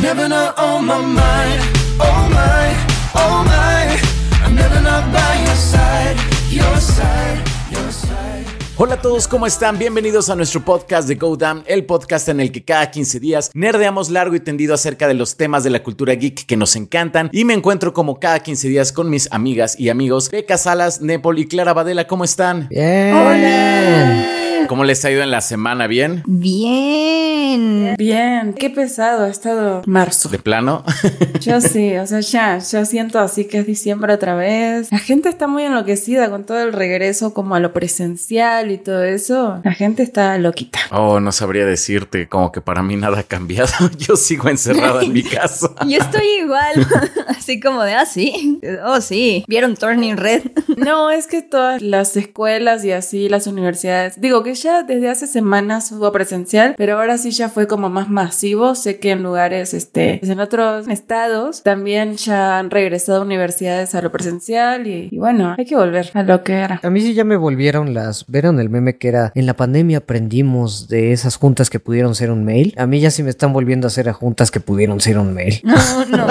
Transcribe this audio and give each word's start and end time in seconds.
Never 0.00 0.24
on 0.56 0.86
my 0.86 0.98
mind. 0.98 1.60
Oh 2.00 2.28
my, 2.30 2.74
oh 3.14 3.44
my. 3.44 3.96
I'm 4.44 4.54
never 4.54 4.80
not 4.80 5.04
by 5.12 5.44
your 5.44 5.54
side. 5.54 6.16
Your 6.50 6.80
side, 6.80 7.42
your 7.70 7.92
side. 7.92 8.46
Hola 8.78 8.94
a 8.94 9.00
todos, 9.02 9.28
¿cómo 9.28 9.46
están? 9.46 9.78
Bienvenidos 9.78 10.30
a 10.30 10.34
nuestro 10.34 10.64
podcast 10.64 11.06
de 11.06 11.16
Go 11.16 11.36
Damn, 11.36 11.62
el 11.66 11.84
podcast 11.84 12.28
en 12.30 12.40
el 12.40 12.50
que 12.50 12.64
cada 12.64 12.90
15 12.90 13.20
días 13.20 13.50
nerdeamos 13.54 14.08
largo 14.10 14.34
y 14.34 14.40
tendido 14.40 14.74
acerca 14.74 15.06
de 15.06 15.14
los 15.14 15.36
temas 15.36 15.62
de 15.62 15.70
la 15.70 15.82
cultura 15.82 16.14
geek 16.14 16.46
que 16.46 16.56
nos 16.56 16.74
encantan 16.74 17.28
y 17.30 17.44
me 17.44 17.54
encuentro 17.54 17.92
como 17.92 18.18
cada 18.18 18.40
15 18.40 18.68
días 18.68 18.92
con 18.92 19.10
mis 19.10 19.30
amigas 19.30 19.78
y 19.78 19.90
amigos 19.90 20.30
Beca 20.30 20.56
Salas, 20.56 21.00
Nepal 21.02 21.38
y 21.38 21.46
Clara 21.46 21.74
Badela, 21.74 22.06
¿cómo 22.06 22.24
están? 22.24 22.68
Bien. 22.70 23.14
Hola. 23.14 24.41
¿Cómo 24.68 24.84
les 24.84 25.04
ha 25.04 25.10
ido 25.10 25.22
en 25.22 25.30
la 25.30 25.40
semana? 25.40 25.86
¿Bien? 25.86 26.22
Bien. 26.26 27.94
Bien. 27.98 28.54
Qué 28.54 28.70
pesado 28.70 29.24
ha 29.24 29.28
estado 29.28 29.82
marzo. 29.86 30.28
¿De 30.28 30.38
plano? 30.38 30.84
Yo 31.40 31.60
sí, 31.60 31.96
o 31.96 32.06
sea, 32.06 32.20
ya, 32.20 32.58
ya 32.58 32.84
siento 32.84 33.18
así 33.18 33.44
que 33.46 33.58
es 33.58 33.66
diciembre 33.66 34.12
otra 34.12 34.34
vez. 34.34 34.90
La 34.92 34.98
gente 34.98 35.28
está 35.28 35.46
muy 35.46 35.64
enloquecida 35.64 36.30
con 36.30 36.44
todo 36.44 36.62
el 36.62 36.72
regreso 36.72 37.34
como 37.34 37.54
a 37.54 37.60
lo 37.60 37.72
presencial 37.72 38.70
y 38.70 38.78
todo 38.78 39.02
eso. 39.02 39.60
La 39.64 39.72
gente 39.72 40.02
está 40.02 40.38
loquita. 40.38 40.78
Oh, 40.90 41.20
no 41.20 41.32
sabría 41.32 41.66
decirte, 41.66 42.28
como 42.28 42.52
que 42.52 42.60
para 42.60 42.82
mí 42.82 42.96
nada 42.96 43.20
ha 43.20 43.22
cambiado. 43.24 43.72
Yo 43.98 44.16
sigo 44.16 44.48
encerrada 44.48 45.02
en 45.02 45.12
mi 45.12 45.22
casa. 45.22 45.70
Yo 45.86 45.98
estoy 45.98 46.26
igual, 46.40 46.86
así 47.28 47.60
como 47.60 47.82
de, 47.82 47.94
ah, 47.94 48.06
sí, 48.06 48.60
oh, 48.84 49.00
sí, 49.00 49.44
vieron 49.48 49.76
Turning 49.76 50.16
Red. 50.16 50.42
No, 50.76 51.10
es 51.10 51.26
que 51.26 51.42
todas 51.42 51.82
las 51.82 52.16
escuelas 52.16 52.84
y 52.84 52.92
así, 52.92 53.28
las 53.28 53.46
universidades, 53.46 54.20
digo 54.20 54.42
que 54.42 54.51
ya 54.54 54.82
desde 54.82 55.08
hace 55.08 55.26
semanas 55.26 55.92
hubo 55.92 56.10
presencial, 56.12 56.74
pero 56.76 56.98
ahora 56.98 57.18
sí 57.18 57.30
ya 57.30 57.48
fue 57.48 57.66
como 57.66 57.88
más 57.88 58.08
masivo. 58.10 58.74
Sé 58.74 58.98
que 58.98 59.10
en 59.10 59.22
lugares, 59.22 59.74
este, 59.74 60.24
en 60.24 60.40
otros 60.40 60.88
estados 60.88 61.62
también 61.62 62.16
ya 62.16 62.58
han 62.58 62.70
regresado 62.70 63.22
universidades 63.22 63.94
a 63.94 64.02
lo 64.02 64.10
presencial 64.12 64.86
y, 64.86 65.08
y 65.10 65.18
bueno, 65.18 65.54
hay 65.56 65.64
que 65.64 65.76
volver 65.76 66.10
a 66.14 66.22
lo 66.22 66.42
que 66.42 66.54
era. 66.54 66.80
A 66.82 66.90
mí 66.90 67.00
sí 67.00 67.14
ya 67.14 67.24
me 67.24 67.36
volvieron 67.36 67.94
las... 67.94 68.26
¿Vieron 68.26 68.60
el 68.60 68.70
meme 68.70 68.96
que 68.96 69.08
era 69.08 69.32
en 69.34 69.46
la 69.46 69.54
pandemia 69.54 69.98
aprendimos 69.98 70.88
de 70.88 71.12
esas 71.12 71.36
juntas 71.36 71.70
que 71.70 71.80
pudieron 71.80 72.14
ser 72.14 72.30
un 72.30 72.44
mail? 72.44 72.74
A 72.76 72.86
mí 72.86 73.00
ya 73.00 73.10
sí 73.10 73.22
me 73.22 73.30
están 73.30 73.52
volviendo 73.52 73.86
a 73.86 73.88
hacer 73.88 74.08
a 74.08 74.12
juntas 74.12 74.50
que 74.50 74.60
pudieron 74.60 75.00
ser 75.00 75.18
un 75.18 75.34
mail. 75.34 75.60
No, 75.72 76.04
no. 76.04 76.26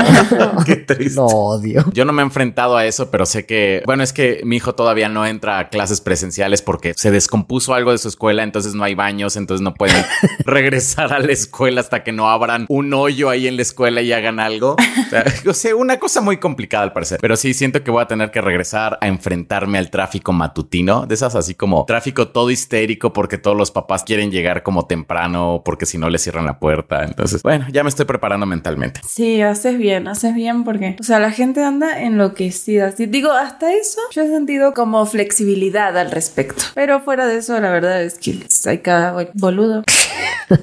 Qué 0.66 0.76
triste. 0.76 1.16
Lo 1.16 1.26
odio. 1.26 1.86
Yo 1.94 2.06
no 2.06 2.14
me 2.14 2.22
he 2.22 2.26
enfrentado 2.26 2.78
a 2.78 2.86
eso, 2.86 3.10
pero 3.10 3.26
sé 3.26 3.46
que, 3.46 3.82
bueno, 3.86 4.04
es 4.04 4.14
que 4.14 4.42
mi 4.44 4.58
hijo 4.58 4.76
todavía 4.76 5.10
no 5.10 5.26
entra 5.26 5.60
a 5.60 5.70
clases 5.70 6.02
presenciales 6.02 6.62
porque 6.62 6.94
se 6.96 7.12
descompuso 7.12 7.74
algo 7.74 7.92
de 7.92 7.98
su 7.98 8.08
escuela, 8.12 8.44
entonces 8.44 8.76
no 8.76 8.84
hay 8.84 8.96
baños, 8.96 9.36
entonces 9.36 9.64
no 9.64 9.74
pueden 9.74 10.06
regresar 10.46 11.12
a 11.14 11.20
la 11.20 11.32
escuela 11.32 11.82
hasta 11.82 12.04
que 12.04 12.12
no 12.12 12.30
abran 12.30 12.66
un 12.70 12.94
hoyo 12.94 13.30
ahí 13.30 13.48
en 13.48 13.56
la 13.56 13.64
escuela 13.64 14.02
y 14.02 14.14
hagan 14.14 14.40
algo. 14.40 14.76
O 14.76 15.10
sea, 15.10 15.24
o 15.48 15.54
sea, 15.54 15.76
una 15.76 15.98
cosa 15.98 16.22
muy 16.22 16.38
complicada 16.38 16.84
al 16.84 16.94
parecer, 16.94 17.20
pero 17.22 17.36
sí 17.36 17.54
siento 17.54 17.84
que 17.84 17.92
voy 17.92 18.04
a 18.04 18.08
tener 18.08 18.32
que 18.32 18.42
regresar 18.42 18.98
a 19.02 19.08
enfrentarme 19.08 19.78
al 19.78 19.90
tráfico 19.90 20.34
matutino, 20.34 21.06
de 21.06 21.16
esas 21.16 21.36
así 21.36 21.56
como 21.56 21.86
tráfico 21.86 22.28
todo 22.30 22.52
histérico 22.52 23.14
porque 23.14 23.38
todos 23.38 23.58
los 23.58 23.72
papás 23.72 24.04
quieren 24.04 24.32
llegar 24.32 24.64
como 24.64 24.86
temprano 24.86 25.62
porque 25.64 25.86
si 25.86 25.98
no 25.98 26.10
les 26.10 26.22
cierran 26.22 26.46
la 26.46 26.60
puerta. 26.60 27.04
Entonces, 27.04 27.42
bueno, 27.44 27.66
ya 27.72 27.84
me 27.84 27.90
estoy 27.90 28.06
preparando 28.06 28.46
mentalmente. 28.46 29.02
Sí, 29.08 29.42
haces 29.42 29.78
bien, 29.78 30.08
haces 30.08 30.36
bien 30.36 30.64
porque, 30.64 30.96
o 31.00 31.04
sea, 31.04 31.20
la 31.20 31.32
gente 31.32 31.64
anda 31.64 32.02
enloquecida. 32.02 32.92
Sí, 32.92 33.06
digo, 33.06 33.32
hasta 33.32 33.74
eso 33.74 34.00
yo 34.12 34.24
he 34.24 34.28
sentido 34.28 34.74
como 34.74 35.06
flexibilidad 35.06 35.98
al 35.98 36.12
respecto. 36.12 36.64
Pero 36.76 37.02
fuera 37.02 37.28
de 37.28 37.38
eso, 37.38 37.60
la 37.60 37.72
verdad 37.72 38.01
es 38.02 38.16
que 38.16 38.40
hay 38.66 38.80
cada 38.80 39.30
boludo. 39.34 39.84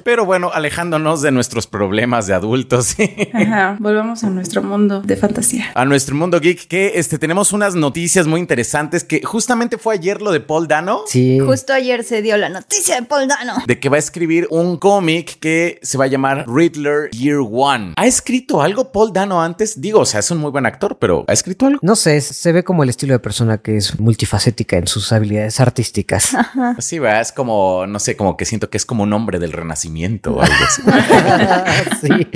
Pero 0.03 0.25
bueno, 0.25 0.51
alejándonos 0.53 1.21
de 1.21 1.31
nuestros 1.31 1.67
problemas 1.67 2.27
de 2.27 2.33
adultos. 2.33 2.95
Ajá, 3.33 3.75
volvamos 3.79 4.23
a 4.23 4.29
nuestro 4.29 4.61
mundo 4.63 5.01
de 5.01 5.15
fantasía. 5.15 5.65
a 5.73 5.85
nuestro 5.85 6.15
mundo 6.15 6.39
geek 6.39 6.67
que 6.67 6.93
este 6.95 7.17
tenemos 7.17 7.53
unas 7.53 7.75
noticias 7.75 8.27
muy 8.27 8.39
interesantes 8.39 9.03
que 9.03 9.21
justamente 9.23 9.77
fue 9.77 9.95
ayer 9.95 10.21
lo 10.21 10.31
de 10.31 10.39
Paul 10.39 10.67
Dano 10.67 11.01
Sí. 11.07 11.39
Justo 11.39 11.73
ayer 11.73 12.03
se 12.03 12.21
dio 12.21 12.37
la 12.37 12.49
noticia 12.49 12.95
de 12.95 13.03
Paul 13.03 13.27
Dano. 13.27 13.53
de 13.65 13.79
que 13.79 13.89
va 13.89 13.95
a 13.95 13.99
escribir 13.99 14.47
un 14.51 14.77
cómic 14.77 15.39
que 15.39 15.79
se 15.81 15.97
va 15.97 16.05
a 16.05 16.07
llamar 16.07 16.45
Riddler 16.47 17.09
Year 17.11 17.39
One. 17.39 17.93
¿Ha 17.97 18.05
escrito 18.05 18.61
algo 18.61 18.91
Paul 18.91 19.11
Dano 19.13 19.41
antes? 19.41 19.81
Digo, 19.81 20.01
o 20.01 20.05
sea, 20.05 20.19
es 20.19 20.29
un 20.31 20.37
muy 20.37 20.51
buen 20.51 20.65
actor, 20.65 20.97
pero 20.99 21.25
¿ha 21.27 21.33
escrito 21.33 21.65
algo? 21.65 21.79
No 21.81 21.95
sé, 21.95 22.21
se 22.21 22.51
ve 22.51 22.63
como 22.63 22.83
el 22.83 22.89
estilo 22.89 23.13
de 23.13 23.19
persona 23.19 23.57
que 23.57 23.77
es 23.77 23.99
multifacética 23.99 24.77
en 24.77 24.87
sus 24.87 25.11
habilidades 25.11 25.59
artísticas. 25.59 26.35
Sí, 26.79 26.99
va, 26.99 27.19
es 27.21 27.31
como, 27.31 27.85
no 27.87 27.99
sé, 27.99 28.15
como 28.15 28.37
que 28.37 28.45
siento 28.45 28.69
que 28.69 28.77
es 28.77 28.85
como 28.85 29.03
un 29.03 29.13
hombre 29.13 29.39
del 29.39 29.48
renacimiento 29.51 30.35
o 30.35 30.41
algo 30.41 30.55
así. 30.65 30.81
sí. 32.07 32.27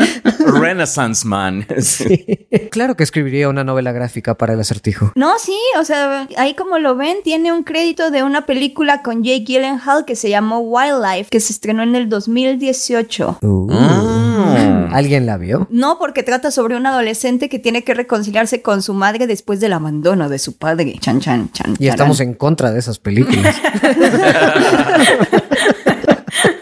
Renaissance 0.46 1.28
Man. 1.28 1.66
Sí. 1.80 2.48
Claro 2.72 2.96
que 2.96 3.04
escribiría 3.04 3.50
una 3.50 3.64
novela 3.64 3.92
gráfica 3.92 4.36
para 4.36 4.54
el 4.54 4.60
acertijo. 4.60 5.12
No, 5.16 5.34
sí, 5.40 5.58
o 5.80 5.84
sea, 5.84 6.28
ahí 6.38 6.54
como 6.54 6.80
lo 6.80 6.96
ven, 6.96 7.18
tiene 7.24 7.52
un 7.52 7.64
crédito 7.64 8.12
de 8.12 8.24
una 8.24 8.46
película 8.46 9.02
con 9.02 9.24
Jake 9.24 9.46
Gyllenhaal 9.46 10.06
que 10.06 10.16
se 10.16 10.30
llamó 10.30 10.60
Wildlife, 10.60 11.30
que 11.30 11.40
se 11.40 11.54
estrenó 11.54 11.84
en 11.84 11.96
el 11.96 12.10
2018. 12.10 13.40
Uh. 13.42 13.72
Mm. 13.72 14.94
¿Alguien 14.94 15.26
la 15.26 15.38
vio? 15.38 15.68
No, 15.72 15.98
porque 15.98 16.22
trata 16.24 16.52
sobre 16.52 16.76
un 16.76 16.86
adolescente 16.86 17.50
que 17.50 17.58
tiene 17.60 17.84
que 17.84 17.94
reconciliarse 17.94 18.62
con 18.62 18.82
su 18.82 18.94
madre 18.94 19.26
después 19.28 19.60
del 19.60 19.74
abandono 19.74 20.30
de 20.30 20.38
su 20.40 20.56
padre. 20.58 20.96
Chan, 21.00 21.20
chan, 21.20 21.52
chan. 21.52 21.76
Y 21.80 21.88
estamos 21.88 22.20
en 22.20 22.36
contra 22.36 22.72
de 22.72 22.80
esas 22.80 23.00
películas. 23.00 23.56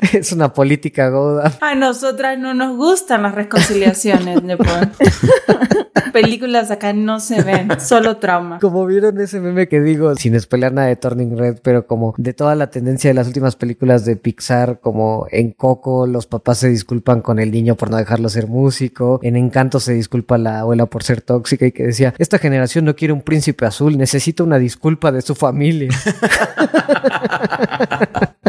es 0.12 0.32
una 0.32 0.52
política 0.52 1.08
goda. 1.08 1.52
A 1.60 1.74
nosotras 1.74 2.38
no 2.38 2.54
nos 2.54 2.76
gustan 2.76 3.22
las 3.22 3.34
reconciliaciones, 3.34 4.42
Nepal. 4.42 4.92
Películas 6.12 6.70
acá 6.70 6.92
no 6.92 7.20
se 7.20 7.42
ven, 7.42 7.68
solo 7.80 8.16
trauma. 8.16 8.58
Como 8.60 8.86
vieron 8.86 9.20
ese 9.20 9.40
meme 9.40 9.68
que 9.68 9.80
digo, 9.80 10.14
sin 10.16 10.38
spoiler 10.40 10.72
nada 10.72 10.88
de 10.88 10.96
Turning 10.96 11.36
Red, 11.36 11.58
pero 11.62 11.86
como 11.86 12.14
de 12.16 12.32
toda 12.32 12.54
la 12.54 12.70
tendencia 12.70 13.10
de 13.10 13.14
las 13.14 13.26
últimas 13.26 13.56
películas 13.56 14.04
de 14.04 14.16
Pixar, 14.16 14.80
como 14.80 15.26
en 15.30 15.52
Coco 15.52 16.06
los 16.06 16.26
papás 16.26 16.58
se 16.58 16.68
disculpan 16.70 17.20
con 17.20 17.38
el 17.38 17.50
niño 17.50 17.74
por 17.74 17.90
no 17.90 17.98
dejarlo 17.98 18.28
ser 18.28 18.46
músico, 18.46 19.20
en 19.22 19.36
Encanto 19.36 19.80
se 19.80 19.92
disculpa 19.92 20.38
la 20.38 20.60
abuela 20.60 20.86
por 20.86 21.02
ser 21.02 21.20
tóxica 21.20 21.66
y 21.66 21.72
que 21.72 21.84
decía, 21.84 22.14
esta 22.18 22.38
generación 22.38 22.84
no 22.86 22.96
quiere 22.96 23.12
un 23.12 23.22
príncipe 23.22 23.66
azul, 23.66 23.98
necesita 23.98 24.42
una 24.42 24.58
disculpa 24.58 25.12
de 25.12 25.22
su 25.22 25.34
familia. 25.34 25.90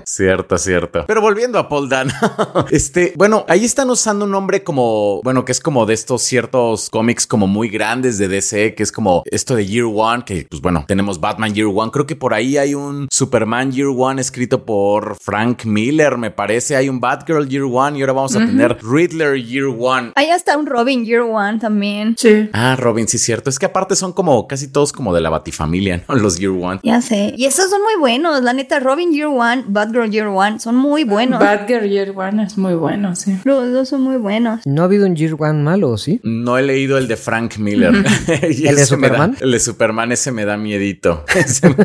Cierto, 0.05 0.57
cierto. 0.57 1.05
Pero 1.07 1.21
volviendo 1.21 1.38
a 1.39 1.69
Paul 1.69 1.87
Dano, 1.87 2.11
este, 2.69 3.13
bueno, 3.15 3.45
ahí 3.47 3.63
están 3.63 3.89
usando 3.89 4.25
un 4.25 4.31
nombre 4.31 4.63
como, 4.63 5.21
bueno, 5.23 5.45
que 5.45 5.53
es 5.53 5.61
como 5.61 5.85
de 5.85 5.93
estos 5.93 6.21
ciertos 6.21 6.89
cómics 6.89 7.25
como 7.25 7.47
muy 7.47 7.69
grandes 7.69 8.17
de 8.17 8.27
DC, 8.27 8.75
que 8.75 8.83
es 8.83 8.91
como 8.91 9.23
esto 9.25 9.55
de 9.55 9.65
Year 9.65 9.85
One, 9.85 10.23
que 10.25 10.45
pues 10.49 10.61
bueno, 10.61 10.83
tenemos 10.85 11.21
Batman 11.21 11.53
Year 11.53 11.69
One, 11.73 11.91
creo 11.91 12.05
que 12.05 12.17
por 12.17 12.33
ahí 12.33 12.57
hay 12.57 12.75
un 12.75 13.07
Superman 13.09 13.71
Year 13.71 13.87
One 13.87 14.19
escrito 14.19 14.65
por 14.65 15.15
Frank 15.21 15.63
Miller, 15.63 16.17
me 16.17 16.29
parece, 16.29 16.75
hay 16.75 16.89
un 16.89 16.99
Batgirl 16.99 17.47
Year 17.47 17.63
One 17.63 17.97
y 17.97 18.01
ahora 18.01 18.13
vamos 18.13 18.35
a 18.35 18.39
tener 18.39 18.77
Riddler 18.83 19.41
Year 19.41 19.67
One. 19.67 20.11
Hay 20.15 20.29
hasta 20.29 20.57
un 20.57 20.65
Robin 20.65 21.05
Year 21.05 21.21
One 21.21 21.59
también. 21.59 22.15
Sí. 22.17 22.49
Ah, 22.51 22.75
Robin, 22.77 23.07
sí, 23.07 23.17
cierto. 23.17 23.49
Es 23.49 23.57
que 23.57 23.65
aparte 23.65 23.95
son 23.95 24.11
como 24.11 24.47
casi 24.47 24.67
todos 24.67 24.91
como 24.91 25.13
de 25.13 25.21
la 25.21 25.29
Batifamilia, 25.29 26.03
¿no? 26.07 26.15
Los 26.19 26.37
Year 26.37 26.51
One. 26.51 26.79
Ya 26.83 27.01
sé. 27.01 27.33
Y 27.37 27.45
esos 27.45 27.69
son 27.69 27.81
muy 27.81 27.95
buenos. 27.99 28.41
La 28.43 28.53
neta, 28.53 28.79
Robin 28.79 29.13
Year 29.13 29.27
One, 29.27 29.65
Batgirl 29.67 30.09
Year 30.09 30.27
One, 30.27 30.59
son 30.59 30.75
muy 30.75 31.03
buenos. 31.03 31.28
Batgirl 31.37 31.87
Year 31.89 32.11
One 32.15 32.43
es 32.43 32.57
muy 32.57 32.73
bueno, 32.73 33.15
sí. 33.15 33.37
Los 33.43 33.71
dos 33.71 33.89
son 33.89 34.01
muy 34.01 34.17
buenos. 34.17 34.61
¿No 34.65 34.81
ha 34.81 34.85
habido 34.85 35.05
un 35.05 35.15
Year 35.15 35.35
One 35.37 35.61
malo, 35.61 35.97
sí? 35.97 36.19
No 36.23 36.57
he 36.57 36.63
leído 36.63 36.97
el 36.97 37.07
de 37.07 37.17
Frank 37.17 37.57
Miller. 37.57 37.93
Y 38.49 38.67
¿El 38.67 38.75
de 38.75 38.81
da- 38.81 38.85
Superman? 38.85 39.37
el 39.41 39.51
de 39.51 39.59
Superman, 39.59 40.11
ese 40.11 40.31
me 40.31 40.45
da 40.45 40.57
miedito. 40.57 41.25
Ese- 41.35 41.75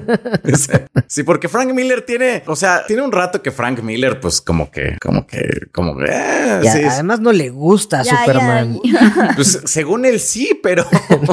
ese- 0.45 0.87
sí, 1.07 1.23
porque 1.23 1.49
Frank 1.49 1.73
Miller 1.73 2.03
tiene, 2.03 2.43
o 2.47 2.57
sea, 2.57 2.85
tiene 2.87 3.03
un 3.03 3.13
rato 3.13 3.43
que 3.43 3.51
Frank 3.51 3.83
Miller, 3.83 4.21
pues 4.21 4.41
como 4.41 4.71
que, 4.71 4.97
como 5.01 5.27
que, 5.27 5.67
como 5.73 5.97
que, 5.97 6.05
eh, 6.09 6.61
sí, 6.63 6.83
además 6.85 7.21
no 7.21 7.33
le 7.33 7.51
gusta 7.51 8.01
a 8.01 8.03
Ya, 8.03 8.19
Superman. 8.25 8.79
ya. 8.85 9.33
pues 9.37 9.61
según 9.65 10.05
él 10.05 10.21
sí, 10.21 10.59
pero 10.63 10.85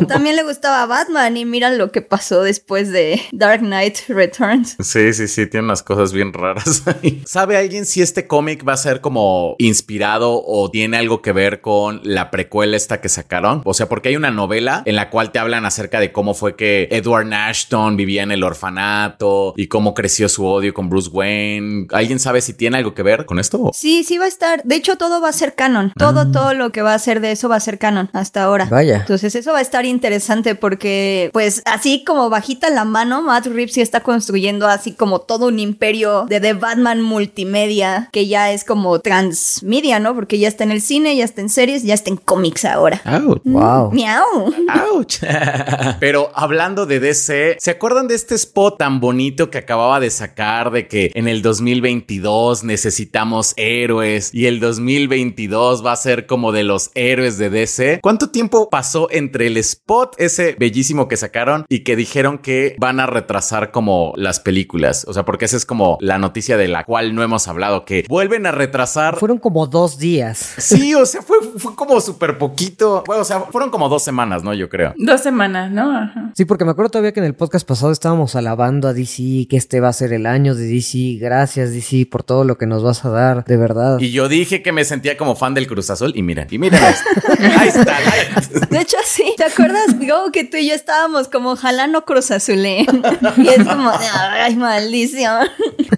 También 0.07 0.35
le 0.35 0.43
gustaba 0.43 0.85
Batman 0.85 1.37
y 1.37 1.45
mira 1.45 1.69
lo 1.71 1.91
que 1.91 2.01
pasó 2.01 2.41
después 2.43 2.91
de 2.91 3.21
Dark 3.31 3.59
Knight 3.61 3.97
Returns. 4.07 4.75
Sí, 4.79 5.13
sí, 5.13 5.27
sí, 5.27 5.45
tiene 5.47 5.65
unas 5.65 5.83
cosas 5.83 6.13
bien 6.13 6.33
raras 6.33 6.83
ahí. 6.87 7.21
¿Sabe 7.25 7.57
alguien 7.57 7.85
si 7.85 8.00
este 8.01 8.27
cómic 8.27 8.67
va 8.67 8.73
a 8.73 8.77
ser 8.77 9.01
como 9.01 9.55
inspirado 9.59 10.41
o 10.45 10.69
tiene 10.71 10.97
algo 10.97 11.21
que 11.21 11.31
ver 11.31 11.61
con 11.61 12.01
la 12.03 12.31
precuela 12.31 12.77
esta 12.77 13.01
que 13.01 13.09
sacaron? 13.09 13.61
O 13.65 13.73
sea, 13.73 13.87
porque 13.89 14.09
hay 14.09 14.15
una 14.15 14.31
novela 14.31 14.83
en 14.85 14.95
la 14.95 15.09
cual 15.09 15.31
te 15.31 15.39
hablan 15.39 15.65
acerca 15.65 15.99
de 15.99 16.11
cómo 16.11 16.33
fue 16.33 16.55
que 16.55 16.87
Edward 16.91 17.31
Ashton 17.33 17.95
vivía 17.97 18.23
en 18.23 18.31
el 18.31 18.43
orfanato 18.43 19.53
y 19.57 19.67
cómo 19.67 19.93
creció 19.93 20.29
su 20.29 20.45
odio 20.45 20.73
con 20.73 20.89
Bruce 20.89 21.09
Wayne. 21.11 21.87
¿Alguien 21.91 22.19
sabe 22.19 22.41
si 22.41 22.53
tiene 22.53 22.77
algo 22.77 22.93
que 22.93 23.03
ver 23.03 23.25
con 23.25 23.39
esto? 23.39 23.69
Sí, 23.73 24.03
sí 24.03 24.17
va 24.17 24.25
a 24.25 24.29
estar. 24.29 24.61
De 24.63 24.75
hecho, 24.75 24.97
todo 24.97 25.21
va 25.21 25.29
a 25.29 25.33
ser 25.33 25.55
canon. 25.55 25.93
Todo, 25.97 26.21
Ah. 26.21 26.29
todo 26.31 26.53
lo 26.53 26.71
que 26.71 26.81
va 26.81 26.93
a 26.93 26.99
ser 26.99 27.19
de 27.21 27.31
eso 27.31 27.49
va 27.49 27.55
a 27.55 27.59
ser 27.59 27.77
canon 27.79 28.09
hasta 28.13 28.43
ahora. 28.43 28.65
Vaya. 28.69 28.97
Entonces 28.97 29.33
eso 29.35 29.51
va 29.53 29.59
a 29.59 29.61
estar 29.61 29.85
interesante 29.85 30.55
porque, 30.55 31.29
pues, 31.33 31.61
así 31.65 32.03
como 32.05 32.29
bajita 32.29 32.69
la 32.69 32.85
mano, 32.85 33.21
Matt 33.21 33.47
Reeves 33.47 33.73
sí 33.73 33.81
está 33.81 34.01
construyendo 34.01 34.67
así 34.67 34.93
como 34.93 35.19
todo 35.19 35.47
un 35.47 35.59
imperio 35.59 36.25
de 36.29 36.39
The 36.39 36.53
Batman 36.53 37.01
multimedia 37.01 37.90
que 38.11 38.27
ya 38.27 38.51
es 38.51 38.63
como 38.63 38.99
transmedia, 38.99 39.99
¿no? 39.99 40.15
Porque 40.15 40.39
ya 40.39 40.47
está 40.47 40.63
en 40.63 40.71
el 40.71 40.81
cine, 40.81 41.15
ya 41.15 41.25
está 41.25 41.41
en 41.41 41.49
series, 41.49 41.83
ya 41.83 41.93
está 41.93 42.09
en 42.09 42.17
cómics 42.17 42.65
ahora. 42.65 43.01
Ouch. 43.05 43.41
Wow. 43.43 43.91
Miau. 43.91 44.53
Ouch. 44.93 45.19
Pero 45.99 46.31
hablando 46.33 46.85
de 46.85 46.99
DC, 46.99 47.57
¿se 47.59 47.71
acuerdan 47.71 48.07
de 48.07 48.15
este 48.15 48.35
spot 48.35 48.77
tan 48.77 48.99
bonito 48.99 49.49
que 49.49 49.57
acababa 49.57 49.99
de 49.99 50.09
sacar 50.09 50.71
de 50.71 50.87
que 50.87 51.11
en 51.13 51.27
el 51.27 51.41
2022 51.41 52.63
necesitamos 52.63 53.53
héroes 53.57 54.33
y 54.33 54.47
el 54.47 54.59
2022 54.59 55.85
va 55.85 55.93
a 55.93 55.95
ser 55.95 56.25
como 56.25 56.51
de 56.51 56.63
los 56.63 56.91
héroes 56.95 57.37
de 57.37 57.49
DC? 57.49 57.99
¿Cuánto 58.01 58.29
tiempo 58.29 58.69
pasó 58.69 59.07
entre 59.11 59.47
el 59.47 59.57
spot 59.57 60.15
ese 60.17 60.55
bellísimo 60.59 61.07
que 61.07 61.17
sacaron 61.17 61.65
y 61.69 61.83
que 61.83 61.95
dijeron 61.95 62.37
que 62.37 62.75
van 62.79 62.99
a 62.99 63.05
retrasar 63.05 63.71
como 63.71 64.13
las 64.15 64.39
películas? 64.39 65.05
O 65.07 65.13
sea, 65.13 65.25
porque 65.25 65.45
esa 65.45 65.57
es 65.57 65.65
como 65.65 65.97
la 66.01 66.17
noticia 66.17 66.57
de 66.57 66.67
la 66.67 66.83
cual 66.83 67.15
no 67.15 67.23
hemos 67.23 67.47
hablado, 67.47 67.80
que 67.85 68.05
vuelven 68.07 68.45
a 68.45 68.51
retrasar 68.51 69.17
Fueron 69.17 69.37
como 69.37 69.67
dos 69.67 69.97
días. 69.97 70.53
Sí, 70.57 70.93
o 70.95 71.05
sea, 71.05 71.21
fue, 71.21 71.37
fue 71.57 71.75
como 71.75 71.99
súper 72.01 72.37
poquito. 72.37 73.03
Bueno, 73.05 73.21
o 73.21 73.25
sea, 73.25 73.41
fueron 73.41 73.69
como 73.69 73.89
dos 73.89 74.03
semanas, 74.03 74.43
¿no? 74.43 74.53
Yo 74.53 74.69
creo. 74.69 74.93
Dos 74.97 75.21
semanas, 75.21 75.71
¿no? 75.71 75.95
Ajá. 75.97 76.31
Sí, 76.35 76.45
porque 76.45 76.65
me 76.65 76.71
acuerdo 76.71 76.89
todavía 76.91 77.11
que 77.13 77.19
en 77.19 77.25
el 77.25 77.35
podcast 77.35 77.67
pasado 77.67 77.91
estábamos 77.91 78.35
alabando 78.35 78.87
a 78.87 78.93
DC, 78.93 79.47
que 79.49 79.57
este 79.57 79.79
va 79.79 79.89
a 79.89 79.93
ser 79.93 80.13
el 80.13 80.25
año 80.25 80.55
de 80.55 80.65
DC. 80.67 81.17
Gracias, 81.19 81.71
DC, 81.73 82.07
por 82.09 82.23
todo 82.23 82.43
lo 82.43 82.57
que 82.57 82.65
nos 82.65 82.83
vas 82.83 83.03
a 83.05 83.09
dar, 83.09 83.45
de 83.45 83.57
verdad. 83.57 83.99
Y 83.99 84.11
yo 84.11 84.27
dije 84.27 84.61
que 84.61 84.71
me 84.71 84.83
sentía 84.85 85.17
como 85.17 85.35
fan 85.35 85.53
del 85.53 85.67
Cruz 85.67 85.89
Azul 85.89 86.11
y 86.15 86.21
miren, 86.23 86.47
y 86.51 86.57
miren. 86.57 86.81
Ahí 86.83 87.67
está. 87.69 87.97
ahí- 87.97 88.67
De 88.69 88.79
hecho, 88.81 88.97
sí. 89.05 89.33
¿Te 89.37 89.45
acuerdas, 89.45 89.97
Go, 89.99 90.31
que 90.31 90.43
tú 90.43 90.57
y 90.57 90.67
yo 90.69 90.73
estábamos 90.75 91.27
como 91.27 91.55
jalando 91.55 92.05
Cruz 92.05 92.31
Azulé? 92.31 92.85
Y 93.37 93.47
es 93.47 93.63
como, 93.67 93.89
de, 93.91 94.05
ay, 94.13 94.55
maldición. 94.55 95.47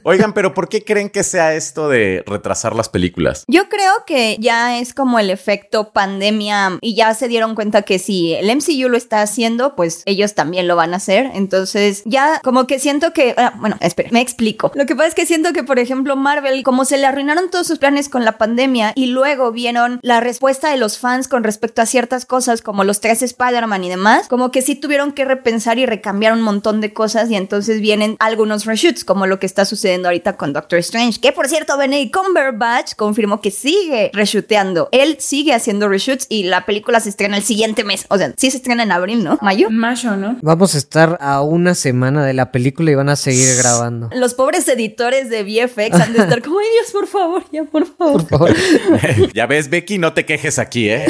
Oigan, 0.04 0.34
pero 0.34 0.54
¿por 0.54 0.70
qué 0.70 0.84
creen 0.84 1.10
que 1.10 1.24
sea 1.24 1.54
esto 1.54 1.73
de 1.74 2.24
retrasar 2.26 2.76
las 2.76 2.90
películas? 2.90 3.44
Yo 3.48 3.70
creo 3.70 3.92
que 4.06 4.38
ya 4.40 4.80
es 4.80 4.94
como 4.94 5.20
el 5.20 5.30
efecto 5.30 5.92
pandemia 5.92 6.78
y 6.82 6.96
ya 6.96 7.14
se 7.14 7.28
dieron 7.28 7.56
cuenta 7.56 7.82
que 7.82 8.00
si 8.00 8.34
el 8.34 8.56
MCU 8.56 8.90
lo 8.90 8.98
está 8.98 9.22
haciendo, 9.22 9.76
pues 9.76 10.04
ellos 10.06 10.36
también 10.36 10.68
lo 10.68 10.76
van 10.76 10.94
a 10.94 10.98
hacer. 10.98 11.32
Entonces 11.34 12.04
ya 12.06 12.40
como 12.44 12.68
que 12.68 12.80
siento 12.80 13.14
que, 13.14 13.34
ah, 13.38 13.54
bueno, 13.58 13.78
espera, 13.82 14.10
me 14.12 14.22
explico. 14.22 14.72
Lo 14.76 14.86
que 14.86 14.96
pasa 14.96 15.10
es 15.10 15.16
que 15.16 15.26
siento 15.26 15.54
que, 15.54 15.64
por 15.64 15.80
ejemplo, 15.80 16.16
Marvel, 16.16 16.64
como 16.64 16.86
se 16.86 16.98
le 16.98 17.06
arruinaron 17.06 17.50
todos 17.50 17.68
sus 17.68 17.80
planes 17.80 18.10
con 18.10 18.26
la 18.26 18.38
pandemia 18.38 18.94
y 18.96 19.08
luego 19.08 19.52
vieron 19.52 20.00
la 20.04 20.20
respuesta 20.20 20.70
de 20.70 20.78
los 20.78 21.00
fans 21.00 21.28
con 21.28 21.44
respecto 21.44 21.82
a 21.82 21.86
ciertas 21.86 22.26
cosas 22.26 22.62
como 22.62 22.84
los 22.84 23.00
tres 23.00 23.22
Spider-Man 23.22 23.84
y 23.84 23.90
demás, 23.90 24.28
como 24.28 24.52
que 24.52 24.62
sí 24.62 24.76
tuvieron 24.76 25.12
que 25.12 25.26
repensar 25.26 25.80
y 25.80 25.86
recambiar 25.86 26.34
un 26.34 26.42
montón 26.42 26.82
de 26.82 26.94
cosas 26.94 27.30
y 27.30 27.36
entonces 27.36 27.82
vienen 27.82 28.16
algunos 28.20 28.66
reshoots 28.66 29.04
como 29.04 29.28
lo 29.28 29.40
que 29.40 29.46
está 29.46 29.66
sucediendo 29.66 30.10
ahorita 30.10 30.38
con 30.38 30.54
Doctor 30.54 30.80
Strange, 30.80 31.20
que 31.20 31.32
por 31.32 31.48
cierto 31.48 31.63
Benedict 31.78 32.16
Cumberbatch 32.16 32.96
confirmó 32.96 33.42
que 33.42 33.52
sigue 33.52 34.12
reshooteando. 34.14 34.90
Él 34.92 35.18
sigue 35.20 35.54
haciendo 35.54 35.90
reshoots 35.90 36.28
y 36.30 36.44
la 36.44 36.66
película 36.66 37.00
se 37.00 37.10
estrena 37.10 37.38
el 37.38 37.44
siguiente 37.44 37.84
mes. 37.84 38.06
O 38.10 38.18
sea, 38.18 38.34
sí 38.38 38.52
se 38.52 38.58
estrena 38.58 38.84
en 38.84 38.92
abril, 38.92 39.24
¿no? 39.24 39.40
¿Mayo? 39.42 39.70
Mayo, 39.70 40.16
¿no? 40.16 40.38
Vamos 40.42 40.76
a 40.76 40.78
estar 40.78 41.18
a 41.22 41.42
una 41.42 41.76
semana 41.76 42.26
de 42.26 42.34
la 42.34 42.52
película 42.52 42.92
y 42.92 42.96
van 42.96 43.10
a 43.10 43.16
seguir 43.16 43.56
grabando. 43.58 44.10
Los 44.14 44.34
pobres 44.34 44.68
editores 44.68 45.30
de 45.30 45.44
VFX 45.44 46.00
han 46.00 46.14
de 46.14 46.20
estar 46.20 46.42
como, 46.42 46.60
ay 46.60 46.66
Dios, 46.80 46.92
por 46.92 47.08
favor, 47.08 47.44
ya, 47.52 47.64
por 47.64 47.86
favor. 47.86 48.28
Por 48.28 48.28
favor. 48.28 48.54
ya 49.34 49.46
ves, 49.46 49.70
Becky, 49.70 49.98
no 49.98 50.14
te 50.14 50.26
quejes 50.26 50.60
aquí, 50.60 50.90
¿eh? 50.90 51.06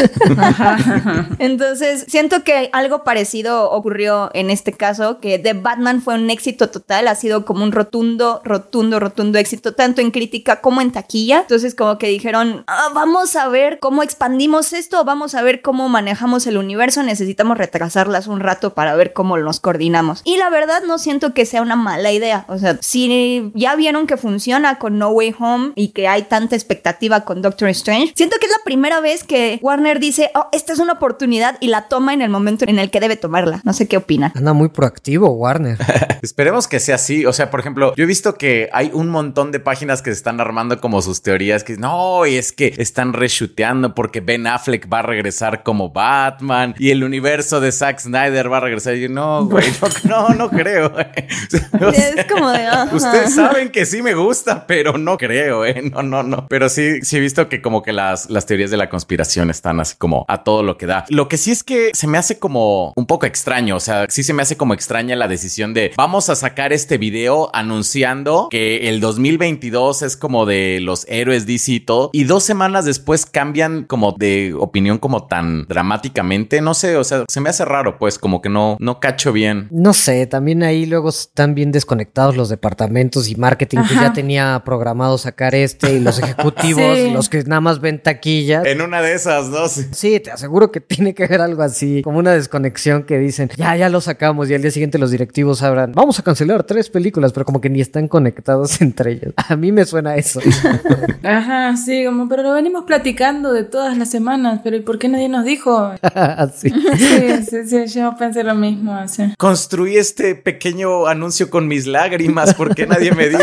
Entonces, 1.39 2.05
siento 2.07 2.44
que 2.44 2.69
algo 2.73 3.03
parecido 3.03 3.71
ocurrió 3.71 4.29
en 4.33 4.50
este 4.50 4.73
caso, 4.73 5.19
que 5.19 5.39
The 5.39 5.53
Batman 5.53 6.01
fue 6.01 6.15
un 6.15 6.29
éxito 6.29 6.69
total, 6.69 7.07
ha 7.07 7.15
sido 7.15 7.45
como 7.45 7.63
un 7.63 7.71
rotundo, 7.71 8.41
rotundo, 8.44 9.00
rotundo 9.00 9.39
éxito, 9.39 9.73
tanto 9.73 10.01
en 10.01 10.11
crítica 10.11 10.32
como 10.41 10.81
en 10.81 10.91
taquilla. 10.91 11.41
Entonces, 11.41 11.75
como 11.75 11.97
que 11.97 12.07
dijeron, 12.07 12.63
"Ah, 12.68 12.89
vamos 12.94 13.35
a 13.35 13.47
ver 13.50 13.80
cómo 13.80 14.01
expandimos 14.03 14.74
esto, 14.74 15.03
vamos 15.06 15.35
a 15.35 15.41
ver 15.41 15.62
cómo 15.62 15.89
manejamos 15.89 16.47
el 16.47 16.57
universo, 16.57 17.03
necesitamos 17.03 17.57
retrasarlas 17.57 18.27
un 18.27 18.39
rato 18.39 18.74
para 18.74 18.95
ver 18.95 19.13
cómo 19.13 19.38
nos 19.38 19.59
coordinamos. 19.59 20.21
Y 20.24 20.38
la 20.38 20.50
verdad, 20.50 20.81
no 20.88 20.97
siento 20.97 21.33
que 21.33 21.45
sea 21.45 21.62
una 21.62 21.75
mala 21.75 22.12
idea. 22.12 22.45
O 22.47 22.57
sea, 22.57 22.77
si 22.81 23.51
ya 23.56 23.75
vieron 23.75 24.07
que 24.07 24.18
funciona 24.18 24.80
con 24.80 24.97
No 24.97 25.09
Way 25.09 25.35
Home 25.39 25.71
y 25.75 25.89
que 25.89 26.07
hay 26.07 26.24
tanta 26.24 26.56
expectativa 26.56 27.21
con 27.25 27.41
Doctor 27.41 27.69
Strange, 27.69 28.13
siento 28.15 28.38
que 28.39 28.45
es 28.45 28.51
la 28.51 28.63
primera 28.63 29.00
vez 29.01 29.24
que 29.24 29.59
Warner 29.62 30.00
dice, 30.00 30.31
oh, 30.36 30.47
esta 30.51 30.74
es 30.74 30.79
una 30.79 30.94
oportunidad 30.94 31.57
y 31.59 31.68
la 31.68 31.88
toma 31.88 32.13
en 32.13 32.21
el 32.21 32.29
momento 32.29 32.65
en 32.68 32.79
el 32.79 32.89
que 32.89 33.00
debe 33.00 33.15
tomarla. 33.18 33.62
No 33.63 33.74
sé 33.74 33.88
qué 33.88 33.97
opinan. 33.97 34.31
Anda 34.36 34.53
muy 34.53 34.69
proactivo, 34.69 35.29
Warner. 35.31 35.77
Esperemos 36.21 36.68
que 36.68 36.79
sea 36.79 36.95
así. 36.95 37.25
O 37.25 37.33
sea, 37.33 37.51
por 37.51 37.59
ejemplo, 37.59 37.94
yo 37.95 38.03
he 38.03 38.07
visto 38.07 38.36
que 38.36 38.69
hay 38.74 38.91
un 38.94 39.09
montón 39.09 39.51
de 39.51 39.59
páginas 39.59 40.01
que 40.01 40.12
se 40.12 40.15
están 40.23 40.39
armando 40.39 40.79
como 40.79 41.01
sus 41.01 41.21
teorías 41.21 41.65
que 41.65 41.75
no, 41.75 42.25
y 42.25 42.37
es 42.37 42.53
que 42.53 42.73
están 42.77 43.11
reshuteando 43.11 43.93
porque 43.93 44.21
Ben 44.21 44.47
Affleck 44.47 44.87
va 44.91 44.99
a 44.99 45.01
regresar 45.01 45.63
como 45.63 45.89
Batman 45.89 46.75
y 46.79 46.91
el 46.91 47.03
universo 47.03 47.59
de 47.59 47.73
Zack 47.73 47.99
Snyder 47.99 48.49
va 48.49 48.57
a 48.57 48.59
regresar. 48.61 48.95
Y 48.95 49.01
yo, 49.01 49.09
no, 49.09 49.45
güey, 49.45 49.65
no, 50.05 50.29
no, 50.29 50.33
no 50.35 50.49
creo. 50.49 50.97
eh". 50.97 51.27
Es 51.93 52.25
como 52.25 52.49
de, 52.51 52.65
ajá. 52.67 52.95
Ustedes 52.95 53.35
saben 53.35 53.69
que 53.69 53.85
sí 53.85 54.01
me 54.01 54.13
gusta, 54.13 54.65
pero 54.65 54.97
no 54.97 55.17
creo, 55.17 55.65
¿eh? 55.65 55.81
No, 55.91 56.01
no, 56.01 56.23
no. 56.23 56.47
Pero 56.47 56.69
sí, 56.69 57.01
sí 57.01 57.17
he 57.17 57.19
visto 57.19 57.49
que 57.49 57.61
como 57.61 57.83
que 57.83 57.91
las, 57.91 58.29
las 58.29 58.45
teorías 58.45 58.71
de 58.71 58.77
la 58.77 58.87
conspiración 58.87 59.49
están 59.49 59.81
así 59.81 59.95
como 59.97 60.23
a 60.29 60.45
todo 60.45 60.63
lo 60.63 60.77
que 60.77 60.85
da. 60.85 61.03
Lo 61.09 61.27
que 61.27 61.35
sí 61.37 61.51
es 61.51 61.65
que 61.65 61.91
se 61.93 62.07
me 62.07 62.17
hace 62.17 62.39
como 62.39 62.93
un 62.95 63.05
poco 63.05 63.25
extraño. 63.25 63.75
O 63.75 63.81
sea, 63.81 64.05
sí 64.09 64.23
se 64.23 64.31
me 64.31 64.41
hace 64.41 64.55
como 64.55 64.73
extraña 64.73 65.17
la 65.17 65.27
decisión 65.27 65.73
de 65.73 65.91
vamos 65.97 66.29
a 66.29 66.35
sacar 66.35 66.71
este 66.71 66.97
video 66.97 67.49
anunciando 67.53 68.47
que 68.49 68.87
el 68.87 69.01
2022 69.01 70.01
es 70.03 70.12
como 70.18 70.45
de 70.45 70.80
los 70.81 71.06
héroes 71.10 71.45
DC 71.45 71.71
y 71.74 71.80
todo. 71.80 72.10
Y 72.13 72.24
dos 72.25 72.44
semanas 72.44 72.86
después 72.86 73.25
cambian 73.25 73.83
como 73.83 74.13
de 74.13 74.54
opinión 74.57 74.98
como 74.98 75.27
tan 75.27 75.65
dramáticamente. 75.68 76.62
No 76.62 76.74
sé, 76.74 76.98
o 76.98 77.04
sea, 77.04 77.25
se 77.27 77.42
me 77.42 77.50
hace 77.50 77.65
raro, 77.65 77.98
pues 77.98 78.18
como 78.18 78.42
que 78.42 78.50
no, 78.50 78.77
no 78.80 79.00
cacho 79.00 79.31
bien. 79.33 79.68
No 79.71 79.94
sé, 79.94 80.25
también 80.27 80.63
ahí 80.63 80.86
luego 80.86 81.10
están 81.10 81.56
bien 81.56 81.71
desconectados 81.71 82.36
los 82.36 82.50
departamentos 82.50 83.30
y 83.30 83.36
marketing 83.36 83.80
que 83.88 83.95
ya 83.95 84.13
tenía 84.13 84.62
programado 84.65 85.18
sacar 85.18 85.56
este 85.56 85.94
y 85.94 86.00
los 86.00 86.19
ejecutivos, 86.24 86.98
Sí. 86.98 87.12
los 87.12 87.30
que 87.30 87.44
nada 87.44 87.62
más 87.62 87.80
ven 87.81 88.01
taquillas. 88.01 88.65
En 88.65 88.81
una 88.81 89.01
de 89.01 89.13
esas, 89.13 89.48
¿no? 89.50 89.68
Sí. 89.68 89.86
Sí, 89.92 90.19
te 90.19 90.31
aseguro 90.31 90.71
que 90.71 90.80
tiene 90.81 91.13
que 91.13 91.24
haber 91.25 91.42
algo 91.42 91.62
así, 91.63 92.01
como 92.04 92.19
una 92.19 92.31
desconexión 92.31 93.04
que 93.04 93.18
dicen, 93.19 93.50
ya, 93.56 93.75
ya 93.75 93.89
lo 93.89 94.01
sacamos 94.01 94.50
y 94.50 94.54
al 94.54 94.62
día 94.62 94.71
siguiente 94.71 94.98
los 94.98 95.12
directivos 95.12 95.60
sabrán, 95.60 95.92
vamos 95.94 96.19
a 96.19 96.24
cancelar 96.24 96.63
tres 96.63 96.89
películas, 96.89 97.31
pero 97.33 97.45
como 97.45 97.62
que 97.62 97.69
ni 97.69 97.81
están 97.81 98.07
conectados 98.07 98.81
entre 98.81 99.13
ellos. 99.13 99.33
A 99.38 99.56
mí 99.56 99.71
me 99.71 99.86
suena 99.86 100.02
eso. 100.11 100.39
Ajá, 101.23 101.75
sí, 101.77 102.05
como, 102.05 102.27
pero 102.27 102.44
lo 102.44 102.53
venimos 102.53 102.83
platicando 102.85 103.53
de 103.53 103.63
todas 103.63 103.97
las 103.97 104.09
semanas, 104.09 104.61
pero 104.63 104.75
¿y 104.75 104.81
por 104.81 105.00
qué 105.00 105.07
nadie 105.07 105.29
nos 105.29 105.45
dijo? 105.45 105.93
Así. 106.13 106.69
Sí, 106.69 107.45
sí, 107.50 107.67
sí, 107.67 108.00
yo 108.00 108.15
pensé 108.17 108.43
lo 108.43 108.55
mismo, 108.55 108.93
así. 108.93 109.33
Construí 109.38 109.98
este 109.98 110.36
pequeño 110.36 111.07
anuncio 111.07 111.50
con 111.50 111.67
mis 111.67 111.88
lágrimas 111.88 112.53
porque 112.53 112.86
nadie 112.86 113.12
me 113.12 113.29
dijo. 113.29 113.41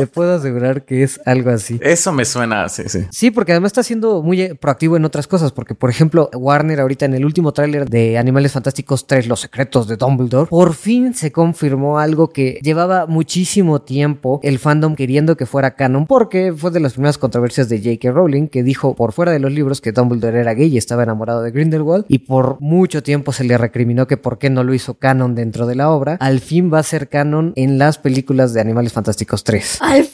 Te 0.00 0.06
puedo 0.06 0.34
asegurar 0.34 0.84
que 0.84 1.02
es 1.02 1.20
algo 1.26 1.50
así. 1.50 1.78
Eso 1.82 2.12
me 2.12 2.24
suena, 2.24 2.68
sí, 2.68 2.84
sí. 2.86 3.06
Sí, 3.10 3.30
porque 3.30 3.52
además 3.52 3.70
está 3.70 3.82
siendo 3.82 4.22
muy 4.22 4.40
eh, 4.40 4.54
proactivo 4.54 4.96
en 4.96 5.04
otras 5.04 5.26
cosas, 5.26 5.52
porque 5.52 5.74
por 5.74 5.90
ejemplo, 5.90 6.30
Warner 6.34 6.80
ahorita 6.80 7.04
en 7.04 7.14
el 7.14 7.24
último 7.24 7.52
tráiler 7.52 7.88
de 7.88 8.18
Animales 8.18 8.52
Fantásticos 8.52 9.06
3, 9.06 9.26
Los 9.26 9.40
secretos 9.40 9.88
de 9.88 9.96
Dumbledore, 9.96 10.48
por 10.48 10.74
fin 10.74 11.14
se 11.14 11.32
confirmó 11.32 11.98
algo 11.98 12.30
que 12.30 12.58
llevaba 12.62 13.06
muchísimo 13.06 13.82
tiempo 13.82 14.40
el 14.42 14.58
fandom 14.58 14.94
queriendo 14.94 15.36
que 15.36 15.46
fuera 15.46 15.74
canon, 15.74 16.06
porque 16.06 16.52
fue 16.56 16.70
de 16.70 16.80
las 16.80 16.94
primeras 16.94 17.18
controversias 17.18 17.68
de 17.68 17.78
J.K. 17.78 18.10
Rowling, 18.10 18.48
que 18.48 18.62
dijo 18.62 18.94
por 18.94 19.12
fuera 19.12 19.32
de 19.32 19.38
los 19.38 19.52
libros 19.52 19.80
que 19.80 19.92
Dumbledore 19.92 20.40
era 20.40 20.54
gay 20.54 20.68
y 20.68 20.78
estaba 20.78 21.02
enamorado 21.02 21.42
de 21.42 21.50
Grindelwald, 21.50 22.06
y 22.08 22.20
por 22.20 22.56
mucho 22.60 23.02
tiempo 23.02 23.32
se 23.32 23.44
le 23.44 23.58
recriminó 23.58 24.06
que 24.06 24.16
por 24.16 24.38
qué 24.38 24.50
no 24.50 24.64
lo 24.64 24.74
hizo 24.74 24.94
canon 24.94 25.34
dentro 25.34 25.66
de 25.66 25.74
la 25.74 25.90
obra. 25.90 26.16
Al 26.20 26.40
fin 26.40 26.72
va 26.72 26.78
a 26.78 26.82
ser 26.82 27.08
canon 27.08 27.52
en 27.56 27.78
las 27.78 27.98
películas 27.98 28.54
de 28.54 28.60
Animales 28.60 28.92
Fantásticos 28.92 29.44
3. 29.44 29.78
¡Al 29.90 30.04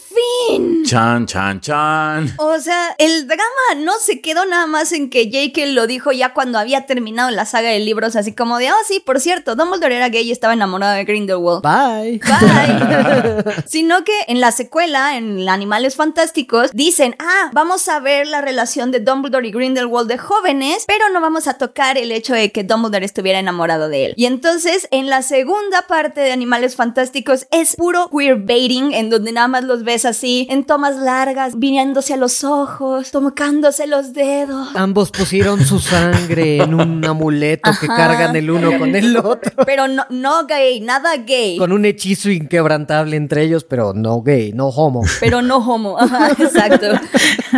fin! 0.48 0.84
Chan, 0.84 1.26
chan, 1.26 1.60
chan. 1.60 2.34
O 2.38 2.58
sea, 2.58 2.94
el 2.98 3.26
drama 3.26 3.42
no 3.78 3.92
se 4.00 4.20
quedó 4.20 4.44
nada 4.46 4.66
más 4.66 4.92
en 4.92 5.10
que 5.10 5.24
J.K. 5.24 5.66
lo 5.72 5.86
dijo 5.86 6.12
ya 6.12 6.32
cuando 6.32 6.58
había 6.58 6.86
terminado 6.86 7.30
la 7.30 7.44
saga 7.44 7.70
de 7.70 7.80
libros, 7.80 8.16
así 8.16 8.34
como 8.34 8.58
de, 8.58 8.70
oh 8.70 8.74
sí, 8.86 9.00
por 9.00 9.20
cierto, 9.20 9.56
Dumbledore 9.56 9.96
era 9.96 10.08
gay 10.08 10.28
y 10.28 10.32
estaba 10.32 10.52
enamorado 10.52 10.94
de 10.94 11.04
Grindelwald. 11.04 11.62
Bye. 11.62 12.20
Bye. 12.20 13.62
Sino 13.66 14.04
que 14.04 14.12
en 14.28 14.40
la 14.40 14.52
secuela, 14.52 15.16
en 15.16 15.48
Animales 15.48 15.96
Fantásticos, 15.96 16.70
dicen, 16.72 17.16
ah, 17.18 17.50
vamos 17.52 17.88
a 17.88 18.00
ver 18.00 18.26
la 18.26 18.40
relación 18.40 18.90
de 18.90 19.00
Dumbledore 19.00 19.48
y 19.48 19.52
Grindelwald 19.52 20.08
de 20.08 20.18
jóvenes, 20.18 20.84
pero 20.86 21.08
no 21.10 21.20
vamos 21.20 21.48
a 21.48 21.54
tocar 21.54 21.98
el 21.98 22.12
hecho 22.12 22.34
de 22.34 22.52
que 22.52 22.64
Dumbledore 22.64 23.04
estuviera 23.04 23.38
enamorado 23.38 23.88
de 23.88 24.06
él. 24.06 24.14
Y 24.16 24.26
entonces, 24.26 24.88
en 24.90 25.08
la 25.08 25.22
segunda 25.22 25.82
parte 25.82 26.20
de 26.20 26.32
Animales 26.32 26.76
Fantásticos, 26.76 27.46
es 27.50 27.76
puro 27.76 28.10
queerbaiting, 28.10 28.92
en 28.92 29.10
donde 29.10 29.32
nada 29.32 29.48
más 29.48 29.64
los 29.64 29.84
ves 29.84 30.04
así, 30.04 30.35
en 30.50 30.64
tomas 30.64 30.96
largas, 30.96 31.58
viniéndose 31.58 32.14
a 32.14 32.16
los 32.16 32.44
ojos, 32.44 33.10
tocándose 33.10 33.86
los 33.86 34.12
dedos. 34.12 34.68
Ambos 34.74 35.10
pusieron 35.10 35.64
su 35.64 35.78
sangre 35.78 36.58
en 36.58 36.74
un 36.74 37.04
amuleto 37.06 37.70
que 37.80 37.86
cargan 37.86 38.36
el 38.36 38.50
uno 38.50 38.78
con 38.78 38.94
el 38.94 39.16
otro. 39.16 39.52
Pero 39.64 39.88
no, 39.88 40.04
no 40.10 40.46
gay, 40.46 40.80
nada 40.80 41.16
gay. 41.16 41.56
Con 41.58 41.72
un 41.72 41.84
hechizo 41.84 42.30
inquebrantable 42.30 43.16
entre 43.16 43.42
ellos, 43.42 43.64
pero 43.64 43.92
no 43.94 44.22
gay, 44.22 44.52
no 44.52 44.68
homo. 44.68 45.02
Pero 45.20 45.42
no 45.42 45.58
homo. 45.58 45.98
Ajá, 45.98 46.30
exacto. 46.38 46.86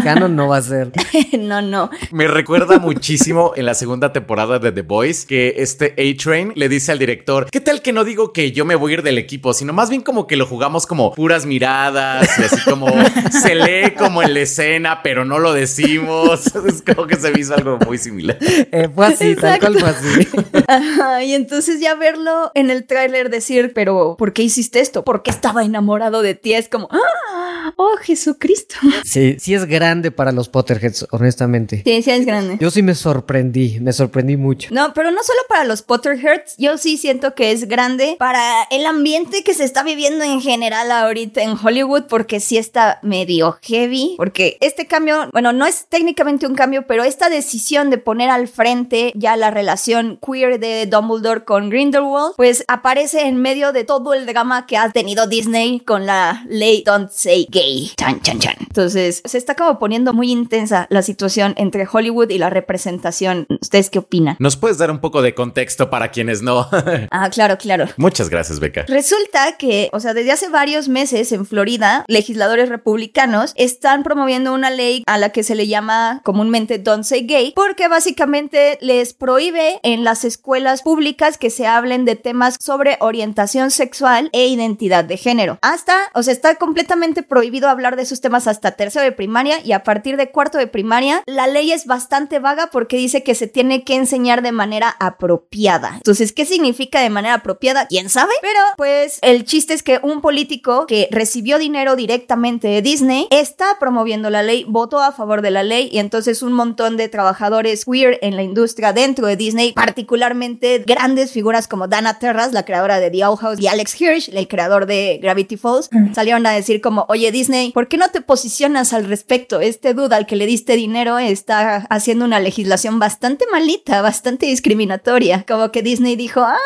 Canon 0.02 0.37
no 0.37 0.49
va 0.49 0.58
a 0.58 0.62
ser. 0.62 0.92
no, 1.38 1.62
no. 1.62 1.90
Me 2.11 2.28
recuerda 2.28 2.78
muchísimo 2.78 3.52
en 3.56 3.66
la 3.66 3.75
segunda 3.75 4.12
temporada 4.12 4.58
de 4.58 4.73
The 4.73 4.82
Boys 4.82 5.26
que 5.26 5.54
este 5.58 5.94
A-Train 5.99 6.52
le 6.54 6.68
dice 6.68 6.92
al 6.92 6.99
director, 6.99 7.49
¿qué 7.50 7.61
tal 7.61 7.82
que 7.82 7.92
no 7.92 8.04
digo 8.04 8.32
que 8.32 8.52
yo 8.52 8.64
me 8.64 8.75
voy 8.75 8.92
a 8.92 8.94
ir 8.94 9.02
del 9.02 9.18
equipo, 9.18 9.52
sino 9.54 9.73
más 9.73 9.90
bien 9.90 10.02
como 10.02 10.26
que 10.26 10.37
lo 10.37 10.47
jugamos 10.47 10.87
como 10.87 11.12
puras 11.12 11.47
miradas 11.47 12.38
y 12.38 12.42
así 12.42 12.67
como 12.68 12.88
se 13.30 13.54
lee 13.54 13.94
como 13.96 14.22
en 14.22 14.34
la 14.34 14.40
escena, 14.40 15.02
pero 15.02 15.25
no 15.25 15.38
lo 15.38 15.52
decimos. 15.52 16.52
Es 16.68 16.82
como 16.82 17.06
que 17.06 17.16
se 17.16 17.30
me 17.30 17.40
hizo 17.40 17.54
algo 17.54 17.78
muy 17.87 17.98
similar. 17.98 18.37
Eh, 18.40 18.88
fue 18.94 19.06
así, 19.06 19.34
tal 19.37 19.58
cual 19.58 19.78
fue 19.78 19.88
así. 19.88 20.28
Ajá, 20.68 21.22
y 21.22 21.34
entonces 21.34 21.80
ya 21.80 21.94
verlo 21.94 22.50
en 22.54 22.70
el 22.70 22.87
tráiler 22.87 23.30
decir, 23.30 23.72
pero 23.75 24.16
¿por 24.18 24.32
qué 24.32 24.42
hiciste 24.42 24.80
esto? 24.80 25.04
Porque 25.04 25.30
estaba 25.30 25.64
enamorado 25.64 26.22
de 26.22 26.34
ti. 26.34 26.54
Es 26.54 26.68
como, 26.68 26.88
¡ah! 26.90 27.38
¡Oh, 27.76 27.96
Jesucristo! 28.00 28.76
Sí, 29.04 29.37
sí 29.38 29.54
es 29.54 29.66
grande 29.66 30.10
para 30.10 30.32
los 30.32 30.48
Potterheads, 30.48 31.06
honestamente. 31.10 31.82
Sí, 31.84 32.02
sí 32.02 32.10
es 32.10 32.26
grande. 32.26 32.58
Yo 32.60 32.70
sí 32.70 32.82
me 32.82 32.94
sorprendí, 32.94 33.78
me 33.80 33.92
sorprendí 33.92 34.37
mucho. 34.37 34.68
No, 34.72 34.92
pero 34.92 35.10
no 35.10 35.22
solo 35.22 35.38
para 35.48 35.64
los 35.64 35.82
Potterheads, 35.82 36.56
yo 36.58 36.78
sí 36.78 36.96
siento 36.96 37.34
que 37.34 37.52
es 37.52 37.68
grande 37.68 38.16
para 38.18 38.62
el 38.70 38.87
ambiente 38.87 39.42
que 39.42 39.54
se 39.54 39.64
está 39.64 39.82
viviendo 39.82 40.25
en 40.25 40.40
general 40.40 40.90
ahorita 40.90 41.42
en 41.42 41.56
Hollywood, 41.62 42.04
porque 42.08 42.40
sí 42.40 42.58
está 42.58 42.98
medio 43.02 43.58
heavy, 43.62 44.14
porque 44.16 44.58
este 44.60 44.87
cambio, 44.87 45.28
bueno, 45.32 45.52
no 45.52 45.66
es 45.66 45.87
técnicamente 45.88 46.46
un 46.46 46.54
cambio, 46.54 46.87
pero 46.87 47.04
esta 47.04 47.28
decisión 47.28 47.90
de 47.90 47.98
poner 47.98 48.30
al 48.30 48.48
frente 48.48 49.12
ya 49.14 49.37
la 49.37 49.50
relación 49.50 50.18
queer 50.25 50.60
de 50.60 50.87
Dumbledore 50.87 51.44
con 51.44 51.70
Grindelwald, 51.70 52.34
pues 52.37 52.64
aparece 52.68 53.22
en 53.26 53.37
medio 53.37 53.72
de 53.72 53.84
todo 53.84 54.14
el 54.14 54.26
drama 54.26 54.66
que 54.66 54.76
ha 54.76 54.90
tenido 54.90 55.26
Disney 55.26 55.80
con 55.80 56.06
la 56.06 56.44
ley 56.48 56.82
Don't 56.84 57.10
Say 57.10 57.46
Gay. 57.50 57.57
Chan, 57.96 58.20
chan, 58.22 58.38
chan. 58.38 58.54
Entonces, 58.60 59.22
se 59.24 59.38
está 59.38 59.54
como 59.54 59.78
poniendo 59.78 60.12
muy 60.12 60.30
intensa 60.30 60.86
la 60.90 61.02
situación 61.02 61.54
entre 61.56 61.88
Hollywood 61.90 62.30
y 62.30 62.38
la 62.38 62.50
representación. 62.50 63.46
¿Ustedes 63.60 63.90
qué 63.90 63.98
opinan? 63.98 64.36
¿Nos 64.38 64.56
puedes 64.56 64.78
dar 64.78 64.90
un 64.90 65.00
poco 65.00 65.22
de 65.22 65.34
contexto 65.34 65.90
para 65.90 66.10
quienes 66.10 66.42
no? 66.42 66.68
Ah, 67.10 67.30
claro, 67.30 67.56
claro. 67.58 67.86
Muchas 67.96 68.28
gracias, 68.28 68.60
Beca. 68.60 68.84
Resulta 68.86 69.56
que, 69.56 69.88
o 69.92 70.00
sea, 70.00 70.14
desde 70.14 70.32
hace 70.32 70.48
varios 70.48 70.88
meses 70.88 71.32
en 71.32 71.46
Florida, 71.46 72.04
legisladores 72.06 72.68
republicanos 72.68 73.52
están 73.56 74.02
promoviendo 74.02 74.52
una 74.52 74.70
ley 74.70 75.02
a 75.06 75.18
la 75.18 75.30
que 75.30 75.42
se 75.42 75.54
le 75.54 75.66
llama 75.66 76.20
comúnmente 76.24 76.78
Don't 76.78 77.04
Say 77.04 77.26
Gay, 77.26 77.52
porque 77.54 77.88
básicamente 77.88 78.78
les 78.80 79.14
prohíbe 79.14 79.80
en 79.82 80.04
las 80.04 80.24
escuelas 80.24 80.82
públicas 80.82 81.38
que 81.38 81.50
se 81.50 81.66
hablen 81.66 82.04
de 82.04 82.16
temas 82.16 82.56
sobre 82.60 82.98
orientación 83.00 83.70
sexual 83.70 84.28
e 84.32 84.46
identidad 84.48 85.04
de 85.04 85.16
género. 85.16 85.58
Hasta, 85.62 85.96
o 86.14 86.22
sea, 86.22 86.32
está 86.32 86.56
completamente 86.56 87.22
prohibido 87.22 87.47
hablar 87.68 87.96
de 87.96 88.02
esos 88.02 88.20
temas 88.20 88.46
hasta 88.46 88.72
tercero 88.72 89.04
de 89.04 89.12
primaria 89.12 89.58
y 89.64 89.72
a 89.72 89.82
partir 89.82 90.16
de 90.16 90.30
cuarto 90.30 90.58
de 90.58 90.66
primaria, 90.66 91.22
la 91.26 91.46
ley 91.46 91.72
es 91.72 91.86
bastante 91.86 92.38
vaga 92.38 92.68
porque 92.70 92.96
dice 92.96 93.22
que 93.22 93.34
se 93.34 93.46
tiene 93.46 93.84
que 93.84 93.94
enseñar 93.94 94.42
de 94.42 94.52
manera 94.52 94.96
apropiada. 95.00 95.94
Entonces, 95.96 96.32
¿qué 96.32 96.44
significa 96.44 97.00
de 97.00 97.10
manera 97.10 97.34
apropiada? 97.34 97.86
¿Quién 97.86 98.08
sabe? 98.08 98.32
Pero, 98.40 98.60
pues, 98.76 99.18
el 99.22 99.44
chiste 99.44 99.74
es 99.74 99.82
que 99.82 100.00
un 100.02 100.20
político 100.20 100.86
que 100.86 101.08
recibió 101.10 101.58
dinero 101.58 101.96
directamente 101.96 102.68
de 102.68 102.82
Disney 102.82 103.26
está 103.30 103.78
promoviendo 103.78 104.30
la 104.30 104.42
ley, 104.42 104.64
votó 104.68 105.00
a 105.00 105.12
favor 105.12 105.42
de 105.42 105.50
la 105.50 105.62
ley 105.62 105.88
y 105.92 105.98
entonces 105.98 106.42
un 106.42 106.52
montón 106.52 106.96
de 106.96 107.08
trabajadores 107.08 107.84
queer 107.84 108.18
en 108.22 108.36
la 108.36 108.42
industria 108.42 108.92
dentro 108.92 109.26
de 109.26 109.36
Disney, 109.36 109.72
particularmente 109.72 110.84
grandes 110.86 111.32
figuras 111.32 111.68
como 111.68 111.88
Dana 111.88 112.18
Terras, 112.18 112.52
la 112.52 112.64
creadora 112.64 113.00
de 113.00 113.10
The 113.10 113.24
Owl 113.24 113.38
House, 113.38 113.60
y 113.60 113.66
Alex 113.66 114.00
Hirsch, 114.00 114.28
el 114.28 114.48
creador 114.48 114.86
de 114.86 115.18
Gravity 115.22 115.56
Falls, 115.56 115.90
salieron 116.14 116.46
a 116.46 116.52
decir 116.52 116.80
como, 116.80 117.06
oye 117.08 117.32
Disney, 117.38 117.71
¿por 117.71 117.87
qué 117.87 117.97
no 117.99 118.09
te 118.11 118.21
posicionas 118.21 118.92
al 118.92 119.04
respecto? 119.04 119.61
Este 119.61 119.95
duda 119.95 120.16
al 120.16 120.26
que 120.26 120.35
le 120.35 120.45
diste 120.45 120.75
dinero 120.75 121.18
está 121.18 121.87
haciendo 121.88 122.25
una 122.25 122.40
legislación 122.40 122.99
bastante 122.99 123.45
malita, 123.52 124.02
bastante 124.02 124.47
discriminatoria. 124.47 125.45
Como 125.47 125.71
que 125.71 125.83
Disney 125.83 126.16
dijo, 126.16 126.40
ah, 126.40 126.57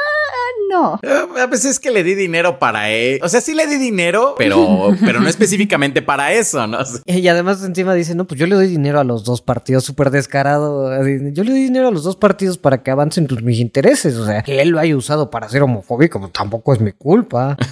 no. 0.71 0.99
Eh, 1.03 1.41
A 1.43 1.47
veces 1.47 1.73
es 1.73 1.81
que 1.81 1.91
le 1.91 2.03
di 2.03 2.15
dinero 2.15 2.59
para 2.59 2.89
él. 2.89 3.21
O 3.23 3.29
sea, 3.29 3.43
sí 3.43 3.53
le 3.55 3.67
di 3.67 3.77
dinero, 3.77 4.35
pero, 4.39 4.97
pero 5.05 5.21
no 5.21 5.29
específicamente 5.29 6.01
para 6.01 6.33
eso, 6.33 6.67
¿no? 6.67 6.79
Y 7.05 7.29
además 7.29 7.63
encima 7.63 7.93
dice, 7.93 8.15
no, 8.15 8.25
pues 8.27 8.41
yo 8.41 8.47
le 8.47 8.55
doy 8.55 8.69
dinero 8.69 8.99
a 8.99 9.05
los 9.05 9.25
dos 9.25 9.43
partidos, 9.43 9.85
súper 9.85 10.11
descarado. 10.11 10.91
Yo 11.33 11.45
le 11.45 11.51
doy 11.51 11.63
dinero 11.65 11.89
a 11.89 11.91
los 11.91 12.05
dos 12.05 12.17
partidos 12.17 12.57
para 12.57 12.83
que 12.83 12.91
avancen 12.91 13.27
tus, 13.27 13.43
mis 13.43 13.59
intereses. 13.59 14.17
O 14.17 14.25
sea, 14.25 14.43
que 14.43 14.63
él 14.63 14.71
lo 14.71 14.79
haya 14.81 14.97
usado 14.97 15.31
para 15.31 15.51
ser 15.51 15.63
homofóbico, 15.63 16.19
pues 16.19 16.33
tampoco 16.33 16.73
es 16.73 16.81
mi 16.81 16.93
culpa. 16.93 17.59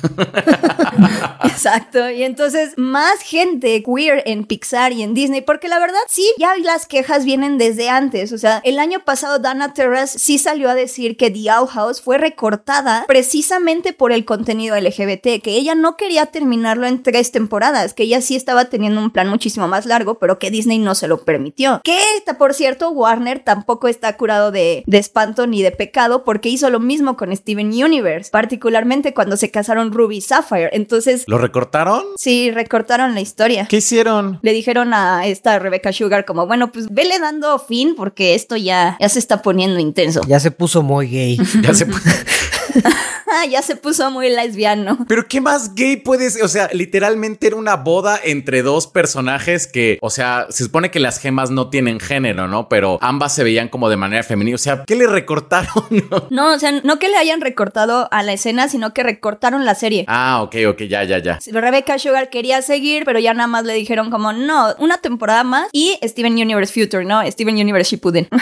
Exacto. 1.60 2.08
Y 2.10 2.22
entonces 2.22 2.72
más 2.76 3.20
gente 3.20 3.82
queer 3.82 4.22
en 4.24 4.44
Pixar 4.44 4.92
y 4.92 5.02
en 5.02 5.12
Disney, 5.12 5.42
porque 5.42 5.68
la 5.68 5.78
verdad 5.78 5.98
sí, 6.08 6.26
ya 6.38 6.56
las 6.56 6.86
quejas 6.86 7.26
vienen 7.26 7.58
desde 7.58 7.90
antes. 7.90 8.32
O 8.32 8.38
sea, 8.38 8.62
el 8.64 8.78
año 8.78 9.00
pasado 9.04 9.38
Dana 9.38 9.74
Terrace 9.74 10.18
sí 10.18 10.38
salió 10.38 10.70
a 10.70 10.74
decir 10.74 11.18
que 11.18 11.30
The 11.30 11.50
Owl 11.52 11.68
House 11.68 12.00
fue 12.00 12.16
recortada 12.16 13.04
precisamente 13.06 13.92
por 13.92 14.10
el 14.12 14.24
contenido 14.24 14.78
LGBT, 14.78 15.42
que 15.42 15.56
ella 15.56 15.74
no 15.74 15.96
quería 15.98 16.26
terminarlo 16.26 16.86
en 16.86 17.02
tres 17.02 17.30
temporadas, 17.30 17.92
que 17.92 18.04
ella 18.04 18.22
sí 18.22 18.36
estaba 18.36 18.66
teniendo 18.66 19.00
un 19.00 19.10
plan 19.10 19.28
muchísimo 19.28 19.68
más 19.68 19.84
largo, 19.84 20.18
pero 20.18 20.38
que 20.38 20.50
Disney 20.50 20.78
no 20.78 20.94
se 20.94 21.08
lo 21.08 21.24
permitió. 21.24 21.82
Que, 21.84 21.98
por 22.38 22.54
cierto, 22.54 22.90
Warner 22.90 23.40
tampoco 23.40 23.88
está 23.88 24.16
curado 24.16 24.50
de, 24.50 24.82
de 24.86 24.98
espanto 24.98 25.46
ni 25.46 25.62
de 25.62 25.72
pecado 25.72 26.24
porque 26.24 26.48
hizo 26.48 26.70
lo 26.70 26.80
mismo 26.80 27.18
con 27.18 27.36
Steven 27.36 27.68
Universe, 27.68 28.30
particularmente 28.30 29.12
cuando 29.12 29.36
se 29.36 29.50
casaron 29.50 29.92
Ruby 29.92 30.18
y 30.18 30.20
Sapphire. 30.22 30.70
Entonces, 30.72 31.24
¿Lo 31.26 31.38
recortaron? 31.50 32.04
Sí, 32.16 32.52
recortaron 32.52 33.14
la 33.14 33.20
historia. 33.20 33.66
¿Qué 33.68 33.78
hicieron? 33.78 34.38
Le 34.42 34.52
dijeron 34.52 34.94
a 34.94 35.26
esta 35.26 35.58
Rebecca 35.58 35.92
Sugar 35.92 36.24
como, 36.24 36.46
bueno, 36.46 36.70
pues 36.70 36.88
vele 36.88 37.18
dando 37.18 37.58
fin 37.58 37.94
porque 37.96 38.36
esto 38.36 38.56
ya, 38.56 38.96
ya 39.00 39.08
se 39.08 39.18
está 39.18 39.42
poniendo 39.42 39.80
intenso. 39.80 40.20
Ya 40.28 40.38
se 40.38 40.52
puso 40.52 40.82
muy 40.82 41.08
gay. 41.08 41.38
Ya 41.62 41.74
se... 41.74 41.86
ya 43.50 43.62
se 43.62 43.76
puso 43.76 44.10
muy 44.10 44.28
lesbiano. 44.28 44.98
Pero 45.08 45.26
¿qué 45.26 45.40
más 45.40 45.74
gay 45.74 45.96
puede 45.96 46.30
ser? 46.30 46.42
O 46.44 46.48
sea, 46.48 46.68
literalmente 46.72 47.46
era 47.46 47.56
una 47.56 47.76
boda 47.76 48.18
entre 48.22 48.62
dos 48.62 48.86
personajes 48.86 49.66
que, 49.66 49.98
o 50.00 50.10
sea, 50.10 50.46
se 50.50 50.64
supone 50.64 50.90
que 50.90 51.00
las 51.00 51.18
gemas 51.18 51.50
no 51.50 51.70
tienen 51.70 52.00
género, 52.00 52.48
¿no? 52.48 52.68
Pero 52.68 52.98
ambas 53.00 53.34
se 53.34 53.44
veían 53.44 53.68
como 53.68 53.88
de 53.88 53.96
manera 53.96 54.22
femenina. 54.22 54.54
O 54.54 54.58
sea, 54.58 54.84
¿qué 54.86 54.96
le 54.96 55.06
recortaron? 55.06 55.70
No, 56.30 56.54
o 56.54 56.58
sea, 56.58 56.72
no 56.72 56.98
que 56.98 57.08
le 57.08 57.16
hayan 57.16 57.40
recortado 57.40 58.08
a 58.12 58.22
la 58.22 58.32
escena, 58.32 58.68
sino 58.68 58.92
que 58.94 59.02
recortaron 59.02 59.64
la 59.64 59.74
serie. 59.74 60.04
ah, 60.06 60.42
ok, 60.42 60.56
ok, 60.68 60.82
ya, 60.82 61.04
ya, 61.04 61.18
ya. 61.18 61.38
Rebecca 61.52 61.98
Sugar 61.98 62.30
quería 62.30 62.62
seguir, 62.62 63.04
pero 63.04 63.18
ya 63.18 63.34
nada 63.34 63.46
más 63.46 63.64
le 63.64 63.74
dijeron 63.74 64.10
como, 64.10 64.32
no, 64.32 64.74
una 64.78 64.98
temporada 64.98 65.44
más 65.44 65.68
y 65.72 65.98
Steven 66.02 66.34
Universe 66.34 66.72
Future, 66.72 67.04
¿no? 67.04 67.22
Steven 67.30 67.56
Universe 67.56 67.90
Shippuden. 67.90 68.28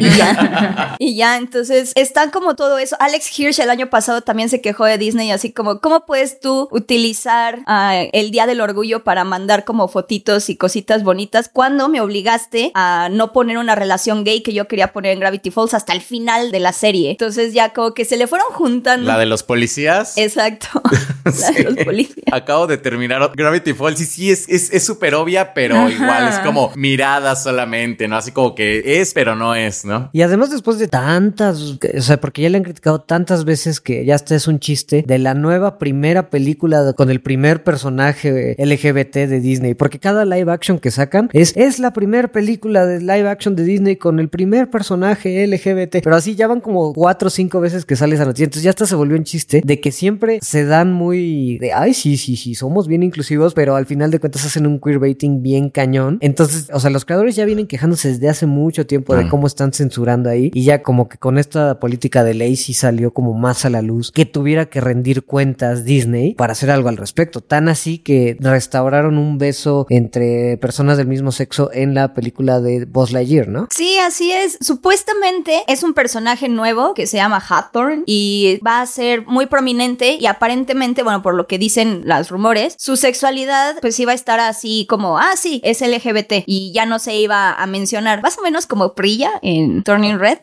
Y 0.00 0.10
ya. 0.16 0.96
y 0.98 1.16
ya, 1.16 1.36
entonces 1.36 1.92
está 1.94 2.30
como 2.30 2.56
todo 2.56 2.78
eso. 2.78 2.96
Alex 3.00 3.38
Hirsch 3.38 3.58
el 3.60 3.69
año 3.70 3.90
pasado 3.90 4.20
también 4.22 4.48
se 4.48 4.60
quejó 4.60 4.84
de 4.84 4.98
Disney, 4.98 5.30
así 5.30 5.52
como, 5.52 5.80
¿cómo 5.80 6.04
puedes 6.06 6.40
tú 6.40 6.68
utilizar 6.72 7.60
ah, 7.66 8.02
el 8.12 8.30
Día 8.30 8.46
del 8.46 8.60
Orgullo 8.60 9.04
para 9.04 9.24
mandar 9.24 9.64
como 9.64 9.88
fotitos 9.88 10.50
y 10.50 10.56
cositas 10.56 11.02
bonitas 11.04 11.48
cuando 11.52 11.88
me 11.88 12.00
obligaste 12.00 12.72
a 12.74 13.08
no 13.10 13.32
poner 13.32 13.58
una 13.58 13.74
relación 13.74 14.24
gay 14.24 14.42
que 14.42 14.52
yo 14.52 14.68
quería 14.68 14.92
poner 14.92 15.12
en 15.12 15.20
Gravity 15.20 15.50
Falls 15.50 15.74
hasta 15.74 15.92
el 15.92 16.00
final 16.00 16.50
de 16.50 16.60
la 16.60 16.72
serie? 16.72 17.12
Entonces 17.12 17.52
ya 17.54 17.72
como 17.72 17.94
que 17.94 18.04
se 18.04 18.16
le 18.16 18.26
fueron 18.26 18.48
juntando. 18.52 19.06
La 19.06 19.18
de 19.18 19.26
los 19.26 19.42
policías. 19.42 20.16
Exacto. 20.18 20.68
la 21.24 21.32
Sí. 21.32 21.54
de 21.54 21.62
los 21.64 21.84
policías. 21.84 22.26
Acabo 22.32 22.66
de 22.66 22.76
terminar 22.78 23.30
Gravity 23.34 23.72
Falls 23.74 24.00
y 24.00 24.04
sí 24.04 24.30
es 24.30 24.48
es 24.48 24.70
es 24.72 24.84
súper 24.84 25.14
obvia, 25.14 25.54
pero 25.54 25.76
Ajá. 25.76 25.90
igual 25.90 26.28
es 26.28 26.38
como 26.40 26.72
mirada 26.76 27.36
solamente, 27.36 28.08
¿no? 28.08 28.16
Así 28.16 28.32
como 28.32 28.54
que 28.54 29.00
es, 29.00 29.14
pero 29.14 29.36
no 29.36 29.54
es, 29.54 29.84
¿no? 29.84 30.10
Y 30.12 30.22
además 30.22 30.50
después 30.50 30.78
de 30.78 30.88
tantas, 30.88 31.58
o 31.60 32.00
sea, 32.00 32.20
porque 32.20 32.42
ya 32.42 32.48
le 32.50 32.56
han 32.58 32.64
criticado 32.64 33.00
tantas 33.00 33.44
veces 33.44 33.59
veces 33.60 33.80
que 33.80 34.06
ya 34.06 34.14
está 34.14 34.34
es 34.34 34.48
un 34.48 34.58
chiste 34.58 35.04
de 35.06 35.18
la 35.18 35.34
nueva 35.34 35.78
primera 35.78 36.30
película 36.30 36.94
con 36.94 37.10
el 37.10 37.20
primer 37.20 37.62
personaje 37.62 38.56
LGBT 38.58 39.28
de 39.28 39.40
Disney, 39.40 39.74
porque 39.74 39.98
cada 39.98 40.24
live 40.24 40.50
action 40.50 40.78
que 40.78 40.90
sacan 40.90 41.28
es, 41.34 41.54
es 41.56 41.78
la 41.78 41.92
primera 41.92 42.28
película 42.28 42.86
de 42.86 43.00
live 43.00 43.28
action 43.28 43.54
de 43.56 43.64
Disney 43.64 43.96
con 43.96 44.18
el 44.18 44.30
primer 44.30 44.70
personaje 44.70 45.46
LGBT, 45.46 46.02
pero 46.02 46.16
así 46.16 46.34
ya 46.36 46.46
van 46.46 46.60
como 46.60 46.94
cuatro 46.94 47.26
o 47.26 47.30
cinco 47.30 47.60
veces 47.60 47.84
que 47.84 47.96
sale 47.96 48.14
esa 48.14 48.24
noticia, 48.24 48.44
entonces 48.44 48.62
ya 48.62 48.70
hasta 48.70 48.86
se 48.86 48.94
volvió 48.94 49.18
un 49.18 49.24
chiste 49.24 49.60
de 49.62 49.80
que 49.80 49.92
siempre 49.92 50.38
se 50.40 50.64
dan 50.64 50.92
muy 50.92 51.58
de, 51.58 51.74
ay, 51.74 51.92
sí, 51.92 52.16
sí, 52.16 52.36
sí, 52.36 52.54
somos 52.54 52.88
bien 52.88 53.02
inclusivos, 53.02 53.52
pero 53.52 53.76
al 53.76 53.84
final 53.84 54.10
de 54.10 54.20
cuentas 54.20 54.46
hacen 54.46 54.66
un 54.66 54.80
queerbaiting 54.80 55.42
bien 55.42 55.68
cañón, 55.68 56.16
entonces, 56.22 56.70
o 56.72 56.80
sea, 56.80 56.88
los 56.88 57.04
creadores 57.04 57.36
ya 57.36 57.44
vienen 57.44 57.66
quejándose 57.66 58.08
desde 58.08 58.30
hace 58.30 58.46
mucho 58.46 58.86
tiempo 58.86 59.14
de 59.14 59.28
cómo 59.28 59.46
están 59.46 59.74
censurando 59.74 60.30
ahí 60.30 60.50
y 60.54 60.64
ya 60.64 60.82
como 60.82 61.08
que 61.08 61.18
con 61.18 61.36
esta 61.36 61.78
política 61.78 62.24
de 62.24 62.32
ley 62.32 62.56
sí 62.56 62.72
salió 62.72 63.12
como 63.12 63.34
más 63.34 63.49
a 63.50 63.70
la 63.70 63.82
luz 63.82 64.12
que 64.12 64.26
tuviera 64.26 64.66
que 64.66 64.80
rendir 64.80 65.24
cuentas 65.24 65.84
Disney 65.84 66.34
para 66.34 66.52
hacer 66.52 66.70
algo 66.70 66.88
al 66.88 66.96
respecto, 66.96 67.40
tan 67.40 67.68
así 67.68 67.98
que 67.98 68.36
restauraron 68.40 69.18
un 69.18 69.38
beso 69.38 69.86
entre 69.90 70.56
personas 70.58 70.96
del 70.96 71.08
mismo 71.08 71.32
sexo 71.32 71.70
en 71.72 71.94
la 71.94 72.14
película 72.14 72.60
de 72.60 72.84
Buzz 72.84 73.10
Lightyear, 73.10 73.48
¿no? 73.48 73.68
Sí, 73.70 73.98
así 73.98 74.32
es. 74.32 74.58
Supuestamente 74.60 75.62
es 75.66 75.82
un 75.82 75.94
personaje 75.94 76.48
nuevo 76.48 76.94
que 76.94 77.06
se 77.06 77.16
llama 77.16 77.40
Hawthorne 77.40 78.04
y 78.06 78.60
va 78.66 78.80
a 78.80 78.86
ser 78.86 79.26
muy 79.26 79.46
prominente 79.46 80.16
y 80.20 80.26
aparentemente, 80.26 81.02
bueno, 81.02 81.22
por 81.22 81.34
lo 81.34 81.46
que 81.46 81.58
dicen 81.58 82.02
los 82.04 82.30
rumores, 82.30 82.76
su 82.78 82.96
sexualidad 82.96 83.76
pues 83.80 83.98
iba 83.98 84.12
a 84.12 84.14
estar 84.14 84.40
así 84.40 84.86
como, 84.88 85.18
ah, 85.18 85.32
sí, 85.36 85.60
es 85.64 85.80
LGBT 85.80 86.44
y 86.46 86.72
ya 86.72 86.86
no 86.86 86.98
se 86.98 87.16
iba 87.16 87.52
a 87.52 87.66
mencionar, 87.66 88.22
más 88.22 88.38
o 88.38 88.42
menos 88.42 88.66
como 88.66 88.94
Prilla 88.94 89.32
en 89.42 89.82
Turning 89.82 90.18
Red, 90.18 90.38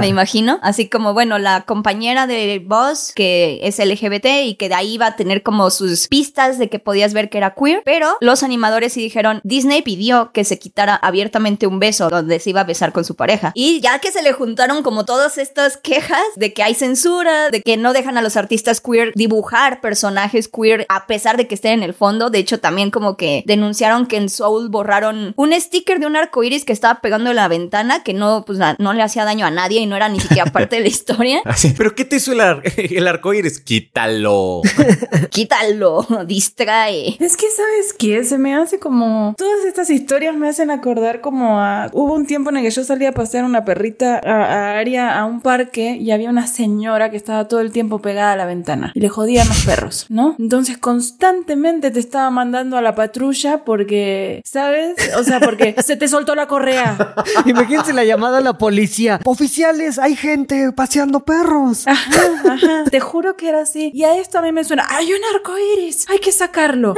me 0.00 0.08
imagino, 0.08 0.58
así 0.62 0.88
como, 0.88 1.12
bueno, 1.12 1.38
la 1.38 1.62
compañera 1.62 2.26
de 2.26 2.37
Buzz 2.64 3.12
que 3.14 3.60
es 3.62 3.78
LGBT 3.78 4.26
y 4.44 4.54
que 4.54 4.68
de 4.68 4.74
ahí 4.74 4.98
va 4.98 5.06
a 5.06 5.16
tener 5.16 5.42
como 5.42 5.70
sus 5.70 6.08
pistas 6.08 6.58
de 6.58 6.68
que 6.68 6.78
podías 6.78 7.12
ver 7.12 7.30
que 7.30 7.38
era 7.38 7.54
queer, 7.54 7.82
pero 7.84 8.16
los 8.20 8.42
animadores 8.42 8.92
sí 8.92 9.00
dijeron, 9.00 9.40
Disney 9.44 9.82
pidió 9.82 10.30
que 10.32 10.44
se 10.44 10.58
quitara 10.58 10.94
abiertamente 10.94 11.66
un 11.66 11.78
beso 11.78 12.08
donde 12.08 12.38
se 12.40 12.50
iba 12.50 12.60
a 12.60 12.64
besar 12.64 12.92
con 12.92 13.04
su 13.04 13.14
pareja. 13.14 13.52
Y 13.54 13.80
ya 13.80 13.98
que 13.98 14.12
se 14.12 14.22
le 14.22 14.32
juntaron 14.32 14.82
como 14.82 15.04
todas 15.04 15.38
estas 15.38 15.76
quejas 15.76 16.22
de 16.36 16.52
que 16.52 16.62
hay 16.62 16.74
censura, 16.74 17.50
de 17.50 17.62
que 17.62 17.76
no 17.76 17.92
dejan 17.92 18.16
a 18.18 18.22
los 18.22 18.36
artistas 18.36 18.80
queer 18.80 19.12
dibujar 19.14 19.80
personajes 19.80 20.48
queer 20.48 20.86
a 20.88 21.06
pesar 21.06 21.36
de 21.36 21.46
que 21.46 21.54
estén 21.54 21.72
en 21.72 21.82
el 21.82 21.94
fondo, 21.94 22.30
de 22.30 22.38
hecho 22.38 22.60
también 22.60 22.90
como 22.90 23.16
que 23.16 23.42
denunciaron 23.46 24.06
que 24.06 24.16
en 24.16 24.28
Soul 24.28 24.68
borraron 24.68 25.32
un 25.36 25.52
sticker 25.52 25.98
de 26.00 26.06
un 26.06 26.16
arco 26.16 26.42
iris 26.42 26.64
que 26.64 26.72
estaba 26.72 27.00
pegando 27.00 27.30
en 27.30 27.36
la 27.36 27.48
ventana 27.48 28.02
que 28.02 28.14
no, 28.14 28.44
pues, 28.46 28.58
no 28.78 28.92
le 28.92 29.02
hacía 29.02 29.24
daño 29.24 29.46
a 29.46 29.50
nadie 29.50 29.80
y 29.80 29.86
no 29.86 29.96
era 29.96 30.08
ni 30.08 30.20
siquiera 30.20 30.46
parte 30.52 30.76
de 30.76 30.82
la 30.82 30.88
historia. 30.88 31.40
Así, 31.44 31.74
¿pero 31.76 31.94
qué 31.94 32.04
te 32.04 32.20
hizo 32.28 32.42
el, 32.42 32.62
el 32.96 33.08
arco 33.08 33.34
iris? 33.34 33.60
Quítalo. 33.60 34.62
Quítalo, 35.30 36.06
distrae. 36.26 37.16
Es 37.18 37.36
que, 37.36 37.46
¿sabes 37.50 37.94
qué? 37.98 38.24
Se 38.24 38.38
me 38.38 38.54
hace 38.54 38.78
como. 38.78 39.34
Todas 39.36 39.64
estas 39.64 39.90
historias 39.90 40.36
me 40.36 40.48
hacen 40.48 40.70
acordar 40.70 41.20
como 41.20 41.60
a. 41.60 41.90
Hubo 41.92 42.14
un 42.14 42.26
tiempo 42.26 42.50
en 42.50 42.58
el 42.58 42.62
que 42.64 42.70
yo 42.70 42.84
salía 42.84 43.10
a 43.10 43.12
pasear 43.12 43.44
una 43.44 43.64
perrita 43.64 44.20
a, 44.24 44.44
a 44.44 44.78
área, 44.78 45.18
a 45.18 45.24
un 45.24 45.40
parque, 45.40 45.96
y 45.96 46.10
había 46.10 46.30
una 46.30 46.46
señora 46.46 47.10
que 47.10 47.16
estaba 47.16 47.48
todo 47.48 47.60
el 47.60 47.72
tiempo 47.72 48.00
pegada 48.00 48.32
a 48.32 48.36
la 48.36 48.46
ventana 48.46 48.92
y 48.94 49.00
le 49.00 49.08
jodían 49.08 49.48
los 49.48 49.64
perros, 49.64 50.06
¿no? 50.08 50.36
Entonces 50.38 50.78
constantemente 50.78 51.90
te 51.90 52.00
estaba 52.00 52.30
mandando 52.30 52.76
a 52.76 52.82
la 52.82 52.94
patrulla 52.94 53.64
porque, 53.64 54.42
¿sabes? 54.44 54.94
O 55.18 55.24
sea, 55.24 55.40
porque 55.40 55.74
se 55.84 55.96
te 55.96 56.08
soltó 56.08 56.34
la 56.34 56.46
correa. 56.46 57.14
Imagínense 57.46 57.92
la 57.92 58.04
llamada 58.04 58.38
a 58.38 58.40
la 58.40 58.58
policía. 58.58 59.20
Oficiales, 59.24 59.98
hay 59.98 60.16
gente 60.16 60.72
paseando 60.72 61.20
perros. 61.20 61.86
Ajá, 61.86 62.07
ajá. 62.10 62.84
Te 62.90 63.00
juro 63.00 63.36
que 63.36 63.48
era 63.48 63.60
así. 63.60 63.90
Y 63.94 64.04
a 64.04 64.18
esto 64.18 64.38
a 64.38 64.42
mí 64.42 64.52
me 64.52 64.64
suena, 64.64 64.86
hay 64.88 65.12
un 65.12 65.20
arco 65.34 65.52
iris, 65.74 66.08
hay 66.08 66.18
que 66.18 66.32
sacarlo. 66.32 66.94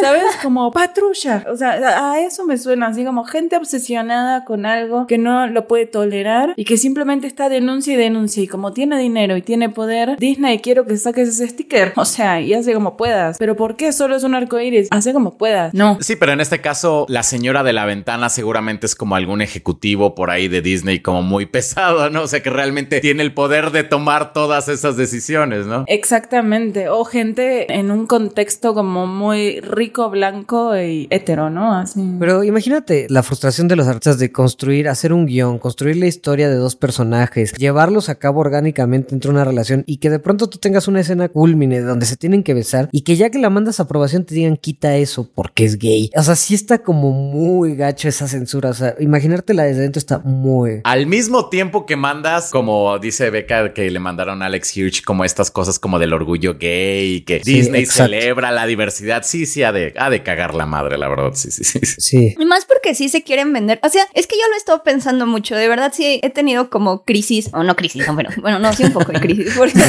¿Sabes? 0.00 0.24
Como 0.42 0.70
patrulla. 0.70 1.44
O 1.50 1.56
sea, 1.56 2.12
a 2.12 2.20
eso 2.20 2.44
me 2.44 2.58
suena 2.58 2.88
así 2.88 3.04
como 3.04 3.24
gente 3.24 3.56
obsesionada 3.56 4.44
con 4.44 4.66
algo 4.66 5.06
que 5.06 5.18
no 5.18 5.46
lo 5.46 5.66
puede 5.66 5.86
tolerar 5.86 6.54
y 6.56 6.64
que 6.64 6.76
simplemente 6.76 7.26
está 7.26 7.48
denuncia 7.48 7.94
y 7.94 7.96
denuncia. 7.96 8.42
Y 8.42 8.48
como 8.48 8.72
tiene 8.72 8.98
dinero 8.98 9.36
y 9.36 9.42
tiene 9.42 9.68
poder, 9.68 10.16
Disney 10.18 10.60
quiero 10.60 10.86
que 10.86 10.96
saques 10.96 11.28
ese 11.28 11.48
sticker. 11.48 11.92
O 11.96 12.04
sea, 12.04 12.40
y 12.40 12.54
hace 12.54 12.72
como 12.74 12.96
puedas. 12.96 13.38
Pero 13.38 13.56
¿por 13.56 13.76
qué 13.76 13.92
solo 13.92 14.16
es 14.16 14.22
un 14.22 14.34
arco 14.34 14.58
iris? 14.60 14.88
Hace 14.90 15.12
como 15.12 15.36
puedas. 15.36 15.74
No. 15.74 15.98
Sí, 16.00 16.16
pero 16.16 16.32
en 16.32 16.40
este 16.40 16.60
caso, 16.60 17.06
la 17.08 17.22
señora 17.22 17.62
de 17.62 17.72
la 17.72 17.84
ventana 17.84 18.28
seguramente 18.28 18.86
es 18.86 18.94
como 18.94 19.16
algún 19.16 19.42
ejecutivo 19.42 20.14
por 20.14 20.30
ahí 20.30 20.48
de 20.48 20.62
Disney, 20.62 21.00
como 21.00 21.22
muy 21.22 21.46
pesado, 21.46 22.10
¿no? 22.10 22.22
O 22.22 22.26
sea, 22.26 22.42
que 22.42 22.50
realmente 22.50 23.00
tiene 23.00 23.22
el 23.22 23.32
poder 23.34 23.70
de 23.70 23.84
tomar 23.84 24.32
todas 24.46 24.68
esas 24.68 24.96
decisiones, 24.96 25.66
¿no? 25.66 25.84
Exactamente. 25.88 26.88
O 26.88 27.04
gente 27.04 27.72
en 27.74 27.90
un 27.90 28.06
contexto 28.06 28.74
como 28.74 29.08
muy 29.08 29.60
rico, 29.60 30.08
blanco 30.08 30.76
y 30.78 31.08
hetero, 31.10 31.50
¿no? 31.50 31.74
Así. 31.74 32.00
Pero 32.20 32.44
imagínate 32.44 33.08
la 33.10 33.24
frustración 33.24 33.66
de 33.66 33.74
los 33.74 33.88
artistas 33.88 34.20
de 34.20 34.30
construir, 34.30 34.88
hacer 34.88 35.12
un 35.12 35.26
guion, 35.26 35.58
construir 35.58 35.96
la 35.96 36.06
historia 36.06 36.48
de 36.48 36.54
dos 36.54 36.76
personajes, 36.76 37.54
llevarlos 37.54 38.08
a 38.08 38.20
cabo 38.20 38.38
orgánicamente 38.38 39.14
entre 39.16 39.32
una 39.32 39.44
relación 39.44 39.82
y 39.84 39.96
que 39.96 40.10
de 40.10 40.20
pronto 40.20 40.48
tú 40.48 40.58
tengas 40.58 40.86
una 40.86 41.00
escena 41.00 41.28
culmine 41.28 41.80
donde 41.80 42.06
se 42.06 42.16
tienen 42.16 42.44
que 42.44 42.54
besar 42.54 42.88
y 42.92 43.02
que 43.02 43.16
ya 43.16 43.30
que 43.30 43.40
la 43.40 43.50
mandas 43.50 43.80
a 43.80 43.82
aprobación 43.82 44.24
te 44.24 44.36
digan 44.36 44.56
quita 44.56 44.96
eso 44.96 45.28
porque 45.34 45.64
es 45.64 45.76
gay. 45.76 46.12
O 46.16 46.22
sea, 46.22 46.36
sí 46.36 46.54
está 46.54 46.84
como 46.84 47.10
muy 47.10 47.74
gacho 47.74 48.06
esa 48.06 48.28
censura. 48.28 48.70
O 48.70 48.74
sea, 48.74 48.94
imaginártela 49.00 49.64
desde 49.64 49.80
dentro 49.80 49.98
está 49.98 50.20
muy... 50.20 50.82
Al 50.84 51.06
mismo 51.06 51.48
tiempo 51.48 51.84
que 51.84 51.96
mandas, 51.96 52.50
como 52.52 52.96
dice 53.00 53.30
Becca, 53.30 53.74
que 53.74 53.90
le 53.90 53.98
mandaron 53.98 54.35
a 54.42 54.46
Alex 54.46 54.76
Hughes 54.76 55.02
como 55.02 55.24
estas 55.24 55.50
cosas 55.50 55.78
como 55.78 55.98
del 55.98 56.12
orgullo 56.12 56.56
gay, 56.58 57.22
que 57.22 57.42
Sí, 57.44 57.54
Disney 57.54 57.82
exacto. 57.82 58.04
celebra 58.12 58.50
la 58.50 58.66
diversidad. 58.66 59.22
Sí, 59.24 59.46
sí, 59.46 59.62
ha 59.62 59.72
de, 59.72 59.94
ha 59.98 60.10
de 60.10 60.22
cagar 60.22 60.54
la 60.54 60.66
madre, 60.66 60.98
la 60.98 61.08
verdad. 61.08 61.32
Sí, 61.34 61.50
sí, 61.50 61.64
sí. 61.64 61.80
Sí. 61.84 62.34
Y 62.38 62.44
más 62.44 62.64
porque 62.64 62.94
sí 62.94 63.08
se 63.08 63.22
quieren 63.22 63.52
vender. 63.52 63.78
O 63.82 63.88
sea, 63.88 64.06
es 64.14 64.26
que 64.26 64.36
yo 64.36 64.46
lo 64.48 64.54
he 64.54 64.58
estado 64.58 64.82
pensando 64.82 65.26
mucho. 65.26 65.56
De 65.56 65.68
verdad, 65.68 65.92
sí 65.94 66.20
he 66.22 66.30
tenido 66.30 66.70
como 66.70 67.04
crisis. 67.04 67.50
O 67.52 67.62
no 67.62 67.76
crisis, 67.76 68.06
no, 68.06 68.14
bueno, 68.14 68.30
bueno, 68.40 68.58
no, 68.58 68.72
sí 68.72 68.84
un 68.84 68.92
poco 68.92 69.12
de 69.12 69.20
crisis. 69.20 69.54
Porque... 69.56 69.80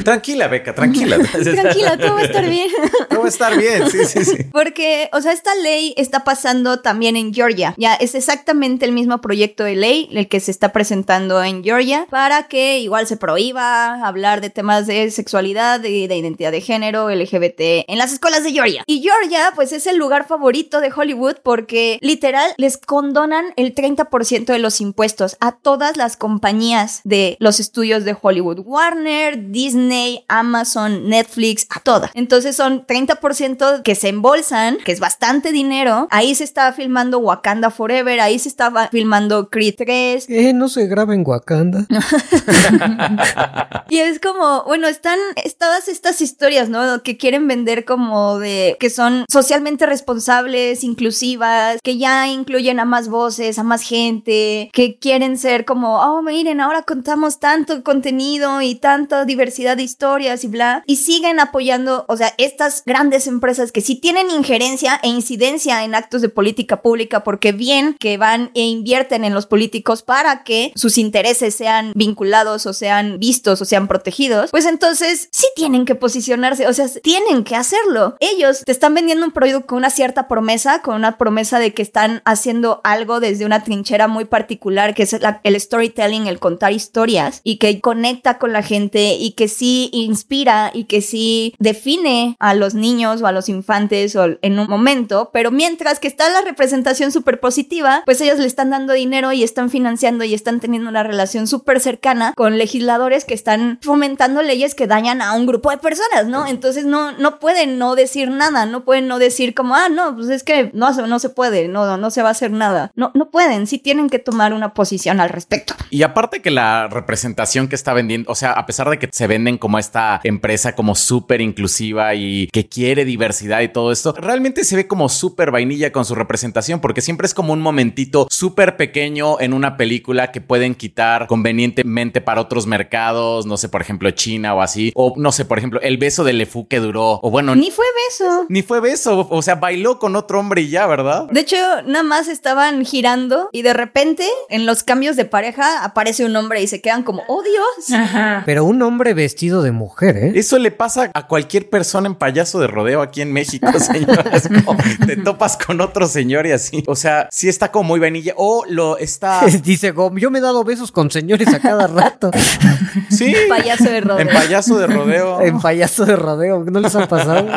tranquila, 0.04 0.48
Becca, 0.48 0.74
tranquila. 0.74 1.18
Tranquila, 1.56 1.96
todo 1.96 2.14
va 2.14 2.20
a 2.20 2.24
estar 2.24 2.48
bien. 2.48 2.68
Todo 3.08 3.20
va 3.20 3.26
a 3.26 3.28
estar 3.28 3.58
bien, 3.58 3.90
sí, 3.90 4.04
sí, 4.04 4.24
sí. 4.24 4.44
Porque, 4.52 5.08
o 5.12 5.20
sea, 5.20 5.32
esta 5.32 5.54
ley 5.56 5.94
está 5.96 6.24
pasando 6.24 6.80
también 6.80 7.16
en 7.16 7.32
Georgia. 7.32 7.74
Ya 7.78 7.94
es 7.94 8.14
exactamente 8.14 8.84
el 8.84 8.92
mismo 8.92 9.20
proyecto 9.20 9.64
de 9.64 9.76
ley 9.76 10.08
el 10.12 10.28
que 10.28 10.40
se 10.40 10.50
está 10.50 10.72
presentando 10.72 11.42
en 11.42 11.62
Georgia 11.62 12.06
para 12.10 12.48
que 12.48 12.78
igual 12.80 13.06
se 13.06 13.16
prohíba 13.16 13.75
hablar 13.84 14.40
de 14.40 14.50
temas 14.50 14.86
de 14.86 15.10
sexualidad, 15.10 15.80
de, 15.80 16.08
de 16.08 16.16
identidad 16.16 16.52
de 16.52 16.60
género, 16.60 17.10
LGBT 17.10 17.84
en 17.88 17.98
las 17.98 18.12
escuelas 18.12 18.44
de 18.44 18.52
Georgia. 18.52 18.84
Y 18.86 19.02
Georgia, 19.02 19.52
pues 19.54 19.72
es 19.72 19.86
el 19.86 19.96
lugar 19.96 20.26
favorito 20.26 20.80
de 20.80 20.92
Hollywood 20.94 21.36
porque 21.42 21.98
literal 22.02 22.50
les 22.56 22.76
condonan 22.76 23.46
el 23.56 23.74
30% 23.74 24.46
de 24.46 24.58
los 24.58 24.80
impuestos 24.80 25.36
a 25.40 25.52
todas 25.52 25.96
las 25.96 26.16
compañías 26.16 27.00
de 27.04 27.36
los 27.40 27.60
estudios 27.60 28.04
de 28.04 28.16
Hollywood. 28.20 28.60
Warner, 28.64 29.50
Disney, 29.50 30.24
Amazon, 30.28 31.08
Netflix, 31.08 31.66
a 31.70 31.80
todas. 31.80 32.10
Entonces 32.14 32.56
son 32.56 32.86
30% 32.86 33.82
que 33.82 33.94
se 33.94 34.08
embolsan, 34.08 34.78
que 34.84 34.92
es 34.92 35.00
bastante 35.00 35.52
dinero. 35.52 36.08
Ahí 36.10 36.34
se 36.34 36.44
estaba 36.44 36.72
filmando 36.72 37.18
Wakanda 37.18 37.70
Forever, 37.70 38.20
ahí 38.20 38.38
se 38.38 38.48
estaba 38.48 38.88
filmando 38.88 39.48
Creed 39.50 39.74
3. 39.76 40.26
Eh, 40.28 40.52
no 40.52 40.68
se 40.68 40.86
graba 40.86 41.14
en 41.14 41.22
Wakanda. 41.26 41.86
Y 43.88 43.98
es 43.98 44.20
como, 44.20 44.64
bueno, 44.64 44.88
están 44.88 45.18
es 45.42 45.56
todas 45.56 45.88
estas 45.88 46.20
historias, 46.20 46.68
¿no? 46.68 47.02
Que 47.02 47.16
quieren 47.16 47.46
vender 47.46 47.84
como 47.84 48.38
de 48.38 48.76
que 48.80 48.90
son 48.90 49.24
socialmente 49.28 49.86
responsables, 49.86 50.84
inclusivas, 50.84 51.78
que 51.82 51.96
ya 51.96 52.28
incluyen 52.28 52.80
a 52.80 52.84
más 52.84 53.08
voces, 53.08 53.58
a 53.58 53.62
más 53.62 53.82
gente, 53.82 54.70
que 54.72 54.98
quieren 54.98 55.38
ser 55.38 55.64
como, 55.64 56.00
oh, 56.00 56.22
miren, 56.22 56.60
ahora 56.60 56.82
contamos 56.82 57.38
tanto 57.38 57.82
contenido 57.84 58.60
y 58.60 58.74
tanta 58.74 59.24
diversidad 59.24 59.76
de 59.76 59.84
historias 59.84 60.44
y 60.44 60.48
bla. 60.48 60.82
Y 60.86 60.96
siguen 60.96 61.40
apoyando, 61.40 62.04
o 62.08 62.16
sea, 62.16 62.34
estas 62.38 62.82
grandes 62.84 63.26
empresas 63.26 63.72
que 63.72 63.80
sí 63.80 63.96
tienen 63.96 64.30
injerencia 64.30 65.00
e 65.02 65.08
incidencia 65.08 65.84
en 65.84 65.94
actos 65.94 66.22
de 66.22 66.28
política 66.28 66.82
pública 66.82 67.24
porque 67.24 67.52
bien 67.52 67.96
que 67.98 68.18
van 68.18 68.50
e 68.54 68.62
invierten 68.62 69.24
en 69.24 69.34
los 69.34 69.46
políticos 69.46 70.02
para 70.02 70.44
que 70.44 70.72
sus 70.74 70.98
intereses 70.98 71.54
sean 71.54 71.92
vinculados 71.94 72.66
o 72.66 72.72
sean 72.72 73.18
vistos 73.18 73.55
o 73.60 73.64
sean 73.64 73.88
protegidos, 73.88 74.50
pues 74.50 74.66
entonces 74.66 75.28
sí 75.32 75.46
tienen 75.56 75.84
que 75.84 75.94
posicionarse, 75.94 76.66
o 76.66 76.72
sea, 76.72 76.86
tienen 77.02 77.44
que 77.44 77.56
hacerlo. 77.56 78.16
Ellos 78.20 78.62
te 78.64 78.72
están 78.72 78.94
vendiendo 78.94 79.24
un 79.26 79.32
producto 79.32 79.66
con 79.66 79.78
una 79.78 79.90
cierta 79.90 80.28
promesa, 80.28 80.82
con 80.82 80.94
una 80.96 81.18
promesa 81.18 81.58
de 81.58 81.72
que 81.74 81.82
están 81.82 82.22
haciendo 82.24 82.80
algo 82.84 83.20
desde 83.20 83.44
una 83.46 83.62
trinchera 83.64 84.08
muy 84.08 84.24
particular, 84.24 84.94
que 84.94 85.02
es 85.04 85.20
la- 85.20 85.40
el 85.44 85.60
storytelling, 85.60 86.26
el 86.26 86.38
contar 86.38 86.72
historias 86.72 87.40
y 87.44 87.58
que 87.58 87.80
conecta 87.80 88.38
con 88.38 88.52
la 88.52 88.62
gente 88.62 89.14
y 89.14 89.32
que 89.32 89.48
sí 89.48 89.90
inspira 89.92 90.70
y 90.74 90.84
que 90.84 91.00
sí 91.02 91.54
define 91.58 92.36
a 92.38 92.54
los 92.54 92.74
niños 92.74 93.22
o 93.22 93.26
a 93.26 93.32
los 93.32 93.48
infantes 93.48 94.16
o 94.16 94.26
en 94.42 94.58
un 94.58 94.66
momento, 94.68 95.30
pero 95.32 95.50
mientras 95.50 95.98
que 96.00 96.08
está 96.08 96.28
la 96.30 96.40
representación 96.42 97.12
súper 97.12 97.40
positiva, 97.40 98.02
pues 98.06 98.20
ellos 98.20 98.38
le 98.38 98.46
están 98.46 98.70
dando 98.70 98.92
dinero 98.92 99.32
y 99.32 99.42
están 99.42 99.70
financiando 99.70 100.24
y 100.24 100.34
están 100.34 100.60
teniendo 100.60 100.88
una 100.90 101.02
relación 101.02 101.46
súper 101.46 101.80
cercana 101.80 102.32
con 102.36 102.58
legisladores 102.58 103.24
que 103.24 103.34
están 103.34 103.45
están 103.46 103.78
fomentando 103.80 104.42
leyes 104.42 104.74
que 104.74 104.88
dañan 104.88 105.22
a 105.22 105.32
un 105.34 105.46
grupo 105.46 105.70
de 105.70 105.78
personas, 105.78 106.26
¿no? 106.26 106.48
Entonces 106.48 106.84
no, 106.84 107.12
no 107.12 107.38
pueden 107.38 107.78
no 107.78 107.94
decir 107.94 108.28
nada, 108.28 108.66
no 108.66 108.84
pueden 108.84 109.06
no 109.06 109.20
decir 109.20 109.54
como, 109.54 109.76
ah, 109.76 109.88
no, 109.88 110.16
pues 110.16 110.28
es 110.30 110.42
que 110.42 110.70
no, 110.74 110.92
se- 110.92 111.06
no 111.06 111.18
se 111.20 111.30
puede, 111.30 111.68
no, 111.68 111.96
no 111.96 112.10
se 112.10 112.22
va 112.22 112.28
a 112.28 112.32
hacer 112.32 112.50
nada. 112.50 112.90
No, 112.96 113.12
no 113.14 113.30
pueden, 113.30 113.68
sí 113.68 113.78
tienen 113.78 114.10
que 114.10 114.18
tomar 114.18 114.52
una 114.52 114.74
posición 114.74 115.20
al 115.20 115.28
respecto. 115.28 115.74
Y 115.90 116.02
aparte 116.02 116.42
que 116.42 116.50
la 116.50 116.88
representación 116.88 117.68
que 117.68 117.76
está 117.76 117.92
vendiendo, 117.92 118.30
o 118.32 118.34
sea, 118.34 118.50
a 118.50 118.66
pesar 118.66 118.90
de 118.90 118.98
que 118.98 119.08
se 119.12 119.26
venden 119.28 119.58
como 119.58 119.78
esta 119.78 120.20
empresa 120.24 120.74
como 120.74 120.96
súper 120.96 121.40
inclusiva 121.40 122.14
y 122.16 122.48
que 122.48 122.68
quiere 122.68 123.04
diversidad 123.04 123.60
y 123.60 123.68
todo 123.68 123.92
esto, 123.92 124.12
realmente 124.18 124.64
se 124.64 124.74
ve 124.74 124.88
como 124.88 125.08
súper 125.08 125.52
vainilla 125.52 125.92
con 125.92 126.04
su 126.04 126.16
representación, 126.16 126.80
porque 126.80 127.00
siempre 127.00 127.26
es 127.28 127.34
como 127.34 127.52
un 127.52 127.60
momentito 127.60 128.26
súper 128.28 128.76
pequeño 128.76 129.40
en 129.40 129.52
una 129.54 129.76
película 129.76 130.32
que 130.32 130.40
pueden 130.40 130.74
quitar 130.74 131.28
convenientemente 131.28 132.20
para 132.20 132.40
otros 132.40 132.66
mercados, 132.66 133.35
no 133.44 133.56
sé, 133.58 133.68
por 133.68 133.82
ejemplo, 133.82 134.10
China 134.12 134.54
o 134.54 134.62
así, 134.62 134.92
o 134.94 135.12
no 135.16 135.32
sé, 135.32 135.44
por 135.44 135.58
ejemplo, 135.58 135.80
el 135.82 135.98
beso 135.98 136.24
de 136.24 136.32
Lefu 136.32 136.66
que 136.68 136.80
duró, 136.80 137.20
o 137.22 137.30
bueno, 137.30 137.54
Ni 137.54 137.70
fue 137.70 137.84
beso. 138.08 138.46
ni 138.48 138.62
fue 138.62 138.80
beso, 138.80 139.26
o 139.30 139.42
sea, 139.42 139.56
bailó 139.56 139.98
con 139.98 140.16
otro 140.16 140.40
hombre 140.40 140.62
y 140.62 140.70
ya, 140.70 140.86
¿verdad? 140.86 141.26
De 141.30 141.40
hecho, 141.40 141.56
nada 141.86 142.02
más 142.04 142.28
estaban 142.28 142.84
girando 142.84 143.48
y 143.52 143.62
de 143.62 143.74
repente, 143.74 144.26
en 144.48 144.64
los 144.64 144.82
cambios 144.82 145.16
de 145.16 145.24
pareja, 145.24 145.84
aparece 145.84 146.24
un 146.24 146.34
hombre 146.36 146.62
y 146.62 146.66
se 146.68 146.80
quedan 146.80 147.02
como, 147.02 147.22
oh 147.28 147.42
Dios. 147.42 148.00
Ajá. 148.00 148.42
Pero 148.46 148.64
un 148.64 148.80
hombre 148.82 149.12
vestido 149.12 149.62
de 149.62 149.72
mujer, 149.72 150.16
¿eh? 150.16 150.32
Eso 150.36 150.58
le 150.58 150.70
pasa 150.70 151.10
a 151.12 151.26
cualquier 151.26 151.68
persona 151.68 152.06
en 152.06 152.14
payaso 152.14 152.60
de 152.60 152.68
rodeo 152.68 153.02
aquí 153.02 153.20
en 153.22 153.32
México, 153.32 153.66
señor. 153.80 154.24
Es 154.32 154.48
como 154.48 154.76
te 155.06 155.16
topas 155.16 155.56
con 155.56 155.80
otro 155.80 156.06
señor 156.06 156.46
y 156.46 156.52
así. 156.52 156.84
O 156.86 156.94
sea, 156.94 157.28
sí 157.32 157.48
está 157.48 157.72
como 157.72 157.88
muy 157.88 158.00
vainilla. 158.00 158.34
O 158.36 158.64
lo 158.68 158.98
está. 158.98 159.42
Dice 159.64 159.90
Gom, 159.90 160.16
yo 160.18 160.30
me 160.30 160.38
he 160.38 160.42
dado 160.42 160.62
besos 160.64 160.92
con 160.92 161.10
señores 161.10 161.48
a 161.52 161.58
cada 161.60 161.86
rato. 161.86 162.30
Sí. 163.16 163.34
Payaso 163.48 163.84
de 163.84 164.00
rodeo. 164.00 164.18
En 164.20 164.28
payaso 164.28 164.78
de 164.78 164.86
rodeo. 164.86 165.40
en 165.42 165.60
payaso 165.60 166.04
de 166.04 166.16
rodeo. 166.16 166.64
¿No 166.64 166.80
les 166.80 166.94
ha 166.96 167.06
pasado? 167.08 167.48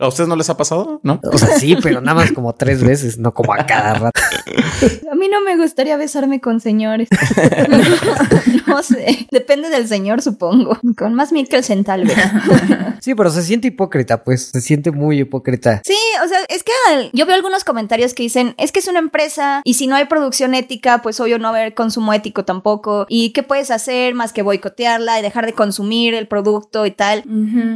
¿A 0.00 0.08
ustedes 0.08 0.28
no 0.28 0.36
les 0.36 0.48
ha 0.50 0.56
pasado? 0.56 1.00
¿No? 1.02 1.20
O 1.32 1.38
sea, 1.38 1.58
sí, 1.58 1.76
pero 1.82 2.00
nada 2.00 2.14
más 2.14 2.32
como 2.32 2.54
tres 2.54 2.82
veces, 2.82 3.18
no 3.18 3.32
como 3.34 3.54
a 3.54 3.66
cada 3.66 3.94
rato. 3.94 4.20
A 5.10 5.14
mí 5.14 5.28
no 5.28 5.40
me 5.42 5.56
gustaría 5.56 5.96
besarme 5.96 6.40
con 6.40 6.60
señores. 6.60 7.08
no 8.66 8.82
sé. 8.82 9.26
Depende 9.30 9.68
del 9.70 9.88
señor, 9.88 10.22
supongo. 10.22 10.78
Con 10.96 11.14
más 11.14 11.32
Mikkelsen, 11.32 11.84
tal 11.84 12.04
vez. 12.04 12.16
Sí, 13.00 13.14
pero 13.14 13.30
se 13.30 13.42
siente 13.42 13.68
hipócrita, 13.68 14.22
pues. 14.24 14.46
Se 14.52 14.60
siente 14.60 14.90
muy 14.90 15.20
hipócrita. 15.20 15.82
Sí, 15.84 15.96
o 16.24 16.28
sea, 16.28 16.38
es 16.48 16.62
que 16.62 16.72
al- 16.90 17.10
yo 17.12 17.26
veo 17.26 17.34
algunos 17.36 17.64
comentarios 17.64 18.14
que 18.14 18.22
dicen, 18.22 18.54
es 18.58 18.72
que 18.72 18.78
es 18.80 18.88
una 18.88 18.98
empresa 18.98 19.60
y 19.64 19.74
si 19.74 19.86
no 19.86 19.96
hay 19.96 20.06
producción 20.06 20.54
ética, 20.54 21.02
pues 21.02 21.20
obvio 21.20 21.38
no 21.38 21.50
va 21.52 21.58
a 21.58 21.60
haber 21.60 21.74
consumo 21.74 22.12
ético 22.12 22.44
tampoco. 22.44 23.06
¿Y 23.08 23.30
qué 23.30 23.42
puedes 23.42 23.70
hacer 23.70 24.14
más 24.14 24.32
que 24.32 24.42
y 25.00 25.22
dejar 25.22 25.46
de 25.46 25.52
consumir 25.52 26.14
el 26.14 26.28
producto 26.28 26.86
y 26.86 26.90
tal? 26.90 27.24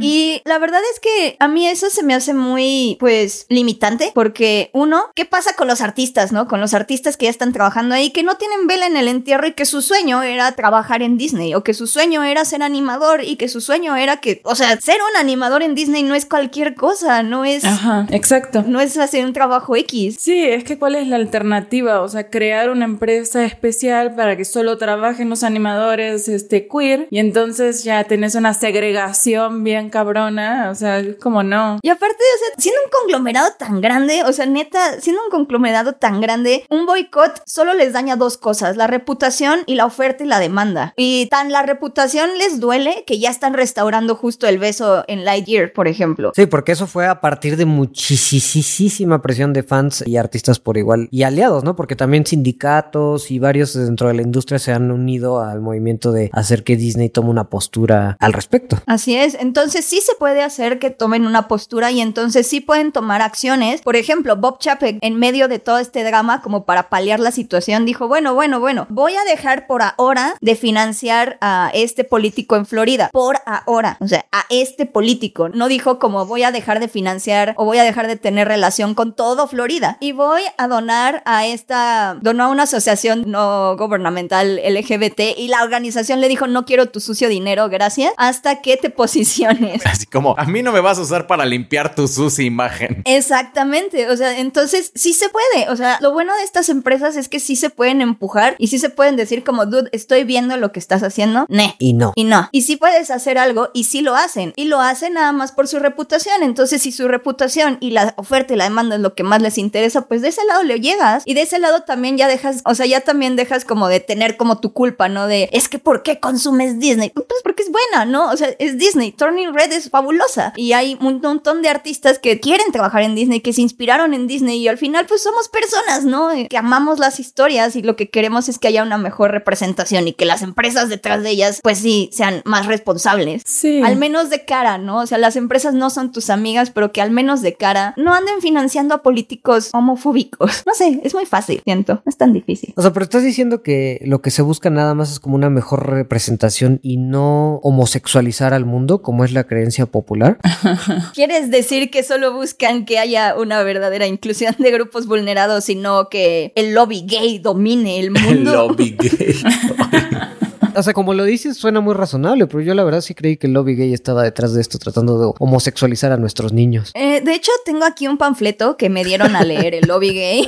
Y 0.01 0.41
la 0.45 0.57
verdad 0.57 0.81
es 0.93 0.99
que 0.99 1.35
a 1.39 1.47
mí 1.47 1.67
eso 1.67 1.89
se 1.89 2.03
me 2.03 2.13
hace 2.13 2.33
muy, 2.33 2.97
pues, 2.99 3.45
limitante, 3.49 4.11
porque 4.15 4.69
uno, 4.73 5.05
¿qué 5.15 5.25
pasa 5.25 5.53
con 5.55 5.67
los 5.67 5.81
artistas, 5.81 6.31
no? 6.31 6.47
Con 6.47 6.61
los 6.61 6.73
artistas 6.73 7.17
que 7.17 7.25
ya 7.25 7.31
están 7.31 7.53
trabajando 7.53 7.95
ahí, 7.95 8.11
que 8.11 8.23
no 8.23 8.35
tienen 8.35 8.67
vela 8.67 8.87
en 8.87 8.97
el 8.97 9.07
entierro 9.07 9.47
y 9.47 9.53
que 9.53 9.65
su 9.65 9.81
sueño 9.81 10.23
era 10.23 10.51
trabajar 10.53 11.01
en 11.01 11.17
Disney, 11.17 11.53
o 11.55 11.63
que 11.63 11.73
su 11.73 11.87
sueño 11.87 12.23
era 12.23 12.45
ser 12.45 12.63
animador 12.63 13.23
y 13.23 13.35
que 13.35 13.49
su 13.49 13.61
sueño 13.61 13.95
era 13.95 14.17
que, 14.17 14.41
o 14.43 14.55
sea, 14.55 14.79
ser 14.79 14.97
un 15.11 15.19
animador 15.19 15.63
en 15.63 15.75
Disney 15.75 16.03
no 16.03 16.15
es 16.15 16.25
cualquier 16.25 16.75
cosa, 16.75 17.23
no 17.23 17.45
es, 17.45 17.65
Ajá, 17.65 18.07
exacto. 18.11 18.63
no 18.65 18.79
es 18.79 18.97
hacer 18.97 19.25
un 19.25 19.33
trabajo 19.33 19.75
X. 19.75 20.17
Sí, 20.19 20.43
es 20.43 20.63
que 20.63 20.77
cuál 20.77 20.95
es 20.95 21.07
la 21.07 21.17
alternativa, 21.17 22.01
o 22.01 22.07
sea, 22.07 22.29
crear 22.29 22.69
una 22.69 22.85
empresa 22.85 23.43
especial 23.43 24.15
para 24.15 24.37
que 24.37 24.45
solo 24.45 24.77
trabajen 24.77 25.29
los 25.29 25.43
animadores 25.43 26.27
este 26.27 26.67
queer 26.67 27.07
y 27.09 27.19
entonces 27.19 27.83
ya 27.83 28.03
tenés 28.03 28.35
una 28.35 28.53
segregación 28.53 29.63
bien 29.63 29.89
cabrona, 29.89 30.69
o 30.71 30.75
sea, 30.75 30.99
es 30.99 31.15
como 31.17 31.43
no. 31.43 31.79
Y 31.81 31.89
aparte, 31.89 32.15
o 32.15 32.39
sea, 32.39 32.61
siendo 32.61 32.81
un 32.85 32.91
conglomerado 32.91 33.49
tan 33.57 33.81
grande, 33.81 34.23
o 34.23 34.33
sea, 34.33 34.45
neta, 34.45 34.99
siendo 34.99 35.21
un 35.23 35.29
conglomerado 35.29 35.93
tan 35.93 36.21
grande, 36.21 36.65
un 36.69 36.85
boicot 36.85 37.41
solo 37.45 37.73
les 37.73 37.93
daña 37.93 38.15
dos 38.15 38.37
cosas, 38.37 38.77
la 38.77 38.87
reputación 38.87 39.59
y 39.65 39.75
la 39.75 39.85
oferta 39.85 40.23
y 40.23 40.27
la 40.27 40.39
demanda. 40.39 40.93
Y 40.97 41.27
tan 41.27 41.51
la 41.51 41.63
reputación 41.63 42.29
les 42.37 42.59
duele 42.59 43.03
que 43.05 43.19
ya 43.19 43.29
están 43.29 43.53
restaurando 43.53 44.15
justo 44.15 44.47
el 44.47 44.59
beso 44.59 45.03
en 45.07 45.25
Lightyear, 45.25 45.73
por 45.73 45.87
ejemplo. 45.87 46.31
Sí, 46.35 46.45
porque 46.45 46.73
eso 46.73 46.87
fue 46.87 47.07
a 47.07 47.21
partir 47.21 47.57
de 47.57 47.65
muchísima 47.65 49.21
presión 49.21 49.53
de 49.53 49.63
fans 49.63 50.03
y 50.05 50.17
artistas 50.17 50.59
por 50.59 50.77
igual 50.77 51.07
y 51.11 51.23
aliados, 51.23 51.63
¿no? 51.63 51.75
Porque 51.75 51.95
también 51.95 52.25
sindicatos 52.25 53.31
y 53.31 53.39
varios 53.39 53.73
dentro 53.73 54.07
de 54.07 54.13
la 54.13 54.21
industria 54.21 54.59
se 54.59 54.71
han 54.71 54.91
unido 54.91 55.41
al 55.41 55.61
movimiento 55.61 56.11
de 56.11 56.29
hacer 56.33 56.63
que 56.63 56.75
Disney 56.75 56.98
tome 57.07 57.29
una 57.29 57.45
postura 57.45 58.17
al 58.19 58.33
respecto. 58.33 58.81
Así 58.85 59.15
es, 59.15 59.35
entonces 59.39 59.85
sí 59.85 60.01
se 60.01 60.15
puede 60.15 60.43
hacer 60.43 60.79
que 60.79 60.89
tomen 60.89 61.25
una 61.25 61.47
postura 61.47 61.91
y 61.91 62.01
entonces 62.01 62.47
sí 62.47 62.59
pueden 62.59 62.91
tomar 62.91 63.21
acciones. 63.21 63.81
Por 63.81 63.95
ejemplo, 63.95 64.35
Bob 64.35 64.59
Chapek, 64.59 64.97
en 64.99 65.15
medio 65.15 65.47
de 65.47 65.59
todo 65.59 65.77
este 65.77 66.03
drama, 66.03 66.41
como 66.41 66.65
para 66.65 66.89
paliar 66.89 67.21
la 67.21 67.31
situación, 67.31 67.85
dijo, 67.85 68.07
bueno, 68.07 68.33
bueno, 68.33 68.59
bueno, 68.59 68.87
voy 68.89 69.15
a 69.15 69.23
dejar 69.23 69.67
por 69.67 69.81
ahora 69.83 70.35
de 70.41 70.55
financiar 70.55 71.37
a 71.41 71.71
este 71.73 72.03
político 72.03 72.55
en 72.55 72.65
Florida. 72.65 73.09
Por 73.13 73.37
ahora, 73.45 73.97
o 74.01 74.07
sea, 74.07 74.25
a 74.31 74.45
este 74.49 74.85
político. 74.85 75.49
No 75.49 75.67
dijo 75.67 75.99
como 75.99 76.25
voy 76.25 76.43
a 76.43 76.51
dejar 76.51 76.79
de 76.79 76.87
financiar 76.87 77.53
o 77.57 77.65
voy 77.65 77.77
a 77.77 77.83
dejar 77.83 78.07
de 78.07 78.15
tener 78.15 78.47
relación 78.47 78.95
con 78.95 79.15
todo 79.15 79.47
Florida. 79.47 79.97
Y 79.99 80.11
voy 80.11 80.41
a 80.57 80.67
donar 80.67 81.21
a 81.25 81.45
esta, 81.45 82.17
donó 82.21 82.45
a 82.45 82.47
una 82.49 82.63
asociación 82.63 83.25
no 83.27 83.77
gubernamental 83.77 84.59
LGBT 84.63 85.37
y 85.37 85.47
la 85.47 85.63
organización 85.63 86.21
le 86.21 86.27
dijo, 86.27 86.47
no 86.47 86.65
quiero 86.65 86.88
tu 86.89 86.99
sucio 86.99 87.29
dinero, 87.29 87.69
gracias, 87.69 88.13
hasta 88.17 88.61
que 88.61 88.77
te 88.77 88.89
posiciones. 88.89 89.85
Así 89.85 90.05
como, 90.05 90.35
a 90.37 90.45
mí 90.45 90.61
no 90.61 90.71
me 90.71 90.81
vas 90.81 90.97
a 90.97 91.01
usar 91.01 91.27
para 91.27 91.45
limpiar 91.45 91.95
tu 91.95 92.07
sucia 92.07 92.45
imagen. 92.45 93.01
Exactamente, 93.05 94.09
o 94.09 94.17
sea, 94.17 94.39
entonces 94.39 94.91
sí 94.95 95.13
se 95.13 95.29
puede, 95.29 95.69
o 95.69 95.75
sea, 95.75 95.97
lo 96.01 96.11
bueno 96.11 96.35
de 96.35 96.43
estas 96.43 96.69
empresas 96.69 97.15
es 97.15 97.29
que 97.29 97.39
sí 97.39 97.55
se 97.55 97.69
pueden 97.69 98.01
empujar 98.01 98.55
y 98.57 98.67
sí 98.67 98.79
se 98.79 98.89
pueden 98.89 99.15
decir 99.15 99.43
como, 99.43 99.65
dude, 99.65 99.89
estoy 99.91 100.23
viendo 100.23 100.57
lo 100.57 100.71
que 100.71 100.79
estás 100.79 101.03
haciendo, 101.03 101.45
ne. 101.49 101.75
Y 101.79 101.93
no. 101.93 102.13
Y 102.15 102.23
no. 102.23 102.49
Y 102.51 102.63
sí 102.63 102.77
puedes 102.77 103.11
hacer 103.11 103.37
algo 103.37 103.69
y 103.73 103.85
sí 103.85 104.01
lo 104.01 104.15
hacen. 104.15 104.53
Y 104.55 104.65
lo 104.65 104.79
hacen 104.79 105.13
nada 105.13 105.31
más 105.31 105.51
por 105.51 105.67
su 105.67 105.79
reputación. 105.79 106.43
Entonces, 106.43 106.81
si 106.81 106.91
su 106.91 107.07
reputación 107.07 107.77
y 107.79 107.91
la 107.91 108.13
oferta 108.17 108.53
y 108.53 108.57
la 108.57 108.65
demanda 108.65 108.95
es 108.95 109.01
lo 109.01 109.15
que 109.15 109.23
más 109.23 109.41
les 109.41 109.57
interesa, 109.57 110.07
pues 110.07 110.21
de 110.21 110.29
ese 110.29 110.45
lado 110.45 110.63
le 110.63 110.79
llegas. 110.79 111.23
Y 111.25 111.33
de 111.33 111.41
ese 111.41 111.59
lado 111.59 111.83
también 111.83 112.17
ya 112.17 112.27
dejas, 112.27 112.61
o 112.65 112.75
sea, 112.75 112.85
ya 112.85 113.01
también 113.01 113.35
dejas 113.35 113.65
como 113.65 113.87
de 113.87 113.99
tener 113.99 114.37
como 114.37 114.59
tu 114.59 114.73
culpa, 114.73 115.09
¿no? 115.09 115.27
De, 115.27 115.49
es 115.51 115.69
que 115.69 115.79
¿por 115.79 116.03
qué 116.03 116.19
consumes 116.19 116.78
Disney? 116.79 117.09
Pues 117.09 117.41
porque 117.43 117.63
es 117.63 117.71
buena, 117.71 118.05
¿no? 118.05 118.29
O 118.31 118.37
sea, 118.37 118.49
es 118.59 118.77
Disney. 118.77 119.11
Turning 119.11 119.53
Red 119.53 119.71
es 119.73 119.89
fabulosa. 119.89 120.53
Y 120.55 120.73
hay 120.73 120.97
un 121.01 121.19
montón 121.21 121.61
de 121.61 121.69
artistas 121.69 122.19
que 122.19 122.39
quieren 122.39 122.71
trabajar 122.71 123.03
en 123.03 123.15
Disney, 123.15 123.41
que 123.41 123.53
se 123.53 123.61
inspiraron 123.61 124.13
en 124.13 124.27
Disney 124.27 124.59
y 124.59 124.67
al 124.67 124.77
final 124.77 125.05
pues 125.07 125.21
somos 125.23 125.49
personas, 125.49 126.05
¿no? 126.05 126.31
Eh, 126.31 126.47
Que 126.49 126.57
amamos 126.57 126.99
las 126.99 127.19
historias 127.19 127.75
y 127.75 127.81
lo 127.81 127.95
que 127.95 128.09
queremos 128.09 128.49
es 128.49 128.59
que 128.59 128.67
haya 128.67 128.83
una 128.83 128.97
mejor 128.97 129.31
representación 129.31 130.07
y 130.07 130.13
que 130.13 130.25
las 130.25 130.41
empresas 130.41 130.89
detrás 130.89 131.23
de 131.23 131.29
ellas 131.31 131.59
pues 131.63 131.79
sí 131.79 132.09
sean 132.11 132.41
más 132.45 132.65
responsables. 132.65 133.43
Sí. 133.45 133.81
Al 133.83 133.95
menos 133.97 134.29
de 134.29 134.45
cara, 134.45 134.77
¿no? 134.77 134.99
O 134.99 135.05
sea, 135.07 135.17
las 135.17 135.35
empresas 135.35 135.73
no 135.73 135.89
son 135.89 136.11
tus 136.11 136.29
amigas, 136.29 136.71
pero 136.71 136.91
que 136.91 137.01
al 137.01 137.11
menos 137.11 137.41
de 137.41 137.55
cara 137.55 137.93
no 137.97 138.13
anden 138.13 138.41
financiando 138.41 138.95
a 138.95 139.01
políticos 139.03 139.69
homofóbicos. 139.73 140.63
No 140.69 140.75
sé, 140.75 141.01
es 141.03 141.15
muy 141.15 141.25
fácil, 141.25 141.61
siento. 141.63 141.95
No 141.95 142.03
es 142.05 142.17
tan 142.17 142.31
difícil. 142.31 142.73
O 142.77 142.81
sea, 142.83 142.93
pero 142.93 143.03
estás 143.03 143.23
diciendo 143.23 143.63
que 143.63 143.99
lo 144.05 144.21
que 144.21 144.29
se 144.29 144.43
busca 144.43 144.69
nada 144.69 144.93
más 144.93 145.11
es 145.11 145.19
como 145.19 145.35
una 145.35 145.49
mejor 145.49 145.89
representación 145.89 146.68
y 146.83 146.97
no 146.97 147.55
homosexualizar 147.63 148.53
al 148.53 148.65
mundo, 148.65 149.01
como 149.01 149.23
es 149.23 149.31
la 149.31 149.45
creencia 149.45 149.85
popular. 149.85 150.37
¿Quieres 151.13 151.49
decir 151.49 151.89
que 151.89 152.03
solo 152.03 152.33
buscan 152.33 152.85
que 152.85 152.99
haya 152.99 153.35
una 153.35 153.63
verdadera 153.63 154.05
inclusión 154.05 154.55
de 154.59 154.71
grupos 154.71 155.07
vulnerados 155.07 155.69
y 155.69 155.75
no 155.75 156.09
que 156.09 156.51
el 156.55 156.73
lobby 156.73 157.05
gay 157.07 157.39
domine 157.39 157.99
el 157.99 158.05
El 158.05 158.11
mundo? 158.11 158.51
lobby 158.67 158.95
gay. 158.99 159.35
O 160.75 160.83
sea, 160.83 160.93
como 160.93 161.13
lo 161.13 161.25
dices, 161.25 161.57
suena 161.57 161.81
muy 161.81 161.93
razonable, 161.93 162.47
pero 162.47 162.61
yo 162.61 162.73
la 162.73 162.83
verdad 162.83 163.01
sí 163.01 163.13
creí 163.13 163.35
que 163.35 163.47
el 163.47 163.53
lobby 163.53 163.75
gay 163.75 163.93
estaba 163.93 164.23
detrás 164.23 164.53
de 164.53 164.61
esto, 164.61 164.77
tratando 164.77 165.19
de 165.19 165.33
homosexualizar 165.39 166.11
a 166.13 166.17
nuestros 166.17 166.53
niños. 166.53 166.91
Eh, 166.93 167.21
de 167.21 167.33
hecho, 167.33 167.51
tengo 167.65 167.83
aquí 167.83 168.07
un 168.07 168.17
panfleto 168.17 168.77
que 168.77 168.89
me 168.89 169.03
dieron 169.03 169.35
a 169.35 169.43
leer, 169.43 169.75
el 169.75 169.87
lobby 169.87 170.13
gay. 170.13 170.47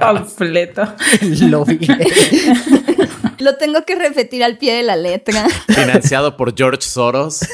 Panfleto. 0.00 0.82
El 1.20 1.50
lobby 1.50 1.76
gay. 1.76 2.06
Lo 3.38 3.56
tengo 3.56 3.84
que 3.84 3.94
repetir 3.94 4.44
al 4.44 4.58
pie 4.58 4.74
de 4.74 4.82
la 4.82 4.96
letra. 4.96 5.46
Financiado 5.68 6.36
por 6.36 6.56
George 6.56 6.82
Soros. 6.82 7.40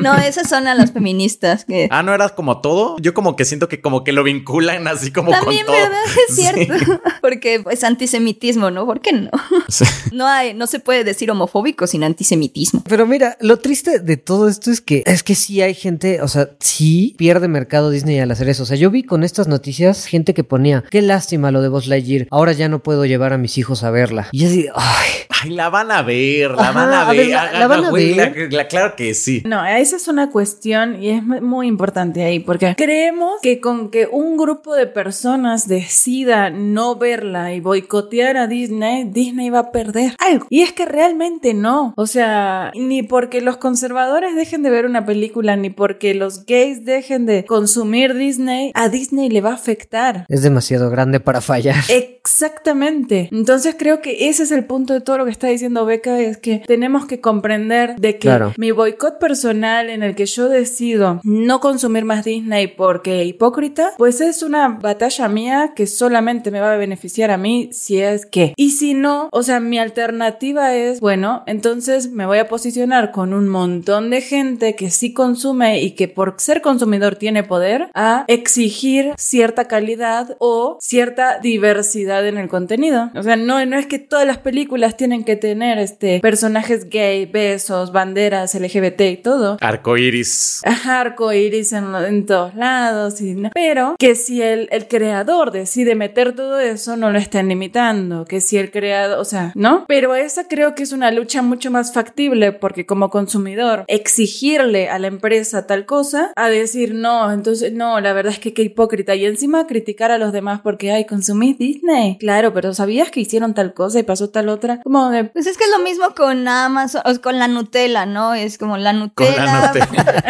No, 0.00 0.16
esas 0.16 0.48
son 0.48 0.68
a 0.68 0.74
las 0.74 0.92
feministas. 0.92 1.64
Que... 1.64 1.88
Ah, 1.90 2.02
¿no 2.02 2.14
era 2.14 2.28
como 2.28 2.60
todo? 2.60 2.96
Yo 3.00 3.14
como 3.14 3.34
que 3.34 3.44
siento 3.44 3.68
que 3.68 3.80
como 3.80 4.04
que 4.04 4.12
lo 4.12 4.22
vinculan 4.22 4.86
así 4.86 5.10
como 5.10 5.32
También, 5.32 5.66
con 5.66 5.74
todo. 5.74 5.84
¿verdad? 5.84 6.02
Es 6.28 6.36
cierto. 6.36 7.00
Porque 7.20 7.64
es 7.70 7.82
antisemitismo, 7.82 8.70
¿no? 8.70 8.86
¿Por 8.86 9.00
qué 9.00 9.12
no? 9.12 9.30
Sí. 9.68 9.84
No 10.12 10.26
hay, 10.26 10.54
no 10.54 10.66
se 10.66 10.78
puede 10.78 11.02
decir 11.02 11.30
homofóbico 11.30 11.86
sin 11.86 12.04
antisemitismo. 12.04 12.84
Pero 12.88 13.06
mira, 13.06 13.36
lo 13.40 13.58
triste 13.58 13.98
de 13.98 14.16
todo 14.16 14.48
esto 14.48 14.70
es 14.70 14.80
que 14.80 15.02
es 15.06 15.22
que 15.22 15.34
sí 15.34 15.60
hay 15.60 15.74
gente, 15.74 16.22
o 16.22 16.28
sea, 16.28 16.50
sí 16.60 17.14
pierde 17.18 17.48
mercado 17.48 17.90
Disney 17.90 18.18
al 18.20 18.30
hacer 18.30 18.48
eso. 18.48 18.62
O 18.62 18.66
sea, 18.66 18.76
yo 18.76 18.90
vi 18.90 19.02
con 19.02 19.24
estas 19.24 19.48
noticias 19.48 20.06
gente 20.06 20.34
que 20.34 20.44
ponía, 20.44 20.84
qué 20.90 21.02
lástima 21.02 21.50
lo 21.50 21.62
de 21.62 21.68
Buzz 21.68 21.86
Lightyear, 21.86 22.28
ahora 22.30 22.52
ya 22.52 22.68
no 22.68 22.82
puedo 22.82 23.04
llevar 23.06 23.32
a 23.32 23.38
mis 23.38 23.58
hijos 23.58 23.82
a 23.82 23.90
verla. 23.90 24.28
Y 24.32 24.44
así, 24.46 24.68
ay, 24.88 25.06
Ay, 25.40 25.50
la 25.50 25.68
van 25.70 25.92
a 25.92 26.02
ver, 26.02 26.50
la 26.50 26.70
Ajá, 26.70 26.72
van 26.72 26.92
a 26.92 27.02
a 27.08 27.12
ver, 27.12 27.26
ver. 27.26 27.28
la- 27.28 27.52
la 27.52 27.66
van 27.68 27.84
a 27.84 27.90
güey, 27.90 28.14
ver. 28.14 28.36
la- 28.50 28.56
la- 28.58 28.66
claro 28.68 28.96
que 28.96 29.14
sí. 29.14 29.42
No, 29.46 29.64
esa 29.64 29.94
es 29.94 30.08
una 30.08 30.30
cuestión 30.30 31.00
y 31.00 31.10
es 31.10 31.22
mu- 31.22 31.40
muy 31.40 31.68
importante 31.68 32.24
ahí, 32.24 32.40
porque 32.40 32.74
creemos 32.76 33.40
que 33.40 33.60
con 33.60 33.90
que 33.90 34.08
un 34.10 34.36
grupo 34.36 34.74
de 34.74 34.88
personas 34.88 35.68
decida 35.68 36.50
no 36.50 36.96
verla 36.96 37.52
y 37.54 37.60
boicotear 37.60 38.36
a 38.36 38.46
Disney, 38.48 39.04
Disney 39.04 39.48
va 39.50 39.60
a 39.60 39.70
perder 39.70 40.16
algo. 40.18 40.46
Y 40.50 40.62
es 40.62 40.72
que 40.72 40.86
realmente 40.86 41.54
no. 41.54 41.94
O 41.96 42.06
sea, 42.08 42.72
ni 42.74 43.04
porque 43.04 43.40
los 43.40 43.58
conservadores 43.58 44.34
dejen 44.34 44.64
de 44.64 44.70
ver 44.70 44.86
una 44.86 45.06
película, 45.06 45.54
ni 45.56 45.70
porque 45.70 46.14
los 46.14 46.46
gays 46.46 46.84
dejen 46.84 47.26
de 47.26 47.44
consumir 47.44 48.14
Disney, 48.14 48.72
a 48.74 48.88
Disney 48.88 49.28
le 49.28 49.40
va 49.40 49.50
a 49.50 49.54
afectar. 49.54 50.24
Es 50.28 50.42
demasiado 50.42 50.90
grande 50.90 51.20
para 51.20 51.40
fallar. 51.40 51.76
Exactamente. 51.88 53.28
Entonces 53.32 53.74
creo 53.78 54.00
que 54.00 54.28
ese 54.28 54.42
es 54.44 54.50
el 54.52 54.64
punto 54.64 54.77
de 54.86 55.00
todo 55.00 55.18
lo 55.18 55.24
que 55.24 55.30
está 55.30 55.48
diciendo 55.48 55.84
Beca, 55.84 56.18
es 56.20 56.38
que 56.38 56.62
tenemos 56.66 57.06
que 57.06 57.20
comprender 57.20 57.96
de 57.96 58.14
que 58.14 58.28
Claro. 58.28 58.52
mi 58.56 58.70
boicot 58.70 59.18
personal 59.18 59.90
en 59.90 60.02
el 60.02 60.14
que 60.14 60.26
yo 60.26 60.48
decido 60.48 61.20
no 61.24 61.60
consumir 61.60 62.04
más 62.04 62.24
Disney 62.24 62.66
porque 62.68 63.24
hipócrita, 63.24 63.92
pues 63.96 64.20
es 64.20 64.42
una 64.42 64.68
batalla 64.68 65.28
mía 65.28 65.72
que 65.74 65.86
solamente 65.86 66.50
me 66.50 66.60
va 66.60 66.72
a 66.72 66.76
beneficiar 66.76 67.30
a 67.30 67.36
mí 67.38 67.70
si 67.72 68.00
es 68.00 68.26
que. 68.26 68.52
Y 68.56 68.70
si 68.72 68.94
no, 68.94 69.28
o 69.32 69.42
sea, 69.42 69.60
mi 69.60 69.78
alternativa 69.78 70.74
es, 70.74 71.00
bueno, 71.00 71.42
entonces 71.46 72.10
me 72.10 72.26
voy 72.26 72.38
a 72.38 72.48
posicionar 72.48 73.12
con 73.12 73.32
un 73.32 73.48
montón 73.48 74.10
de 74.10 74.20
gente 74.20 74.74
que 74.76 74.90
sí 74.90 75.12
consume 75.12 75.82
y 75.82 75.92
que 75.92 76.08
por 76.08 76.34
ser 76.38 76.60
consumidor 76.62 77.16
tiene 77.16 77.42
poder 77.42 77.90
a 77.94 78.24
exigir 78.28 79.12
cierta 79.16 79.66
calidad 79.66 80.36
o 80.38 80.78
cierta 80.80 81.38
diversidad 81.38 82.26
en 82.26 82.38
el 82.38 82.48
contenido. 82.48 83.10
O 83.14 83.22
sea, 83.22 83.36
no, 83.36 83.64
no 83.66 83.76
es 83.78 83.86
que 83.86 83.98
todas 83.98 84.26
las 84.26 84.38
películas 84.38 84.67
tienen 84.96 85.24
que 85.24 85.36
tener 85.36 85.78
este 85.78 86.20
personajes 86.20 86.88
gay, 86.90 87.26
besos, 87.26 87.92
banderas 87.92 88.54
LGBT 88.54 89.00
y 89.02 89.16
todo. 89.16 89.56
Arcoiris. 89.60 90.60
Ajá, 90.64 91.00
arco 91.00 91.32
iris 91.32 91.72
en, 91.72 91.94
en 91.94 92.26
todos 92.26 92.54
lados. 92.54 93.20
Y, 93.20 93.34
no- 93.34 93.50
pero 93.54 93.96
que 93.98 94.14
si 94.14 94.42
el, 94.42 94.68
el 94.70 94.88
creador 94.88 95.50
decide 95.52 95.94
meter 95.94 96.34
todo 96.34 96.60
eso, 96.60 96.96
no 96.96 97.10
lo 97.10 97.18
estén 97.18 97.48
limitando. 97.48 98.24
Que 98.24 98.40
si 98.40 98.56
el 98.58 98.70
creador, 98.70 99.18
o 99.18 99.24
sea, 99.24 99.52
¿no? 99.54 99.84
Pero 99.88 100.14
esa 100.14 100.46
creo 100.48 100.74
que 100.74 100.82
es 100.82 100.92
una 100.92 101.10
lucha 101.10 101.42
mucho 101.42 101.70
más 101.70 101.92
factible 101.92 102.52
porque 102.52 102.86
como 102.86 103.10
consumidor, 103.10 103.84
exigirle 103.88 104.88
a 104.88 104.98
la 104.98 105.06
empresa 105.06 105.66
tal 105.66 105.86
cosa, 105.86 106.32
a 106.36 106.48
decir 106.48 106.94
no, 106.94 107.32
entonces 107.32 107.72
no, 107.72 108.00
la 108.00 108.12
verdad 108.12 108.32
es 108.32 108.38
que 108.38 108.52
qué 108.52 108.62
hipócrita. 108.62 109.14
Y 109.14 109.24
encima 109.26 109.66
criticar 109.66 110.10
a 110.10 110.18
los 110.18 110.32
demás 110.32 110.60
porque, 110.62 110.90
ay, 110.92 111.06
consumís 111.06 111.56
Disney. 111.58 112.18
Claro, 112.18 112.52
pero 112.52 112.74
¿sabías 112.74 113.10
que 113.10 113.20
hicieron 113.20 113.54
tal 113.54 113.72
cosa 113.74 113.98
y 114.00 114.02
pasó 114.02 114.28
tal 114.30 114.48
otra? 114.48 114.57
Como 114.82 115.10
de, 115.10 115.24
Pues 115.24 115.46
es 115.46 115.56
que 115.56 115.64
es 115.64 115.70
lo 115.70 115.78
mismo 115.82 116.14
con 116.14 116.46
Amazon, 116.48 117.02
o 117.04 117.20
con 117.20 117.38
la 117.38 117.48
Nutella, 117.48 118.06
¿no? 118.06 118.34
Es 118.34 118.58
como 118.58 118.76
la 118.76 118.90
Con 118.90 119.00
Nutella. 119.00 119.44
la 119.44 119.66
Nutella. 119.68 120.24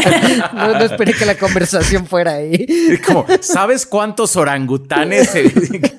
No, 0.55 0.73
no 0.75 0.81
esperé 0.85 1.15
que 1.15 1.27
la 1.27 1.37
conversación 1.37 2.07
fuera 2.07 2.33
ahí. 2.35 2.67
Es 2.69 3.01
como, 3.05 3.27
¿sabes 3.41 3.87
cuántos 3.87 4.37
orangutanes 4.37 5.31
se- 5.31 5.53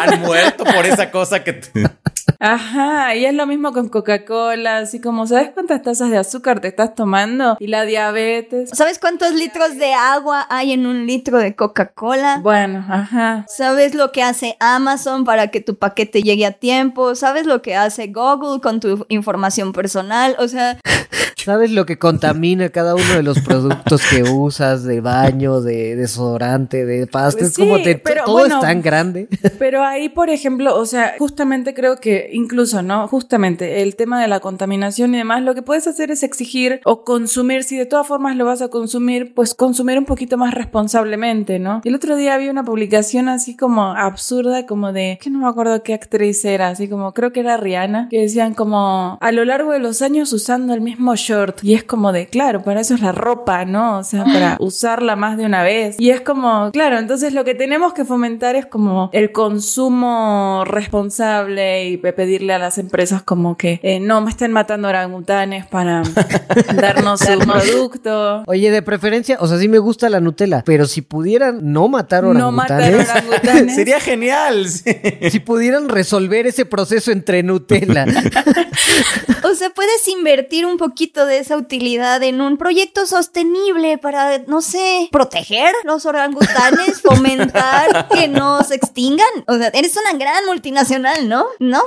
han 0.00 0.20
muerto 0.20 0.64
por 0.64 0.86
esa 0.86 1.10
cosa 1.10 1.42
que... 1.44 1.54
te- 1.54 1.90
Ajá, 2.38 3.14
y 3.14 3.24
es 3.24 3.32
lo 3.32 3.46
mismo 3.46 3.72
con 3.72 3.88
Coca-Cola, 3.88 4.78
así 4.78 5.00
como, 5.00 5.26
¿sabes 5.26 5.50
cuántas 5.54 5.82
tazas 5.82 6.10
de 6.10 6.18
azúcar 6.18 6.60
te 6.60 6.68
estás 6.68 6.94
tomando? 6.94 7.56
Y 7.60 7.68
la 7.68 7.84
diabetes. 7.86 8.70
¿Sabes 8.74 8.98
cuántos 8.98 9.32
litros 9.32 9.78
de 9.78 9.94
agua 9.94 10.46
hay 10.50 10.72
en 10.72 10.86
un 10.86 11.06
litro 11.06 11.38
de 11.38 11.54
Coca-Cola? 11.56 12.40
Bueno, 12.42 12.84
ajá. 12.90 13.46
¿Sabes 13.48 13.94
lo 13.94 14.12
que 14.12 14.22
hace 14.22 14.56
Amazon 14.60 15.24
para 15.24 15.48
que 15.48 15.60
tu 15.62 15.78
paquete 15.78 16.22
llegue 16.22 16.44
a 16.44 16.52
tiempo? 16.52 17.14
¿Sabes 17.14 17.46
lo 17.46 17.62
que 17.66 17.74
hace 17.74 18.06
Google 18.06 18.60
con 18.60 18.78
tu 18.78 19.04
información 19.08 19.72
personal? 19.72 20.36
O 20.38 20.46
sea, 20.46 20.78
¿Sabes 21.46 21.70
lo 21.70 21.86
que 21.86 21.96
contamina 21.96 22.70
cada 22.70 22.96
uno 22.96 23.14
de 23.14 23.22
los 23.22 23.38
productos 23.38 24.02
que 24.10 24.24
usas 24.24 24.82
de 24.82 25.00
baño, 25.00 25.60
de 25.60 25.94
desodorante, 25.94 26.84
de 26.84 27.06
pasta? 27.06 27.38
Pues 27.38 27.52
es 27.52 27.56
como 27.56 27.80
te- 27.80 27.98
pero 27.98 28.24
todo 28.24 28.38
bueno. 28.40 28.56
es 28.56 28.60
tan 28.60 28.82
grande. 28.82 29.28
Pero 29.60 29.84
ahí, 29.84 30.08
por 30.08 30.28
ejemplo, 30.28 30.76
o 30.76 30.84
sea, 30.86 31.14
justamente 31.20 31.72
creo 31.72 31.98
que 32.00 32.30
incluso, 32.32 32.82
¿no? 32.82 33.06
Justamente 33.06 33.82
el 33.82 33.94
tema 33.94 34.20
de 34.20 34.26
la 34.26 34.40
contaminación 34.40 35.14
y 35.14 35.18
demás, 35.18 35.40
lo 35.44 35.54
que 35.54 35.62
puedes 35.62 35.86
hacer 35.86 36.10
es 36.10 36.24
exigir 36.24 36.80
o 36.84 37.04
consumir, 37.04 37.62
si 37.62 37.76
de 37.76 37.86
todas 37.86 38.08
formas 38.08 38.34
lo 38.34 38.44
vas 38.44 38.60
a 38.60 38.66
consumir, 38.66 39.32
pues 39.32 39.54
consumir 39.54 39.98
un 39.98 40.04
poquito 40.04 40.36
más 40.36 40.52
responsablemente, 40.52 41.60
¿no? 41.60 41.80
El 41.84 41.94
otro 41.94 42.16
día 42.16 42.36
vi 42.38 42.48
una 42.48 42.64
publicación 42.64 43.28
así 43.28 43.56
como 43.56 43.92
absurda, 43.92 44.66
como 44.66 44.92
de, 44.92 45.16
que 45.22 45.30
no 45.30 45.38
me 45.38 45.46
acuerdo 45.46 45.80
qué 45.84 45.94
actriz 45.94 46.44
era, 46.44 46.70
así 46.70 46.88
como, 46.88 47.12
creo 47.14 47.32
que 47.32 47.38
era 47.38 47.56
Rihanna, 47.56 48.08
que 48.10 48.20
decían 48.20 48.54
como, 48.54 49.16
a 49.20 49.30
lo 49.30 49.44
largo 49.44 49.70
de 49.70 49.78
los 49.78 50.02
años 50.02 50.32
usando 50.32 50.74
el 50.74 50.80
mismo 50.80 51.14
short. 51.36 51.58
Y 51.62 51.74
es 51.74 51.84
como 51.84 52.12
de, 52.12 52.26
claro, 52.26 52.62
para 52.62 52.80
eso 52.80 52.94
es 52.94 53.00
la 53.00 53.12
ropa, 53.12 53.64
¿no? 53.64 53.98
O 53.98 54.04
sea, 54.04 54.24
para 54.24 54.56
usarla 54.60 55.16
más 55.16 55.36
de 55.36 55.44
una 55.46 55.62
vez. 55.62 55.96
Y 55.98 56.10
es 56.10 56.20
como, 56.20 56.70
claro, 56.72 56.98
entonces 56.98 57.32
lo 57.32 57.44
que 57.44 57.54
tenemos 57.54 57.92
que 57.92 58.04
fomentar 58.04 58.56
es 58.56 58.66
como 58.66 59.10
el 59.12 59.32
consumo 59.32 60.64
responsable 60.66 61.86
y 61.88 61.96
pe- 61.96 62.12
pedirle 62.12 62.54
a 62.54 62.58
las 62.58 62.78
empresas 62.78 63.22
como 63.22 63.56
que 63.56 63.80
eh, 63.82 64.00
no 64.00 64.20
me 64.20 64.30
estén 64.30 64.52
matando 64.52 64.88
orangutanes 64.88 65.66
para 65.66 66.02
darnos 66.74 67.20
su 67.20 67.38
producto. 67.38 68.42
Oye, 68.46 68.70
de 68.70 68.82
preferencia, 68.82 69.36
o 69.40 69.46
sea, 69.46 69.58
sí 69.58 69.68
me 69.68 69.78
gusta 69.78 70.08
la 70.08 70.20
Nutella, 70.20 70.62
pero 70.64 70.86
si 70.86 71.02
pudieran 71.02 71.72
no 71.72 71.88
matar 71.88 72.24
No 72.24 72.52
matar 72.52 72.80
orangutanes, 72.82 73.10
orangutanes. 73.10 73.74
Sería 73.76 74.00
genial. 74.00 74.68
sí. 74.68 74.84
si 75.30 75.40
pudieran 75.40 75.88
resolver 75.88 76.46
ese 76.46 76.64
proceso 76.64 77.10
entre 77.12 77.42
Nutella. 77.42 78.06
o 79.44 79.54
sea, 79.54 79.70
puedes 79.70 80.06
invertir 80.08 80.66
un 80.66 80.76
poquito 80.78 81.25
de 81.26 81.38
esa 81.38 81.56
utilidad 81.56 82.22
en 82.22 82.40
un 82.40 82.56
proyecto 82.56 83.06
sostenible 83.06 83.98
para, 83.98 84.38
no 84.46 84.62
sé, 84.62 85.08
proteger 85.12 85.74
los 85.84 86.06
orangutanes, 86.06 87.00
fomentar 87.02 88.08
que 88.08 88.28
no 88.28 88.62
se 88.64 88.76
extingan. 88.76 89.26
O 89.46 89.56
sea, 89.56 89.68
eres 89.68 89.96
una 89.96 90.18
gran 90.18 90.44
multinacional, 90.46 91.28
¿no? 91.28 91.46
¿No? 91.58 91.82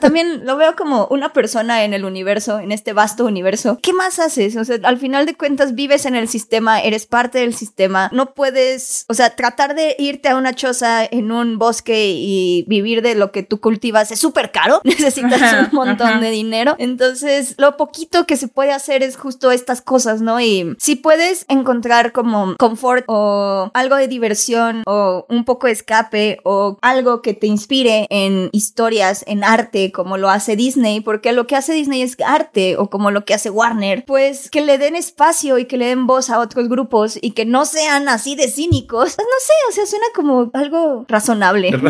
También 0.00 0.46
lo 0.46 0.56
veo 0.56 0.76
como 0.76 1.06
una 1.10 1.32
persona 1.32 1.84
en 1.84 1.94
el 1.94 2.04
universo, 2.04 2.60
en 2.60 2.72
este 2.72 2.92
vasto 2.92 3.24
universo. 3.24 3.78
¿Qué 3.82 3.92
más 3.92 4.18
haces? 4.18 4.56
O 4.56 4.64
sea, 4.64 4.78
al 4.82 4.98
final 4.98 5.26
de 5.26 5.34
cuentas 5.34 5.74
vives 5.74 6.06
en 6.06 6.14
el 6.14 6.28
sistema, 6.28 6.80
eres 6.80 7.06
parte 7.06 7.38
del 7.38 7.54
sistema. 7.54 8.10
No 8.12 8.34
puedes, 8.34 9.04
o 9.08 9.14
sea, 9.14 9.34
tratar 9.34 9.74
de 9.74 9.96
irte 9.98 10.28
a 10.28 10.36
una 10.36 10.54
choza 10.54 11.04
en 11.04 11.32
un 11.32 11.58
bosque 11.58 12.10
y 12.14 12.64
vivir 12.68 13.02
de 13.02 13.14
lo 13.14 13.32
que 13.32 13.42
tú 13.42 13.60
cultivas 13.60 14.10
es 14.10 14.20
súper 14.20 14.52
caro. 14.52 14.80
Necesitas 14.84 15.68
un 15.72 15.76
montón 15.76 16.20
de 16.20 16.30
dinero. 16.30 16.76
Entonces, 16.78 17.54
lo 17.58 17.76
poquito 17.76 18.26
que 18.26 18.36
se 18.36 18.48
puede 18.56 18.72
hacer 18.72 19.02
es 19.02 19.16
justo 19.16 19.52
estas 19.52 19.82
cosas, 19.82 20.22
¿no? 20.22 20.40
Y 20.40 20.74
si 20.78 20.96
puedes 20.96 21.44
encontrar 21.48 22.12
como 22.12 22.56
confort 22.56 23.04
o 23.06 23.70
algo 23.74 23.96
de 23.96 24.08
diversión 24.08 24.82
o 24.86 25.26
un 25.28 25.44
poco 25.44 25.66
de 25.66 25.74
escape 25.74 26.40
o 26.42 26.78
algo 26.80 27.20
que 27.20 27.34
te 27.34 27.46
inspire 27.46 28.06
en 28.08 28.48
historias, 28.52 29.24
en 29.28 29.44
arte, 29.44 29.92
como 29.92 30.16
lo 30.16 30.30
hace 30.30 30.56
Disney, 30.56 31.02
porque 31.02 31.32
lo 31.32 31.46
que 31.46 31.54
hace 31.54 31.74
Disney 31.74 32.00
es 32.00 32.16
arte 32.24 32.78
o 32.78 32.88
como 32.88 33.10
lo 33.10 33.26
que 33.26 33.34
hace 33.34 33.50
Warner, 33.50 34.04
pues 34.06 34.50
que 34.50 34.62
le 34.62 34.78
den 34.78 34.96
espacio 34.96 35.58
y 35.58 35.66
que 35.66 35.76
le 35.76 35.88
den 35.88 36.06
voz 36.06 36.30
a 36.30 36.40
otros 36.40 36.70
grupos 36.70 37.18
y 37.20 37.32
que 37.32 37.44
no 37.44 37.66
sean 37.66 38.08
así 38.08 38.36
de 38.36 38.48
cínicos. 38.48 39.16
Pues 39.16 39.28
no 39.28 39.38
sé, 39.40 39.52
o 39.68 39.72
sea, 39.72 39.86
suena 39.86 40.06
como 40.14 40.50
algo 40.54 41.04
razonable. 41.08 41.70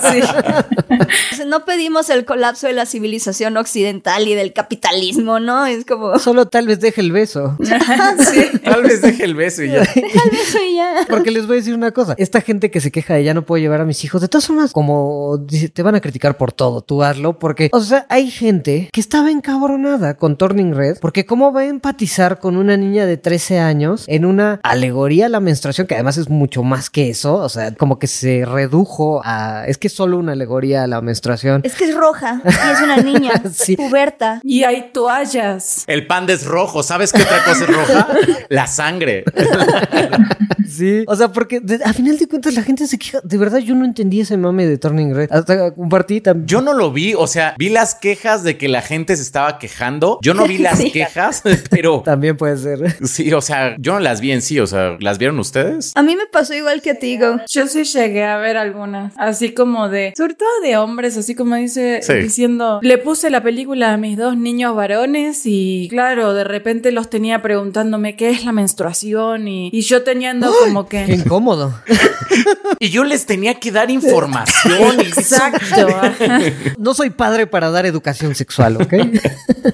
Sí. 0.00 0.20
O 1.32 1.36
sea, 1.36 1.44
no 1.46 1.64
pedimos 1.64 2.10
el 2.10 2.24
colapso 2.24 2.66
de 2.66 2.72
la 2.72 2.86
civilización 2.86 3.56
occidental 3.56 4.26
y 4.28 4.34
del 4.34 4.52
capitalismo, 4.52 5.40
¿no? 5.40 5.66
Es 5.66 5.79
como... 5.84 6.18
Solo 6.18 6.46
tal 6.46 6.66
vez 6.66 6.80
deje 6.80 7.00
el 7.00 7.12
beso. 7.12 7.56
Sí. 8.30 8.44
Tal 8.64 8.82
vez 8.82 9.00
deje 9.02 9.24
el 9.24 9.34
beso 9.34 9.62
y 9.62 9.70
ya. 9.70 9.82
Eso 9.82 10.58
y 10.68 10.76
ya. 10.76 11.06
Porque 11.08 11.30
les 11.30 11.46
voy 11.46 11.56
a 11.56 11.58
decir 11.60 11.74
una 11.74 11.90
cosa. 11.92 12.14
Esta 12.18 12.40
gente 12.40 12.70
que 12.70 12.80
se 12.80 12.90
queja 12.90 13.14
de 13.14 13.24
ya 13.24 13.34
no 13.34 13.42
puedo 13.46 13.60
llevar 13.60 13.80
a 13.80 13.84
mis 13.84 14.04
hijos, 14.04 14.20
de 14.20 14.28
todas 14.28 14.46
formas, 14.46 14.72
como 14.72 15.38
dice, 15.38 15.68
te 15.68 15.82
van 15.82 15.94
a 15.94 16.00
criticar 16.00 16.36
por 16.36 16.52
todo, 16.52 16.82
tú 16.82 17.02
hazlo, 17.02 17.38
porque, 17.38 17.70
o 17.72 17.80
sea, 17.80 18.06
hay 18.08 18.30
gente 18.30 18.88
que 18.92 19.00
estaba 19.00 19.30
encabronada 19.30 20.14
con 20.14 20.36
Turning 20.36 20.74
Red, 20.74 20.98
porque 21.00 21.24
cómo 21.26 21.52
va 21.52 21.60
a 21.62 21.66
empatizar 21.66 22.38
con 22.38 22.56
una 22.56 22.76
niña 22.76 23.06
de 23.06 23.16
13 23.16 23.58
años 23.58 24.04
en 24.06 24.24
una 24.24 24.60
alegoría 24.62 25.26
a 25.26 25.28
la 25.28 25.40
menstruación, 25.40 25.86
que 25.86 25.94
además 25.94 26.16
es 26.18 26.28
mucho 26.28 26.62
más 26.62 26.90
que 26.90 27.10
eso, 27.10 27.34
o 27.36 27.48
sea, 27.48 27.74
como 27.74 27.98
que 27.98 28.06
se 28.06 28.44
redujo 28.44 29.22
a, 29.24 29.64
es 29.66 29.78
que 29.78 29.88
es 29.88 29.94
solo 29.94 30.18
una 30.18 30.32
alegoría 30.32 30.84
a 30.84 30.86
la 30.86 31.00
menstruación. 31.00 31.60
Es 31.64 31.74
que 31.74 31.84
es 31.84 31.94
roja 31.94 32.42
y 32.44 32.72
es 32.72 32.80
una 32.82 32.96
niña 32.98 33.32
Sí. 33.52 33.76
puberta. 33.76 34.40
Y 34.44 34.64
hay 34.64 34.90
toallas. 34.92 35.69
El 35.86 36.06
panda 36.06 36.32
es 36.32 36.44
rojo. 36.44 36.82
¿Sabes 36.82 37.12
qué 37.12 37.22
otra 37.22 37.44
cosa 37.44 37.64
es 37.64 37.68
roja? 37.68 38.08
La 38.48 38.66
sangre. 38.66 39.24
Sí. 40.68 41.04
O 41.08 41.16
sea, 41.16 41.28
porque 41.32 41.58
de- 41.60 41.80
a 41.84 41.92
final 41.92 42.16
de 42.16 42.28
cuentas 42.28 42.54
la 42.54 42.62
gente 42.62 42.86
se 42.86 42.96
queja. 42.96 43.20
De 43.24 43.36
verdad, 43.38 43.58
yo 43.58 43.74
no 43.74 43.84
entendí 43.84 44.20
ese 44.20 44.36
mame 44.36 44.66
de 44.66 44.78
Turning 44.78 45.14
Red. 45.14 45.28
Hasta 45.32 45.72
compartí 45.74 46.20
también. 46.20 46.46
Yo 46.46 46.60
no 46.60 46.74
lo 46.74 46.92
vi, 46.92 47.12
o 47.14 47.26
sea, 47.26 47.54
vi 47.58 47.70
las 47.70 47.96
quejas 47.96 48.44
de 48.44 48.56
que 48.56 48.68
la 48.68 48.80
gente 48.80 49.16
se 49.16 49.22
estaba 49.22 49.58
quejando. 49.58 50.20
Yo 50.22 50.32
no 50.32 50.46
vi 50.46 50.58
las 50.58 50.78
Sí. 50.78 50.92
quejas, 50.92 51.42
pero 51.70 52.02
También 52.04 52.36
puede 52.36 52.56
ser. 52.56 52.96
sí, 53.06 53.32
o 53.32 53.40
sea, 53.40 53.74
yo 53.78 53.94
no 53.94 54.00
las 54.00 54.20
vi 54.20 54.30
en 54.30 54.42
sí, 54.42 54.60
o 54.60 54.66
sea, 54.66 54.96
¿las 55.00 55.18
vieron 55.18 55.38
ustedes? 55.40 55.92
A 55.96 56.02
mí 56.02 56.14
me 56.14 56.26
pasó 56.26 56.54
igual 56.54 56.80
que 56.82 56.90
a 56.90 56.98
ti, 56.98 57.18
Go. 57.18 57.38
Yo 57.48 57.66
sí 57.66 57.82
llegué 57.84 58.24
a 58.24 58.36
ver 58.38 58.56
algunas, 58.56 59.12
así 59.18 59.52
como 59.52 59.88
de, 59.88 60.12
sobre 60.16 60.34
todo 60.34 60.48
de 60.62 60.76
hombres, 60.76 61.16
así 61.16 61.30
así 61.30 61.34
como 61.36 61.54
dice, 61.54 62.00
Sí. 62.02 62.14
diciendo, 62.14 62.80
le 62.82 62.98
puse 62.98 63.30
la 63.30 63.40
película 63.42 63.92
a 63.92 63.96
mis 63.96 64.16
dos 64.16 64.36
niños 64.36 64.74
varones 64.74 65.46
y 65.46 65.59
claro, 65.90 66.34
de 66.34 66.44
repente 66.44 66.92
los 66.92 67.10
tenía 67.10 67.42
preguntándome 67.42 68.16
qué 68.16 68.30
es 68.30 68.44
la 68.44 68.52
menstruación 68.52 69.48
y, 69.48 69.70
y 69.72 69.80
yo 69.82 70.02
teniendo 70.02 70.52
como 70.64 70.86
Qué 70.88 71.04
que... 71.06 71.14
incómodo. 71.14 71.74
Y 72.82 72.88
yo 72.88 73.04
les 73.04 73.26
tenía 73.26 73.54
que 73.60 73.70
dar 73.72 73.90
información. 73.90 75.00
y- 75.00 75.02
Exacto. 75.08 75.86
No 76.78 76.94
soy 76.94 77.10
padre 77.10 77.46
para 77.46 77.70
dar 77.70 77.84
educación 77.84 78.34
sexual, 78.34 78.76
¿ok? 78.80 78.94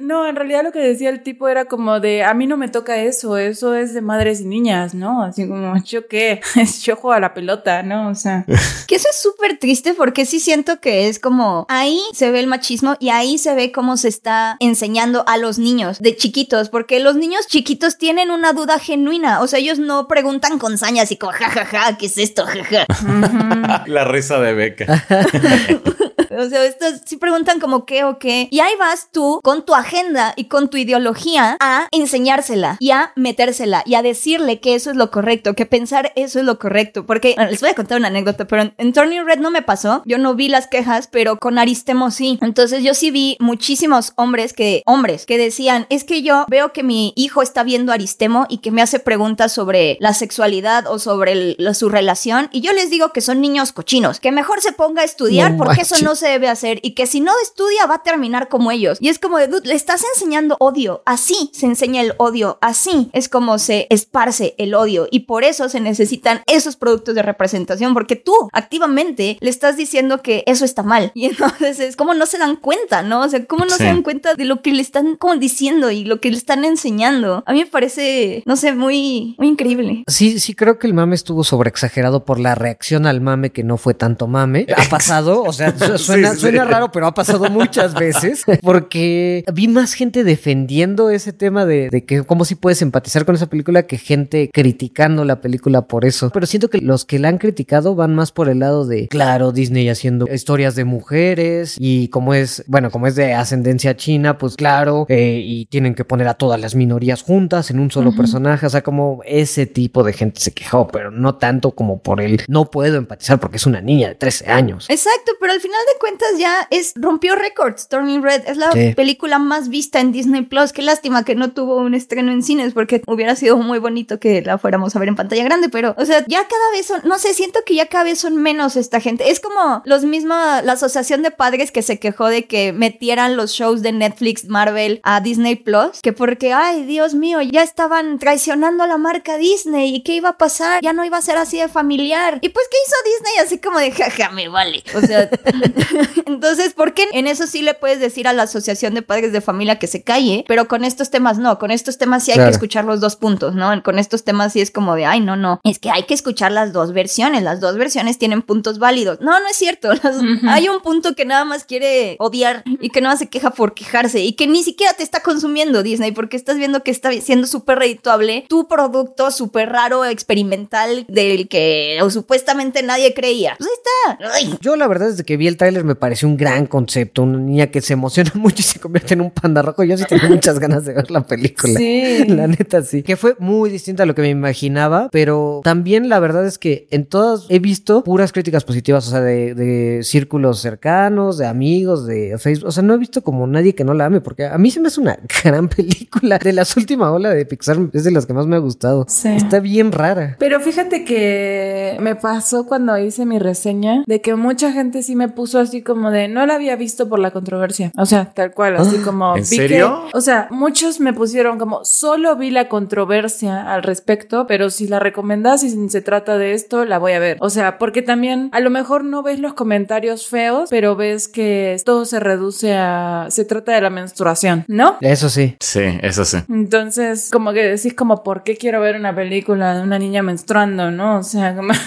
No, 0.00 0.26
en 0.26 0.34
realidad 0.34 0.64
lo 0.64 0.72
que 0.72 0.80
decía 0.80 1.10
el 1.10 1.22
tipo 1.22 1.48
era 1.48 1.66
como 1.66 2.00
de, 2.00 2.24
a 2.24 2.34
mí 2.34 2.46
no 2.48 2.56
me 2.56 2.68
toca 2.68 2.96
eso, 2.96 3.36
eso 3.36 3.74
es 3.74 3.94
de 3.94 4.00
madres 4.00 4.40
y 4.40 4.44
niñas, 4.46 4.94
¿no? 4.94 5.22
Así 5.22 5.46
como, 5.46 5.74
¿yo 5.84 6.08
qué? 6.08 6.40
Yo 6.82 6.96
juego 6.96 7.12
a 7.12 7.20
la 7.20 7.32
pelota, 7.34 7.82
¿no? 7.84 8.08
O 8.08 8.14
sea, 8.14 8.44
Que 8.88 8.96
eso 8.96 9.08
es 9.10 9.16
súper 9.22 9.58
triste 9.58 9.94
porque 9.94 10.24
sí 10.26 10.40
siento 10.40 10.80
que 10.80 11.08
es 11.08 11.20
como 11.20 11.64
ahí 11.68 12.00
se 12.12 12.30
ve 12.32 12.40
el 12.40 12.46
machismo 12.48 12.96
y 12.98 13.10
ahí 13.10 13.38
se 13.38 13.54
ve 13.54 13.70
cómo 13.72 13.96
se 13.96 14.08
está 14.08 14.56
enseñando 14.60 15.22
a 15.28 15.36
los 15.36 15.58
niños 15.58 15.75
de 15.98 16.16
chiquitos, 16.16 16.68
porque 16.68 17.00
los 17.00 17.16
niños 17.16 17.46
chiquitos 17.46 17.98
tienen 17.98 18.30
una 18.30 18.52
duda 18.52 18.78
genuina, 18.78 19.40
o 19.40 19.46
sea, 19.46 19.58
ellos 19.58 19.78
no 19.78 20.08
preguntan 20.08 20.58
con 20.58 20.78
sañas 20.78 21.10
y 21.12 21.16
como, 21.16 21.32
jajaja, 21.32 21.98
¿qué 21.98 22.06
es 22.06 22.18
esto? 22.18 22.46
Jaja. 22.46 22.86
La 23.86 24.04
risa 24.04 24.40
de 24.40 24.54
Beca. 24.54 25.04
O 26.38 26.48
sea, 26.48 26.64
estos 26.64 27.00
sí 27.04 27.16
preguntan 27.16 27.60
como 27.60 27.86
qué 27.86 28.04
o 28.04 28.18
qué. 28.18 28.48
Y 28.50 28.60
ahí 28.60 28.72
vas 28.78 29.08
tú 29.10 29.40
con 29.42 29.64
tu 29.64 29.74
agenda 29.74 30.34
y 30.36 30.44
con 30.44 30.68
tu 30.68 30.76
ideología 30.76 31.56
a 31.60 31.88
enseñársela 31.92 32.76
y 32.78 32.90
a 32.90 33.12
metérsela 33.16 33.82
y 33.86 33.94
a 33.94 34.02
decirle 34.02 34.60
que 34.60 34.74
eso 34.74 34.90
es 34.90 34.96
lo 34.96 35.10
correcto, 35.10 35.54
que 35.54 35.66
pensar 35.66 36.12
eso 36.16 36.38
es 36.38 36.44
lo 36.44 36.58
correcto. 36.58 37.06
Porque 37.06 37.34
bueno, 37.36 37.50
les 37.50 37.60
voy 37.60 37.70
a 37.70 37.74
contar 37.74 37.98
una 37.98 38.08
anécdota, 38.08 38.46
pero 38.46 38.62
en, 38.62 38.74
en 38.78 38.92
Turning 38.92 39.24
Red 39.26 39.38
no 39.38 39.50
me 39.50 39.62
pasó. 39.62 40.02
Yo 40.04 40.18
no 40.18 40.34
vi 40.34 40.48
las 40.48 40.66
quejas, 40.66 41.08
pero 41.10 41.38
con 41.38 41.58
Aristemo 41.58 42.10
sí. 42.10 42.38
Entonces 42.42 42.82
yo 42.82 42.94
sí 42.94 43.10
vi 43.10 43.36
muchísimos 43.40 44.12
hombres 44.16 44.52
que, 44.52 44.82
hombres 44.86 45.26
que 45.26 45.38
decían, 45.38 45.65
es 45.90 46.04
que 46.04 46.22
yo 46.22 46.44
veo 46.48 46.72
que 46.72 46.82
mi 46.82 47.12
hijo 47.16 47.42
está 47.42 47.62
viendo 47.64 47.92
Aristemo 47.92 48.46
y 48.48 48.58
que 48.58 48.70
me 48.70 48.82
hace 48.82 48.98
preguntas 49.00 49.52
sobre 49.52 49.96
la 50.00 50.14
sexualidad 50.14 50.86
o 50.86 50.98
sobre 50.98 51.32
el- 51.32 51.56
la- 51.58 51.74
su 51.74 51.88
relación. 51.88 52.48
Y 52.52 52.60
yo 52.60 52.72
les 52.72 52.90
digo 52.90 53.12
que 53.12 53.20
son 53.20 53.40
niños 53.40 53.72
cochinos, 53.72 54.20
que 54.20 54.32
mejor 54.32 54.60
se 54.60 54.72
ponga 54.72 55.02
a 55.02 55.04
estudiar 55.04 55.52
No 55.52 55.58
porque 55.58 55.82
eso 55.82 55.96
no 56.02 56.14
se 56.14 56.28
debe 56.28 56.48
hacer 56.48 56.78
y 56.82 56.92
que 56.94 57.06
si 57.06 57.20
no 57.20 57.32
estudia 57.42 57.86
va 57.86 57.96
a 57.96 58.02
terminar 58.02 58.48
como 58.48 58.70
ellos. 58.70 58.98
Y 59.00 59.08
es 59.08 59.18
como 59.18 59.38
de, 59.38 59.48
dude, 59.48 59.68
le 59.68 59.74
estás 59.74 60.02
enseñando 60.14 60.56
odio. 60.60 61.02
Así 61.06 61.50
se 61.52 61.66
enseña 61.66 62.00
el 62.00 62.14
odio. 62.18 62.58
Así 62.60 63.10
es 63.12 63.28
como 63.28 63.58
se 63.58 63.86
esparce 63.90 64.54
el 64.58 64.74
odio. 64.74 65.08
Y 65.10 65.20
por 65.20 65.44
eso 65.44 65.68
se 65.68 65.80
necesitan 65.80 66.42
esos 66.46 66.76
productos 66.76 67.14
de 67.14 67.22
representación 67.22 67.94
porque 67.94 68.16
tú 68.16 68.34
activamente 68.52 69.38
le 69.40 69.50
estás 69.50 69.76
diciendo 69.76 70.22
que 70.22 70.42
eso 70.46 70.64
está 70.64 70.82
mal. 70.82 71.12
Y 71.16 71.24
entonces 71.26 71.80
es 71.80 71.96
como 71.96 72.14
no 72.14 72.26
se 72.26 72.38
dan 72.38 72.56
cuenta, 72.56 73.02
¿no? 73.02 73.20
O 73.22 73.28
sea, 73.28 73.44
cómo 73.46 73.64
no 73.64 73.70
Sí. 73.72 73.78
se 73.78 73.84
dan 73.84 74.02
cuenta 74.02 74.34
de 74.34 74.44
lo 74.44 74.60
que 74.62 74.72
le 74.72 74.82
están 74.82 75.16
como 75.16 75.34
diciendo 75.36 75.55
y 75.60 76.04
lo 76.04 76.20
que 76.20 76.30
le 76.30 76.36
están 76.36 76.64
enseñando. 76.64 77.42
A 77.46 77.52
mí 77.52 77.60
me 77.60 77.66
parece, 77.66 78.42
no 78.46 78.56
sé, 78.56 78.74
muy, 78.74 79.34
muy 79.38 79.48
increíble. 79.48 80.04
Sí, 80.06 80.38
sí, 80.38 80.54
creo 80.54 80.78
que 80.78 80.86
el 80.86 80.94
mame 80.94 81.14
estuvo 81.14 81.44
sobreexagerado 81.44 82.24
por 82.24 82.38
la 82.38 82.54
reacción 82.54 83.06
al 83.06 83.20
mame 83.20 83.50
que 83.50 83.64
no 83.64 83.76
fue 83.76 83.94
tanto 83.94 84.26
mame. 84.26 84.66
Ha 84.76 84.84
pasado, 84.90 85.42
o 85.42 85.52
sea, 85.52 85.76
su- 85.76 85.98
suena, 85.98 86.30
Sí, 86.30 86.34
sí. 86.36 86.40
suena 86.40 86.64
raro, 86.64 86.90
pero 86.92 87.06
ha 87.06 87.14
pasado 87.14 87.48
muchas 87.50 87.94
veces. 87.94 88.44
Porque 88.62 89.44
vi 89.52 89.68
más 89.68 89.94
gente 89.94 90.24
defendiendo 90.24 91.10
ese 91.10 91.32
tema 91.32 91.64
de, 91.66 91.88
de 91.90 92.04
que 92.04 92.22
cómo 92.24 92.44
si 92.44 92.54
puedes 92.54 92.82
empatizar 92.82 93.24
con 93.24 93.34
esa 93.34 93.46
película 93.48 93.86
que 93.86 93.98
gente 93.98 94.50
criticando 94.52 95.24
la 95.24 95.40
película 95.40 95.82
por 95.86 96.04
eso. 96.04 96.30
Pero 96.32 96.46
siento 96.46 96.68
que 96.70 96.78
los 96.80 97.04
que 97.04 97.18
la 97.18 97.28
han 97.28 97.38
criticado 97.38 97.94
van 97.94 98.14
más 98.14 98.32
por 98.32 98.48
el 98.48 98.58
lado 98.60 98.86
de, 98.86 99.08
claro, 99.08 99.52
Disney 99.52 99.88
haciendo 99.88 100.26
historias 100.32 100.74
de 100.74 100.84
mujeres 100.84 101.76
y 101.78 102.08
como 102.08 102.34
es, 102.34 102.64
bueno, 102.66 102.90
como 102.90 103.06
es 103.06 103.14
de 103.14 103.34
ascendencia 103.34 103.96
china, 103.96 104.38
pues 104.38 104.56
claro, 104.56 105.06
eh, 105.08 105.42
y 105.46 105.66
tienen 105.66 105.94
que 105.94 106.04
poner 106.04 106.28
a 106.28 106.34
todas 106.34 106.60
las 106.60 106.74
minorías 106.74 107.22
juntas 107.22 107.70
en 107.70 107.78
un 107.80 107.90
solo 107.90 108.12
personaje. 108.14 108.66
O 108.66 108.70
sea, 108.70 108.82
como 108.82 109.20
ese 109.24 109.66
tipo 109.66 110.02
de 110.02 110.12
gente 110.12 110.40
se 110.40 110.52
quejó, 110.52 110.88
pero 110.88 111.10
no 111.10 111.36
tanto 111.36 111.70
como 111.72 112.00
por 112.02 112.20
el 112.20 112.42
no 112.48 112.70
puedo 112.70 112.96
empatizar 112.96 113.38
porque 113.40 113.56
es 113.56 113.66
una 113.66 113.80
niña 113.80 114.08
de 114.08 114.14
13 114.14 114.50
años. 114.50 114.86
Exacto, 114.88 115.32
pero 115.40 115.52
al 115.52 115.60
final 115.60 115.78
de 115.92 115.98
cuentas 116.00 116.28
ya 116.38 116.66
es 116.70 116.92
rompió 116.96 117.34
récords. 117.36 117.88
Turning 117.88 118.22
Red 118.22 118.42
es 118.46 118.56
la 118.56 118.72
Sí. 118.72 118.92
película 118.94 119.38
más 119.38 119.68
vista 119.68 120.00
en 120.00 120.12
Disney 120.12 120.42
Plus. 120.42 120.72
Qué 120.72 120.82
lástima 120.82 121.24
que 121.24 121.34
no 121.34 121.52
tuvo 121.52 121.76
un 121.76 121.94
estreno 121.94 122.32
en 122.32 122.42
cines 122.42 122.72
porque 122.74 123.02
hubiera 123.06 123.36
sido 123.36 123.56
muy 123.56 123.78
bonito 123.78 124.18
que 124.18 124.42
la 124.42 124.58
fuéramos 124.58 124.96
a 124.96 124.98
ver 124.98 125.08
en 125.08 125.16
pantalla 125.16 125.44
grande. 125.44 125.68
Pero, 125.68 125.94
o 125.98 126.04
sea, 126.04 126.24
ya 126.26 126.40
cada 126.48 126.70
vez 126.72 126.86
son, 126.86 127.00
no 127.04 127.18
sé, 127.18 127.34
siento 127.34 127.60
que 127.64 127.74
ya 127.74 127.86
cada 127.86 128.04
vez 128.04 128.18
son 128.18 128.36
menos 128.36 128.76
esta 128.76 129.00
gente. 129.00 129.30
Es 129.30 129.40
como 129.40 129.82
los 129.84 130.04
mismos, 130.04 130.36
la 130.64 130.72
asociación 130.72 131.22
de 131.22 131.30
padres 131.30 131.70
que 131.70 131.82
se 131.82 131.98
quejó 131.98 132.26
de 132.28 132.46
que 132.46 132.72
metieran 132.72 133.36
los 133.36 133.52
shows 133.52 133.82
de 133.82 133.92
Netflix, 133.92 134.46
Marvel 134.48 135.00
a 135.02 135.20
Disney 135.20 135.35
Plus, 135.56 136.00
que 136.02 136.12
porque, 136.12 136.52
ay, 136.52 136.84
Dios 136.84 137.14
mío, 137.14 137.40
ya 137.42 137.62
estaban 137.62 138.18
traicionando 138.18 138.84
a 138.84 138.86
la 138.86 138.96
marca 138.98 139.36
Disney 139.36 139.94
y 139.94 140.02
qué 140.02 140.14
iba 140.14 140.30
a 140.30 140.38
pasar, 140.38 140.82
ya 140.82 140.92
no 140.92 141.04
iba 141.04 141.16
a 141.18 141.22
ser 141.22 141.36
así 141.36 141.58
de 141.58 141.68
familiar. 141.68 142.38
Y 142.42 142.48
pues, 142.48 142.66
¿qué 142.70 142.76
hizo 142.86 142.96
Disney? 143.18 143.44
Así 143.44 143.58
como 143.58 143.78
de, 143.78 143.90
jaja, 143.92 144.30
me 144.30 144.48
vale. 144.48 144.82
O 144.94 145.00
sea, 145.00 145.28
entonces, 146.26 146.74
¿por 146.74 146.94
qué 146.94 147.06
en 147.12 147.26
eso 147.26 147.46
sí 147.46 147.62
le 147.62 147.74
puedes 147.74 148.00
decir 148.00 148.28
a 148.28 148.32
la 148.32 148.44
asociación 148.44 148.94
de 148.94 149.02
padres 149.02 149.32
de 149.32 149.40
familia 149.40 149.78
que 149.78 149.86
se 149.86 150.02
calle? 150.02 150.44
Pero 150.48 150.68
con 150.68 150.84
estos 150.84 151.10
temas 151.10 151.38
no, 151.38 151.58
con 151.58 151.70
estos 151.70 151.98
temas 151.98 152.24
sí 152.24 152.30
hay 152.32 152.36
Claro. 152.36 152.50
que 152.50 152.54
escuchar 152.54 152.84
los 152.84 153.00
dos 153.00 153.16
puntos, 153.16 153.54
¿no? 153.54 153.82
Con 153.82 153.98
estos 153.98 154.24
temas 154.24 154.52
sí 154.52 154.60
es 154.60 154.70
como 154.70 154.94
de, 154.94 155.06
ay, 155.06 155.20
no, 155.20 155.36
no, 155.36 155.60
es 155.64 155.78
que 155.78 155.90
hay 155.90 156.02
que 156.04 156.14
escuchar 156.14 156.52
las 156.52 156.72
dos 156.72 156.92
versiones, 156.92 157.42
las 157.42 157.60
dos 157.60 157.76
versiones 157.76 158.18
tienen 158.18 158.42
puntos 158.42 158.78
válidos. 158.78 159.20
No, 159.20 159.38
no 159.40 159.46
es 159.48 159.56
cierto, 159.56 159.92
las- 159.94 160.16
hay 160.48 160.68
un 160.68 160.80
punto 160.80 161.14
que 161.14 161.24
nada 161.24 161.44
más 161.44 161.64
quiere 161.64 162.16
odiar 162.18 162.62
y 162.80 162.90
que 162.90 163.00
nada 163.00 163.14
más 163.14 163.18
se 163.20 163.28
queja 163.28 163.50
por 163.50 163.74
quejarse 163.74 164.20
y 164.20 164.32
que 164.34 164.46
ni 164.46 164.62
siquiera 164.62 164.92
te 164.94 165.02
está 165.02 165.15
consumiendo 165.20 165.82
Disney 165.82 166.12
porque 166.12 166.36
estás 166.36 166.56
viendo 166.56 166.82
que 166.82 166.90
está 166.90 167.12
siendo 167.12 167.46
súper 167.46 167.78
redituable 167.78 168.44
tu 168.48 168.68
producto 168.68 169.30
súper 169.30 169.70
raro, 169.70 170.04
experimental, 170.04 171.04
del 171.08 171.48
que 171.48 171.98
supuestamente 172.10 172.82
nadie 172.82 173.14
creía. 173.14 173.56
Pues 173.58 173.68
ahí 173.70 173.76
está. 173.76 174.34
Ay. 174.34 174.58
Yo 174.60 174.76
la 174.76 174.86
verdad 174.88 175.08
desde 175.08 175.24
que 175.24 175.36
vi 175.36 175.46
el 175.46 175.56
tráiler 175.56 175.84
me 175.84 175.94
pareció 175.94 176.28
un 176.28 176.36
gran 176.36 176.66
concepto, 176.66 177.22
una 177.22 177.38
niña 177.38 177.68
que 177.68 177.80
se 177.80 177.94
emociona 177.94 178.30
mucho 178.34 178.56
y 178.58 178.62
se 178.62 178.80
convierte 178.80 179.14
en 179.14 179.20
un 179.20 179.30
panda 179.30 179.62
rojo. 179.62 179.84
Yo 179.84 179.96
sí 179.96 180.04
tengo 180.08 180.26
muchas 180.28 180.58
ganas 180.58 180.84
de 180.84 180.94
ver 180.94 181.10
la 181.10 181.26
película. 181.26 181.74
Sí. 181.78 182.24
La 182.36 182.46
neta 182.46 182.82
sí. 182.82 183.02
Que 183.02 183.16
fue 183.16 183.36
muy 183.38 183.70
distinta 183.70 184.02
a 184.02 184.06
lo 184.06 184.14
que 184.14 184.22
me 184.22 184.28
imaginaba, 184.28 185.08
pero 185.10 185.60
también 185.64 186.08
la 186.08 186.18
verdad 186.18 186.46
es 186.46 186.58
que 186.58 186.86
en 186.90 187.06
todas 187.06 187.46
he 187.48 187.58
visto 187.58 188.04
puras 188.04 188.32
críticas 188.32 188.64
positivas, 188.64 189.06
o 189.06 189.10
sea, 189.10 189.20
de, 189.20 189.54
de 189.54 190.02
círculos 190.02 190.60
cercanos, 190.60 191.38
de 191.38 191.46
amigos, 191.46 192.06
de 192.06 192.36
Facebook. 192.38 192.68
O 192.68 192.72
sea, 192.72 192.82
no 192.82 192.94
he 192.94 192.98
visto 192.98 193.22
como 193.22 193.46
nadie 193.46 193.74
que 193.74 193.84
no 193.84 193.94
la 193.94 194.06
ame, 194.06 194.20
porque 194.20 194.46
a 194.46 194.58
mí 194.58 194.70
se 194.70 194.80
me 194.80 194.88
hace 194.88 195.00
una 195.06 195.18
gran 195.44 195.68
película. 195.68 196.38
De 196.38 196.52
las 196.52 196.76
últimas 196.76 197.10
olas 197.10 197.34
de 197.34 197.46
Pixar 197.46 197.78
es 197.92 198.04
de 198.04 198.10
las 198.10 198.26
que 198.26 198.32
más 198.34 198.46
me 198.46 198.56
ha 198.56 198.60
gustado. 198.60 199.04
Sí. 199.08 199.28
Está 199.28 199.60
bien 199.60 199.92
rara. 199.92 200.36
Pero 200.38 200.60
fíjate 200.60 201.04
que 201.04 201.96
me 202.00 202.16
pasó 202.16 202.66
cuando 202.66 202.96
hice 202.98 203.24
mi 203.26 203.38
reseña 203.38 204.02
de 204.06 204.20
que 204.20 204.34
mucha 204.36 204.72
gente 204.72 205.02
sí 205.02 205.16
me 205.16 205.28
puso 205.28 205.58
así 205.58 205.82
como 205.82 206.10
de 206.10 206.28
no 206.28 206.44
la 206.46 206.54
había 206.54 206.76
visto 206.76 207.08
por 207.08 207.18
la 207.18 207.30
controversia. 207.30 207.92
O 207.96 208.06
sea, 208.06 208.32
tal 208.34 208.52
cual, 208.52 208.76
así 208.76 208.96
como 208.98 209.36
¿en 209.36 209.42
vi 209.42 209.46
serio? 209.56 210.02
que- 210.10 210.16
o 210.16 210.20
sea, 210.20 210.48
muchos 210.50 211.00
me 211.00 211.12
pusieron 211.12 211.58
como 211.58 211.84
solo 211.84 212.36
vi 212.36 212.50
la 212.50 212.68
controversia 212.68 213.72
al 213.72 213.82
respecto, 213.82 214.46
pero 214.46 214.70
si 214.70 214.88
la 214.88 214.98
recomendás 214.98 215.62
y 215.62 215.70
si 215.70 215.88
se 215.88 216.00
trata 216.00 216.38
de 216.38 216.54
esto, 216.54 216.84
la 216.84 216.98
voy 216.98 217.12
a 217.12 217.18
ver. 217.18 217.36
O 217.40 217.50
sea, 217.50 217.78
porque 217.78 218.02
también 218.02 218.48
a 218.52 218.60
lo 218.60 218.70
mejor 218.70 219.04
no 219.04 219.22
ves 219.22 219.38
los 219.38 219.54
comentarios 219.54 220.26
feos, 220.26 220.68
pero 220.70 220.96
ves 220.96 221.28
que 221.28 221.76
todo 221.84 222.04
se 222.04 222.20
reduce 222.20 222.74
a 222.74 223.26
se 223.30 223.44
trata 223.44 223.72
de 223.72 223.80
la 223.80 223.90
menstruación, 223.90 224.64
¿no? 224.68 224.95
Eso 225.00 225.28
sí. 225.28 225.56
Sí, 225.60 225.82
eso 226.02 226.24
sí. 226.24 226.38
Entonces, 226.48 227.30
como 227.32 227.52
que 227.52 227.62
decís 227.64 227.94
como, 227.94 228.22
¿por 228.22 228.42
qué 228.42 228.56
quiero 228.56 228.80
ver 228.80 228.96
una 228.96 229.14
película 229.14 229.76
de 229.76 229.82
una 229.82 229.98
niña 229.98 230.22
menstruando, 230.22 230.90
no? 230.90 231.18
O 231.18 231.22
sea, 231.22 231.54
como... 231.54 231.72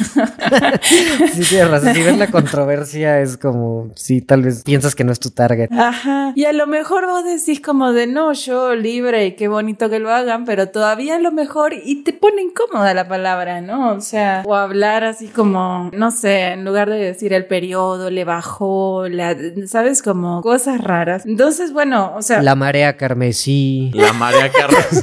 Sí, 1.34 1.44
tienes 1.48 1.70
razón. 1.70 1.94
Si 1.94 2.02
ves 2.02 2.18
la 2.18 2.28
controversia 2.32 3.20
es 3.22 3.38
como, 3.38 3.92
sí, 3.96 4.22
tal 4.22 4.44
vez 4.44 4.64
piensas 4.64 4.96
que 4.96 5.04
no 5.04 5.12
es 5.12 5.20
tu 5.20 5.32
target. 5.32 5.70
Ajá. 5.72 6.34
Y 6.36 6.46
a 6.46 6.54
lo 6.54 6.68
mejor 6.68 7.06
vos 7.06 7.24
decís 7.24 7.62
como 7.62 7.94
de, 7.94 8.08
no, 8.08 8.34
yo 8.34 8.76
libre 8.76 9.26
y 9.26 9.36
qué 9.36 9.48
bonito 9.48 9.90
que 9.90 10.00
lo 10.00 10.12
hagan, 10.12 10.46
pero 10.46 10.70
todavía 10.70 11.16
a 11.16 11.20
lo 11.20 11.32
mejor, 11.32 11.74
y 11.74 12.04
te 12.04 12.14
pone 12.14 12.42
incómoda 12.42 12.94
la 12.94 13.08
palabra, 13.08 13.62
¿no? 13.62 13.92
O 13.92 14.02
sea, 14.02 14.44
o 14.46 14.56
hablar 14.56 15.04
así 15.04 15.28
como, 15.28 15.90
no 15.94 16.12
sé, 16.12 16.52
en 16.54 16.66
lugar 16.66 16.90
de 16.90 16.98
decir 16.98 17.34
el 17.34 17.46
periodo, 17.46 18.10
le 18.10 18.24
bajó, 18.26 19.08
la, 19.08 19.36
¿sabes? 19.68 20.02
Como 20.02 20.42
cosas 20.42 20.82
raras. 20.82 21.26
Entonces, 21.26 21.74
bueno, 21.74 22.14
o 22.16 22.22
sea... 22.22 22.42
La 22.42 22.56
marea 22.56 22.98
carmesí. 23.00 23.90
La 23.96 24.14
María 24.14 24.52
Carlos. 24.52 24.86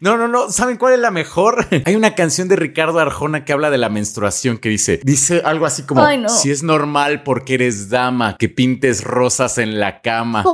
No, 0.00 0.16
no, 0.16 0.28
no. 0.28 0.50
¿Saben 0.52 0.76
cuál 0.76 0.92
es 0.94 0.98
la 1.00 1.10
mejor? 1.10 1.66
Hay 1.84 1.96
una 1.96 2.14
canción 2.14 2.46
de 2.48 2.54
Ricardo 2.54 3.00
Arjona 3.00 3.44
que 3.44 3.52
habla 3.52 3.70
de 3.70 3.78
la 3.78 3.88
menstruación 3.88 4.58
que 4.58 4.68
dice, 4.68 5.00
dice 5.02 5.42
algo 5.44 5.66
así 5.66 5.82
como, 5.82 6.04
Ay, 6.04 6.18
no. 6.18 6.28
si 6.28 6.50
es 6.52 6.62
normal 6.62 7.22
porque 7.24 7.54
eres 7.54 7.88
dama 7.88 8.36
que 8.38 8.48
pintes 8.48 9.02
rosas 9.02 9.58
en 9.58 9.80
la 9.80 10.02
cama. 10.02 10.44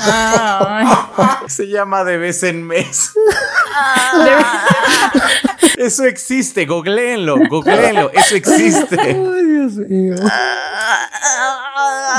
ah, 0.00 1.42
Se 1.46 1.68
llama 1.68 2.04
de 2.04 2.18
vez 2.18 2.42
en 2.42 2.64
mes. 2.66 3.12
Eso 5.78 6.04
existe, 6.04 6.66
googleenlo, 6.66 7.36
googleenlo, 7.48 8.10
eso 8.12 8.34
existe. 8.36 8.98
Ay, 9.00 9.46
Dios 9.46 9.72
mío. 9.88 10.14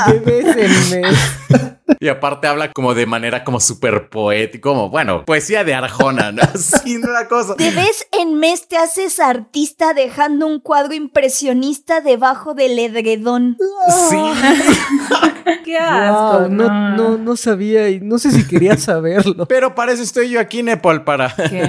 De 0.08 0.18
vez 0.18 0.56
en 0.56 1.02
mes. 1.02 1.73
Y 2.00 2.08
aparte 2.08 2.46
habla 2.46 2.72
como 2.72 2.94
de 2.94 3.06
manera 3.06 3.44
como 3.44 3.60
súper 3.60 4.08
poética, 4.08 4.68
como, 4.68 4.88
bueno, 4.88 5.24
poesía 5.24 5.64
de 5.64 5.74
Arjona, 5.74 6.32
¿no? 6.32 6.42
Sin 6.56 7.06
una 7.06 7.28
cosa. 7.28 7.54
De 7.54 7.70
vez 7.70 8.06
en 8.12 8.38
mes 8.38 8.68
te 8.68 8.76
haces 8.76 9.20
artista 9.20 9.92
dejando 9.92 10.46
un 10.46 10.60
cuadro 10.60 10.94
impresionista 10.94 12.00
debajo 12.00 12.54
del 12.54 12.78
edredón. 12.78 13.58
Sí. 14.10 14.16
Qué 15.64 15.78
asco. 15.78 16.38
Wow, 16.40 16.48
no, 16.48 16.96
no, 16.96 17.18
no 17.18 17.36
sabía 17.36 17.90
y 17.90 18.00
no 18.00 18.18
sé 18.18 18.30
si 18.30 18.46
quería 18.46 18.76
saberlo. 18.76 19.46
Pero 19.48 19.74
para 19.74 19.92
eso 19.92 20.02
estoy 20.02 20.30
yo 20.30 20.40
aquí, 20.40 20.62
Nepal, 20.62 21.04
para... 21.04 21.34
¿Qué? 21.34 21.68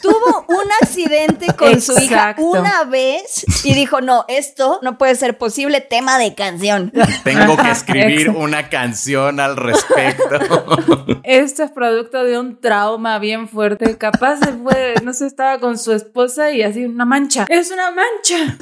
Tuvo 0.00 0.46
un 0.48 0.72
accidente 0.80 1.46
con 1.54 1.80
su 1.80 1.98
hija 2.00 2.34
una 2.38 2.84
vez 2.84 3.44
y 3.64 3.74
dijo, 3.74 4.00
no, 4.00 4.24
esto 4.28 4.78
no 4.82 4.96
puede 4.98 5.14
ser 5.14 5.38
posible, 5.38 5.80
tema 5.80 6.18
de 6.18 6.34
canción. 6.34 6.92
Tengo 7.24 7.56
que 7.56 7.70
escribir 7.70 8.20
Exacto. 8.20 8.40
una 8.40 8.68
canción 8.68 9.39
al 9.40 9.56
respecto. 9.56 11.20
Esto 11.24 11.64
es 11.64 11.70
producto 11.70 12.24
de 12.24 12.38
un 12.38 12.60
trauma 12.60 13.18
bien 13.18 13.48
fuerte. 13.48 13.96
Capaz 13.98 14.38
se 14.38 14.52
fue, 14.52 14.94
no 15.02 15.12
sé, 15.12 15.26
estaba 15.26 15.58
con 15.58 15.78
su 15.78 15.92
esposa 15.92 16.50
y 16.50 16.62
así 16.62 16.84
una 16.84 17.04
mancha. 17.04 17.46
Es 17.48 17.70
una 17.70 17.90
mancha. 17.90 18.56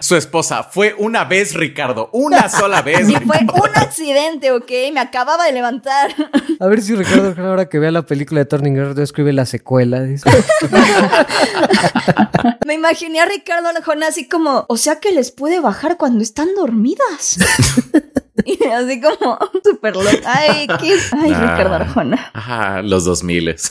Su 0.00 0.16
esposa 0.16 0.64
fue 0.64 0.94
una 0.98 1.24
vez, 1.24 1.54
Ricardo, 1.54 2.10
una 2.12 2.48
sola 2.48 2.82
vez. 2.82 3.08
Y 3.08 3.16
fue 3.16 3.38
un 3.40 3.76
accidente, 3.76 4.52
¿ok? 4.52 4.70
Me 4.92 5.00
acababa 5.00 5.46
de 5.46 5.52
levantar. 5.52 6.14
A 6.60 6.66
ver 6.66 6.82
si 6.82 6.94
Ricardo 6.94 7.34
ahora 7.46 7.68
que 7.68 7.78
vea 7.78 7.90
la 7.90 8.02
película 8.02 8.40
de 8.40 8.46
Turning 8.46 8.76
Red 8.76 8.98
escribe 8.98 9.32
la 9.32 9.46
secuela. 9.46 10.02
dice. 10.02 10.28
Me 12.66 12.74
imaginé 12.74 13.20
a 13.20 13.26
Ricardo 13.26 13.68
así 14.06 14.28
como, 14.28 14.66
o 14.68 14.76
sea 14.76 15.00
que 15.00 15.12
les 15.12 15.30
puede 15.30 15.60
bajar 15.60 15.96
cuando 15.96 16.22
están 16.22 16.54
dormidas. 16.54 17.38
y 18.44 18.62
así 18.64 19.00
como, 19.00 19.38
súper 19.64 19.94
loco. 19.96 20.08
Ay, 20.26 20.66
qué... 20.80 20.94
Ay, 21.12 21.32
Ah. 21.36 21.40
Ricardo 21.56 21.74
Arjona. 21.74 22.30
Ajá, 22.32 22.82
los 22.82 23.04
dos 23.04 23.22
miles. 23.22 23.70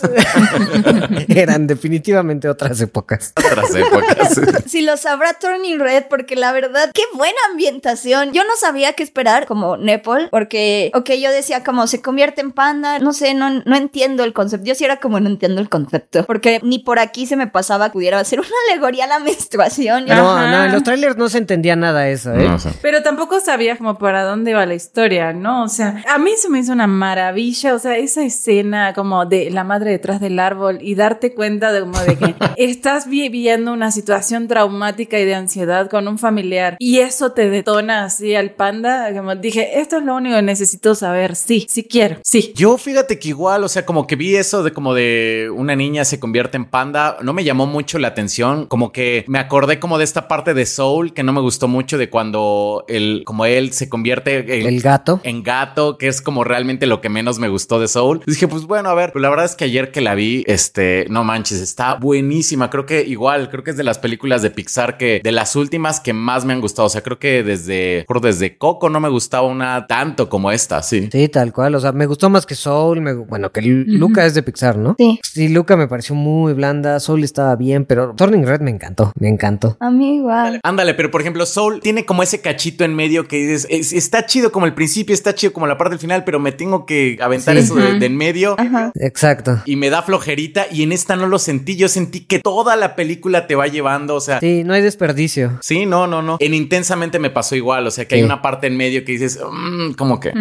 Eran 1.29 1.67
definitivamente 1.67 2.49
otras 2.49 2.79
épocas. 2.81 3.33
Otras 3.37 3.73
épocas. 3.75 4.39
Si 4.67 4.81
lo 4.81 4.97
sabrá 4.97 5.33
Turning 5.33 5.79
Red, 5.79 6.05
porque 6.09 6.35
la 6.35 6.51
verdad, 6.51 6.91
qué 6.93 7.03
buena 7.13 7.37
ambientación. 7.51 8.31
Yo 8.33 8.43
no 8.43 8.55
sabía 8.59 8.93
qué 8.93 9.03
esperar 9.03 9.45
como 9.45 9.77
Nepal, 9.77 10.29
porque, 10.31 10.91
ok, 10.93 11.11
yo 11.21 11.31
decía 11.31 11.63
como 11.63 11.87
se 11.87 12.01
convierte 12.01 12.41
en 12.41 12.51
panda, 12.51 12.99
no 12.99 13.13
sé, 13.13 13.33
no, 13.33 13.49
no 13.49 13.75
entiendo 13.75 14.23
el 14.23 14.33
concepto. 14.33 14.65
Yo 14.65 14.75
sí 14.75 14.85
era 14.85 14.97
como 14.99 15.19
no 15.19 15.29
entiendo 15.29 15.61
el 15.61 15.69
concepto, 15.69 16.25
porque 16.25 16.59
ni 16.63 16.79
por 16.79 16.99
aquí 16.99 17.25
se 17.25 17.35
me 17.35 17.47
pasaba 17.47 17.87
que 17.89 17.93
pudiera 17.93 18.23
ser 18.23 18.39
una 18.39 18.49
alegoría 18.69 19.05
a 19.05 19.07
la 19.07 19.19
menstruación. 19.19 20.05
No, 20.05 20.13
Ajá. 20.37 20.51
no, 20.51 20.63
en 20.65 20.71
los 20.71 20.83
trailers 20.83 21.17
no 21.17 21.29
se 21.29 21.37
entendía 21.37 21.75
nada 21.75 22.07
eso, 22.09 22.33
¿eh? 22.33 22.47
No. 22.47 22.57
Pero 22.81 23.03
tampoco 23.03 23.39
sabía 23.39 23.77
como 23.77 23.97
para 23.97 24.23
dónde 24.23 24.53
iba 24.55 24.65
la 24.65 24.75
historia, 24.75 25.33
¿no? 25.33 25.63
O 25.63 25.67
sea, 25.67 26.03
a 26.09 26.17
mí 26.17 26.31
se 26.37 26.49
me 26.49 26.59
hizo 26.59 26.73
una 26.73 26.87
maravilla, 26.87 27.73
o 27.73 27.79
sea, 27.79 27.97
esa 27.97 28.23
escena 28.23 28.93
como 28.93 29.25
de 29.25 29.49
la 29.51 29.63
madre 29.63 29.91
detrás 29.91 30.19
del 30.19 30.39
árbol 30.39 30.79
y 30.81 30.95
darte 30.95 31.33
cuenta 31.33 31.71
de 31.71 31.81
como 31.81 31.99
de 31.99 32.17
que 32.17 32.35
estás 32.57 33.07
viviendo 33.07 33.73
una 33.73 33.91
situación 33.91 34.47
traumática 34.47 35.19
y 35.19 35.25
de 35.25 35.35
ansiedad 35.35 35.89
con 35.89 36.07
un 36.07 36.17
familiar 36.17 36.77
y 36.79 36.99
eso 36.99 37.31
te 37.31 37.49
detona 37.49 38.05
así 38.05 38.35
al 38.35 38.51
panda, 38.51 39.13
como 39.13 39.35
dije, 39.35 39.79
esto 39.79 39.97
es 39.97 40.03
lo 40.03 40.15
único 40.15 40.35
que 40.35 40.41
necesito 40.41 40.95
saber, 40.95 41.35
sí, 41.35 41.65
sí 41.69 41.83
quiero, 41.83 42.17
sí. 42.23 42.53
Yo 42.55 42.77
fíjate 42.77 43.19
que 43.19 43.29
igual, 43.29 43.63
o 43.63 43.69
sea, 43.69 43.85
como 43.85 44.07
que 44.07 44.15
vi 44.15 44.35
eso 44.35 44.63
de 44.63 44.71
como 44.71 44.93
de 44.93 45.49
una 45.53 45.75
niña 45.75 46.05
se 46.05 46.19
convierte 46.19 46.57
en 46.57 46.65
panda, 46.65 47.17
no 47.21 47.33
me 47.33 47.43
llamó 47.43 47.65
mucho 47.65 47.99
la 47.99 48.09
atención, 48.09 48.65
como 48.67 48.91
que 48.91 49.25
me 49.27 49.39
acordé 49.39 49.79
como 49.79 49.97
de 49.97 50.03
esta 50.03 50.27
parte 50.27 50.53
de 50.53 50.65
Soul 50.65 51.13
que 51.13 51.23
no 51.23 51.33
me 51.33 51.41
gustó 51.41 51.67
mucho 51.67 51.97
de 51.97 52.09
cuando 52.09 52.85
él, 52.87 53.23
como 53.25 53.45
él 53.45 53.73
se 53.73 53.89
convierte 53.89 54.44
El 54.49 54.81
gato. 54.81 55.19
en 55.23 55.43
gato, 55.43 55.97
que 55.97 56.07
es 56.07 56.21
como 56.21 56.43
realmente 56.43 56.85
lo 56.87 57.01
que 57.01 57.09
menos 57.09 57.39
me 57.39 57.49
gustó 57.49 57.79
de 57.79 57.87
Soul. 57.87 58.21
Y 58.25 58.31
dije, 58.31 58.47
pues 58.47 58.63
bueno, 58.65 58.89
a 58.89 58.93
ver, 58.93 59.11
pero 59.11 59.21
la 59.21 59.29
verdad 59.29 59.45
es 59.45 59.55
que 59.55 59.65
ayer 59.65 59.91
que 59.91 60.01
la 60.01 60.15
vi, 60.15 60.43
este, 60.47 61.05
no 61.09 61.23
manches, 61.23 61.59
está 61.61 61.95
buenísima. 61.95 62.69
Creo 62.69 62.85
que 62.85 63.03
igual, 63.03 63.49
creo 63.49 63.63
que 63.63 63.71
es 63.71 63.77
de 63.77 63.83
las 63.83 63.99
películas 63.99 64.41
de 64.41 64.51
Pixar 64.51 64.97
que 64.97 65.21
de 65.23 65.31
las 65.31 65.55
últimas 65.55 65.99
que 65.99 66.13
más 66.13 66.45
me 66.45 66.53
han 66.53 66.61
gustado. 66.61 66.85
O 66.87 66.89
sea, 66.89 67.01
creo 67.01 67.19
que 67.19 67.43
desde, 67.43 68.05
creo 68.07 68.21
desde 68.21 68.57
Coco 68.57 68.89
no 68.89 68.99
me 68.99 69.09
gustaba 69.09 69.47
una 69.47 69.87
tanto 69.87 70.29
como 70.29 70.51
esta, 70.51 70.81
sí. 70.81 71.09
Sí, 71.11 71.27
tal 71.29 71.51
cual. 71.53 71.75
O 71.75 71.79
sea, 71.79 71.91
me 71.91 72.05
gustó 72.05 72.29
más 72.29 72.45
que 72.45 72.55
Soul. 72.55 73.01
me- 73.01 73.13
bueno, 73.13 73.51
que 73.51 73.61
Lu- 73.61 73.83
Luca 73.87 74.25
es 74.25 74.33
de 74.33 74.43
Pixar, 74.43 74.77
¿no? 74.77 74.95
Sí. 74.97 75.19
Sí, 75.23 75.47
Luca 75.49 75.75
me 75.77 75.87
pareció 75.87 76.15
muy 76.15 76.53
blanda. 76.53 76.99
Soul 76.99 77.23
estaba 77.23 77.55
bien, 77.55 77.85
pero 77.85 78.13
Turning 78.15 78.45
Red 78.45 78.61
me 78.61 78.71
encantó. 78.71 79.11
Me 79.19 79.29
encantó. 79.29 79.77
A 79.79 79.89
mí 79.91 80.17
igual. 80.17 80.59
Ándale, 80.63 80.93
pero 80.93 81.11
por 81.11 81.21
ejemplo, 81.21 81.45
Soul 81.45 81.79
tiene 81.81 82.05
como 82.05 82.23
ese 82.23 82.41
cachito 82.41 82.83
en 82.83 82.95
medio 82.95 83.27
que 83.27 83.37
dices, 83.37 83.67
es- 83.69 83.93
está 83.93 84.25
chido 84.25 84.34
como 84.51 84.65
el 84.65 84.73
principio, 84.73 85.13
está 85.13 85.33
chido 85.35 85.53
como 85.53 85.67
la 85.67 85.77
parte 85.77 85.91
del 85.91 85.99
final, 85.99 86.23
pero 86.23 86.39
me 86.39 86.51
tengo 86.51 86.85
que 86.85 87.17
aventar 87.21 87.55
Sí. 87.55 87.61
eso 87.63 87.75
de, 87.75 87.99
de 87.99 88.05
en 88.05 88.17
medio. 88.17 88.55
Ajá. 88.59 88.91
Exacto. 88.95 89.61
Y 89.65 89.75
me 89.75 89.89
da 89.89 90.01
flojerita 90.01 90.65
y 90.71 90.83
en 90.83 90.91
esta 90.91 91.15
no 91.15 91.27
lo 91.27 91.39
sentí, 91.39 91.75
yo 91.75 91.87
sentí 91.87 92.21
que 92.25 92.39
toda 92.39 92.75
la 92.75 92.95
película 92.95 93.47
te 93.47 93.55
va 93.55 93.67
llevando, 93.67 94.15
o 94.15 94.19
sea, 94.21 94.39
Sí, 94.39 94.63
no 94.63 94.73
hay 94.73 94.81
desperdicio. 94.81 95.57
Sí, 95.61 95.85
no, 95.85 96.07
no, 96.07 96.21
no. 96.21 96.37
En 96.39 96.53
Intensamente 96.53 97.19
me 97.19 97.29
pasó 97.29 97.55
igual. 97.55 97.85
O 97.87 97.91
sea, 97.91 98.05
que 98.07 98.15
hay 98.15 98.23
una 98.23 98.41
parte 98.41 98.67
en 98.67 98.75
medio 98.77 99.05
que 99.05 99.11
dices, 99.11 99.39
"Mm, 99.51 99.91
¿cómo 99.93 100.19
que? 100.19 100.31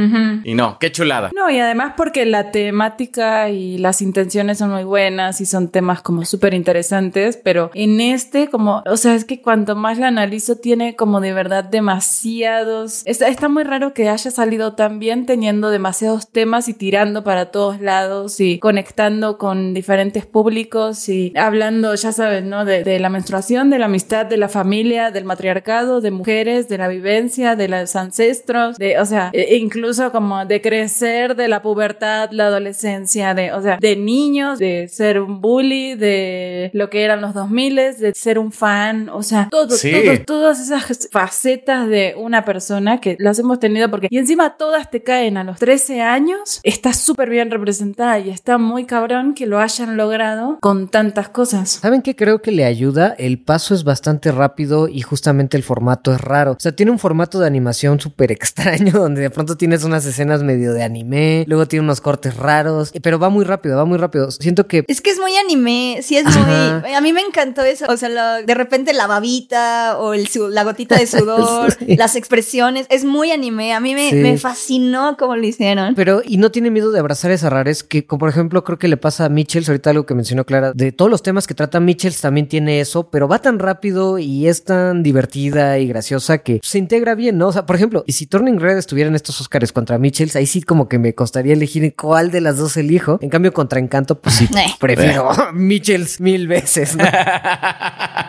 Y 0.45 0.55
no, 0.55 0.79
qué 0.79 0.91
chulada. 0.93 1.31
No, 1.35 1.51
y 1.51 1.59
además 1.59 1.95
porque 1.97 2.25
la 2.25 2.51
temática 2.51 3.49
y 3.51 3.79
las 3.79 4.01
intenciones 4.03 4.59
son 4.59 4.71
muy 4.71 4.85
buenas 4.85 5.41
y 5.41 5.47
son 5.47 5.69
temas 5.69 6.01
como 6.03 6.25
súper 6.25 6.55
interesantes, 6.55 7.37
pero 7.43 7.71
en 7.75 8.01
este 8.01 8.49
como, 8.49 8.83
o 8.87 8.97
sea, 8.97 9.15
es 9.15 9.25
que 9.25 9.43
cuanto 9.43 9.77
más 9.77 9.99
la 9.99 10.09
analizo 10.09 10.57
tiene 10.57 10.97
como 10.97 11.21
de 11.21 11.33
verdad 11.35 11.65
demasiados... 11.65 13.03
Está, 13.05 13.29
está 13.29 13.49
muy 13.49 13.65
raro 13.65 13.84
que 13.93 14.09
haya 14.09 14.31
salido 14.31 14.75
tan 14.75 14.99
bien 14.99 15.27
teniendo 15.27 15.71
demasiados 15.71 16.29
temas 16.29 16.69
y 16.69 16.75
tirando 16.75 17.23
para 17.25 17.51
todos 17.51 17.81
lados 17.81 18.41
y 18.41 18.59
conectando 18.59 19.37
con 19.37 19.75
diferentes 19.75 20.25
públicos 20.27 21.09
y 21.09 21.33
hablando, 21.37 21.95
ya 21.97 22.13
sabes, 22.13 22.45
¿no? 22.45 22.65
De, 22.65 22.85
de 22.85 22.99
la 23.01 23.09
menstruación, 23.11 23.69
de 23.71 23.79
la 23.79 23.87
amistad, 23.87 24.27
de 24.27 24.37
la 24.37 24.49
familia, 24.49 25.11
del 25.11 25.25
matriarcado, 25.25 26.01
de 26.01 26.11
mujeres, 26.11 26.69
de 26.69 26.79
la 26.79 26.89
vivencia, 26.89 27.57
de 27.57 27.69
los 27.69 27.97
ancestros, 27.97 28.79
de, 28.79 28.99
o 28.99 29.05
sea, 29.05 29.31
e- 29.33 29.57
incluso 29.57 30.11
como 30.13 30.47
de 30.47 30.61
crecer, 30.63 31.35
de 31.37 31.49
la 31.49 31.61
pubertad, 31.63 32.31
la 32.31 32.47
adolescencia, 32.47 33.35
de, 33.35 33.53
o 33.53 33.61
sea, 33.61 33.79
de 33.81 33.97
niños, 33.97 34.59
de 34.59 34.89
ser 34.89 35.21
un 35.21 35.41
bully, 35.41 35.95
de 35.97 36.71
lo 36.73 36.89
que 36.91 37.03
eran 37.03 37.21
los 37.21 37.35
2000, 37.35 37.75
de 37.99 38.13
ser 38.15 38.39
un 38.39 38.53
fan, 38.53 39.09
o 39.09 39.23
sea, 39.23 39.49
todo, 39.51 39.71
Sí. 39.77 39.91
todo, 39.93 40.25
todas 40.27 40.61
esas 40.61 41.09
facetas 41.11 41.89
de 41.89 42.15
una 42.17 42.45
persona 42.45 43.01
que 43.01 43.17
las 43.19 43.39
hemos 43.39 43.59
tenido 43.59 43.74
porque, 43.91 44.09
y 44.11 44.19
encima 44.19 44.57
todas 44.57 44.91
te 44.91 45.03
caen 45.03 45.37
a 45.37 45.45
los 45.45 45.59
13 45.59 46.01
años, 46.03 46.61
está 46.63 46.93
súper 46.93 47.31
bien 47.31 47.51
representada 47.51 48.19
y 48.19 48.31
está 48.31 48.59
muy 48.59 48.85
cabrón 48.87 49.35
que 49.35 49.47
lo 49.47 49.59
hayan 49.61 49.97
logrado 49.97 50.59
con 50.61 50.89
tantas 50.89 51.29
cosas. 51.29 51.71
¿Saben 51.83 52.03
qué 52.03 52.17
creo 52.17 52.41
que 52.43 52.51
le 52.53 52.65
ayuda? 52.65 53.15
El 53.19 53.39
paso 53.41 53.75
es 53.75 53.85
bastante 53.85 54.33
rápido 54.33 54.89
y 54.89 55.01
justamente 55.03 55.57
el 55.57 55.63
formato 55.63 56.13
es 56.13 56.21
raro. 56.21 56.53
O 56.53 56.57
sea, 56.59 56.73
tiene 56.73 56.93
un 56.93 56.99
formato 56.99 57.39
de 57.41 57.47
animación 57.47 58.01
súper 58.01 58.33
extraño 58.33 58.93
donde 58.93 59.23
de 59.23 59.31
pronto 59.31 59.57
tienes 59.57 59.85
unas 59.85 60.05
escenas 60.07 60.43
medio 60.43 60.73
de 60.73 60.83
anime, 60.83 61.45
luego 61.49 61.67
tiene 61.67 61.85
unos 61.85 62.01
cortes 62.01 62.37
raros, 62.37 62.93
pero 63.03 63.19
va 63.19 63.29
muy 63.29 63.45
rápido, 63.45 63.77
va 63.77 63.85
muy 63.85 63.99
rápido. 63.99 64.31
Siento 64.31 64.67
que... 64.67 64.85
Es 64.89 65.01
que 65.01 65.11
es 65.11 65.19
muy 65.19 65.35
anime, 65.37 66.01
sí 66.03 66.17
es 66.17 66.27
Ajá. 66.27 66.81
muy... 66.85 66.93
A 66.95 67.01
mí 67.01 67.13
me 67.13 67.21
encantó 67.21 67.63
eso, 67.63 67.87
o 67.89 67.97
sea, 67.97 68.09
lo- 68.09 68.47
de 68.47 68.55
repente 68.55 68.93
la 68.93 69.07
babita 69.07 69.97
o 69.99 70.15
el, 70.15 70.29
su- 70.29 70.49
la 70.49 70.65
gotita 70.65 70.97
de 70.99 71.07
sudor, 71.07 71.73
Sí. 71.79 71.97
las 71.97 72.17
expresiones, 72.17 72.87
es 72.91 73.05
muy 73.05 73.31
anime, 73.31 73.64
a 73.73 73.81
mí 73.81 73.95
me, 73.95 74.11
Sí. 74.11 74.17
me 74.17 74.37
fascinó 74.39 75.17
cómo 75.19 75.37
lo 75.37 75.45
hicieron. 75.47 75.95
Pero, 75.95 76.23
y 76.25 76.37
no 76.37 76.51
tiene 76.51 76.71
miedo 76.71 76.91
de 76.93 76.99
abrazar 77.01 77.31
esa 77.31 77.49
rarez 77.51 77.83
que, 77.83 78.07
como 78.07 78.21
por 78.21 78.29
ejemplo, 78.29 78.63
creo 78.65 78.79
que 78.79 78.89
le 78.89 78.97
pasa 78.97 79.25
a 79.25 79.29
Mitchells, 79.29 79.69
ahorita 79.69 79.91
algo 79.91 80.07
que 80.07 80.15
mencionó 80.15 80.45
Clara, 80.45 80.73
de 80.75 80.93
todos 80.93 81.11
los 81.11 81.23
temas 81.23 81.47
que 81.47 81.55
trata 81.55 81.81
Mitchells 81.81 82.21
también 82.21 82.49
tiene 82.49 82.81
eso, 82.81 83.09
pero 83.11 83.29
va 83.29 83.39
tan 83.41 83.59
rápido 83.59 84.19
y 84.19 84.47
es 84.49 84.65
tan 84.65 85.03
divertida 85.03 85.79
y 85.79 85.87
graciosa 85.89 86.39
que 86.39 86.61
se 86.63 86.79
integra 86.79 87.15
bien, 87.15 87.39
¿no? 87.39 87.49
O 87.49 87.53
sea, 87.53 87.67
por 87.67 87.77
ejemplo, 87.77 88.05
y 88.07 88.13
si 88.13 88.27
Turning 88.27 88.59
Red 88.61 88.77
estuviera 88.79 89.09
en 89.09 89.15
estos 89.15 89.41
Oscars 89.41 89.73
contra 89.73 89.99
Mitchells, 89.99 90.37
ahí 90.37 90.47
sí 90.47 90.63
como 90.63 90.89
que 90.89 90.99
me 90.99 91.15
costaría 91.15 91.53
elegir 91.53 91.95
cuál 91.95 92.31
de 92.31 92.41
las 92.41 92.57
dos 92.59 92.77
elijo. 92.77 93.19
En 93.23 93.31
cambio, 93.31 93.53
contra 93.53 93.79
Encanto, 93.81 94.21
pues 94.21 94.35
sí, 94.37 94.49
Eh. 94.57 94.67
prefiero 94.79 95.31
Mitchells 95.55 96.21
mil 96.21 96.47
veces, 96.49 96.97
¿no? 96.97 97.05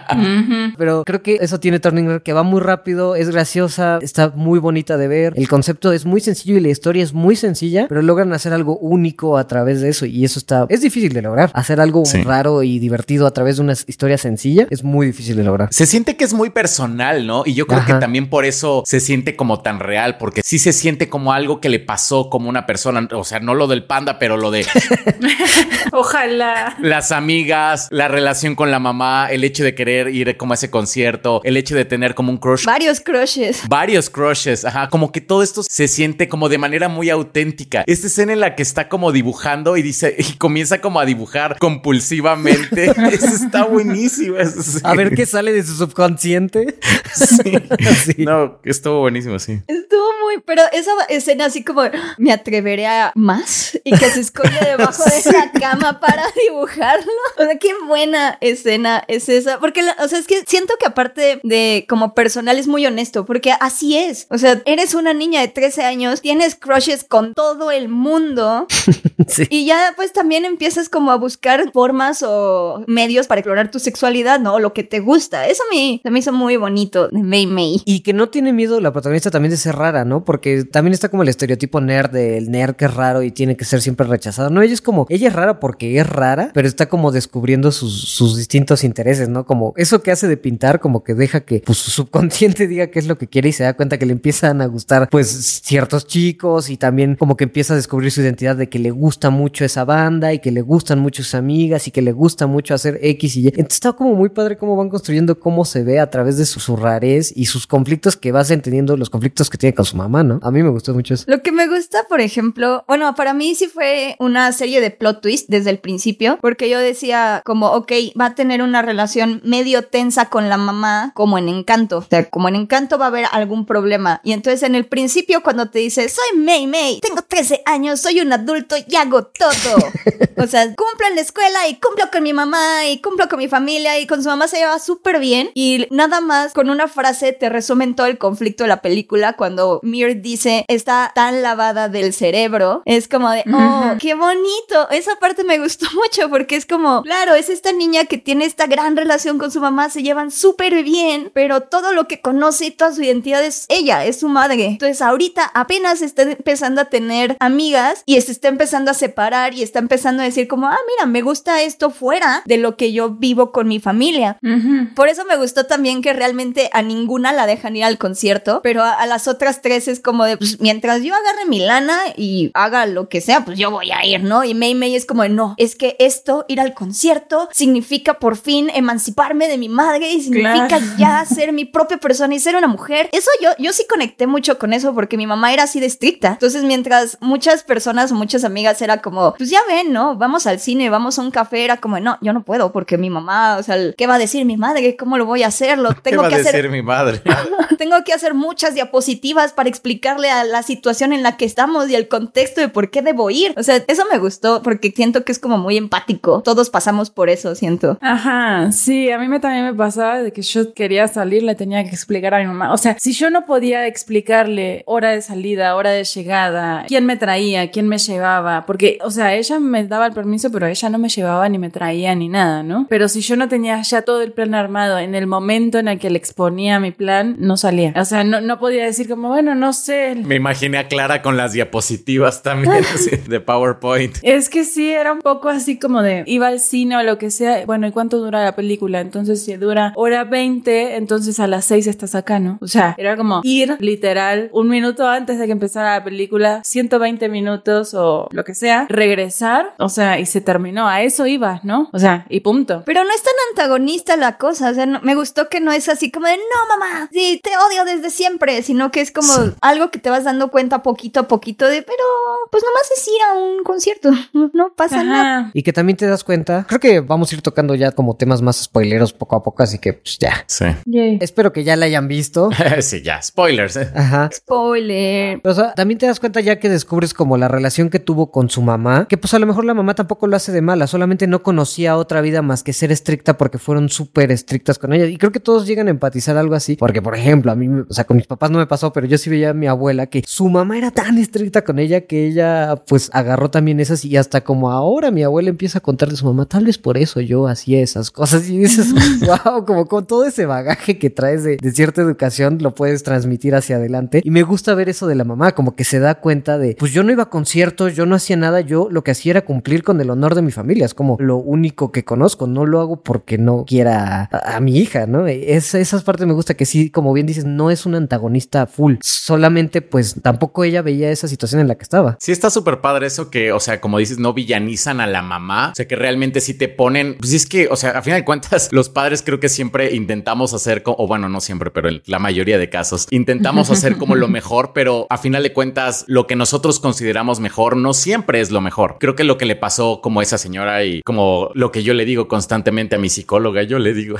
Pero 0.77 1.03
creo 1.05 1.21
que 1.21 1.37
eso 1.41 1.59
tiene 1.59 1.79
Turning 1.79 2.07
Red 2.07 2.21
que 2.21 2.33
va 2.33 2.43
muy 2.43 2.61
rápido, 2.61 3.15
es 3.15 3.29
graciosa, 3.29 3.99
está 4.01 4.29
muy 4.35 4.59
bonita 4.59 4.97
de 4.97 5.07
ver. 5.07 5.33
El 5.35 5.47
concepto 5.47 5.91
es 5.93 6.05
muy 6.05 6.21
sencillo 6.21 6.57
y 6.57 6.59
la 6.59 6.69
historia 6.69 7.03
es 7.03 7.13
muy 7.13 7.35
sencilla, 7.35 7.85
pero 7.89 8.01
logran 8.01 8.33
hacer 8.33 8.53
algo 8.53 8.77
único 8.77 9.37
a 9.37 9.47
través 9.47 9.81
de 9.81 9.89
eso 9.89 10.05
y 10.05 10.25
eso 10.25 10.39
está 10.39 10.65
es 10.69 10.81
difícil 10.81 11.13
de 11.13 11.21
lograr. 11.21 11.51
Hacer 11.53 11.79
algo 11.79 12.05
Sí. 12.05 12.21
raro 12.23 12.63
y 12.63 12.79
divertido 12.79 13.27
a 13.27 13.31
través 13.31 13.57
de 13.57 13.63
una 13.63 13.73
historia 13.73 14.17
sencilla 14.17 14.67
es 14.69 14.83
muy 14.83 15.07
difícil 15.07 15.35
de 15.37 15.43
lograr. 15.43 15.69
Se 15.71 15.85
siente 15.85 16.17
que 16.17 16.23
es 16.23 16.33
muy 16.33 16.49
personal, 16.49 17.25
¿no? 17.27 17.43
Y 17.45 17.53
yo 17.53 17.67
creo 17.67 17.85
que 17.85 17.93
también 17.95 18.29
por 18.29 18.45
eso 18.45 18.83
se 18.85 18.99
siente 18.99 19.35
como 19.35 19.61
tan 19.61 19.79
real, 19.79 20.17
porque 20.17 20.41
sí 20.43 20.59
se 20.59 20.73
siente 20.73 21.09
como 21.09 21.33
algo 21.33 21.59
que 21.61 21.69
le 21.69 21.79
pasó 21.79 22.29
como 22.29 22.49
una 22.49 22.65
persona, 22.65 23.07
o 23.13 23.23
sea, 23.23 23.39
no 23.39 23.53
lo 23.55 23.67
del 23.67 23.83
panda, 23.85 24.19
pero 24.19 24.37
lo 24.37 24.51
de 24.51 24.65
Ojalá. 25.91 26.75
las 26.79 27.11
amigas, 27.11 27.87
la 27.91 28.07
relación 28.07 28.55
con 28.55 28.71
la 28.71 28.79
mamá, 28.79 29.27
el 29.31 29.43
hecho 29.43 29.63
de 29.63 29.75
querer 29.75 29.94
querer 29.95 30.13
ir 30.15 30.37
como 30.37 30.53
a 30.53 30.55
ese 30.55 30.69
concierto, 30.69 31.41
el 31.43 31.57
hecho 31.57 31.75
de 31.75 31.85
tener 31.85 32.15
como 32.15 32.31
un 32.31 32.37
crush 32.37 32.65
Varios 32.65 32.99
crushes. 32.99 33.61
varios 33.69 34.09
crushes, 34.09 34.65
ajá, 34.65 34.89
como 34.89 35.11
que 35.11 35.21
todo 35.21 35.43
esto 35.43 35.63
se 35.63 35.87
siente 35.87 36.27
como 36.27 36.49
de 36.49 36.57
manera 36.57 36.87
muy 36.89 37.09
auténtica. 37.09 37.83
Esta 37.87 38.07
escena 38.07 38.33
en 38.33 38.39
la 38.39 38.55
que 38.55 38.63
está 38.63 38.89
como 38.89 39.11
dibujando 39.11 39.77
y 39.77 39.81
dice 39.81 40.15
y 40.17 40.33
comienza 40.37 40.81
como 40.81 40.99
a 40.99 41.05
dibujar 41.05 41.57
compulsivamente, 41.59 42.85
eso 43.11 43.27
está 43.27 43.63
buenísimo. 43.65 44.37
eso 44.37 44.61
sí. 44.61 44.79
A 44.83 44.93
ver 44.95 45.15
qué 45.15 45.25
sale 45.25 45.53
de 45.53 45.63
su 45.63 45.75
subconsciente. 45.75 46.75
Sí. 47.13 47.53
Sí. 48.05 48.23
No, 48.25 48.59
estuvo 48.63 48.99
buenísimo, 48.99 49.39
sí. 49.39 49.61
Estuvo 49.67 50.09
muy, 50.23 50.41
pero 50.45 50.61
esa 50.73 50.91
escena 51.09 51.45
así 51.45 51.63
como 51.63 51.83
me 52.17 52.31
atreveré 52.31 52.85
a 52.87 53.11
más 53.15 53.79
y 53.83 53.91
que 53.97 54.09
se 54.09 54.19
esconde 54.21 54.57
debajo 54.63 55.03
de 55.03 55.31
la 55.31 55.51
cama 55.59 55.99
para 55.99 56.23
dibujarlo. 56.47 57.11
O 57.37 57.43
sea, 57.43 57.57
qué 57.57 57.71
buena 57.87 58.37
escena 58.41 59.03
es 59.07 59.29
esa. 59.29 59.59
Porque, 59.59 59.81
la- 59.85 59.95
o 60.03 60.07
sea, 60.07 60.19
es 60.19 60.27
que 60.27 60.43
siento 60.47 60.73
que 60.79 60.85
aparte 60.87 61.39
de 61.43 61.85
como 61.87 62.13
personal 62.13 62.57
es 62.59 62.67
muy 62.67 62.85
honesto, 62.85 63.25
porque 63.25 63.53
así 63.59 63.97
es. 63.97 64.27
O 64.29 64.37
sea, 64.37 64.61
eres 64.65 64.93
una 64.93 65.13
niña 65.13 65.41
de 65.41 65.47
13 65.47 65.83
años, 65.83 66.21
tienes 66.21 66.55
crushes 66.55 67.03
con 67.03 67.33
todo 67.33 67.71
el 67.71 67.87
mundo 67.89 68.67
Sí. 69.27 69.43
y 69.49 69.65
ya 69.65 69.93
pues 69.95 70.13
también 70.13 70.45
empiezas 70.45 70.89
como 70.89 71.11
a 71.11 71.15
buscar 71.15 71.71
formas 71.71 72.23
o 72.27 72.83
medios 72.87 73.27
para 73.27 73.39
explorar 73.39 73.71
tu 73.71 73.79
sexualidad, 73.79 74.39
¿no? 74.39 74.55
O 74.55 74.59
lo 74.59 74.73
que 74.73 74.83
te 74.83 74.99
gusta. 74.99 75.47
Eso 75.47 75.63
a 75.69 75.73
mí 75.73 75.99
se 76.03 76.11
me 76.11 76.19
hizo 76.19 76.31
muy 76.31 76.57
bonito 76.57 77.07
de 77.07 77.23
Mei 77.23 77.47
Mei. 77.47 77.81
Y 77.85 78.01
que 78.01 78.13
no 78.13 78.29
tiene 78.29 78.53
miedo 78.53 78.79
la 78.81 78.91
protagonista 78.91 79.31
también 79.31 79.51
de 79.51 79.57
ser 79.57 79.75
rara, 79.75 80.05
¿no? 80.05 80.23
Porque 80.23 80.63
también 80.65 80.93
está 80.93 81.09
como 81.09 81.23
el 81.23 81.29
estereotipo 81.29 81.81
nerd 81.81 82.11
del 82.11 82.51
nerd 82.51 82.75
que 82.75 82.85
es 82.85 82.93
raro 82.93 83.23
y 83.23 83.31
tiene 83.31 83.55
que 83.57 83.65
ser 83.65 83.81
siempre 83.81 84.05
rechazado. 84.07 84.49
No, 84.49 84.61
ella 84.61 84.73
es 84.73 84.81
como, 84.81 85.05
ella 85.09 85.27
es 85.27 85.33
rara 85.33 85.59
porque 85.59 85.97
es 85.99 86.07
rara, 86.07 86.51
pero 86.53 86.67
está 86.67 86.87
como 86.87 87.11
descubriendo 87.11 87.71
sus, 87.71 88.01
sus 88.09 88.37
distintos 88.37 88.83
intereses, 88.83 89.29
¿no? 89.29 89.45
Como 89.45 89.73
eso 89.75 90.01
que 90.01 90.11
hace 90.11 90.27
de 90.27 90.37
pintar, 90.37 90.79
como 90.79 91.03
que 91.03 91.13
deja 91.13 91.41
que 91.41 91.61
pues, 91.65 91.77
su 91.77 91.91
subconsciente 91.91 92.67
diga 92.67 92.87
qué 92.87 92.99
es 92.99 93.07
lo 93.07 93.17
que 93.17 93.27
quiere 93.27 93.49
y 93.49 93.51
se 93.51 93.63
da 93.63 93.73
cuenta 93.75 93.97
que 93.97 94.05
le 94.05 94.13
empiezan 94.13 94.61
a 94.61 94.65
gustar 94.65 95.09
pues 95.09 95.61
ciertos 95.63 96.07
chicos 96.07 96.69
y 96.69 96.77
también 96.77 97.15
como 97.15 97.37
que 97.37 97.45
empieza 97.45 97.73
a 97.73 97.75
descubrir 97.75 98.11
su 98.11 98.21
identidad 98.21 98.55
de 98.55 98.69
que 98.69 98.79
le 98.79 98.91
gusta 98.91 99.29
mucho 99.29 99.65
esa 99.65 99.85
banda 99.85 100.33
y 100.33 100.39
que 100.39 100.51
le 100.51 100.61
gustan 100.61 100.99
mucho 100.99 101.23
sus 101.23 101.35
amigas 101.35 101.87
y 101.87 101.91
que 101.91 102.01
le 102.01 102.11
gusta 102.11 102.47
mucho 102.47 102.73
hacer 102.73 102.99
X 103.01 103.35
y 103.35 103.41
Y. 103.41 103.47
Entonces 103.47 103.75
está 103.75 103.93
como 103.93 104.15
muy 104.15 104.29
padre 104.29 104.57
cómo 104.57 104.75
van 104.75 104.89
construyendo 104.89 105.39
cómo 105.39 105.65
se 105.65 105.83
ve 105.83 105.99
a 105.99 106.09
través 106.09 106.37
de 106.37 106.45
su, 106.45 106.75
rarez 106.75 107.31
y 107.35 107.45
sus 107.45 107.67
conflictos 107.67 108.17
que 108.17 108.31
vas 108.31 108.51
entendiendo 108.51 108.97
los 108.97 109.09
conflictos 109.09 109.49
que 109.49 109.57
tiene 109.57 109.73
con 109.73 109.85
su 109.85 109.97
mamá, 109.97 110.23
¿no? 110.23 110.39
A 110.41 110.51
mí 110.51 110.63
me 110.63 110.69
gustó 110.69 110.93
mucho 110.93 111.13
eso. 111.13 111.25
Lo 111.27 111.41
que 111.41 111.51
me 111.51 111.67
gusta, 111.67 112.05
por 112.07 112.21
ejemplo, 112.21 112.83
bueno, 112.87 113.13
para 113.15 113.33
mí 113.33 113.55
sí 113.55 113.67
fue 113.67 114.15
una 114.19 114.51
serie 114.51 114.81
de 114.81 114.91
plot 114.91 115.21
twist 115.21 115.49
desde 115.49 115.69
el 115.69 115.79
principio, 115.79 116.37
porque 116.41 116.69
yo 116.69 116.79
decía 116.79 117.41
como, 117.45 117.71
ok, 117.71 117.91
va 118.19 118.27
a 118.27 118.35
tener 118.35 118.61
una 118.61 118.81
relación 118.81 119.41
medio 119.43 119.64
tensa 119.83 120.29
con 120.29 120.49
la 120.49 120.57
mamá, 120.57 121.11
como 121.13 121.37
en 121.37 121.49
Encanto. 121.49 121.99
O 121.99 122.01
sea, 122.01 122.29
como 122.29 122.47
en 122.47 122.55
Encanto 122.55 122.97
va 122.97 123.05
a 123.05 123.07
haber 123.09 123.25
algún 123.31 123.65
problema. 123.65 124.21
Y 124.23 124.33
entonces 124.33 124.63
en 124.63 124.75
el 124.75 124.85
principio 124.85 125.43
cuando 125.43 125.69
te 125.69 125.79
dice, 125.79 126.07
soy 126.09 126.37
Mei 126.37 126.67
Mei, 126.67 126.99
tengo 127.01 127.21
13 127.21 127.61
años, 127.65 127.99
soy 127.99 128.21
un 128.21 128.31
adulto 128.33 128.75
y 128.87 128.95
hago 128.95 129.23
todo. 129.25 129.77
o 130.37 130.47
sea, 130.47 130.65
cumplo 130.67 131.07
en 131.07 131.15
la 131.15 131.21
escuela 131.21 131.67
y 131.67 131.75
cumplo 131.75 132.05
con 132.11 132.23
mi 132.23 132.33
mamá 132.33 132.85
y 132.85 132.99
cumplo 133.01 133.27
con 133.27 133.39
mi 133.39 133.47
familia 133.47 133.99
y 133.99 134.07
con 134.07 134.21
su 134.23 134.29
mamá 134.29 134.47
se 134.47 134.57
lleva 134.57 134.79
súper 134.79 135.19
bien. 135.19 135.51
Y 135.53 135.87
nada 135.89 136.21
más 136.21 136.53
con 136.53 136.69
una 136.69 136.87
frase 136.87 137.33
te 137.33 137.49
resumen 137.49 137.95
todo 137.95 138.07
el 138.07 138.17
conflicto 138.17 138.63
de 138.63 138.69
la 138.69 138.81
película 138.81 139.33
cuando 139.33 139.79
Mir 139.83 140.21
dice, 140.21 140.65
está 140.67 141.11
tan 141.15 141.41
lavada 141.41 141.89
del 141.89 142.13
cerebro. 142.13 142.81
Es 142.85 143.07
como 143.07 143.29
de, 143.31 143.43
oh, 143.53 143.93
qué 143.99 144.13
bonito. 144.13 144.89
Esa 144.91 145.17
parte 145.19 145.43
me 145.43 145.59
gustó 145.59 145.85
mucho 145.93 146.29
porque 146.29 146.55
es 146.55 146.65
como, 146.65 147.03
claro, 147.03 147.35
es 147.35 147.49
esta 147.49 147.71
niña 147.71 148.05
que 148.05 148.17
tiene 148.17 148.45
esta 148.45 148.67
gran 148.67 148.95
relación 148.95 149.37
con 149.37 149.51
su 149.51 149.59
mamá, 149.59 149.89
se 149.89 150.03
llevan 150.03 150.31
súper 150.31 150.83
bien, 150.83 151.31
pero 151.33 151.61
todo 151.61 151.93
lo 151.93 152.07
que 152.07 152.21
conoce 152.21 152.65
y 152.65 152.71
toda 152.71 152.93
su 152.93 153.01
identidad 153.01 153.43
es 153.43 153.65
ella, 153.69 154.05
es 154.05 154.19
su 154.19 154.29
madre. 154.29 154.65
Entonces 154.65 155.01
ahorita 155.01 155.51
apenas 155.53 156.01
está 156.01 156.23
empezando 156.23 156.81
a 156.81 156.85
tener 156.85 157.37
amigas 157.39 158.03
y 158.05 158.19
se 158.21 158.31
está 158.31 158.47
empezando 158.47 158.91
a 158.91 158.93
separar 158.93 159.53
y 159.53 159.63
está 159.63 159.79
empezando 159.79 160.23
a 160.23 160.24
decir 160.25 160.47
como, 160.47 160.67
ah, 160.67 160.77
mira, 160.95 161.05
me 161.07 161.21
gusta 161.21 161.61
esto 161.61 161.89
fuera 161.89 162.41
de 162.45 162.57
lo 162.57 162.77
que 162.77 162.91
yo 162.93 163.09
vivo 163.11 163.51
con 163.51 163.67
mi 163.67 163.79
familia. 163.79 164.37
Ujú. 164.43 164.93
Por 164.95 165.09
eso 165.09 165.25
me 165.25 165.37
gustó 165.37 165.65
también 165.65 166.01
que 166.01 166.13
realmente 166.13 166.69
a 166.73 166.81
ninguna 166.81 167.31
la 167.31 167.45
dejan 167.45 167.75
ir 167.75 167.83
al 167.83 167.97
concierto, 167.97 168.61
pero 168.63 168.83
a, 168.83 168.93
a 168.93 169.05
las 169.05 169.27
otras 169.27 169.61
tres 169.61 169.87
es 169.87 169.99
como 169.99 170.25
de, 170.25 170.37
pues 170.37 170.59
mientras 170.59 171.01
yo 171.03 171.13
agarre 171.13 171.45
mi 171.47 171.59
lana 171.59 171.97
y 172.15 172.51
haga 172.53 172.85
lo 172.85 173.09
que 173.09 173.21
sea, 173.21 173.45
pues 173.45 173.57
yo 173.57 173.71
voy 173.71 173.91
a 173.91 174.05
ir, 174.05 174.23
¿no? 174.23 174.43
Y 174.43 174.53
Mei 174.53 174.75
Mei 174.75 174.95
es 174.95 175.05
como, 175.05 175.23
de, 175.23 175.29
no, 175.29 175.53
es 175.57 175.75
que 175.75 175.95
esto, 175.99 176.45
ir 176.47 176.59
al 176.59 176.73
concierto, 176.73 177.49
significa 177.51 178.15
por 178.19 178.37
fin 178.37 178.69
emanciparme 178.73 179.47
de 179.47 179.57
mi 179.57 179.69
madre 179.69 180.11
y 180.11 180.21
significa 180.21 180.67
Claro. 180.67 180.85
ya 180.97 181.25
ser 181.25 181.53
mi 181.53 181.65
propia 181.65 181.97
persona 181.97 182.33
y 182.35 182.39
ser 182.39 182.55
una 182.55 182.67
mujer. 182.67 183.09
Eso 183.11 183.29
yo, 183.41 183.49
yo 183.59 183.71
sí 183.73 183.85
conecté 183.89 184.27
mucho 184.27 184.57
con 184.57 184.73
eso 184.73 184.93
porque 184.93 185.17
mi 185.17 185.27
mamá 185.27 185.53
era 185.53 185.63
así 185.63 185.79
de 185.79 185.85
estricta. 185.85 186.29
Entonces, 186.29 186.63
mientras 186.63 187.17
muchas 187.21 187.63
personas 187.63 188.11
muchas 188.11 188.43
amigas 188.43 188.81
era 188.81 189.01
como, 189.01 189.35
pues 189.37 189.49
ya 189.49 189.59
ven, 189.67 189.93
¿no? 189.93 190.14
Vamos 190.15 190.47
al 190.47 190.59
cine, 190.59 190.89
vamos 190.89 191.19
a 191.19 191.21
un 191.21 191.31
café, 191.31 191.63
era 191.63 191.77
como, 191.77 191.99
no, 191.99 192.17
yo 192.21 192.33
no 192.33 192.43
puedo 192.43 192.71
porque 192.71 192.97
mi 192.97 193.09
mamá, 193.09 193.57
o 193.57 193.63
sea, 193.63 193.77
¿qué 193.97 194.07
va 194.07 194.15
a 194.15 194.19
decir 194.19 194.45
mi 194.45 194.57
madre? 194.57 194.95
¿Cómo 194.97 195.17
lo 195.17 195.25
voy 195.25 195.43
a 195.43 195.47
hacer? 195.47 195.77
Lo 195.77 195.89
¿Qué 195.95 196.11
tengo 196.11 196.21
va 196.21 196.27
a 196.27 196.29
que 196.29 196.35
hacer 196.35 196.53
decir 196.53 196.69
mi 196.69 196.81
madre? 196.81 197.21
tengo 197.77 198.03
que 198.03 198.13
hacer 198.13 198.33
muchas 198.33 198.73
diapositivas 198.73 199.53
para 199.53 199.69
explicarle 199.69 200.29
a 200.29 200.43
la 200.43 200.63
situación 200.63 201.13
en 201.13 201.23
la 201.23 201.37
que 201.37 201.45
estamos 201.45 201.89
y 201.89 201.95
el 201.95 202.07
contexto 202.07 202.61
de 202.61 202.69
por 202.69 202.89
qué 202.89 203.01
debo 203.01 203.29
ir. 203.29 203.53
O 203.57 203.63
sea, 203.63 203.83
eso 203.87 204.03
me 204.11 204.17
gustó 204.17 204.61
porque 204.61 204.91
siento 204.91 205.23
que 205.23 205.31
es 205.31 205.39
como 205.39 205.57
muy 205.57 205.77
empático. 205.77 206.41
Todos 206.43 206.69
pasamos 206.69 207.09
por 207.09 207.29
eso, 207.29 207.55
siento. 207.55 207.97
Ajá, 208.01 208.71
sí, 208.71 209.11
a 209.11 209.19
mí 209.19 209.27
me, 209.27 209.39
también 209.39 209.65
me 209.65 209.73
pasaba 209.73 210.21
de 210.21 210.31
que 210.31 210.41
yo 210.41 210.73
quería 210.73 211.07
salir, 211.07 211.43
le 211.43 211.55
tenía 211.55 211.83
que 211.83 211.89
explicar 211.89 212.33
a 212.33 212.39
mi 212.39 212.47
mamá. 212.47 212.73
O 212.73 212.77
sea, 212.77 212.95
si 212.99 213.13
yo 213.13 213.29
no 213.29 213.45
podía 213.45 213.87
explicarle 213.87 214.83
hora 214.85 215.11
de 215.11 215.21
salida, 215.21 215.75
hora 215.75 215.91
de 215.91 216.03
llegada, 216.03 216.85
quién 216.87 217.05
me 217.05 217.17
traía, 217.17 217.71
quién 217.71 217.87
me 217.87 217.97
llevaba, 217.97 218.65
porque, 218.65 218.99
o 219.01 219.11
sea, 219.11 219.33
ella 219.33 219.59
me 219.59 219.85
daba 219.85 220.04
el 220.07 220.13
permiso, 220.13 220.51
pero 220.51 220.67
ella 220.67 220.89
no 220.89 220.97
me 220.97 221.09
llevaba 221.09 221.47
ni 221.49 221.57
me 221.57 221.69
traía 221.69 222.15
ni 222.15 222.29
nada, 222.29 222.63
¿no? 222.63 222.87
Pero 222.89 223.07
si 223.07 223.21
yo 223.21 223.35
no 223.35 223.47
tenía 223.47 223.81
ya 223.81 224.01
todo 224.03 224.21
el 224.21 224.31
plan 224.31 224.55
armado 224.55 224.99
en 224.99 225.15
el 225.15 225.27
momento 225.27 225.79
en 225.79 225.87
el 225.87 225.99
que 225.99 226.09
le 226.09 226.17
exponía 226.17 226.79
mi 226.79 226.91
plan, 226.91 227.35
no 227.39 227.57
salía. 227.57 227.93
O 227.95 228.05
sea, 228.05 228.23
no, 228.23 228.41
no 228.41 228.59
podía 228.59 228.85
decir 228.85 229.07
como, 229.07 229.29
bueno, 229.29 229.55
no 229.55 229.73
sé. 229.73 230.15
Me 230.15 230.35
imaginé 230.35 230.77
a 230.77 230.87
Clara 230.87 231.21
con 231.21 231.37
las 231.37 231.53
diapositivas 231.53 232.43
también 232.43 232.83
así, 232.93 233.11
de 233.27 233.39
PowerPoint. 233.39 234.17
Es 234.21 234.49
que 234.49 234.63
sí, 234.63 234.91
era 234.91 235.11
un 235.11 235.19
poco 235.19 235.49
así 235.49 235.79
como 235.79 236.01
de 236.01 236.23
iba 236.27 236.47
al 236.47 236.59
cine 236.59 236.97
o 236.97 237.03
lo 237.03 237.17
que 237.17 237.31
sea. 237.31 237.65
Bueno, 237.65 237.87
¿y 237.87 237.91
cuánto 237.91 238.19
dura 238.19 238.43
la 238.43 238.55
película? 238.55 239.01
Entonces, 239.01 239.43
si 239.43 239.55
dura 239.55 239.93
hora 239.95 240.23
20, 240.23 240.95
entonces 240.95 241.39
a 241.39 241.47
las 241.47 241.65
6 241.65 241.87
estás 241.87 242.15
acá, 242.15 242.39
¿no? 242.39 242.57
O 242.61 242.67
sea, 242.67 242.95
era 242.97 243.17
como 243.17 243.41
ir 243.43 243.77
literal 243.79 244.49
un 244.51 244.69
minuto 244.69 245.07
antes 245.07 245.39
de 245.39 245.45
que 245.45 245.51
empezara 245.51 245.95
la 245.95 246.03
película, 246.03 246.61
120 246.63 247.29
minutos 247.29 247.93
o 247.93 248.27
lo 248.31 248.43
que 248.43 248.53
sea, 248.53 248.85
regresar, 248.89 249.73
o 249.79 249.89
sea, 249.89 249.94
y 250.19 250.25
se 250.25 250.41
terminó. 250.41 250.87
A 250.87 251.01
eso 251.01 251.25
ibas, 251.27 251.63
¿no? 251.63 251.89
O 251.93 251.99
sea, 251.99 252.25
y 252.29 252.39
punto. 252.41 252.83
Pero 252.85 253.03
no 253.03 253.09
es 253.11 253.21
tan 253.23 253.33
antagonista 253.51 254.15
la 254.17 254.37
cosa. 254.37 254.69
O 254.69 254.73
sea, 254.73 254.85
no- 254.85 255.01
me 255.01 255.15
gustó 255.15 255.49
que 255.49 255.59
no 255.59 255.71
es 255.71 255.89
así 255.89 256.11
como 256.11 256.27
de 256.27 256.37
no, 256.37 256.77
mamá, 256.77 257.09
sí, 257.11 257.39
te 257.43 257.51
odio 257.57 257.85
desde 257.85 258.09
siempre, 258.09 258.61
sino 258.63 258.91
que 258.91 259.01
es 259.01 259.11
como 259.11 259.33
algo 259.61 259.91
que 259.91 259.99
te 259.99 260.09
vas 260.09 260.23
dando 260.23 260.49
cuenta 260.51 260.83
poquito 260.83 261.21
a 261.21 261.27
poquito 261.27 261.65
de, 261.67 261.81
pero 261.81 262.03
pues 262.51 262.63
nomás 262.63 262.89
es 262.95 263.07
ir 263.07 263.21
a 263.29 263.33
un 263.33 263.63
concierto. 263.63 264.11
No 264.53 264.73
pasa 264.75 265.03
nada. 265.03 265.51
Y 265.53 265.63
que 265.63 265.73
también 265.73 265.97
te 265.97 266.05
das 266.07 266.23
cuenta, 266.23 266.65
creo 266.67 266.79
que 266.79 266.99
vamos 266.99 267.31
a 267.31 267.35
ir 267.35 267.41
tocando 267.41 267.75
ya 267.75 267.91
como 267.91 268.15
temas 268.15 268.41
más 268.41 268.57
spoileros 268.57 269.13
poco 269.13 269.35
a 269.35 269.43
poco, 269.43 269.63
así 269.63 269.79
que 269.79 269.93
pues 269.93 270.17
ya. 270.19 270.43
Sí. 270.47 270.65
Yay. 270.85 271.19
Espero 271.21 271.51
que 271.53 271.63
ya 271.63 271.75
la 271.75 271.85
hayan 271.85 272.07
visto. 272.07 272.49
sí, 272.81 273.01
ya, 273.01 273.21
spoilers. 273.21 273.75
¿eh? 273.77 273.91
Ajá. 273.95 274.29
Spoiler. 274.33 275.41
Pero, 275.41 275.51
o 275.51 275.55
sea, 275.55 275.73
también 275.73 275.97
te 275.97 276.07
das 276.07 276.19
cuenta 276.19 276.39
ya 276.41 276.59
que 276.59 276.69
descubres 276.69 277.13
como 277.13 277.37
la 277.37 277.47
relación 277.47 277.89
que 277.89 277.99
tuvo 277.99 278.31
con 278.31 278.49
su 278.49 278.61
mamá, 278.61 279.07
que 279.07 279.17
pues 279.17 279.33
a 279.33 279.39
lo 279.39 279.45
mejor 279.45 279.65
la 279.65 279.73
mamá 279.73 279.84
tampoco 279.93 280.25
lo 280.27 280.35
hace 280.35 280.51
de 280.51 280.61
mala, 280.61 280.87
solamente 280.87 281.27
no 281.27 281.43
conocía 281.43 281.97
otra 281.97 282.21
vida 282.21 282.41
más 282.41 282.63
que 282.63 282.73
ser 282.73 282.91
estricta 282.91 283.37
porque 283.37 283.57
fueron 283.57 283.89
súper 283.89 284.31
estrictas 284.31 284.79
con 284.79 284.93
ella. 284.93 285.05
Y 285.05 285.17
creo 285.17 285.31
que 285.31 285.39
todos 285.39 285.67
llegan 285.67 285.87
a 285.87 285.91
empatizar 285.91 286.37
algo 286.37 286.55
así, 286.55 286.77
porque 286.77 287.01
por 287.01 287.15
ejemplo, 287.15 287.51
a 287.51 287.55
mí, 287.55 287.67
o 287.67 287.93
sea, 287.93 288.05
con 288.05 288.17
mis 288.17 288.27
papás 288.27 288.49
no 288.49 288.57
me 288.57 288.67
pasó, 288.67 288.91
pero 288.93 289.05
yo 289.05 289.17
sí 289.17 289.29
veía 289.29 289.51
a 289.51 289.53
mi 289.53 289.67
abuela 289.67 290.07
que 290.07 290.23
su 290.25 290.49
mamá 290.49 290.77
era 290.77 290.91
tan 290.91 291.17
estricta 291.17 291.63
con 291.63 291.77
ella 291.77 292.01
que 292.01 292.25
ella 292.25 292.83
pues 292.87 293.09
agarró 293.13 293.51
también 293.51 293.79
esas 293.79 294.03
y 294.05 294.17
hasta 294.17 294.41
como 294.41 294.71
ahora 294.71 295.11
mi 295.11 295.23
abuela 295.23 295.49
empieza 295.49 295.79
a 295.79 295.81
contar 295.81 296.09
de 296.09 296.15
su 296.15 296.25
mamá, 296.25 296.45
tal 296.45 296.65
vez 296.65 296.77
por 296.77 296.97
eso 296.97 297.21
yo 297.21 297.47
hacía 297.47 297.81
esas 297.81 298.09
cosas 298.11 298.49
y 298.49 298.57
dices, 298.57 298.93
wow, 299.21 299.65
como 299.65 299.85
con 299.87 300.05
todo 300.05 300.25
ese 300.25 300.45
bagaje 300.45 300.97
que 300.97 301.09
traes 301.09 301.43
de, 301.43 301.57
de 301.57 301.71
cierta 301.71 302.01
educación 302.01 302.57
lo 302.61 302.73
puedes 302.73 303.03
transmitir 303.03 303.55
hacia 303.55 303.77
adelante. 303.77 304.21
Y 304.23 304.31
me 304.31 304.43
gusta 304.43 304.73
ver 304.73 304.89
eso 304.89 305.07
de 305.07 305.15
la 305.15 305.23
mamá, 305.23 305.53
como 305.53 305.75
que 305.75 305.83
se 305.83 305.99
da 305.99 306.15
cuenta 306.15 306.57
de, 306.57 306.75
pues 306.77 306.91
yo 306.91 307.03
no 307.03 307.11
iba 307.11 307.23
a 307.23 307.29
conciertos, 307.29 307.95
yo 307.95 308.05
no 308.05 308.15
hacía 308.15 308.37
nada, 308.37 308.61
yo 308.61 308.87
lo 308.89 309.03
que 309.03 309.11
hacía 309.11 309.31
era 309.31 309.45
cumplir 309.45 309.74
cumplir 309.75 309.83
con 309.83 309.99
el 309.99 310.09
honor 310.09 310.35
de 310.35 310.41
mi 310.41 310.51
familia. 310.51 310.85
Es 310.85 310.93
como 310.93 311.17
lo 311.19 311.35
único 311.35 311.91
que 311.91 312.05
conozco. 312.05 312.47
No 312.47 312.65
lo 312.65 312.79
hago 312.79 313.01
porque 313.03 313.37
no 313.37 313.65
quiera 313.65 314.29
a, 314.31 314.55
a 314.55 314.59
mi 314.61 314.77
hija, 314.77 315.05
¿no? 315.05 315.27
Es, 315.27 315.75
esas 315.75 316.03
partes 316.03 316.25
me 316.25 316.33
gusta 316.33 316.53
que 316.53 316.65
sí, 316.65 316.89
como 316.89 317.11
bien 317.11 317.25
dices, 317.25 317.43
no 317.43 317.71
es 317.71 317.85
un 317.85 317.95
antagonista 317.95 318.67
full. 318.67 318.95
Solamente, 319.01 319.81
pues, 319.81 320.15
tampoco 320.21 320.63
ella 320.63 320.81
veía 320.81 321.11
esa 321.11 321.27
situación 321.27 321.59
en 321.59 321.67
la 321.67 321.75
que 321.75 321.83
estaba. 321.83 322.15
Sí, 322.19 322.31
está 322.31 322.49
súper 322.49 322.79
padre 322.79 323.07
eso 323.07 323.29
que, 323.29 323.51
o 323.51 323.59
sea, 323.59 323.81
como 323.81 323.97
dices, 323.97 324.17
no 324.17 324.33
villanizan 324.33 325.01
a 325.01 325.07
la 325.07 325.21
mamá. 325.21 325.71
O 325.71 325.75
sea, 325.75 325.87
que 325.87 325.95
realmente 325.97 326.39
sí 326.39 326.53
te 326.53 326.69
ponen. 326.69 327.17
Pues 327.19 327.33
es 327.33 327.45
que, 327.45 327.67
o 327.67 327.75
sea, 327.75 327.91
a 327.91 328.01
final 328.01 328.21
de 328.21 328.25
cuentas, 328.25 328.69
los 328.71 328.87
padres 328.87 329.23
creo 329.23 329.41
que 329.41 329.49
siempre 329.49 329.93
intentamos 329.93 330.53
hacer, 330.53 330.83
o 330.85 331.07
bueno, 331.07 331.27
no 331.27 331.41
siempre, 331.41 331.71
pero 331.71 331.89
en 331.89 332.01
la 332.05 332.19
mayoría 332.19 332.57
de 332.57 332.69
casos, 332.69 333.07
intentamos 333.11 333.69
hacer 333.71 333.97
como 333.97 334.15
lo 334.15 334.27
mejor, 334.29 334.71
pero 334.73 335.05
a 335.09 335.17
final 335.17 335.43
de 335.43 335.51
cuentas, 335.51 336.05
lo 336.07 336.27
que 336.27 336.37
nosotros 336.37 336.79
consideramos 336.79 337.41
mejor 337.41 337.75
no 337.75 337.93
siempre 337.93 338.39
es 338.39 338.51
lo 338.51 338.61
mejor. 338.61 338.97
Creo 338.99 339.15
que 339.15 339.25
lo 339.25 339.37
que 339.37 339.45
le 339.45 339.54
pasó 339.55 340.01
como 340.01 340.21
esa 340.21 340.37
señora 340.37 340.83
y 340.83 341.01
como 341.01 341.51
lo 341.53 341.71
que 341.71 341.83
yo 341.83 341.93
le 341.93 342.05
digo 342.05 342.27
constantemente 342.27 342.95
a 342.95 342.99
mi 342.99 343.09
psicóloga, 343.09 343.63
yo 343.63 343.79
le 343.79 343.93
digo, 343.93 344.17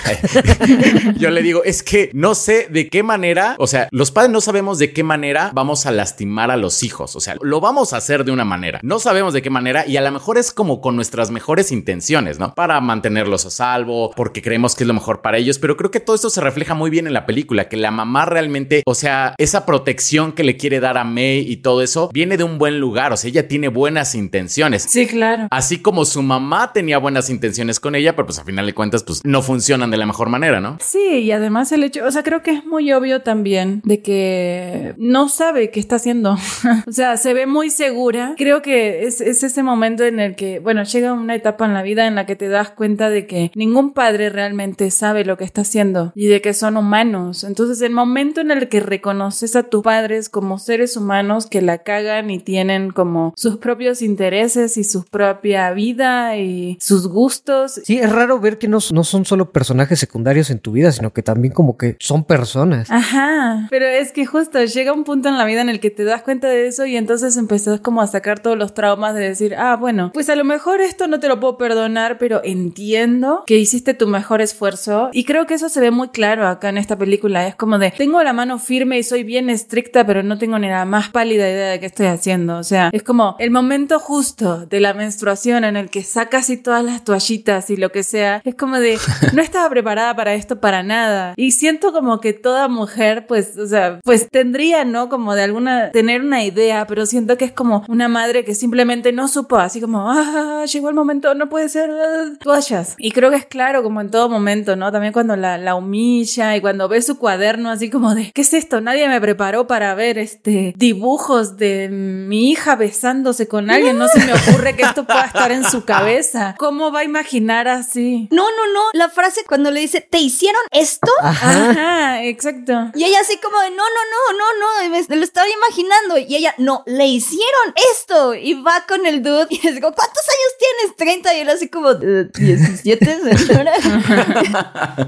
yo 1.17 1.29
le 1.29 1.41
digo, 1.41 1.63
es 1.63 1.83
que 1.83 2.09
no 2.13 2.35
sé 2.35 2.67
de 2.69 2.89
qué 2.89 3.03
manera, 3.03 3.55
o 3.59 3.67
sea, 3.67 3.87
los 3.91 4.11
padres 4.11 4.31
no 4.31 4.41
sabemos 4.41 4.79
de 4.79 4.93
qué 4.93 5.03
manera 5.03 5.51
vamos 5.53 5.85
a 5.85 5.91
lastimar 5.91 6.51
a 6.51 6.57
los 6.57 6.83
hijos, 6.83 7.15
o 7.15 7.19
sea, 7.19 7.35
lo 7.41 7.59
vamos 7.59 7.93
a 7.93 7.97
hacer 7.97 8.25
de 8.25 8.31
una 8.31 8.45
manera, 8.45 8.79
no 8.83 8.99
sabemos 8.99 9.33
de 9.33 9.41
qué 9.41 9.49
manera 9.49 9.85
y 9.87 9.97
a 9.97 10.01
lo 10.01 10.11
mejor 10.11 10.37
es 10.37 10.51
como 10.51 10.81
con 10.81 10.95
nuestras 10.95 11.31
mejores 11.31 11.71
intenciones, 11.71 12.39
¿no? 12.39 12.53
Para 12.55 12.79
mantenerlos 12.81 13.45
a 13.45 13.49
salvo, 13.49 14.11
porque 14.15 14.41
creemos 14.41 14.75
que 14.75 14.83
es 14.83 14.87
lo 14.87 14.93
mejor 14.93 15.21
para 15.21 15.37
ellos, 15.37 15.59
pero 15.59 15.77
creo 15.77 15.91
que 15.91 15.99
todo 15.99 16.15
esto 16.15 16.29
se 16.29 16.41
refleja 16.41 16.73
muy 16.73 16.89
bien 16.89 17.07
en 17.07 17.13
la 17.13 17.25
película, 17.25 17.69
que 17.69 17.77
la 17.77 17.91
mamá 17.91 18.25
realmente, 18.25 18.83
o 18.85 18.95
sea, 18.95 19.35
esa 19.37 19.65
protección 19.65 20.33
que 20.33 20.43
le 20.43 20.57
quiere 20.57 20.79
dar 20.79 20.97
a 20.97 21.03
May 21.03 21.39
y 21.49 21.57
todo 21.57 21.81
eso, 21.81 22.09
viene 22.13 22.37
de 22.37 22.43
un 22.43 22.57
buen 22.57 22.79
lugar, 22.79 23.13
o 23.13 23.17
sea, 23.17 23.29
ella 23.29 23.47
tiene 23.47 23.67
buenas 23.67 24.15
intenciones. 24.15 24.85
Sí, 24.89 25.07
claro. 25.07 25.24
Así 25.51 25.81
como 25.81 26.05
su 26.05 26.21
mamá 26.21 26.73
tenía 26.73 26.97
buenas 26.97 27.29
intenciones 27.29 27.79
con 27.79 27.95
ella, 27.95 28.15
pero 28.15 28.25
pues 28.27 28.39
a 28.39 28.43
final 28.43 28.65
de 28.65 28.73
cuentas, 28.73 29.03
pues 29.03 29.21
no 29.23 29.41
funcionan 29.41 29.91
de 29.91 29.97
la 29.97 30.05
mejor 30.05 30.29
manera, 30.29 30.59
¿no? 30.61 30.77
Sí, 30.81 31.19
y 31.19 31.31
además 31.31 31.71
el 31.71 31.83
hecho, 31.83 32.05
o 32.05 32.11
sea, 32.11 32.23
creo 32.23 32.41
que 32.41 32.51
es 32.51 32.65
muy 32.65 32.91
obvio 32.93 33.21
también 33.21 33.81
de 33.83 34.01
que 34.01 34.93
no 34.97 35.29
sabe 35.29 35.71
qué 35.71 35.79
está 35.79 35.97
haciendo. 35.97 36.37
o 36.87 36.91
sea, 36.91 37.17
se 37.17 37.33
ve 37.33 37.45
muy 37.45 37.69
segura. 37.69 38.35
Creo 38.37 38.61
que 38.61 39.03
es, 39.05 39.21
es 39.21 39.43
ese 39.43 39.63
momento 39.63 40.03
en 40.03 40.19
el 40.19 40.35
que, 40.35 40.59
bueno, 40.59 40.83
llega 40.83 41.13
una 41.13 41.35
etapa 41.35 41.65
en 41.65 41.73
la 41.73 41.81
vida 41.81 42.07
en 42.07 42.15
la 42.15 42.25
que 42.25 42.35
te 42.35 42.47
das 42.47 42.69
cuenta 42.69 43.09
de 43.09 43.27
que 43.27 43.51
ningún 43.55 43.93
padre 43.93 44.29
realmente 44.29 44.91
sabe 44.91 45.25
lo 45.25 45.37
que 45.37 45.43
está 45.43 45.61
haciendo 45.61 46.11
y 46.15 46.27
de 46.27 46.41
que 46.41 46.53
son 46.53 46.77
humanos. 46.77 47.43
Entonces, 47.43 47.81
el 47.81 47.91
momento 47.91 48.41
en 48.41 48.51
el 48.51 48.69
que 48.69 48.79
reconoces 48.79 49.55
a 49.55 49.63
tus 49.63 49.83
padres 49.83 50.29
como 50.29 50.59
seres 50.59 50.97
humanos 50.97 51.47
que 51.47 51.61
la 51.61 51.79
cagan 51.79 52.29
y 52.29 52.39
tienen 52.39 52.91
como 52.91 53.33
sus 53.35 53.57
propios 53.57 54.01
intereses 54.01 54.77
y 54.77 54.83
su 54.83 55.03
propia 55.15 55.71
vida 55.71 56.35
y 56.35 56.77
sus 56.81 57.07
gustos 57.07 57.79
Sí, 57.85 57.99
es 57.99 58.11
raro 58.11 58.39
ver 58.41 58.57
que 58.57 58.67
no, 58.67 58.79
no 58.91 59.03
son 59.05 59.23
solo 59.23 59.51
personajes 59.51 59.97
secundarios 59.97 60.49
en 60.49 60.59
tu 60.59 60.73
vida, 60.73 60.91
sino 60.91 61.13
que 61.13 61.23
también 61.23 61.53
como 61.53 61.77
que 61.77 61.95
son 62.01 62.25
personas. 62.25 62.91
Ajá, 62.91 63.67
pero 63.69 63.85
es 63.85 64.11
que 64.11 64.25
justo 64.25 64.61
llega 64.63 64.91
un 64.91 65.05
punto 65.05 65.29
en 65.29 65.37
la 65.37 65.45
vida 65.45 65.61
en 65.61 65.69
el 65.69 65.79
que 65.79 65.89
te 65.89 66.03
das 66.03 66.23
cuenta 66.23 66.49
de 66.49 66.67
eso 66.67 66.85
y 66.85 66.97
entonces 66.97 67.37
empezás 67.37 67.79
como 67.79 68.01
a 68.01 68.07
sacar 68.07 68.39
todos 68.39 68.57
los 68.57 68.73
traumas 68.73 69.15
de 69.15 69.21
decir, 69.21 69.55
ah, 69.55 69.77
bueno, 69.77 70.11
pues 70.13 70.29
a 70.29 70.35
lo 70.35 70.43
mejor 70.43 70.81
esto 70.81 71.07
no 71.07 71.19
te 71.19 71.27
lo 71.27 71.39
puedo 71.39 71.57
perdonar, 71.57 72.17
pero 72.17 72.41
entiendo 72.43 73.43
que 73.45 73.57
hiciste 73.57 73.93
tu 73.93 74.07
mejor 74.07 74.41
esfuerzo 74.41 75.09
y 75.13 75.23
creo 75.23 75.45
que 75.45 75.53
eso 75.53 75.69
se 75.69 75.79
ve 75.79 75.91
muy 75.91 76.09
claro 76.09 76.47
acá 76.47 76.69
en 76.69 76.77
esta 76.77 76.97
película. 76.97 77.47
Es 77.47 77.55
como 77.55 77.79
de, 77.79 77.91
tengo 77.91 78.21
la 78.23 78.33
mano 78.33 78.59
firme 78.59 78.99
y 78.99 79.03
soy 79.03 79.23
bien 79.23 79.49
estricta, 79.49 80.05
pero 80.05 80.23
no 80.23 80.37
tengo 80.37 80.59
ni 80.59 80.67
la 80.67 80.85
más 80.85 81.09
pálida 81.09 81.49
idea 81.49 81.69
de 81.69 81.79
qué 81.79 81.85
estoy 81.85 82.07
haciendo. 82.07 82.57
O 82.57 82.63
sea, 82.63 82.89
es 82.91 83.03
como 83.03 83.35
el 83.39 83.51
momento 83.51 83.99
justo 83.99 84.65
de 84.65 84.79
la 84.79 84.93
menstruación 85.05 85.63
en 85.63 85.77
el 85.77 85.91
que 85.91 86.03
sacas 86.03 86.49
y 86.49 86.57
todas 86.57 86.83
las 86.83 87.03
toallitas 87.03 87.69
y 87.69 87.77
lo 87.77 87.91
que 87.91 88.01
sea. 88.01 88.41
Es 88.43 88.55
como 88.55 88.79
de, 88.79 88.97
no 89.33 89.41
estaba 89.41 89.69
preparada 89.69 90.15
para 90.15 90.33
esto 90.33 90.59
para 90.59 90.81
nada. 90.81 91.33
Y 91.37 91.51
siento 91.51 91.93
como 91.93 92.19
que 92.19 92.33
toda 92.33 92.67
mujer, 92.67 93.27
pues, 93.27 93.55
o 93.57 93.67
sea, 93.67 93.99
pues 94.03 94.27
tendría, 94.31 94.83
¿no? 94.83 95.07
Como 95.09 95.35
de 95.35 95.43
alguna, 95.43 95.91
tener 95.91 96.21
una 96.21 96.43
idea, 96.43 96.87
pero 96.87 97.05
siento 97.05 97.37
que 97.37 97.45
es 97.45 97.51
como 97.51 97.85
una 97.87 98.07
madre 98.07 98.43
que 98.43 98.55
simplemente 98.55 99.11
no 99.11 99.27
supo, 99.27 99.57
así 99.57 99.79
como, 99.79 100.09
ah, 100.11 100.65
llegó 100.65 100.89
el 100.89 100.95
momento, 100.95 101.35
no 101.35 101.49
puede 101.49 101.69
ser, 101.69 101.91
toallas. 102.39 102.95
Y 102.97 103.11
creo 103.11 103.29
que 103.29 103.37
es 103.37 103.45
claro, 103.45 103.83
como 103.83 104.01
en 104.01 104.09
todo 104.09 104.27
momento, 104.27 104.75
¿no? 104.75 104.91
También 104.91 105.13
cuando 105.13 105.35
la, 105.35 105.59
la 105.59 105.75
humilla 105.75 106.55
y 106.55 106.61
cuando 106.61 106.89
ve 106.89 107.03
su 107.03 107.19
cuaderno, 107.19 107.69
así 107.69 107.91
como 107.91 108.15
de, 108.15 108.31
¿qué 108.33 108.41
es 108.41 108.53
esto? 108.53 108.81
Nadie 108.81 109.07
me 109.07 109.21
preparó 109.21 109.67
para 109.67 109.93
ver 109.93 110.17
este 110.17 110.73
dibujos 110.75 111.57
de 111.57 111.89
mi 111.89 112.49
hija 112.49 112.75
besándose 112.75 113.47
con 113.47 113.69
alguien. 113.69 113.99
No 113.99 114.07
se 114.07 114.25
me 114.25 114.33
ocurre 114.33 114.75
que 114.75 114.83
esto 114.95 115.05
pueda 115.05 115.25
estar 115.25 115.51
en 115.51 115.69
su 115.69 115.83
cabeza. 115.83 116.55
¿Cómo 116.57 116.89
va 116.91 116.99
a 116.99 117.03
imaginar 117.03 117.67
así? 117.67 118.29
No, 118.31 118.43
no, 118.49 118.73
no. 118.73 118.81
La 118.93 119.09
frase 119.09 119.41
cuando 119.45 119.69
le 119.71 119.81
dice, 119.81 119.99
¿te 119.99 120.19
hicieron 120.19 120.61
esto? 120.71 121.11
Ajá, 121.21 122.23
exacto. 122.23 122.91
Y 122.95 123.03
ella 123.03 123.19
así 123.19 123.37
como 123.43 123.59
de, 123.59 123.71
no, 123.71 123.75
no, 123.75 123.81
no, 123.83 124.37
no, 124.37 124.89
no, 124.89 125.05
me 125.09 125.15
lo 125.17 125.23
estaba 125.23 125.47
imaginando. 125.49 126.17
Y 126.17 126.33
ella, 126.37 126.55
no, 126.57 126.83
le 126.85 127.07
hicieron 127.07 127.73
esto. 127.91 128.35
Y 128.35 128.53
va 128.61 128.85
con 128.87 129.05
el 129.05 129.21
dude 129.21 129.47
y 129.49 129.59
les 129.61 129.75
digo, 129.75 129.91
¿cuántos 129.93 130.23
años 130.23 130.53
tienes? 130.59 130.95
30. 130.95 131.33
Y 131.35 131.39
él 131.41 131.49
así 131.49 131.67
como, 131.67 131.91
"Eh, 131.91 132.29
17, 132.33 133.37
señora. 133.37 133.73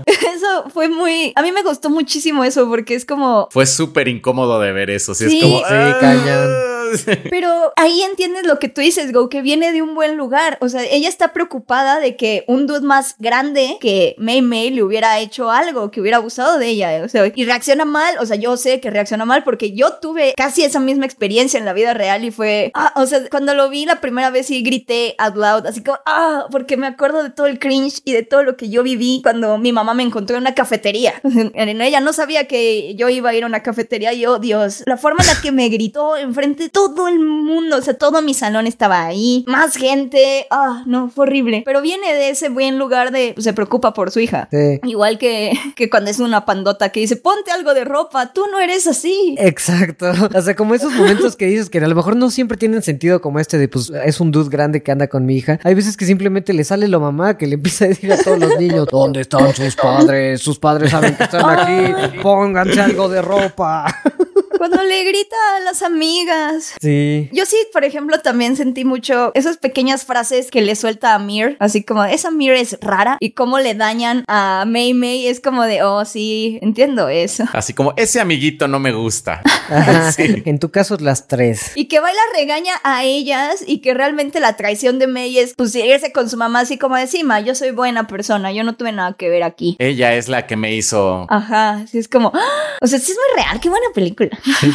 eso 0.08 0.70
fue 0.74 0.90
muy, 0.90 1.32
a 1.36 1.42
mí 1.42 1.52
me 1.54 1.64
gustó 1.64 1.90
muchísimo 1.90 2.44
eso 2.44 2.68
porque 2.68 2.96
es 2.96 3.06
como, 3.06 3.48
Fue 3.52 3.66
súper 3.66 4.10
incómodo 4.10 4.60
de 4.60 4.72
ver 4.74 4.90
eso. 4.90 5.16
Sí, 5.16 5.30
Sí. 5.30 5.38
es 5.38 5.44
como. 5.44 5.60
Sí, 5.60 5.66
"Ah". 5.70 6.77
Pero 7.30 7.74
ahí 7.76 8.02
entiendes 8.04 8.46
lo 8.46 8.60
que 8.60 8.70
tú 8.70 8.82
dices, 8.82 9.12
Go, 9.12 9.30
que 9.30 9.42
viene 9.42 9.72
de 9.72 9.82
un 9.82 9.96
buen 9.96 10.18
lugar. 10.18 10.58
O 10.62 10.70
sea, 10.70 10.84
ella 10.84 11.10
está 11.10 11.34
preocupada 11.34 12.00
de 12.00 12.16
que 12.16 12.44
un 12.48 12.68
dude 12.68 12.82
más 12.82 13.16
grande 13.20 13.78
que 13.80 14.16
May 14.18 14.42
May 14.42 14.70
le 14.72 14.84
hubiera 14.84 15.20
hecho 15.20 15.52
algo, 15.52 15.92
que 15.92 16.02
hubiera 16.02 16.18
abusado 16.18 16.58
de 16.58 16.68
ella. 16.68 17.02
O 17.04 17.10
sea, 17.10 17.32
y 17.34 17.46
reacciona 17.46 17.86
mal. 17.86 18.16
O 18.20 18.26
sea, 18.26 18.36
yo 18.36 18.58
sé 18.58 18.80
que 18.80 18.90
reacciona 18.90 19.26
mal 19.26 19.44
porque 19.44 19.74
yo 19.74 19.94
tuve 19.94 20.34
casi 20.36 20.64
esa 20.64 20.80
misma 20.80 21.06
experiencia 21.06 21.58
en 21.58 21.66
la 21.66 21.74
vida 21.74 21.94
real 21.94 22.24
y 22.24 22.32
fue, 22.32 22.72
ah, 22.74 22.94
o 22.96 23.06
sea, 23.06 23.22
cuando 23.30 23.54
lo 23.54 23.70
vi 23.70 23.86
la 23.86 24.02
primera 24.02 24.30
vez 24.30 24.50
y 24.52 24.62
grité 24.62 25.16
out 25.18 25.36
loud, 25.36 25.66
así 25.66 25.84
como, 25.84 26.00
ah, 26.06 26.48
porque 26.52 26.78
me 26.78 26.88
acuerdo 26.88 27.24
de 27.24 27.30
todo 27.30 27.48
el 27.48 27.60
cringe 27.60 28.02
y 28.06 28.14
de 28.14 28.24
todo 28.24 28.44
lo 28.44 28.58
que 28.58 28.70
yo 28.70 28.84
viví 28.84 29.22
cuando 29.24 29.58
mi 29.58 29.72
mamá 29.72 29.94
me 29.94 30.04
encontró 30.04 30.36
en 30.36 30.44
una 30.44 30.56
cafetería. 30.56 31.22
ella 31.88 32.00
no 32.02 32.14
sabía 32.14 32.48
que 32.48 32.96
yo 32.96 33.10
iba 33.10 33.30
a 33.30 33.34
ir 33.34 33.44
a 33.44 33.48
una 33.48 33.64
cafetería 33.64 34.14
y, 34.14 34.26
oh, 34.26 34.40
Dios, 34.40 34.84
la 34.86 34.98
forma 34.98 35.24
en 35.24 35.28
la 35.28 35.42
que 35.42 35.52
me 35.52 35.70
gritó 35.70 36.18
enfrente 36.18 36.70
todo 36.78 37.08
el 37.08 37.18
mundo, 37.18 37.78
o 37.78 37.82
sea, 37.82 37.96
todo 37.96 38.22
mi 38.22 38.36
salón 38.36 38.68
estaba 38.68 39.04
ahí, 39.04 39.44
más 39.48 39.76
gente, 39.76 40.46
ah, 40.52 40.84
no, 40.86 41.10
fue 41.10 41.26
horrible. 41.26 41.64
Pero 41.66 41.82
viene 41.82 42.14
de 42.14 42.30
ese 42.30 42.50
buen 42.50 42.78
lugar 42.78 43.12
de, 43.12 43.32
pues, 43.34 43.46
se 43.46 43.54
preocupa 43.54 43.96
por 43.96 44.12
su 44.12 44.20
hija. 44.20 44.48
Sí. 44.52 44.80
Igual 44.84 45.18
que, 45.18 45.54
que 45.76 45.90
cuando 45.90 46.12
es 46.12 46.20
una 46.20 46.46
pandota 46.46 46.90
que 46.90 47.00
dice, 47.00 47.16
ponte 47.16 47.50
algo 47.50 47.74
de 47.74 47.84
ropa, 47.84 48.32
tú 48.32 48.44
no 48.52 48.60
eres 48.60 48.86
así. 48.86 49.36
Exacto. 49.40 50.06
O 50.38 50.42
sea, 50.42 50.56
como 50.56 50.76
esos 50.76 50.94
momentos 50.94 51.36
que 51.36 51.46
dices 51.46 51.70
que 51.70 51.80
a 51.80 51.88
lo 51.88 51.96
mejor 51.96 52.16
no 52.16 52.30
siempre 52.30 52.58
tienen 52.58 52.84
sentido 52.84 53.22
como 53.22 53.40
este 53.40 53.58
de 53.58 53.68
pues 53.68 53.92
es 54.06 54.20
un 54.20 54.32
dude 54.32 54.50
grande 54.50 54.84
que 54.84 54.92
anda 54.92 55.08
con 55.08 55.26
mi 55.26 55.36
hija. 55.36 55.60
Hay 55.64 55.74
veces 55.74 55.98
que 55.98 56.06
simplemente 56.06 56.54
le 56.54 56.64
sale 56.64 56.88
lo 56.88 57.00
mamá 57.00 57.38
que 57.38 57.48
le 57.48 57.56
empieza 57.56 57.86
a 57.86 57.88
decir 57.88 58.12
a 58.14 58.18
todos 58.18 58.38
los 58.38 58.60
niños, 58.60 58.88
¿dónde 58.92 59.22
están 59.22 59.54
sus 59.56 59.76
padres? 59.76 60.42
Sus 60.42 60.60
padres 60.60 60.92
saben 60.92 61.16
que 61.16 61.24
están 61.24 61.50
aquí. 61.50 62.20
Pónganse 62.22 62.82
algo 62.82 63.10
de 63.10 63.22
ropa. 63.22 63.86
Cuando 64.58 64.82
le 64.84 65.04
grita 65.04 65.36
a 65.58 65.60
las 65.62 65.84
amigas. 65.84 66.74
Sí. 66.82 67.30
Yo 67.32 67.46
sí, 67.46 67.58
por 67.74 67.84
ejemplo, 67.84 68.20
también 68.20 68.56
sentí 68.56 68.86
mucho 68.86 69.32
esas 69.36 69.58
pequeñas 69.58 70.06
frases 70.06 70.52
que 70.52 70.62
le 70.62 70.76
suelta 70.76 71.14
a 71.14 71.20
Mir, 71.20 71.58
así 71.60 71.84
como 71.84 72.04
esa 72.04 72.32
Mir 72.32 72.54
es 72.54 72.78
rara 72.82 73.18
y 73.20 73.32
cómo 73.32 73.60
le 73.60 73.76
dañan 73.76 74.24
a 74.28 74.66
May 74.68 74.94
May 74.94 75.28
es 75.28 75.40
como 75.40 75.64
de, 75.64 75.84
oh, 75.84 76.06
sí, 76.06 76.60
entiendo 76.62 77.10
eso. 77.10 77.44
Así 77.54 77.74
como, 77.74 77.94
ese 77.98 78.20
amiguito 78.20 78.68
no 78.68 78.80
me 78.80 78.92
gusta. 78.92 79.42
Ajá. 79.70 80.12
Sí. 80.18 80.42
En 80.46 80.58
tu 80.58 80.72
caso, 80.72 80.98
las 81.00 81.28
tres. 81.28 81.74
Y 81.76 81.86
que 81.86 82.00
va 82.00 82.12
y 82.12 82.16
la 82.16 82.40
regaña 82.40 82.74
a 82.84 83.04
ellas 83.04 83.64
y 83.66 83.80
que 83.80 83.94
realmente 83.94 84.40
la 84.40 84.56
traición 84.56 85.00
de 85.00 85.08
May 85.08 85.38
es 85.38 85.54
pues 85.56 85.76
irse 85.76 86.12
con 86.12 86.30
su 86.30 86.38
mamá 86.38 86.62
así 86.62 86.78
como 86.78 86.96
de, 86.96 87.08
sí, 87.08 87.24
ma, 87.24 87.40
yo 87.40 87.56
soy 87.56 87.72
buena 87.72 88.08
persona, 88.08 88.52
yo 88.52 88.64
no 88.64 88.76
tuve 88.76 88.92
nada 88.92 89.14
que 89.14 89.30
ver 89.30 89.44
aquí. 89.44 89.76
Ella 89.80 90.16
es 90.16 90.28
la 90.28 90.48
que 90.48 90.56
me 90.56 90.74
hizo. 90.74 91.26
Ajá, 91.30 91.86
sí 91.90 91.98
es 91.98 92.08
como, 92.08 92.32
¡ah! 92.34 92.78
o 92.82 92.88
sea, 92.88 93.00
sí 93.00 93.12
es 93.12 93.18
muy 93.18 93.44
real, 93.44 93.60
qué 93.60 93.70
buena 93.70 93.88
película. 93.94 94.30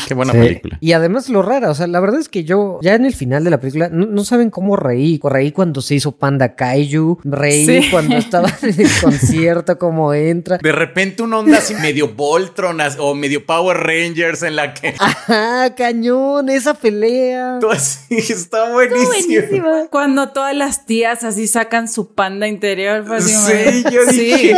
Qué 0.07 0.15
buena 0.15 0.33
Sí. 0.33 0.39
película. 0.39 0.79
Y 0.81 0.93
además 0.93 1.29
lo 1.29 1.43
rara, 1.43 1.71
o 1.71 1.75
sea, 1.75 1.87
la 1.87 2.01
verdad 2.01 2.21
es 2.21 2.29
que 2.29 2.45
yo 2.45 2.79
ya 2.83 2.95
en 2.95 3.05
el 3.05 3.15
final 3.15 3.45
de 3.45 3.51
la 3.51 3.61
película 3.61 3.89
no, 3.91 4.07
no 4.07 4.25
saben 4.25 4.51
cómo 4.51 4.77
reí. 4.77 5.21
Reí 5.23 5.53
cuando 5.53 5.81
se 5.83 5.95
hizo 5.95 6.13
Panda 6.13 6.55
Kaiju, 6.55 7.19
reí 7.25 7.67
Sí. 7.83 7.89
cuando 7.91 8.17
estaba 8.17 8.49
en 8.63 8.81
el 8.81 8.89
concierto, 9.03 9.79
cómo 9.79 10.13
entra. 10.15 10.59
De 10.59 10.73
repente 10.73 11.23
una 11.23 11.39
onda 11.39 11.59
así 11.59 11.75
medio 11.75 12.09
Voltron 12.15 12.79
o 12.99 13.15
medio 13.15 13.45
Power 13.47 13.77
Rangers 13.79 14.43
en 14.43 14.57
la 14.57 14.75
que 14.75 14.95
Ajá, 14.99 15.75
cañón, 15.75 16.49
esa 16.49 16.75
pelea. 16.75 17.59
todo 17.61 17.71
así 17.71 18.17
está 18.19 18.71
buenísimo. 18.71 19.89
Cuando 19.91 20.31
todas 20.31 20.55
las 20.55 20.87
tías 20.87 21.25
así 21.25 21.47
sacan 21.47 21.89
su 21.89 22.15
panda 22.15 22.47
interior, 22.49 23.05
como 23.07 23.21
Sí, 23.21 23.53
de- 23.53 23.85
yo 23.93 24.01
Sí. 24.11 24.19
dije, 24.25 24.57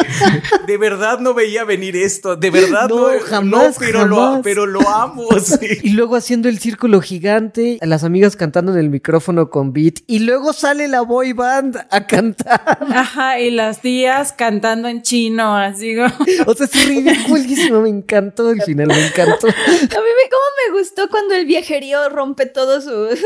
de 0.66 0.78
verdad 0.78 1.18
no 1.20 1.34
veía 1.34 1.64
venir 1.64 1.96
esto, 1.96 2.36
de 2.36 2.50
verdad 2.50 2.88
no, 2.88 3.12
No, 3.12 3.20
jamás, 3.20 3.68
no, 3.68 3.72
pero, 3.78 4.06
Lo, 4.06 4.40
pero 4.42 4.66
lo 4.66 4.80
amo. 4.88 5.03
sí. 5.44 5.66
Y 5.82 5.90
luego 5.90 6.16
haciendo 6.16 6.48
el 6.48 6.58
círculo 6.58 7.00
gigante, 7.00 7.78
a 7.80 7.86
las 7.86 8.04
amigas 8.04 8.36
cantando 8.36 8.72
en 8.72 8.78
el 8.78 8.90
micrófono 8.90 9.50
con 9.50 9.72
beat. 9.72 10.00
Y 10.06 10.20
luego 10.20 10.52
sale 10.52 10.88
la 10.88 11.02
boy 11.02 11.32
band 11.32 11.76
a 11.90 12.06
cantar. 12.06 12.78
Ajá, 12.94 13.40
y 13.40 13.50
las 13.50 13.80
tías 13.80 14.32
cantando 14.32 14.88
en 14.88 15.02
chino, 15.02 15.56
así 15.56 15.94
como... 15.94 16.08
O 16.46 16.54
sea, 16.54 16.66
es 16.66 16.86
ridiculísimo. 16.86 17.80
Me 17.80 17.88
encantó 17.88 18.50
el 18.50 18.62
final, 18.62 18.88
me 18.88 19.06
encantó. 19.06 19.46
A 19.46 19.50
mí 19.50 19.54
me, 19.86 20.30
cómo 20.30 20.72
me 20.72 20.78
gustó 20.78 21.08
cuando 21.08 21.34
el 21.34 21.46
viajerío 21.46 22.08
rompe 22.08 22.46
todos 22.46 22.84
sus, 22.84 23.18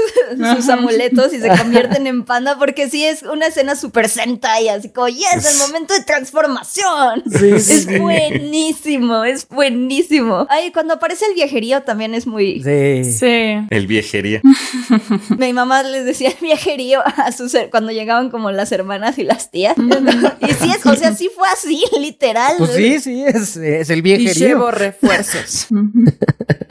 sus 0.57 0.69
amuletos 0.69 1.33
y 1.33 1.41
se 1.41 1.49
convierten 1.49 2.07
en 2.07 2.25
panda, 2.25 2.59
porque 2.59 2.89
sí 2.89 3.05
es 3.05 3.23
una 3.23 3.47
escena 3.47 3.77
súper 3.77 4.09
sentai, 4.09 4.69
así 4.69 4.91
como, 4.91 5.09
yes, 5.09 5.45
el 5.45 5.59
momento 5.59 5.95
de 5.95 6.03
transformación. 6.05 7.23
Sí, 7.31 7.39
sí, 7.39 7.73
es 7.73 7.85
sí. 7.85 7.99
buenísimo, 7.99 9.25
es 9.25 9.49
buenísimo. 9.49 10.47
Ay, 10.49 10.73
cuando 10.73 10.95
aparece 10.95 11.27
el 11.27 11.35
viajerío 11.35 11.68
también 11.83 12.15
es 12.15 12.27
muy... 12.27 12.63
Sí. 12.63 13.05
Sí. 13.13 13.67
El 13.71 13.87
viejería. 13.87 14.41
Mi 15.39 15.53
mamá 15.53 15.83
les 15.83 16.05
decía 16.05 16.29
el 16.31 16.37
viajerío 16.41 17.01
a 17.05 17.33
sus 17.33 17.57
cuando 17.71 17.93
llegaban 17.93 18.31
como 18.31 18.51
las 18.51 18.73
hermanas 18.73 19.19
y 19.19 19.25
las 19.25 19.51
tías. 19.51 19.77
y 20.41 20.53
sí 20.53 20.71
es, 20.71 20.85
o 20.87 20.95
sea, 20.95 21.15
sí 21.15 21.31
fue 21.35 21.49
así, 21.49 21.83
literal. 21.99 22.57
Pues 22.59 22.73
sí, 22.73 23.01
sí, 23.01 23.25
es, 23.25 23.57
es 23.57 23.91
el 23.91 23.99
Y 23.99 24.03
viejerío. 24.03 24.49
llevo 24.49 24.71
refuerzos. 24.71 25.67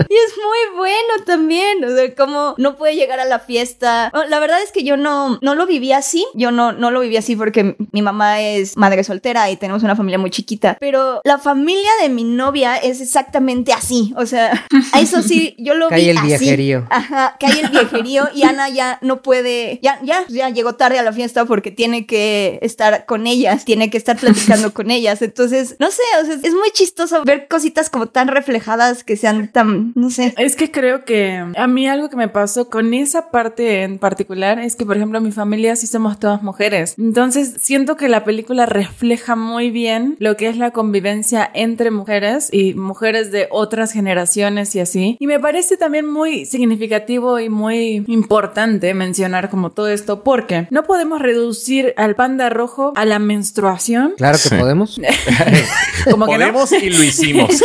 Y 0.10 0.14
es 0.14 0.34
muy 0.38 0.78
bueno 0.78 1.26
también, 1.26 1.84
o 1.84 1.90
sea, 1.90 2.16
como 2.16 2.56
no 2.58 2.78
puede 2.78 2.96
llegar 2.96 3.20
a 3.20 3.26
la 3.26 3.40
fiesta. 3.40 4.10
Oh, 4.14 4.24
La 4.30 4.40
verdad 4.40 4.62
es 4.64 4.72
que 4.72 4.86
yo 4.86 4.96
no, 4.96 5.38
no 5.42 5.54
lo 5.54 5.68
viví 5.68 5.92
así, 5.92 6.26
yo 6.34 6.52
no, 6.52 6.72
no 6.72 6.92
lo 6.92 7.02
viví 7.02 7.18
así 7.18 7.36
porque 7.36 7.76
mi 7.92 8.02
mamá 8.02 8.40
es 8.42 8.78
madre 8.78 9.04
soltera 9.04 9.50
y 9.52 9.58
tenemos 9.58 9.84
una 9.84 9.98
familia 9.98 10.18
muy 10.18 10.30
chiquita, 10.30 10.78
pero 10.80 11.20
la 11.26 11.38
familia 11.40 11.92
de 12.02 12.08
mi 12.08 12.24
novia 12.24 12.78
es 12.78 13.02
exactamente 13.02 13.74
así, 13.74 14.14
o 14.16 14.26
sea, 14.26 14.66
a 14.92 15.00
eso 15.02 15.22
sí, 15.22 15.56
yo 15.58 15.74
lo 15.74 15.90
Cae 15.90 16.02
vi 16.02 16.10
el 16.10 16.18
así. 16.18 16.28
viajerío. 16.28 16.88
Ajá, 16.90 17.36
cae 17.40 17.60
el 17.62 17.70
viajerío 17.70 18.30
y 18.34 18.44
Ana 18.44 18.70
ya 18.70 19.00
no 19.02 19.22
puede, 19.22 19.80
ya, 19.82 20.00
ya, 20.04 20.26
ya 20.28 20.50
llegó 20.50 20.76
tarde 20.76 21.00
a 21.00 21.04
la 21.04 21.14
fiesta 21.14 21.46
porque 21.46 21.72
tiene 21.72 22.06
que 22.06 22.60
estar 22.62 23.06
con 23.06 23.28
ellas, 23.28 23.66
tiene 23.66 23.90
que 23.90 23.98
estar 23.98 24.18
platicando 24.18 24.74
con 24.74 24.92
ellas, 24.92 25.22
entonces, 25.22 25.76
no 25.80 25.92
sé, 25.92 26.02
o 26.22 26.26
sea, 26.26 26.36
es 26.36 26.54
muy 26.54 26.72
chistoso 26.74 27.24
ver 27.24 27.48
cositas 27.48 27.90
como 27.90 28.08
tan 28.08 28.28
reflejadas 28.28 29.04
que 29.04 29.18
sean 29.18 29.52
tan, 29.52 29.92
no 29.96 30.10
sé. 30.10 30.34
Es 30.38 30.56
que 30.56 30.72
creo 30.72 31.06
que 31.06 31.44
a 31.56 31.68
mí 31.68 31.88
algo 31.88 32.10
que 32.10 32.16
me 32.16 32.28
pasó 32.30 32.70
con 32.70 32.94
esa 32.94 33.32
parte 33.32 33.84
en 33.84 34.00
particular 34.00 34.60
es 34.60 34.76
que, 34.76 34.86
por 34.86 34.98
ejemplo, 34.98 35.22
mi 35.22 35.32
familia 35.32 35.76
sí 35.76 35.88
somos 35.88 36.20
todas 36.20 36.44
mujeres. 36.44 36.96
Entonces, 36.98 37.56
siento 37.60 37.98
que 37.98 38.10
la 38.10 38.24
película 38.24 38.66
refleja 38.66 39.36
muy 39.36 39.72
bien 39.72 40.16
lo 40.20 40.38
que 40.38 40.48
es 40.48 40.58
la 40.58 40.72
convivencia 40.72 41.50
entre 41.54 41.92
mujeres 41.92 42.50
y 42.52 42.74
mujeres 42.74 43.32
de 43.32 43.48
otras 43.52 43.92
generaciones 43.92 44.76
y 44.76 44.77
así. 44.80 45.18
Y 45.20 45.28
me 45.28 45.40
parece 45.40 45.78
también 45.78 46.06
muy 46.06 46.46
significativo 46.46 47.40
y 47.40 47.50
muy 47.50 48.04
importante 48.08 48.94
mencionar 48.94 49.50
como 49.50 49.72
todo 49.72 49.88
esto 49.88 50.24
porque 50.24 50.68
no 50.72 50.84
podemos 50.84 51.22
reducir 51.22 51.94
al 51.98 52.16
panda 52.16 52.50
rojo 52.50 52.94
a 52.96 53.06
la 53.06 53.20
menstruación. 53.20 54.14
Claro 54.18 54.38
que 54.42 54.56
podemos. 54.56 55.00
Como 56.10 56.26
que 56.26 56.38
no. 56.38 56.38
Podemos 56.38 56.72
y 56.72 56.90
lo 56.90 57.04
hicimos. 57.04 57.64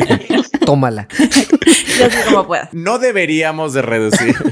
Tómala. 0.64 1.08
Yo 2.00 2.06
así 2.06 2.30
como 2.30 2.46
pueda. 2.46 2.68
No 2.80 2.98
deberíamos 2.98 3.72
de 3.74 3.82
reducir. 3.82 4.34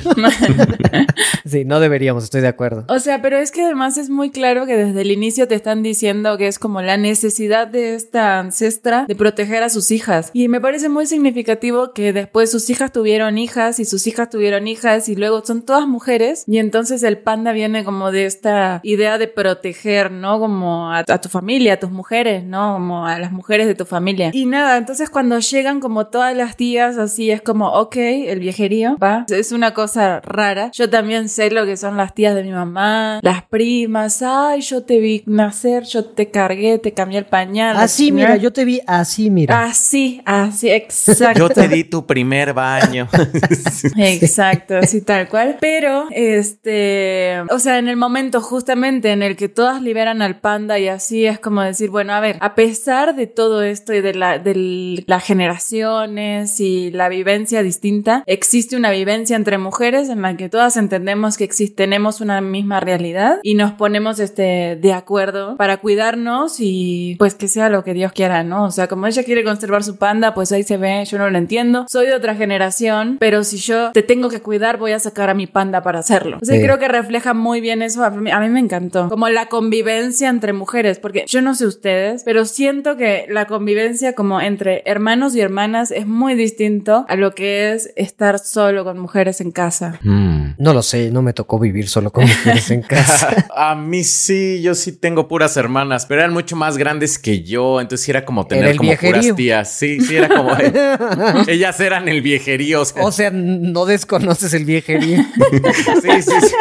Sí, 1.45 1.65
no 1.65 1.81
deberíamos, 1.81 2.25
estoy 2.25 2.43
de 2.43 2.49
acuerdo. 2.49 2.85
O 2.89 2.99
sea, 2.99 3.23
pero 3.23 3.39
es 3.39 3.51
que 3.51 3.63
además 3.63 3.97
es 3.97 4.11
muy 4.11 4.31
claro 4.31 4.67
que 4.67 4.77
desde 4.77 5.01
el 5.01 5.11
inicio 5.11 5.49
te 5.49 5.55
están 5.55 5.83
diciendo 5.83 6.37
que 6.37 6.47
es 6.47 6.59
como 6.59 6.83
la 6.83 6.99
necesidad 6.99 7.67
de 7.67 7.95
esta 7.95 8.39
ancestra 8.39 9.07
de 9.07 9.17
proteger 9.17 9.63
a 9.63 9.71
sus 9.71 9.91
hijas. 9.91 10.31
Y 10.35 10.49
me 10.49 10.61
parece 10.61 10.91
muy 10.91 11.07
significativo 11.07 11.93
que 11.95 12.13
después 12.13 12.51
sus 12.51 12.69
hijas 12.69 12.93
tuvieron 12.93 13.39
hijas 13.39 13.81
y 13.81 13.87
sus 13.87 14.07
hijas 14.07 14.29
tuvieron 14.29 14.69
hijas 14.69 15.09
y 15.09 15.17
luego 15.17 15.43
son 15.45 15.63
todas 15.63 15.87
mujeres. 15.87 16.45
Y 16.47 16.59
entonces 16.59 17.03
el 17.03 17.19
panda 17.19 17.53
viene 17.53 17.83
como 17.83 18.13
de 18.13 18.27
esta 18.27 18.81
idea 18.83 19.17
de 19.17 19.29
proteger, 19.29 20.11
¿no? 20.11 20.39
Como 20.39 20.93
a, 20.93 20.99
a 20.99 21.21
tu 21.21 21.31
familia, 21.31 21.75
a 21.75 21.81
tus 21.81 21.91
mujeres, 21.91 22.45
¿no? 22.45 22.75
Como 22.75 23.07
a 23.07 23.19
las 23.19 23.33
mujeres 23.33 23.67
de 23.67 23.75
tu 23.75 23.87
familia. 23.87 24.31
Y 24.35 24.45
nada, 24.45 24.77
entonces 24.77 25.09
cuando 25.09 25.39
llegan 25.39 25.81
como 25.81 26.09
todas 26.09 26.37
las 26.37 26.57
tías 26.57 26.99
así 26.99 27.31
es 27.39 27.43
como, 27.43 27.69
ok, 27.69 27.97
el 27.97 28.41
viejerío, 28.41 28.97
va. 28.99 29.25
Es 29.29 29.53
una 29.53 29.73
cosa 29.73 30.21
rara. 30.21 30.71
Yo 30.73 30.91
también 30.91 31.29
sé 31.29 31.51
lo 31.51 31.65
que 31.65 31.77
son 31.77 31.97
las 31.97 32.15
tías 32.15 32.35
de 32.35 32.43
mi 32.43 32.51
mamá, 32.51 33.21
las 33.23 33.45
primas, 33.45 34.23
ay, 34.23 34.61
yo 34.61 34.83
te 34.83 34.99
vi 34.99 35.23
nacer, 35.27 35.85
yo 35.85 36.05
te 36.05 36.31
cargué, 36.31 36.79
te 36.79 36.93
cambié 36.93 37.19
el 37.19 37.27
pañal. 37.27 37.77
Así, 37.77 38.13
mira, 38.13 38.37
yo 38.37 38.53
te 38.53 38.65
vi 38.65 38.81
así, 38.87 39.31
mira. 39.31 39.65
Así, 39.65 40.21
así, 40.25 40.71
exacto. 40.71 41.39
Yo 41.39 41.49
te 41.49 41.69
di 41.69 41.85
tu 41.85 42.05
primer 42.07 42.53
baño. 42.53 43.09
Exacto, 43.97 44.77
así 44.79 45.03
tal 45.03 45.29
cual. 45.29 45.57
Pero, 45.61 46.07
este, 46.11 47.41
o 47.51 47.59
sea, 47.59 47.79
en 47.79 47.89
el 47.89 47.97
momento 47.97 48.41
justamente 48.41 49.13
en 49.13 49.23
el 49.23 49.37
que 49.37 49.49
todas 49.49 49.81
liberan 49.83 50.23
al 50.23 50.41
panda 50.41 50.79
y 50.79 50.89
así 50.89 51.27
es 51.27 51.39
como 51.39 51.63
decir, 51.63 51.91
bueno, 51.91 52.13
a 52.13 52.21
ver, 52.21 52.37
a 52.41 52.55
pesar 52.55 53.15
de 53.15 53.27
todo 53.27 53.63
esto 53.63 53.93
y 53.95 54.01
de 54.01 54.15
la, 54.15 54.39
de 54.39 55.05
las 55.07 55.25
generaciones 55.25 56.61
y 56.61 56.91
la 56.91 57.09
vivencia 57.09 57.28
distinta, 57.37 58.23
existe 58.27 58.77
una 58.77 58.91
vivencia 58.91 59.37
entre 59.37 59.59
mujeres 59.59 60.09
en 60.09 60.23
la 60.23 60.37
que 60.37 60.49
todas 60.49 60.77
entendemos 60.77 61.37
que 61.37 61.45
existe, 61.45 61.75
tenemos 61.85 62.21
una 62.21 62.41
misma 62.41 62.81
realidad 62.81 63.39
y 63.43 63.55
nos 63.55 63.73
ponemos, 63.73 64.19
este, 64.19 64.77
de 64.81 64.93
acuerdo 64.93 65.57
para 65.57 65.79
cuidarnos 65.79 66.57
y 66.59 67.17
pues 67.19 67.35
que 67.35 67.49
sea 67.49 67.69
lo 67.69 67.85
que 67.85 67.95
Dios 67.95 68.13
quiera, 68.13 68.43
¿no? 68.43 68.65
O 68.65 68.71
sea, 68.71 68.89
como 68.89 69.07
ella 69.07 69.23
quiere 69.23 69.45
conservar 69.45 69.85
su 69.85 69.97
panda, 69.97 70.35
pues 70.35 70.53
ahí 70.53 70.63
se 70.63 70.77
ve, 70.77 71.05
yo 71.05 71.19
no 71.19 71.29
lo 71.31 71.39
entiendo. 71.39 71.87
Soy 71.89 72.07
de 72.07 72.15
otra 72.15 72.35
generación, 72.35 73.17
pero 73.21 73.45
si 73.45 73.59
yo 73.59 73.93
te 73.93 74.03
tengo 74.03 74.29
que 74.29 74.41
cuidar, 74.41 74.79
voy 74.79 74.93
a 74.93 74.99
sacar 74.99 75.31
a 75.31 75.35
mi 75.35 75.47
panda 75.47 75.83
para 75.83 75.99
hacerlo. 76.01 76.39
O 76.41 76.45
sea, 76.45 76.57
Sí. 76.57 76.63
creo 76.63 76.79
que 76.79 76.89
refleja 76.89 77.35
muy 77.35 77.61
bien 77.61 77.83
eso. 77.83 78.05
A 78.05 78.11
mí, 78.11 78.31
a 78.31 78.41
mí 78.41 78.49
me 78.49 78.61
encantó. 78.61 79.09
Como 79.09 79.29
la 79.29 79.47
convivencia 79.47 80.29
entre 80.29 80.53
mujeres, 80.53 80.99
porque 80.99 81.25
yo 81.27 81.43
no 81.43 81.55
sé 81.55 81.67
ustedes, 81.67 82.23
pero 82.25 82.45
siento 82.45 82.97
que 82.97 83.27
la 83.29 83.47
convivencia 83.47 84.15
como 84.15 84.41
entre 84.41 84.83
hermanos 84.87 85.35
y 85.37 85.41
hermanas 85.41 85.91
es 85.91 86.07
muy 86.07 86.35
distinto 86.35 87.05
a 87.09 87.17
lo 87.19 87.35
que 87.35 87.73
es 87.73 87.91
estar 87.97 88.39
solo 88.39 88.85
con 88.85 88.99
mujeres 88.99 89.41
en 89.41 89.51
casa. 89.51 89.99
Mm. 90.03 90.55
No 90.59 90.73
lo 90.75 90.83
sé, 90.83 91.11
no 91.11 91.23
me 91.23 91.33
tocó 91.33 91.59
vivir 91.59 91.89
solo 91.89 92.11
con 92.11 92.25
mujeres 92.25 92.71
en 92.71 92.83
casa. 92.83 93.47
A 93.57 93.75
mí 93.75 94.05
sí, 94.05 94.61
yo 94.63 94.75
sí 94.75 94.93
tengo 94.93 95.29
puras 95.29 95.57
hermanas, 95.57 96.07
pero 96.07 96.21
eran 96.23 96.33
mucho 96.33 96.57
más 96.57 96.79
grandes 96.79 97.19
que 97.19 97.43
yo, 97.43 97.81
entonces 97.81 98.05
sí 98.05 98.11
era 98.11 98.25
como 98.25 98.47
tener 98.47 98.65
Era 98.65 98.71
el 98.73 98.79
como 98.79 98.89
viejerío. 98.91 99.21
puras 99.21 99.37
tías. 99.37 99.71
Sí, 99.73 100.01
sí, 100.01 100.17
era 100.17 100.29
como 100.29 100.53
ellas 101.49 101.79
eran 101.81 102.09
el 102.09 102.23
viejerío. 102.23 102.83
O 102.83 102.85
sea, 102.85 103.03
O 103.05 103.13
sea, 103.13 103.31
no 103.33 103.85
desconoces 103.87 104.55
el 104.55 104.65
viejerío. 104.65 105.19
sí, 106.03 106.11
sí, 106.23 106.31
sí. 106.41 106.55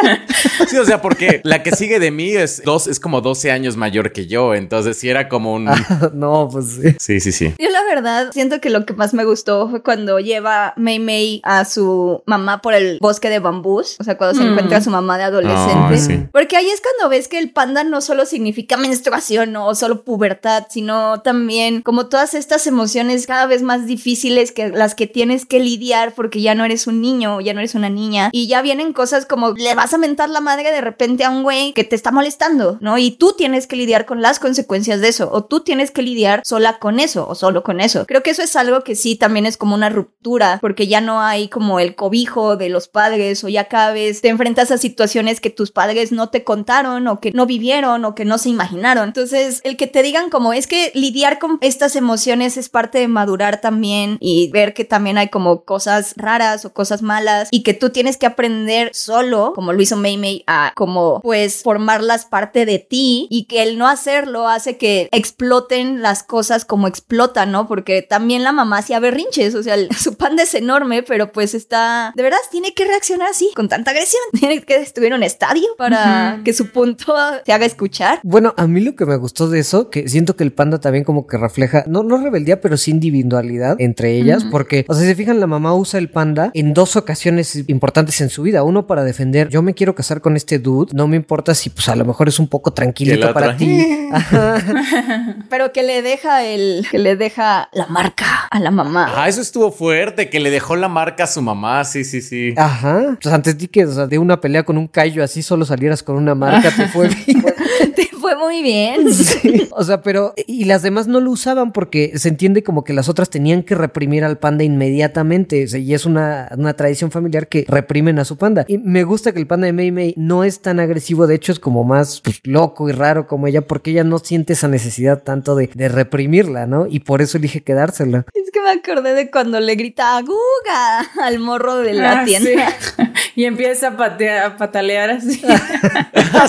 Sí, 0.68 0.76
o 0.76 0.84
sea, 0.84 1.00
porque 1.00 1.40
la 1.44 1.62
que 1.62 1.72
sigue 1.72 1.98
de 1.98 2.10
mí 2.10 2.30
es 2.30 2.62
dos, 2.64 2.86
es 2.86 3.00
como 3.00 3.20
12 3.20 3.50
años 3.50 3.76
mayor 3.76 4.12
que 4.12 4.26
yo, 4.26 4.54
entonces 4.54 4.98
sí 4.98 5.08
era 5.08 5.28
como 5.28 5.54
un. 5.54 5.68
no, 6.14 6.48
pues 6.50 6.66
sí. 6.80 6.96
Sí, 6.98 7.20
sí, 7.20 7.32
sí. 7.32 7.54
Yo 7.58 7.70
la 7.70 7.82
verdad 7.84 8.30
siento 8.32 8.60
que 8.60 8.70
lo 8.70 8.84
que 8.86 8.92
más 8.94 9.14
me 9.14 9.24
gustó 9.24 9.68
fue 9.68 9.82
cuando 9.82 10.18
lleva 10.38 10.72
Mei 10.76 10.98
Mei 10.98 11.40
a 11.44 11.64
su 11.64 12.22
mamá 12.26 12.60
por 12.62 12.74
el 12.74 12.98
bosque 13.00 13.28
de 13.30 13.38
bambús, 13.40 13.96
o 13.98 14.04
sea, 14.04 14.16
cuando 14.16 14.38
se 14.38 14.44
Mm. 14.44 14.50
encuentra 14.52 14.78
a 14.78 14.80
su 14.80 14.90
mamá 14.90 15.18
de 15.18 15.24
adolescente. 15.24 15.88
Ay, 15.94 15.98
sí. 15.98 16.24
Porque 16.32 16.56
ahí 16.56 16.68
es 16.70 16.80
cuando 16.80 17.08
ves 17.10 17.28
que 17.28 17.38
el 17.38 17.50
panda 17.50 17.84
no 17.84 18.00
solo 18.00 18.24
significa 18.26 18.76
menstruación 18.76 19.54
o 19.56 19.74
solo 19.74 20.04
pubertad, 20.04 20.66
sino 20.70 21.20
también 21.22 21.82
como 21.82 22.06
todas 22.06 22.34
estas 22.34 22.66
emociones 22.66 23.26
cada 23.26 23.46
vez 23.46 23.62
más 23.62 23.86
difíciles 23.86 24.52
que 24.52 24.68
las 24.68 24.94
que 24.94 25.06
tienes 25.06 25.44
que 25.46 25.60
lidiar 25.60 26.14
porque 26.14 26.40
ya 26.40 26.54
no 26.54 26.64
eres 26.64 26.86
un 26.86 27.00
niño 27.00 27.40
ya 27.40 27.52
no 27.54 27.60
eres 27.60 27.74
una 27.74 27.88
niña 27.90 28.30
y 28.32 28.46
ya 28.48 28.62
vienen 28.62 28.92
cosas 28.92 29.26
como 29.26 29.50
le 29.52 29.74
vas 29.74 29.92
a 29.94 29.98
mentar 29.98 30.30
la 30.30 30.40
madre 30.40 30.70
de 30.70 30.80
repente 30.80 31.24
a 31.24 31.30
un 31.30 31.42
güey 31.42 31.72
que 31.72 31.84
te 31.84 31.96
está 31.96 32.10
molestando, 32.12 32.78
¿no? 32.80 32.98
Y 32.98 33.10
tú 33.12 33.34
tienes 33.36 33.66
que 33.66 33.76
lidiar 33.76 34.06
con 34.06 34.22
las 34.22 34.38
consecuencias 34.38 35.00
de 35.00 35.08
eso 35.08 35.28
o 35.32 35.44
tú 35.44 35.60
tienes 35.60 35.90
que 35.90 36.02
lidiar 36.02 36.42
sola 36.44 36.78
con 36.78 37.00
eso 37.00 37.26
o 37.28 37.34
solo 37.34 37.62
con 37.62 37.80
eso. 37.80 38.04
Creo 38.06 38.22
que 38.22 38.30
eso 38.30 38.42
es 38.42 38.54
algo 38.56 38.82
que 38.84 38.94
sí 38.94 39.16
también 39.16 39.46
es 39.46 39.56
como 39.56 39.74
una 39.74 39.88
ruptura 39.88 40.27
porque 40.60 40.86
ya 40.86 41.00
no 41.00 41.20
hay 41.20 41.48
como 41.48 41.80
el 41.80 41.94
cobijo 41.94 42.56
de 42.56 42.68
los 42.68 42.88
padres 42.88 43.42
o 43.44 43.48
ya 43.48 43.64
cada 43.68 43.92
vez 43.92 44.20
te 44.20 44.28
enfrentas 44.28 44.70
a 44.70 44.78
situaciones 44.78 45.40
que 45.40 45.50
tus 45.50 45.70
padres 45.70 46.12
no 46.12 46.28
te 46.28 46.44
contaron 46.44 47.06
o 47.08 47.20
que 47.20 47.32
no 47.32 47.46
vivieron 47.46 48.04
o 48.04 48.14
que 48.14 48.24
no 48.24 48.38
se 48.38 48.48
imaginaron. 48.48 49.08
Entonces, 49.08 49.60
el 49.64 49.76
que 49.76 49.86
te 49.86 50.02
digan 50.02 50.30
como 50.30 50.52
es 50.52 50.66
que 50.66 50.92
lidiar 50.94 51.38
con 51.38 51.58
estas 51.60 51.96
emociones 51.96 52.56
es 52.56 52.68
parte 52.68 52.98
de 52.98 53.08
madurar 53.08 53.60
también 53.60 54.18
y 54.20 54.50
ver 54.50 54.74
que 54.74 54.84
también 54.84 55.18
hay 55.18 55.28
como 55.28 55.64
cosas 55.64 56.14
raras 56.16 56.64
o 56.64 56.72
cosas 56.72 57.02
malas 57.02 57.48
y 57.50 57.62
que 57.62 57.74
tú 57.74 57.90
tienes 57.90 58.16
que 58.16 58.26
aprender 58.26 58.90
solo, 58.92 59.52
como 59.54 59.72
lo 59.72 59.82
hizo 59.82 59.96
Mei, 59.96 60.44
a 60.46 60.72
como 60.74 61.20
pues 61.20 61.62
formarlas 61.62 62.24
parte 62.24 62.66
de 62.66 62.78
ti 62.78 63.26
y 63.30 63.44
que 63.44 63.62
el 63.62 63.78
no 63.78 63.88
hacerlo 63.88 64.48
hace 64.48 64.76
que 64.76 65.08
exploten 65.12 66.02
las 66.02 66.22
cosas 66.22 66.64
como 66.64 66.86
explotan, 66.86 67.52
¿no? 67.52 67.66
Porque 67.66 68.02
también 68.02 68.44
la 68.44 68.52
mamá 68.52 68.78
hacía 68.78 69.00
berrinches, 69.00 69.54
o 69.54 69.62
sea, 69.62 69.76
su 69.96 70.16
panda 70.18 70.42
es 70.42 70.54
enorme, 70.54 71.02
pero 71.02 71.32
pues 71.32 71.54
está, 71.54 72.12
de 72.14 72.22
verdad, 72.22 72.38
tiene 72.50 72.74
que 72.74 72.84
reaccionar 72.84 73.28
así, 73.28 73.50
con 73.54 73.68
tanta 73.68 73.92
agresión. 73.92 74.22
Tiene 74.38 74.60
que 74.62 74.78
destruir 74.78 75.14
un 75.14 75.22
estadio 75.22 75.66
para 75.76 76.40
que 76.44 76.52
su 76.52 76.70
punto 76.70 77.14
se 77.44 77.52
haga 77.52 77.66
escuchar. 77.66 78.20
Bueno, 78.22 78.54
a 78.56 78.66
mí 78.66 78.80
lo 78.80 78.94
que 78.94 79.06
me 79.06 79.16
gustó 79.16 79.48
de 79.48 79.60
eso, 79.60 79.90
que 79.90 80.08
siento 80.08 80.36
que 80.36 80.44
el 80.44 80.52
panda 80.52 80.80
también 80.80 81.04
como 81.04 81.26
que 81.26 81.38
refleja, 81.38 81.84
no, 81.86 82.02
no 82.02 82.18
rebeldía, 82.18 82.60
pero 82.60 82.76
sí 82.76 82.90
individualidad 82.90 83.76
entre 83.78 84.16
ellas, 84.16 84.44
porque, 84.44 84.84
o 84.88 84.94
sea, 84.94 85.02
si 85.02 85.08
se 85.08 85.14
fijan, 85.14 85.40
la 85.40 85.46
mamá 85.46 85.74
usa 85.74 85.98
el 85.98 86.10
panda 86.10 86.50
en 86.54 86.74
dos 86.74 86.96
ocasiones 86.96 87.64
importantes 87.68 88.20
en 88.20 88.28
su 88.28 88.42
vida. 88.42 88.62
Uno 88.62 88.86
para 88.86 89.04
defender, 89.04 89.48
yo 89.48 89.62
me 89.62 89.74
quiero 89.74 89.94
casar 89.94 90.20
con 90.20 90.36
este 90.36 90.58
dude, 90.58 90.92
no 90.94 91.06
me 91.06 91.16
importa 91.16 91.54
si 91.54 91.70
pues 91.70 91.88
a 91.88 91.96
lo 91.96 92.04
mejor 92.04 92.28
es 92.28 92.38
un 92.38 92.48
poco 92.48 92.72
tranquilito 92.72 93.32
para 93.32 93.56
ti. 93.56 93.84
pero 95.50 95.72
que 95.72 95.82
le 95.82 96.02
deja 96.02 96.44
el, 96.44 96.86
que 96.90 96.98
le 96.98 97.16
deja 97.16 97.68
la 97.72 97.86
marca 97.86 98.48
a 98.50 98.60
la 98.60 98.70
mamá. 98.70 99.12
Ah, 99.14 99.28
eso 99.28 99.40
estuvo 99.40 99.70
fuerte, 99.70 100.07
que 100.14 100.40
le 100.40 100.50
dejó 100.50 100.76
la 100.76 100.88
marca 100.88 101.24
a 101.24 101.26
su 101.26 101.42
mamá, 101.42 101.84
sí, 101.84 102.04
sí, 102.04 102.20
sí. 102.20 102.54
Ajá. 102.56 103.16
Pues 103.22 103.34
antes 103.34 103.56
di 103.56 103.68
que 103.68 103.84
o 103.84 103.92
sea, 103.92 104.06
de 104.06 104.18
una 104.18 104.40
pelea 104.40 104.62
con 104.62 104.76
un 104.78 104.88
callo 104.88 105.22
así 105.22 105.42
solo 105.42 105.64
salieras 105.64 106.02
con 106.02 106.16
una 106.16 106.34
marca, 106.34 106.70
te 106.74 106.88
fue 106.88 107.08
bien. 107.08 107.44
Fue 108.28 108.36
muy 108.36 108.62
bien. 108.62 109.06
Sí. 109.18 109.68
O 109.70 109.84
sea, 109.84 110.02
pero 110.02 110.34
y 110.46 110.64
las 110.64 110.82
demás 110.82 111.06
no 111.06 111.20
lo 111.20 111.30
usaban 111.30 111.72
porque 111.72 112.12
se 112.16 112.28
entiende 112.28 112.62
como 112.62 112.84
que 112.84 112.92
las 112.92 113.08
otras 113.08 113.30
tenían 113.30 113.62
que 113.62 113.74
reprimir 113.74 114.24
al 114.24 114.38
panda 114.38 114.64
inmediatamente. 114.64 115.64
O 115.64 115.68
sea, 115.68 115.78
y 115.80 115.94
es 115.94 116.04
una, 116.06 116.48
una 116.56 116.74
tradición 116.74 117.10
familiar 117.10 117.48
que 117.48 117.64
reprimen 117.68 118.18
a 118.18 118.24
su 118.24 118.36
panda. 118.36 118.64
Y 118.68 118.78
me 118.78 119.04
gusta 119.04 119.32
que 119.32 119.38
el 119.38 119.46
panda 119.46 119.66
de 119.66 119.72
Mei 119.72 119.92
Mei 119.92 120.14
no 120.16 120.44
es 120.44 120.60
tan 120.60 120.78
agresivo, 120.80 121.26
de 121.26 121.36
hecho 121.36 121.52
es 121.52 121.60
como 121.60 121.84
más 121.84 122.20
pues, 122.20 122.40
loco 122.44 122.88
y 122.88 122.92
raro 122.92 123.26
como 123.26 123.46
ella, 123.46 123.62
porque 123.62 123.90
ella 123.92 124.04
no 124.04 124.18
siente 124.18 124.52
esa 124.54 124.68
necesidad 124.68 125.22
tanto 125.22 125.54
de, 125.54 125.70
de 125.74 125.88
reprimirla, 125.88 126.66
¿no? 126.66 126.86
Y 126.86 127.00
por 127.00 127.22
eso 127.22 127.38
elige 127.38 127.62
quedársela. 127.62 128.26
Es 128.34 128.50
que 128.50 128.60
me 128.60 128.70
acordé 128.70 129.14
de 129.14 129.30
cuando 129.30 129.60
le 129.60 129.74
grita 129.76 130.16
aguga 130.18 131.00
al 131.22 131.38
morro 131.38 131.76
de 131.78 131.94
la 131.94 132.20
Ah, 132.20 132.24
tienda. 132.24 132.50
sí. 132.80 133.02
Y 133.36 133.44
empieza 133.44 133.88
a, 133.88 133.96
patear- 133.96 134.44
a 134.46 134.56
patalear 134.56 135.10
así. 135.10 135.40
Pa, 136.32 136.48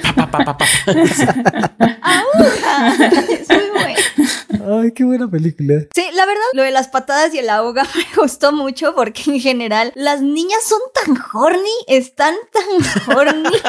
pa, 0.00 0.26
pa, 0.44 0.56
pa. 0.56 0.66
Es 3.30 3.48
muy 3.48 3.70
bueno. 3.72 4.00
Ay, 4.68 4.92
qué 4.92 5.04
buena 5.04 5.28
película. 5.28 5.74
Sí, 5.94 6.04
la 6.12 6.26
verdad, 6.26 6.42
lo 6.52 6.62
de 6.62 6.70
las 6.70 6.88
patadas 6.88 7.32
y 7.34 7.38
el 7.38 7.48
ahoga 7.48 7.84
me 7.94 8.22
gustó 8.22 8.52
mucho 8.52 8.94
porque 8.94 9.22
en 9.26 9.40
general 9.40 9.92
las 9.94 10.20
niñas 10.20 10.62
son 10.64 10.80
tan 10.94 11.16
horny, 11.32 11.70
están 11.86 12.34
tan 12.52 13.16
horny. 13.16 13.50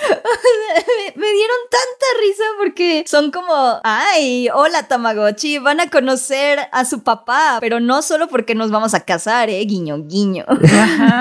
O 0.00 0.30
sea, 0.30 0.84
me, 1.14 1.20
me 1.20 1.32
dieron 1.32 1.56
tanta 1.70 2.06
risa 2.20 2.44
porque 2.58 3.04
son 3.06 3.30
como, 3.30 3.80
ay, 3.82 4.48
hola 4.52 4.86
Tamagotchi, 4.86 5.58
van 5.58 5.80
a 5.80 5.90
conocer 5.90 6.60
a 6.70 6.84
su 6.84 7.02
papá, 7.02 7.58
pero 7.60 7.80
no 7.80 8.02
solo 8.02 8.28
porque 8.28 8.54
nos 8.54 8.70
vamos 8.70 8.94
a 8.94 9.00
casar, 9.00 9.50
eh, 9.50 9.60
guiño, 9.64 10.04
guiño. 10.04 10.44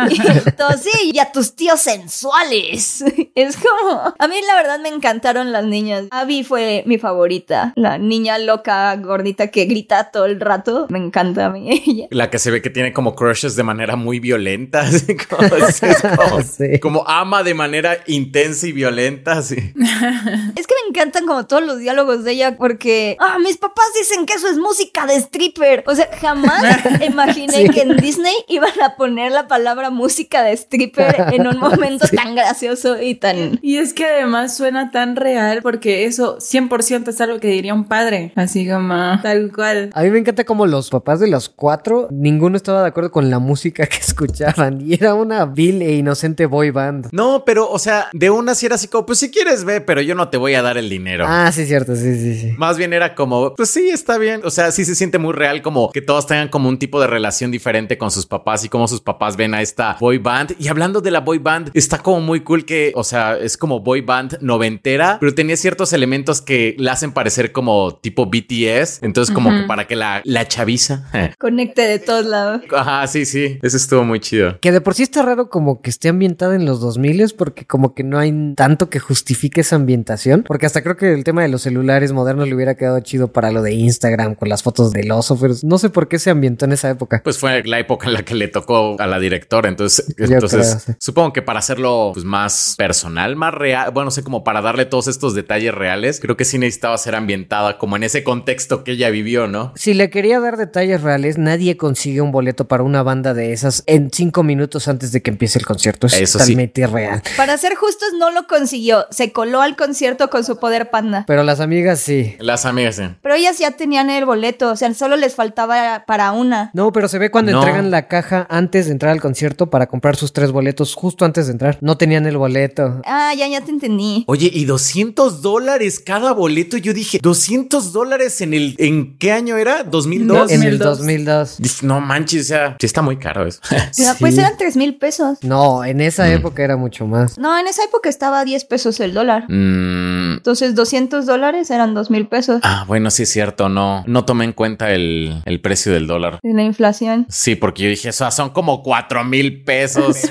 Y 0.09 0.21
Entonces, 0.21 0.91
sí, 0.93 1.11
y 1.13 1.19
a 1.19 1.31
tus 1.31 1.55
tíos 1.55 1.79
sensuales. 1.81 3.03
Es 3.35 3.57
como, 3.57 4.13
a 4.17 4.26
mí 4.27 4.35
la 4.47 4.55
verdad 4.55 4.79
me 4.79 4.89
encantaron 4.89 5.51
las 5.51 5.65
niñas. 5.65 6.05
Abby 6.11 6.43
fue 6.43 6.83
mi 6.85 6.97
favorita, 6.97 7.73
la 7.75 7.97
niña 7.97 8.37
loca, 8.37 8.95
gordita 8.97 9.47
que 9.47 9.65
grita 9.65 10.11
todo 10.11 10.25
el 10.25 10.39
rato. 10.39 10.87
Me 10.89 10.99
encanta 10.99 11.47
a 11.47 11.49
mí 11.49 11.69
ella. 11.87 12.07
La 12.11 12.29
que 12.29 12.39
se 12.39 12.51
ve 12.51 12.61
que 12.61 12.69
tiene 12.69 12.93
como 12.93 13.15
crushes 13.15 13.55
de 13.55 13.63
manera 13.63 13.95
muy 13.95 14.19
violenta, 14.19 14.81
así 14.87 15.15
como, 15.15 15.43
es 15.55 15.81
como, 16.01 16.41
Sí. 16.41 16.79
como 16.79 17.07
ama 17.07 17.43
de 17.43 17.53
manera 17.53 17.97
intensa 18.07 18.67
y 18.67 18.71
violenta, 18.71 19.33
así. 19.33 19.55
Es 19.55 20.67
que 20.67 20.73
me 20.83 20.89
encantan 20.89 21.25
como 21.25 21.45
todos 21.45 21.63
los 21.63 21.79
diálogos 21.79 22.23
de 22.23 22.31
ella 22.33 22.57
porque, 22.57 23.17
ah, 23.19 23.37
mis 23.39 23.57
papás 23.57 23.85
dicen 23.97 24.25
que 24.25 24.33
eso 24.33 24.47
es 24.49 24.57
música 24.57 25.05
de 25.05 25.15
stripper. 25.15 25.83
O 25.87 25.95
sea, 25.95 26.09
jamás 26.19 26.63
imaginé 27.05 27.69
que 27.69 27.81
en 27.81 27.97
Disney 27.97 28.33
iban 28.47 28.71
a 28.81 28.95
poner 28.95 29.31
la 29.31 29.47
palabra 29.47 29.89
música 29.89 30.43
de 30.43 30.53
stripper 30.53 31.15
en 31.33 31.47
un 31.47 31.57
momento 31.59 32.07
tan 32.07 32.35
gracioso 32.35 33.01
y 33.01 33.15
tan... 33.15 33.59
Y 33.61 33.77
es 33.77 33.93
que 33.93 34.16
además 34.17 34.55
suena 34.55 34.91
tan 34.91 35.15
real 35.15 35.59
porque 35.61 36.05
eso 36.05 36.37
100% 36.37 37.09
es 37.09 37.21
algo 37.21 37.39
que 37.39 37.47
diría 37.47 37.73
un 37.73 37.85
padre. 37.85 38.31
Así 38.35 38.67
como 38.67 38.93
tal 39.21 39.51
cual. 39.53 39.91
A 39.93 40.03
mí 40.03 40.09
me 40.09 40.19
encanta 40.19 40.43
como 40.43 40.65
los 40.65 40.89
papás 40.89 41.19
de 41.19 41.27
los 41.27 41.49
cuatro, 41.49 42.07
ninguno 42.11 42.57
estaba 42.57 42.81
de 42.81 42.89
acuerdo 42.89 43.11
con 43.11 43.29
la 43.29 43.39
música 43.39 43.85
que 43.85 43.97
escuchaban 44.01 44.81
y 44.81 44.93
era 44.93 45.13
una 45.13 45.45
vil 45.45 45.81
e 45.81 45.95
inocente 45.95 46.45
boy 46.45 46.71
band. 46.71 47.09
No, 47.11 47.43
pero, 47.45 47.69
o 47.69 47.79
sea, 47.79 48.07
de 48.13 48.29
una 48.29 48.55
sí 48.55 48.65
era 48.65 48.75
así 48.75 48.87
como, 48.87 49.05
pues 49.05 49.19
si 49.19 49.31
quieres 49.31 49.63
ve, 49.63 49.81
pero 49.81 50.01
yo 50.01 50.15
no 50.15 50.29
te 50.29 50.37
voy 50.37 50.53
a 50.55 50.61
dar 50.61 50.77
el 50.77 50.89
dinero. 50.89 51.25
Ah, 51.27 51.51
sí, 51.51 51.65
cierto, 51.65 51.95
sí, 51.95 52.15
sí, 52.15 52.39
sí. 52.39 52.55
Más 52.57 52.77
bien 52.77 52.93
era 52.93 53.15
como, 53.15 53.55
pues 53.55 53.69
sí, 53.69 53.89
está 53.89 54.17
bien. 54.17 54.41
O 54.43 54.49
sea, 54.49 54.71
sí 54.71 54.85
se 54.85 54.95
siente 54.95 55.17
muy 55.17 55.33
real 55.33 55.61
como 55.61 55.91
que 55.91 56.01
todos 56.01 56.27
tengan 56.27 56.49
como 56.49 56.69
un 56.69 56.79
tipo 56.79 56.99
de 56.99 57.07
relación 57.07 57.51
diferente 57.51 57.97
con 57.97 58.11
sus 58.11 58.25
papás 58.25 58.63
y 58.65 58.69
cómo 58.69 58.87
sus 58.87 59.01
papás 59.01 59.37
ven 59.37 59.53
a 59.53 59.61
esta 59.61 59.97
boy 59.99 60.17
band. 60.17 60.55
Y 60.59 60.67
hablando 60.67 61.01
de 61.01 61.11
la 61.11 61.21
boy 61.21 61.37
band, 61.37 61.71
está 61.73 61.99
como 61.99 62.21
muy 62.21 62.41
cool 62.41 62.65
que, 62.65 62.91
o 62.95 63.03
sea, 63.03 63.37
es 63.37 63.57
como 63.57 63.79
boy 63.79 64.01
band 64.07 64.39
noventera, 64.41 65.17
pero 65.19 65.35
tenía 65.35 65.55
ciertos 65.55 65.93
elementos 65.93 66.41
que 66.41 66.75
la 66.79 66.93
hacen 66.93 67.11
parecer 67.11 67.51
como 67.51 67.95
tipo 67.95 68.25
BTS. 68.25 69.03
Entonces, 69.03 69.33
como 69.33 69.51
que 69.51 69.67
para 69.67 69.85
que 69.85 69.95
la, 69.95 70.21
la 70.23 70.47
chaviza. 70.47 71.05
Conecte 71.37 71.83
de 71.83 71.99
todos 71.99 72.25
lados. 72.25 72.61
Ajá, 72.75 73.05
sí, 73.05 73.25
sí. 73.25 73.59
Eso 73.61 73.77
estuvo 73.77 74.03
muy 74.03 74.19
chido. 74.19 74.59
Que 74.59 74.71
de 74.71 74.81
por 74.81 74.95
sí 74.95 75.03
está 75.03 75.21
raro 75.21 75.49
como 75.49 75.81
que 75.81 75.89
esté 75.89 76.09
ambientada 76.09 76.55
en 76.55 76.65
los 76.65 76.79
2000 76.79 77.17
porque 77.37 77.65
como 77.65 77.93
que 77.93 78.03
no 78.03 78.19
hay 78.19 78.53
tanto 78.55 78.89
que 78.89 78.99
justifique 78.99 79.61
esa 79.61 79.75
ambientación. 79.75 80.43
Porque 80.43 80.65
hasta 80.65 80.81
creo 80.81 80.97
que 80.97 81.13
el 81.13 81.23
tema 81.23 81.41
de 81.41 81.47
los 81.47 81.61
celulares 81.61 82.11
modernos 82.11 82.47
le 82.47 82.55
hubiera 82.55 82.75
quedado 82.75 82.99
chido 82.99 83.31
para 83.31 83.51
lo 83.51 83.61
de 83.61 83.73
Instagram 83.73 84.35
con 84.35 84.49
las 84.49 84.63
fotos 84.63 84.91
del 84.91 85.11
oso, 85.11 85.37
pero 85.39 85.53
no 85.63 85.77
sé 85.77 85.89
por 85.89 86.07
qué 86.07 86.19
se 86.19 86.29
ambientó 86.29 86.65
en 86.65 86.73
esa 86.73 86.89
época. 86.89 87.21
Pues 87.23 87.37
fue 87.37 87.63
la 87.63 87.79
época 87.79 88.07
en 88.07 88.13
la 88.13 88.23
que 88.23 88.35
le 88.35 88.47
tocó 88.47 88.95
a 88.99 89.07
la 89.07 89.19
directora. 89.19 89.69
Entonces, 89.69 90.13
Yo 90.17 90.25
entonces 90.25 90.83
creo, 90.83 90.95
sí. 90.95 90.99
supongo 90.99 91.33
que 91.33 91.41
para 91.41 91.59
hacerlo 91.59 92.11
pues, 92.13 92.25
más 92.25 92.75
personal, 92.77 93.35
más 93.35 93.53
real, 93.53 93.91
bueno, 93.97 94.05
no 94.05 94.11
sé, 94.11 94.23
como 94.23 94.43
para 94.43 94.61
darle 94.61 94.85
todos 94.85 95.07
estos 95.07 95.33
detalles 95.33 95.73
reales, 95.73 96.19
creo 96.19 96.37
que 96.37 96.45
sí 96.45 96.57
necesitaba 96.57 96.97
ser 96.97 97.15
ambientada 97.15 97.77
como 97.77 97.95
en 97.95 98.03
ese 98.03 98.23
contexto 98.23 98.83
que 98.83 98.91
ella 98.93 99.09
vivió, 99.09 99.47
¿no? 99.47 99.73
Si 99.75 99.93
le 99.93 100.09
quería 100.09 100.39
dar 100.39 100.57
detalles 100.57 101.01
reales, 101.01 101.37
nadie 101.37 101.77
consigue 101.77 102.21
un 102.21 102.31
boleto 102.31 102.67
para 102.67 102.83
una 102.83 103.03
banda 103.03 103.33
de 103.33 103.53
esas 103.53 103.83
en 103.87 104.11
cinco 104.11 104.43
minutos 104.43 104.87
antes 104.87 105.11
de 105.11 105.21
que 105.21 105.29
empiece 105.31 105.59
el 105.59 105.65
concierto. 105.65 106.07
Es 106.07 106.13
Eso 106.13 106.39
sí. 106.39 106.45
totalmente 106.53 106.87
real. 106.87 107.21
Para 107.35 107.57
ser 107.57 107.75
justos, 107.75 108.09
no 108.19 108.31
lo 108.31 108.47
consiguió. 108.47 109.05
Se 109.09 109.31
coló 109.31 109.61
al 109.61 109.75
concierto 109.75 110.29
con 110.29 110.43
su 110.43 110.59
poder 110.59 110.89
panda. 110.89 111.23
Pero 111.27 111.43
las 111.43 111.59
amigas 111.59 111.99
sí. 111.99 112.35
Las 112.39 112.65
amigas, 112.65 112.95
sí. 112.97 113.03
Pero 113.21 113.35
ellas 113.35 113.57
ya 113.57 113.71
tenían 113.71 114.09
el 114.09 114.25
boleto, 114.25 114.71
o 114.71 114.75
sea, 114.75 114.93
solo 114.93 115.15
les 115.17 115.35
faltaba 115.35 116.03
para 116.05 116.31
una. 116.31 116.71
No, 116.73 116.91
pero 116.91 117.07
se 117.07 117.17
ve 117.17 117.31
cuando 117.31 117.51
No. 117.51 117.59
entregan 117.59 117.89
la 117.91 118.07
caja 118.07 118.45
antes 118.49 118.85
de 118.85 118.91
entrar 118.91 119.11
al 119.11 119.21
concierto 119.21 119.69
para 119.69 119.87
comprar 119.87 120.15
sus 120.15 120.33
tres 120.33 120.51
boletos 120.51 120.93
justo 120.95 121.25
antes 121.25 121.47
de 121.47 121.53
entrar. 121.53 121.77
No 121.81 121.97
tenían 121.97 122.25
el 122.27 122.37
boleto. 122.37 123.01
Ah, 123.05 123.33
ya, 123.35 123.47
ya 123.47 123.61
te 123.61 123.71
entendí. 123.71 123.86
Oye, 124.27 124.49
y 124.53 124.65
200 124.65 125.41
dólares 125.41 125.99
cada 125.99 126.31
boleto. 126.33 126.77
Yo 126.77 126.93
dije, 126.93 127.19
200 127.21 127.91
dólares 127.93 128.41
en 128.41 128.53
el, 128.53 128.75
¿en 128.77 129.17
qué 129.17 129.31
año 129.31 129.57
era? 129.57 129.83
2002. 129.83 130.51
En 130.51 130.63
el 130.63 130.77
2002. 130.79 130.97
2002. 130.99 131.57
Dije, 131.59 131.85
no 131.87 132.01
manches, 132.01 132.41
o 132.43 132.47
sea, 132.47 132.77
sí 132.79 132.85
está 132.85 133.01
muy 133.01 133.17
caro 133.17 133.45
eso. 133.45 133.59
Pues 134.19 134.33
Sí. 134.35 134.39
eran 134.39 134.57
tres 134.57 134.75
mil 134.75 134.95
pesos. 134.95 135.39
No, 135.43 135.83
en 135.85 136.01
esa 136.01 136.25
Mm. 136.27 136.31
época 136.33 136.63
era 136.63 136.75
mucho 136.77 137.05
más. 137.07 137.37
No, 137.37 137.57
en 137.59 137.67
esa 137.67 137.83
época 137.83 138.09
estaba 138.09 138.39
a 138.41 138.45
10 138.45 138.65
pesos 138.65 138.99
el 138.99 139.13
dólar. 139.13 139.45
Mm, 139.49 140.33
Entonces 140.37 140.75
200 140.75 141.25
dólares 141.25 141.69
eran 141.71 141.93
dos 141.93 142.09
mil 142.09 142.27
pesos 142.27 142.59
ah, 142.63 142.83
bueno, 142.87 143.09
sí 143.11 143.23
es 143.23 143.29
cierto, 143.29 143.69
no, 143.69 144.03
no 144.07 144.25
tomé 144.25 144.45
en 144.45 144.53
cuenta 144.53 144.91
el, 144.93 145.41
el 145.45 145.61
precio 145.61 145.91
del 145.93 146.07
dólar. 146.07 146.39
de 146.43 146.53
la 146.53 146.63
inflación. 146.63 147.25
Sí, 147.29 147.55
porque 147.55 147.83
yo 147.83 147.89
dije, 147.89 148.09
eso 148.09 148.29
son 148.31 148.49
como 148.51 148.83
4 148.83 149.23
mil 149.23 149.63
pesos. 149.63 150.17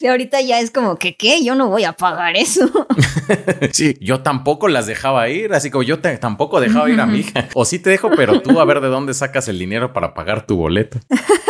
Y 0.00 0.06
ahorita 0.06 0.40
ya 0.40 0.60
es 0.60 0.70
como 0.70 0.96
que, 0.96 1.14
¿qué? 1.14 1.44
Yo 1.44 1.54
no 1.54 1.68
voy 1.68 1.84
a 1.84 1.92
pagar 1.92 2.36
eso. 2.36 2.63
Sí, 3.72 3.96
yo 4.00 4.20
tampoco 4.22 4.68
las 4.68 4.86
dejaba 4.86 5.28
ir, 5.28 5.52
así 5.54 5.70
como 5.70 5.82
yo 5.82 5.98
te- 6.00 6.16
tampoco 6.18 6.60
dejaba 6.60 6.88
ir 6.90 7.00
a 7.00 7.06
mi 7.06 7.20
hija. 7.20 7.48
O 7.54 7.64
sí 7.64 7.78
te 7.78 7.90
dejo, 7.90 8.10
pero 8.14 8.40
tú 8.42 8.60
a 8.60 8.64
ver 8.64 8.80
de 8.80 8.88
dónde 8.88 9.14
sacas 9.14 9.48
el 9.48 9.58
dinero 9.58 9.92
para 9.92 10.14
pagar 10.14 10.46
tu 10.46 10.56
boleto. 10.56 10.98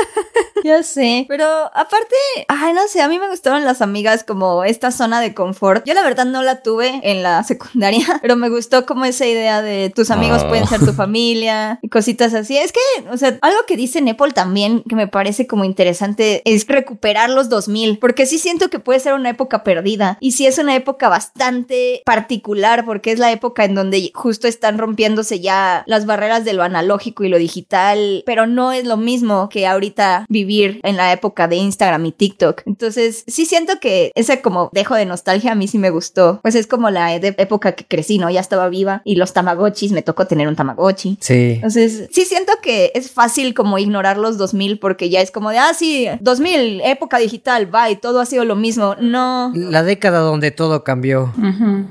ya 0.64 0.82
sé. 0.82 1.26
Pero 1.28 1.46
aparte, 1.46 2.14
ay, 2.48 2.72
no 2.72 2.80
sé, 2.88 3.02
a 3.02 3.08
mí 3.08 3.18
me 3.18 3.28
gustaron 3.28 3.64
las 3.64 3.82
amigas 3.82 4.24
como 4.24 4.64
esta 4.64 4.90
zona 4.90 5.20
de 5.20 5.34
confort. 5.34 5.84
Yo 5.86 5.94
la 5.94 6.02
verdad 6.02 6.24
no 6.24 6.42
la 6.42 6.62
tuve 6.62 7.00
en 7.02 7.22
la 7.22 7.42
secundaria, 7.44 8.04
pero 8.22 8.36
me 8.36 8.48
gustó 8.48 8.86
como 8.86 9.04
esa 9.04 9.26
idea 9.26 9.62
de 9.62 9.90
tus 9.94 10.10
amigos 10.10 10.42
Oh. 10.44 10.48
pueden 10.48 10.66
ser 10.66 10.80
tu 10.80 10.92
familia 11.04 11.78
y 11.82 11.88
cositas 11.88 12.34
así. 12.34 12.56
Es 12.56 12.72
que, 12.72 12.80
o 13.10 13.16
sea, 13.16 13.38
algo 13.42 13.58
que 13.66 13.76
dice 13.76 14.00
Nepal 14.00 14.34
también 14.34 14.82
que 14.88 14.96
me 14.96 15.06
parece 15.06 15.46
como 15.46 15.64
interesante 15.64 16.42
es 16.44 16.66
recuperar 16.66 17.30
los 17.30 17.48
2000, 17.48 17.98
porque 17.98 18.26
sí 18.26 18.38
siento 18.38 18.70
que 18.70 18.78
puede 18.78 19.00
ser 19.00 19.14
una 19.14 19.30
época 19.30 19.62
perdida 19.64 20.16
y 20.20 20.32
sí 20.32 20.46
es 20.46 20.58
una 20.58 20.74
época 20.74 21.08
bastante 21.08 22.02
particular 22.04 22.84
porque 22.84 23.12
es 23.12 23.18
la 23.18 23.30
época 23.32 23.64
en 23.64 23.74
donde 23.74 24.10
justo 24.14 24.48
están 24.48 24.78
rompiéndose 24.78 25.40
ya 25.40 25.84
las 25.86 26.06
barreras 26.06 26.44
de 26.44 26.54
lo 26.54 26.62
analógico 26.62 27.24
y 27.24 27.28
lo 27.28 27.38
digital, 27.38 28.22
pero 28.24 28.46
no 28.46 28.72
es 28.72 28.84
lo 28.84 28.96
mismo 28.96 29.48
que 29.48 29.66
ahorita 29.66 30.24
vivir 30.28 30.53
vivir 30.54 30.80
en 30.82 30.96
la 30.96 31.12
época 31.12 31.48
de 31.48 31.56
Instagram 31.56 32.06
y 32.06 32.12
TikTok. 32.12 32.62
Entonces, 32.66 33.24
sí 33.26 33.46
siento 33.46 33.74
que 33.80 34.12
ese 34.14 34.40
como 34.40 34.70
dejo 34.72 34.94
de 34.94 35.06
nostalgia 35.06 35.52
a 35.52 35.54
mí 35.54 35.68
sí 35.68 35.78
me 35.78 35.90
gustó. 35.90 36.40
Pues 36.42 36.54
es 36.54 36.66
como 36.66 36.90
la 36.90 37.14
época 37.14 37.72
que 37.72 37.84
crecí, 37.84 38.18
¿no? 38.18 38.30
Ya 38.30 38.40
estaba 38.40 38.68
viva 38.68 39.02
y 39.04 39.16
los 39.16 39.32
tamagotchis, 39.32 39.92
me 39.92 40.02
tocó 40.02 40.26
tener 40.26 40.48
un 40.48 40.56
tamagotchi. 40.56 41.18
Sí. 41.20 41.52
Entonces, 41.54 42.08
sí 42.10 42.24
siento 42.24 42.52
que 42.62 42.92
es 42.94 43.10
fácil 43.10 43.54
como 43.54 43.78
ignorar 43.78 44.18
los 44.18 44.38
2000 44.38 44.78
porque 44.78 45.10
ya 45.10 45.20
es 45.20 45.30
como 45.30 45.50
de, 45.50 45.58
ah, 45.58 45.74
sí, 45.74 46.08
2000, 46.20 46.82
época 46.82 47.18
digital, 47.18 47.66
bye, 47.66 47.96
todo 47.96 48.20
ha 48.20 48.26
sido 48.26 48.44
lo 48.44 48.56
mismo. 48.56 48.96
No. 49.00 49.52
La 49.54 49.82
década 49.82 50.20
donde 50.20 50.50
todo 50.50 50.84
cambió. 50.84 51.32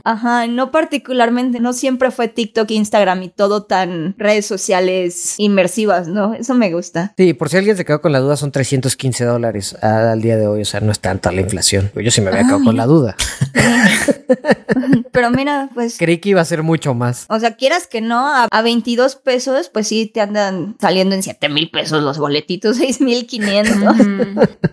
Ajá, 0.03 0.47
no 0.47 0.71
particularmente, 0.71 1.59
no 1.59 1.73
siempre 1.73 2.11
fue 2.11 2.27
TikTok, 2.27 2.69
Instagram 2.71 3.23
y 3.23 3.29
todo 3.29 3.63
tan 3.63 4.15
redes 4.17 4.45
sociales 4.45 5.35
inmersivas, 5.37 6.07
¿no? 6.07 6.33
Eso 6.33 6.53
me 6.53 6.71
gusta. 6.71 7.13
Sí, 7.17 7.33
por 7.33 7.49
si 7.49 7.57
alguien 7.57 7.77
se 7.77 7.85
quedó 7.85 8.01
con 8.01 8.11
la 8.11 8.19
duda, 8.19 8.37
son 8.37 8.51
315 8.53 9.25
dólares 9.25 9.75
al 9.83 10.21
día 10.21 10.37
de 10.37 10.47
hoy. 10.47 10.61
O 10.61 10.65
sea, 10.65 10.79
no 10.79 10.91
es 10.91 10.99
tanta 10.99 11.31
la 11.31 11.41
inflación. 11.41 11.91
Yo 11.95 12.11
sí 12.11 12.21
me 12.21 12.29
había 12.29 12.43
quedado 12.43 12.63
con 12.63 12.77
la 12.77 12.85
duda. 12.85 13.17
Pero 15.11 15.29
mira, 15.29 15.69
pues... 15.73 15.97
Creí 15.97 16.19
que 16.19 16.29
iba 16.29 16.41
a 16.41 16.45
ser 16.45 16.63
mucho 16.63 16.93
más. 16.93 17.25
O 17.29 17.39
sea, 17.39 17.55
quieras 17.55 17.87
que 17.87 18.01
no, 18.01 18.27
a, 18.27 18.47
a 18.49 18.61
22 18.61 19.17
pesos, 19.17 19.69
pues 19.71 19.87
sí 19.87 20.09
te 20.11 20.21
andan 20.21 20.75
saliendo 20.79 21.15
en 21.15 21.23
7 21.23 21.49
mil 21.49 21.69
pesos 21.69 22.01
los 22.03 22.17
boletitos, 22.17 22.77
6 22.77 23.01
mil 23.01 23.27
500. 23.27 23.77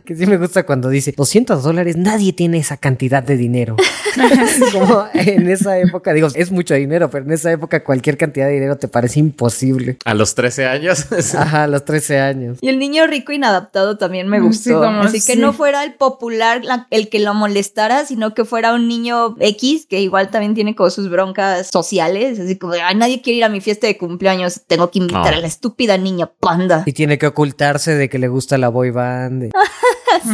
Que 0.04 0.16
sí 0.16 0.26
me 0.26 0.36
gusta 0.36 0.64
cuando 0.64 0.88
dice 0.88 1.12
200 1.16 1.62
dólares, 1.62 1.96
nadie 1.96 2.32
tiene 2.32 2.58
esa 2.58 2.76
cantidad 2.76 3.22
de 3.22 3.36
dinero. 3.36 3.76
Como 4.72 5.06
en 5.14 5.48
esa 5.48 5.78
época, 5.78 6.12
digo, 6.12 6.28
es 6.34 6.50
mucho 6.50 6.74
dinero, 6.74 7.10
pero 7.10 7.24
en 7.24 7.32
esa 7.32 7.50
época 7.52 7.84
cualquier 7.84 8.16
cantidad 8.16 8.46
de 8.46 8.52
dinero 8.52 8.76
te 8.76 8.88
parece 8.88 9.20
imposible. 9.20 9.98
A 10.04 10.14
los 10.14 10.34
13 10.34 10.66
años. 10.66 11.06
Ajá, 11.34 11.64
a 11.64 11.66
los 11.66 11.84
13 11.84 12.20
años. 12.20 12.58
Y 12.60 12.68
el 12.68 12.78
niño 12.78 13.06
rico 13.06 13.32
inadaptado 13.32 13.69
también 13.72 14.28
me 14.28 14.38
Sí, 14.38 14.42
gustó. 14.44 14.80
como 14.80 15.02
Así 15.02 15.18
que 15.24 15.34
sí. 15.34 15.38
no 15.38 15.52
fuera 15.52 15.84
el 15.84 15.94
popular 15.94 16.64
la- 16.64 16.86
el 16.90 17.08
que 17.08 17.18
lo 17.20 17.34
molestara, 17.34 18.04
sino 18.04 18.34
que 18.34 18.44
fuera 18.44 18.74
un 18.74 18.88
niño 18.88 19.36
X 19.38 19.86
que 19.88 20.00
igual 20.00 20.30
también 20.30 20.54
tiene 20.54 20.74
como 20.74 20.90
sus 20.90 21.08
broncas 21.10 21.68
sociales. 21.72 22.38
Así 22.40 22.58
como, 22.58 22.74
ay, 22.74 22.94
nadie 22.94 23.20
quiere 23.22 23.38
ir 23.38 23.44
a 23.44 23.48
mi 23.48 23.60
fiesta 23.60 23.86
de 23.86 23.96
cumpleaños, 23.98 24.62
tengo 24.66 24.90
que 24.90 24.98
invitar 24.98 25.32
No. 25.32 25.38
a 25.38 25.40
la 25.40 25.46
estúpida 25.46 25.96
niña 25.98 26.26
panda. 26.26 26.82
Y 26.86 26.92
tiene 26.92 27.18
que 27.18 27.26
ocultarse 27.26 27.94
de 27.94 28.08
que 28.08 28.18
le 28.18 28.28
gusta 28.28 28.58
la 28.58 28.68
boy 28.68 28.90
band. 28.90 29.50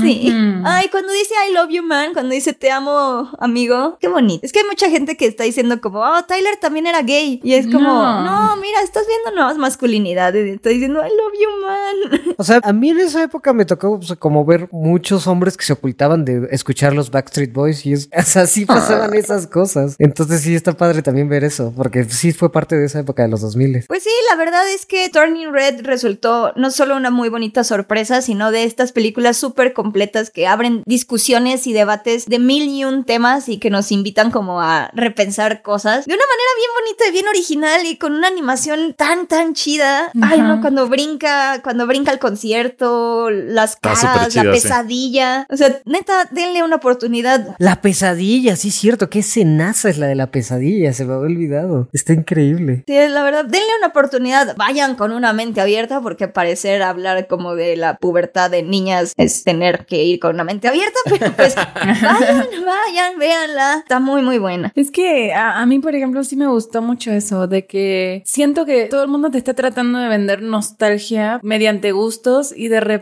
Sí. 0.03 0.29
Ujú. 0.31 0.63
Ay, 0.65 0.89
cuando 0.91 1.13
dice 1.13 1.35
I 1.49 1.53
love 1.53 1.69
you, 1.71 1.83
man, 1.83 2.13
cuando 2.15 2.35
dice 2.35 2.55
te 2.55 2.71
amo, 2.71 3.31
amigo, 3.39 3.99
qué 4.01 4.09
bonito. 4.09 4.45
Es 4.45 4.51
que 4.53 4.61
hay 4.61 4.65
mucha 4.65 4.89
gente 4.89 5.17
que 5.19 5.27
está 5.27 5.45
diciendo 5.45 5.81
como, 5.83 6.01
oh, 6.01 6.23
Tyler 6.27 6.57
también 6.57 6.87
era 6.87 7.03
gay. 7.03 7.41
Y 7.45 7.53
es 7.55 7.67
como, 7.67 7.81
No. 7.81 8.23
no, 8.25 8.57
mira, 8.57 8.81
estás 8.83 9.05
viendo 9.07 9.33
nuevas 9.37 9.59
masculinidades. 9.59 10.55
Está 10.55 10.71
diciendo 10.71 11.01
I 11.07 11.11
love 11.11 11.35
you, 11.41 11.67
man. 11.67 12.35
O 12.39 12.43
sea, 12.43 12.61
a 12.65 12.73
mí 12.73 12.91
en 12.91 13.01
esa 13.01 13.26
época 13.27 13.53
me 13.53 13.65
tocó 13.65 13.99
pues, 13.99 14.19
como 14.19 14.45
ver 14.45 14.69
muchos 14.73 15.27
hombres 15.27 15.57
que 15.57 15.65
se 15.65 15.73
ocultaban 15.73 16.25
de 16.25 16.49
escuchar 16.51 16.95
los 16.95 17.11
Backstreet 17.11 17.53
Boys 17.53 17.87
y 17.87 17.93
es, 17.93 18.09
o 18.17 18.23
sea, 18.23 18.47
sí 18.47 18.65
pasaban 18.65 19.15
esas 19.15 19.47
cosas. 19.47 19.97
Entonces 19.99 20.41
sí 20.41 20.55
está 20.55 20.73
padre 20.73 21.03
también 21.03 21.29
ver 21.29 21.45
eso, 21.45 21.73
porque 21.77 22.05
sí 22.05 22.33
fue 22.33 22.51
parte 22.51 22.77
de 22.77 22.87
esa 22.87 23.01
época 23.01 23.23
de 23.23 23.29
los 23.29 23.41
2000. 23.43 23.85
Pues 23.89 24.03
sí, 24.03 24.11
la 24.31 24.37
verdad 24.37 24.63
es 24.75 24.87
que 24.87 25.09
Turning 25.09 25.53
Red 25.53 25.83
resultó 25.83 26.53
no 26.57 26.71
solo 26.71 26.97
una 26.97 27.11
muy 27.11 27.29
bonita 27.29 27.65
sorpresa, 27.65 28.23
sino 28.23 28.51
de 28.51 28.65
estas 28.65 28.93
películas 28.93 29.37
súper 29.37 29.73
completas 29.73 30.31
que 30.31 30.47
abren 30.47 30.83
discusiones 30.87 31.67
y 31.67 31.73
debates 31.73 32.27
de 32.27 32.39
mil 32.39 32.69
y 32.69 32.85
un 32.85 33.05
temas 33.05 33.49
y 33.49 33.59
que 33.59 33.71
nos 33.71 33.93
invitan 33.93 34.31
como 34.31 34.61
a 34.61 34.91
repensar 34.95 35.63
cosas 35.63 36.07
de 36.07 36.15
una 36.15 36.25
manera 36.25 36.51
bien 36.57 36.71
bonita 36.81 37.09
y 37.09 37.13
bien 37.13 37.29
original 37.29 37.87
y 37.87 37.97
con 37.97 38.13
una 38.13 38.29
animación 38.29 38.95
tan, 38.95 39.27
tan 39.27 39.55
chida. 39.55 40.11
Ay, 40.23 40.41
no, 40.41 40.61
cuando 40.61 40.89
brinca, 40.89 41.61
cuando 41.63 41.87
brinca 41.87 42.13
el 42.13 42.19
concierto, 42.19 43.16
las 43.31 43.75
Está 43.75 43.95
caras, 43.95 44.35
la 44.35 44.43
chido, 44.43 44.55
sí. 44.55 44.63
pesadilla. 44.63 45.47
O 45.51 45.57
sea, 45.57 45.81
neta, 45.85 46.29
denle 46.31 46.63
una 46.63 46.77
oportunidad. 46.77 47.57
La 47.59 47.81
pesadilla, 47.81 48.57
sí 48.57 48.71
cierto, 48.71 49.11
qué 49.11 49.21
escenaza 49.21 49.89
es 49.89 49.99
la 49.99 50.07
de 50.07 50.15
la 50.15 50.31
pesadilla, 50.31 50.93
se 50.93 51.05
me 51.05 51.15
había 51.15 51.27
olvidado. 51.27 51.89
Está 51.93 52.13
increíble. 52.13 52.85
Sí, 52.87 52.95
la 53.09 53.23
verdad, 53.23 53.45
denle 53.45 53.69
una 53.79 53.89
oportunidad. 53.89 54.57
Vayan 54.57 54.95
con 54.95 55.13
una 55.13 55.33
mente 55.33 55.61
abierta, 55.61 56.01
porque 56.01 56.29
parecer 56.29 56.83
hablar 56.83 57.27
como 57.27 57.55
de 57.55 57.77
la 57.77 57.97
pubertad 57.97 58.51
de 58.51 58.63
niñas 58.63 59.13
es 59.17 59.45
tener 59.45 59.87
que 59.87 60.03
ir 60.05 60.21
con 60.21 60.35
una 60.35 60.45
mente 60.45 60.69
abierta, 60.69 60.99
pero 61.09 61.33
pues 61.33 61.55
vayan, 61.57 62.47
vayan, 62.65 63.19
véanla. 63.19 63.79
Está 63.79 64.01
muy, 64.01 64.23
muy 64.23 64.39
buena. 64.39 64.73
Es 64.75 64.91
que 64.91 65.33
a, 65.33 65.61
a 65.61 65.67
mí, 65.67 65.79
por 65.79 65.95
ejemplo, 65.95 66.23
sí 66.25 66.37
me 66.37 66.47
gustó 66.47 66.83
mucho 66.83 67.11
eso, 67.13 67.47
de 67.47 67.67
que 67.67 68.23
siento 68.25 68.65
que 68.65 68.87
todo 68.87 69.03
el 69.03 69.09
mundo 69.09 69.31
te 69.31 69.39
está 69.39 69.55
tratando 69.55 69.99
de 69.99 70.09
vender 70.09 70.43
nostalgia 70.43 71.41
mediante 71.43 71.93
gustos 71.93 72.53
y 72.57 72.69
de 72.69 72.81
repente 72.81 72.96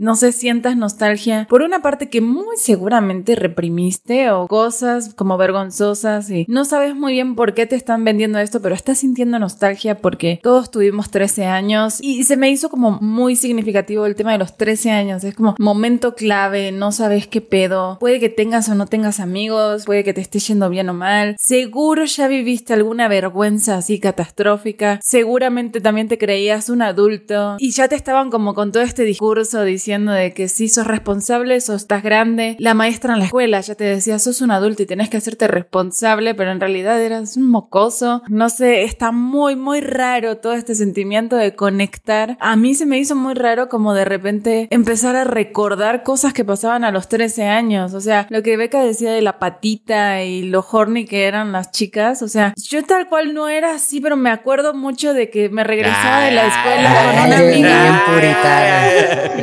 no 0.00 0.16
sé, 0.16 0.32
sientas 0.32 0.76
nostalgia 0.76 1.46
por 1.48 1.62
una 1.62 1.80
parte 1.82 2.08
que 2.08 2.20
muy 2.20 2.56
seguramente 2.56 3.34
reprimiste 3.34 4.30
o 4.30 4.46
cosas 4.46 5.14
como 5.14 5.36
vergonzosas 5.36 6.30
y 6.30 6.46
no 6.48 6.64
sabes 6.64 6.94
muy 6.94 7.12
bien 7.12 7.34
por 7.34 7.54
qué 7.54 7.66
te 7.66 7.76
están 7.76 8.04
vendiendo 8.04 8.38
esto, 8.38 8.60
pero 8.62 8.74
estás 8.74 8.98
sintiendo 8.98 9.38
nostalgia 9.38 9.98
porque 9.98 10.40
todos 10.42 10.70
tuvimos 10.70 11.10
13 11.10 11.46
años 11.46 11.98
y 12.00 12.24
se 12.24 12.36
me 12.36 12.50
hizo 12.50 12.68
como 12.68 12.92
muy 13.00 13.36
significativo 13.36 14.06
el 14.06 14.14
tema 14.14 14.32
de 14.32 14.38
los 14.38 14.56
13 14.56 14.90
años. 14.90 15.24
Es 15.24 15.34
como 15.34 15.54
momento 15.58 16.14
clave, 16.14 16.72
no 16.72 16.92
sabes 16.92 17.26
qué 17.26 17.40
pedo. 17.40 17.98
Puede 18.00 18.20
que 18.20 18.28
tengas 18.28 18.68
o 18.68 18.74
no 18.74 18.86
tengas 18.86 19.20
amigos, 19.20 19.84
puede 19.84 20.04
que 20.04 20.14
te 20.14 20.20
esté 20.20 20.38
yendo 20.38 20.68
bien 20.70 20.88
o 20.88 20.94
mal. 20.94 21.36
Seguro 21.38 22.04
ya 22.04 22.28
viviste 22.28 22.72
alguna 22.72 23.08
vergüenza 23.08 23.76
así 23.76 24.00
catastrófica. 24.00 25.00
Seguramente 25.02 25.80
también 25.80 26.08
te 26.08 26.18
creías 26.18 26.68
un 26.68 26.82
adulto 26.82 27.56
y 27.58 27.70
ya 27.70 27.88
te 27.88 27.96
estaban 27.96 28.30
como 28.30 28.54
con 28.54 28.72
todo 28.72 28.82
este 28.82 29.02
discurso 29.02 29.25
diciendo 29.34 30.12
de 30.12 30.32
que 30.32 30.48
si 30.48 30.68
sos 30.68 30.86
responsable, 30.86 31.60
sos 31.60 31.82
estás 31.82 32.02
grande. 32.02 32.56
La 32.58 32.74
maestra 32.74 33.12
en 33.12 33.18
la 33.20 33.26
escuela 33.26 33.60
ya 33.60 33.74
te 33.74 33.84
decía, 33.84 34.18
sos 34.18 34.40
un 34.40 34.50
adulto 34.50 34.82
y 34.82 34.86
tenés 34.86 35.08
que 35.08 35.16
hacerte 35.16 35.48
responsable, 35.48 36.34
pero 36.34 36.50
en 36.50 36.60
realidad 36.60 37.00
eras 37.00 37.36
un 37.36 37.48
mocoso. 37.48 38.22
No 38.28 38.48
sé, 38.48 38.84
está 38.84 39.12
muy, 39.12 39.56
muy 39.56 39.80
raro 39.80 40.38
todo 40.38 40.54
este 40.54 40.74
sentimiento 40.74 41.36
de 41.36 41.54
conectar. 41.54 42.36
A 42.40 42.56
mí 42.56 42.74
se 42.74 42.86
me 42.86 42.98
hizo 42.98 43.16
muy 43.16 43.34
raro 43.34 43.68
como 43.68 43.94
de 43.94 44.04
repente 44.04 44.68
empezar 44.70 45.16
a 45.16 45.24
recordar 45.24 46.02
cosas 46.02 46.32
que 46.32 46.44
pasaban 46.44 46.84
a 46.84 46.90
los 46.90 47.08
13 47.08 47.44
años. 47.44 47.94
O 47.94 48.00
sea, 48.00 48.26
lo 48.30 48.42
que 48.42 48.56
Beca 48.56 48.82
decía 48.82 49.12
de 49.12 49.22
la 49.22 49.38
patita 49.38 50.22
y 50.22 50.42
lo 50.42 50.64
horny 50.68 51.04
que 51.04 51.24
eran 51.24 51.52
las 51.52 51.70
chicas. 51.70 52.22
O 52.22 52.28
sea, 52.28 52.54
yo 52.56 52.84
tal 52.84 53.08
cual 53.08 53.34
no 53.34 53.48
era 53.48 53.74
así, 53.74 54.00
pero 54.00 54.16
me 54.16 54.30
acuerdo 54.30 54.74
mucho 54.74 55.14
de 55.14 55.30
que 55.30 55.48
me 55.48 55.64
regresaba 55.64 56.20
de 56.20 56.30
la 56.32 56.46
escuela 56.46 56.94
con 56.94 57.26
una 57.26 57.38
amiga. 57.38 58.02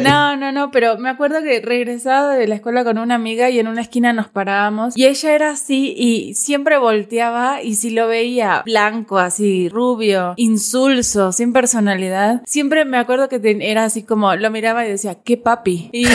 No, 0.01 0.35
no, 0.35 0.51
no, 0.51 0.71
pero 0.71 0.97
me 0.97 1.09
acuerdo 1.09 1.41
que 1.41 1.61
regresaba 1.61 2.35
de 2.35 2.47
la 2.47 2.55
escuela 2.55 2.83
con 2.83 2.97
una 2.97 3.15
amiga 3.15 3.49
y 3.49 3.59
en 3.59 3.67
una 3.67 3.81
esquina 3.81 4.13
nos 4.13 4.27
parábamos 4.27 4.97
y 4.97 5.05
ella 5.05 5.33
era 5.33 5.51
así 5.51 5.93
y 5.97 6.33
siempre 6.35 6.77
volteaba 6.77 7.61
y 7.61 7.75
si 7.75 7.89
lo 7.89 8.07
veía 8.07 8.63
blanco, 8.65 9.17
así, 9.19 9.69
rubio, 9.69 10.33
insulso, 10.37 11.31
sin 11.31 11.53
personalidad, 11.53 12.41
siempre 12.45 12.85
me 12.85 12.97
acuerdo 12.97 13.29
que 13.29 13.39
era 13.61 13.85
así 13.85 14.03
como 14.03 14.35
lo 14.35 14.51
miraba 14.51 14.85
y 14.85 14.89
decía, 14.89 15.15
qué 15.23 15.37
papi. 15.37 15.89
Y, 15.91 16.05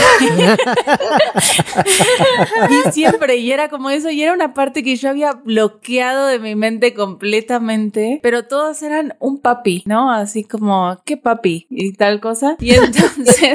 y 2.71 2.93
siempre, 2.93 3.37
y 3.37 3.53
era 3.53 3.69
como 3.69 3.91
eso, 3.91 4.11
y 4.11 4.23
era 4.23 4.33
una 4.33 4.55
parte 4.55 4.83
que 4.83 4.97
yo 4.97 5.09
había 5.09 5.33
bloqueado 5.33 6.27
de 6.27 6.39
mi 6.39 6.55
mente 6.55 6.95
completamente, 6.95 8.21
pero 8.23 8.45
todos 8.45 8.83
eran 8.83 9.17
un 9.21 9.41
papi, 9.41 9.83
¿no? 9.87 10.11
Así 10.11 10.45
como, 10.45 10.99
qué 11.05 11.17
papi 11.17 11.67
y 11.71 11.93
tal 11.93 12.21
cosa. 12.21 12.57
Y 12.61 12.71
entonces... 12.75 13.48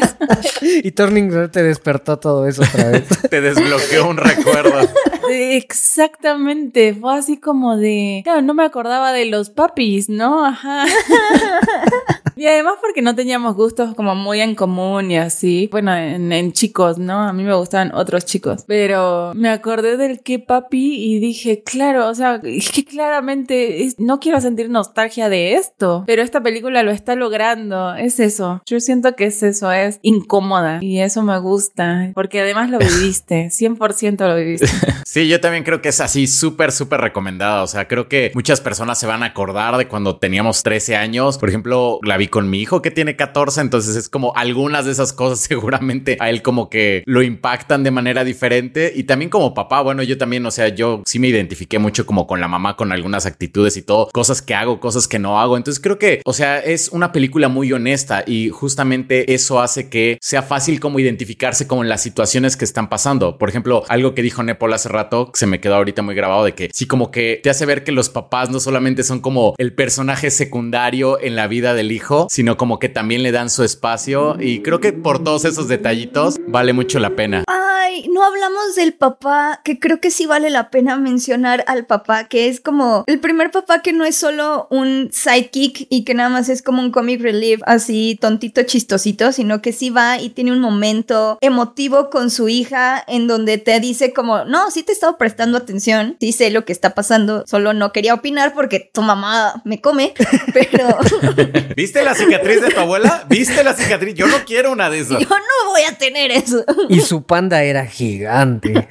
Y 0.62 0.92
Turning 0.92 1.32
Red 1.32 1.50
te 1.52 1.64
despertó 1.64 2.18
todo 2.20 2.48
eso 2.48 2.64
otra 2.64 2.90
vez. 2.92 3.04
Te 3.30 3.42
desbloqueó 3.42 4.10
un 4.10 4.18
recuerdo. 4.18 4.88
Exactamente, 5.30 6.94
fue 6.94 7.18
así 7.18 7.38
como 7.38 7.78
de, 7.78 8.22
claro, 8.24 8.42
no 8.42 8.54
me 8.54 8.64
acordaba 8.64 9.12
de 9.14 9.26
los 9.26 9.50
papis, 9.50 10.10
¿no? 10.10 10.46
Ajá. 10.46 10.86
Y 12.44 12.48
además 12.48 12.76
porque 12.82 13.02
no 13.02 13.16
teníamos 13.16 13.56
gustos 13.56 13.96
como 13.96 14.16
muy 14.16 14.42
en 14.42 14.56
común 14.56 15.12
y 15.12 15.18
así, 15.18 15.70
bueno, 15.72 15.96
en, 15.96 16.32
en 16.34 16.52
chicos, 16.52 16.98
¿no? 16.98 17.22
A 17.24 17.34
mí 17.34 17.44
me 17.44 17.54
gustaban 17.54 17.94
otros 17.94 18.26
chicos, 18.26 18.64
pero 18.68 19.32
me 19.36 19.50
acordé 19.50 19.98
del 19.98 20.22
que 20.22 20.40
papi 20.40 20.96
y 21.14 21.20
dije, 21.20 21.64
claro, 21.64 22.08
o 22.10 22.16
sea, 22.16 22.40
es 22.44 22.72
que 22.72 22.84
claramente 22.84 23.84
es- 23.84 24.00
no 24.00 24.20
quiero 24.20 24.42
sentir 24.42 24.70
nostalgia 24.70 25.30
de 25.30 25.54
esto, 25.54 26.04
pero 26.08 26.22
esta 26.22 26.42
película 26.42 26.84
lo 26.84 26.92
está 26.92 27.16
logrando, 27.16 27.96
es 27.96 28.20
eso, 28.20 28.62
yo 28.66 28.80
siento 28.80 29.16
que 29.16 29.26
es 29.26 29.42
eso, 29.44 29.72
es 29.72 30.00
incómoda 30.02 30.80
y 30.82 31.00
eso 31.00 31.22
me 31.24 31.38
gusta, 31.40 32.12
porque 32.14 32.42
además 32.42 32.70
lo 32.70 32.80
viviste, 32.80 33.50
100% 33.52 34.28
lo 34.28 34.36
viviste. 34.36 34.68
Sí, 35.06 35.28
yo 35.28 35.40
también 35.40 35.64
creo 35.64 35.80
que 35.80 35.90
es 35.90 36.02
así 36.02 36.26
súper, 36.26 36.72
súper 36.72 37.00
recomendada. 37.00 37.62
O 37.62 37.68
sea, 37.68 37.88
creo 37.88 38.08
que 38.08 38.32
muchas 38.34 38.62
personas 38.62 38.98
se 39.00 39.06
van 39.06 39.22
a 39.22 39.28
acordar 39.28 39.78
de 39.78 39.88
cuando 39.88 40.18
teníamos 40.18 40.64
13 40.64 40.96
años. 40.96 41.38
Por 41.38 41.50
ejemplo, 41.50 42.00
la 42.02 42.18
vi 42.24 42.28
con 42.30 42.50
mi 42.50 42.60
hijo 42.62 42.82
que 42.82 42.92
tiene 42.92 43.16
14, 43.16 43.62
entonces 43.62 43.96
es 43.96 44.10
como 44.10 44.34
algunas 44.36 44.86
de 44.86 44.92
esas 44.92 45.14
cosas 45.14 45.40
seguramente 45.48 46.18
a 46.20 46.30
él 46.30 46.42
como 46.42 46.70
que 46.70 47.04
lo 47.06 47.22
impactan 47.22 47.84
de 47.84 47.92
manera 47.92 48.24
diferente 48.24 48.92
y 48.96 49.04
también 49.04 49.30
como 49.30 49.54
papá, 49.54 49.82
bueno, 49.82 50.04
yo 50.04 50.18
también, 50.18 50.46
o 50.46 50.52
sea, 50.52 50.70
yo 50.70 51.04
sí 51.06 51.20
me 51.20 51.28
identifiqué 51.28 51.80
mucho 51.80 52.06
como 52.06 52.28
con 52.28 52.40
la 52.40 52.48
mamá 52.48 52.76
con 52.76 52.92
algunas 52.92 53.26
actitudes 53.26 53.78
y 53.78 53.82
todo, 53.82 54.10
cosas 54.14 54.42
que 54.42 54.56
hago, 54.56 54.80
cosas 54.80 55.08
que 55.08 55.20
no 55.20 55.40
hago, 55.40 55.58
entonces 55.58 55.82
creo 55.82 56.00
que, 56.00 56.22
o 56.26 56.34
sea, 56.34 56.60
es 56.60 56.90
una 56.90 57.12
película 57.12 57.50
muy 57.50 57.72
honesta 57.74 58.24
y 58.26 58.50
justamente 58.50 59.34
eso 59.34 59.62
hace 59.62 59.90
que 59.90 60.18
sea 60.22 60.42
fácil 60.42 60.80
como 60.80 61.00
identificarse 61.00 61.68
con 61.68 61.88
las 61.90 62.02
situaciones 62.02 62.58
que 62.58 62.66
están 62.66 62.90
pasando. 62.90 63.38
Por 63.38 63.50
ejemplo, 63.50 63.84
algo 63.90 64.14
que 64.14 64.22
dijo 64.22 64.44
Nepal 64.44 64.74
hace 64.74 64.90
rato, 64.90 65.32
se 65.34 65.48
me 65.48 65.60
quedó 65.60 65.76
ahorita 65.76 66.02
muy 66.02 66.16
grabado 66.16 66.46
de 66.46 66.54
que 66.54 66.70
sí 66.74 66.88
como 66.88 67.12
que 67.12 67.40
te 67.44 67.50
hace 67.50 67.66
ver 67.66 67.84
que 67.84 67.92
los 67.92 68.10
papás 68.10 68.50
no 68.50 68.60
solamente 68.60 69.04
son 69.04 69.20
como 69.20 69.56
el 69.58 69.74
personaje 69.74 70.32
secundario 70.32 71.20
en 71.22 71.36
la 71.36 71.48
vida 71.48 71.74
del 71.74 71.92
hijo, 71.92 72.13
sino 72.30 72.58
como 72.58 72.80
que 72.80 72.90
también 72.90 73.24
le 73.24 73.32
dan 73.32 73.50
su 73.50 73.64
espacio 73.64 74.38
y 74.40 74.62
creo 74.62 74.80
que 74.80 74.94
por 74.94 75.24
todos 75.24 75.46
esos 75.46 75.68
detallitos 75.68 76.40
vale 76.48 76.74
mucho 76.74 77.00
la 77.00 77.16
pena. 77.16 77.44
Ay, 77.86 78.08
no 78.08 78.24
hablamos 78.24 78.76
del 78.76 78.94
papá, 78.94 79.60
que 79.64 79.78
creo 79.78 80.00
que 80.00 80.10
sí 80.10 80.26
vale 80.26 80.50
la 80.50 80.70
pena 80.70 80.96
mencionar 80.96 81.66
al 81.68 81.86
papá, 81.86 82.30
que 82.30 82.48
es 82.48 82.62
como 82.62 83.04
el 83.08 83.20
primer 83.20 83.52
papá 83.52 83.82
que 83.82 83.92
no 83.92 84.06
es 84.06 84.16
solo 84.16 84.68
un 84.70 85.10
sidekick 85.12 85.88
y 85.90 86.06
que 86.06 86.14
nada 86.14 86.30
más 86.30 86.48
es 86.48 86.62
como 86.62 86.82
un 86.82 86.92
comic 86.92 87.22
relief 87.22 87.62
así 87.66 88.18
tontito 88.22 88.64
chistosito, 88.64 89.34
sino 89.34 89.62
que 89.62 89.74
sí 89.74 89.90
va 89.90 90.20
y 90.20 90.30
tiene 90.30 90.54
un 90.54 90.62
momento 90.62 91.38
emotivo 91.42 92.10
con 92.10 92.30
su 92.30 92.48
hija 92.48 93.04
en 93.08 93.28
donde 93.28 93.58
te 93.58 93.80
dice 93.82 94.14
como, 94.14 94.46
no, 94.46 94.72
sí 94.72 94.84
te 94.84 94.94
he 94.94 94.96
estado 94.96 95.18
prestando 95.18 95.58
atención, 95.58 96.16
sí 96.22 96.32
sé 96.32 96.52
lo 96.52 96.64
que 96.64 96.72
está 96.72 96.96
pasando, 96.96 97.44
solo 97.48 97.74
no 97.74 97.92
quería 97.92 98.14
opinar 98.14 98.54
porque 98.54 98.92
tu 98.94 99.02
mamá 99.02 99.62
me 99.66 99.82
come, 99.82 100.14
pero 100.54 100.98
¿Viste 101.76 102.04
la 102.04 102.16
cicatriz 102.16 102.62
de 102.62 102.70
tu 102.70 102.80
abuela? 102.80 103.26
¿Viste 103.30 103.64
la 103.64 103.74
cicatriz? 103.74 104.16
Yo 104.16 104.28
no 104.28 104.46
quiero 104.46 104.72
una 104.72 104.90
de 104.90 105.00
esas. 105.00 105.20
yo 105.20 105.30
no 105.30 105.70
voy 105.70 105.82
a 105.84 105.98
tener 105.98 106.32
eso. 106.32 106.64
Y 106.90 107.02
su 107.02 107.24
panda 107.24 107.64
era 107.64 107.73
gigante. 107.86 108.74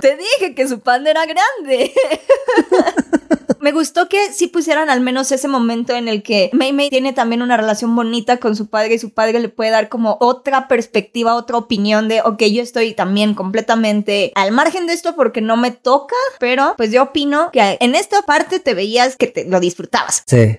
Te 0.00 0.16
dije 0.16 0.54
que 0.54 0.68
su 0.68 0.80
panda 0.80 1.10
era 1.10 1.24
grande. 1.26 1.92
Me 3.60 3.72
gustó 3.72 4.08
que 4.08 4.32
sí 4.32 4.48
pusieran 4.48 4.90
al 4.90 5.00
menos 5.00 5.32
ese 5.32 5.48
momento 5.48 5.94
en 5.94 6.08
el 6.08 6.22
que 6.22 6.50
Mei 6.52 6.72
Mei 6.72 6.90
tiene 6.90 7.12
también 7.12 7.42
una 7.42 7.56
relación 7.56 7.94
bonita 7.96 8.36
con 8.36 8.56
su 8.56 8.66
padre 8.66 8.94
y 8.94 8.98
su 8.98 9.10
padre 9.10 9.40
le 9.40 9.48
puede 9.48 9.70
dar 9.70 9.88
como 9.88 10.18
otra 10.20 10.68
perspectiva, 10.68 11.34
otra 11.34 11.56
opinión 11.56 12.08
de, 12.08 12.20
ok, 12.20 12.42
yo 12.44 12.62
estoy 12.62 12.92
también 12.94 13.34
completamente 13.34 14.32
al 14.34 14.52
margen 14.52 14.86
de 14.86 14.92
esto 14.92 15.14
porque 15.14 15.40
no 15.40 15.56
me 15.56 15.70
toca, 15.70 16.14
pero 16.38 16.74
pues 16.76 16.92
yo 16.92 17.02
opino 17.04 17.50
que 17.52 17.78
en 17.80 17.94
esta 17.94 18.22
parte 18.22 18.60
te 18.60 18.74
veías 18.74 19.16
que 19.16 19.26
te 19.26 19.44
lo 19.44 19.60
disfrutabas. 19.60 20.24
Sí. 20.26 20.56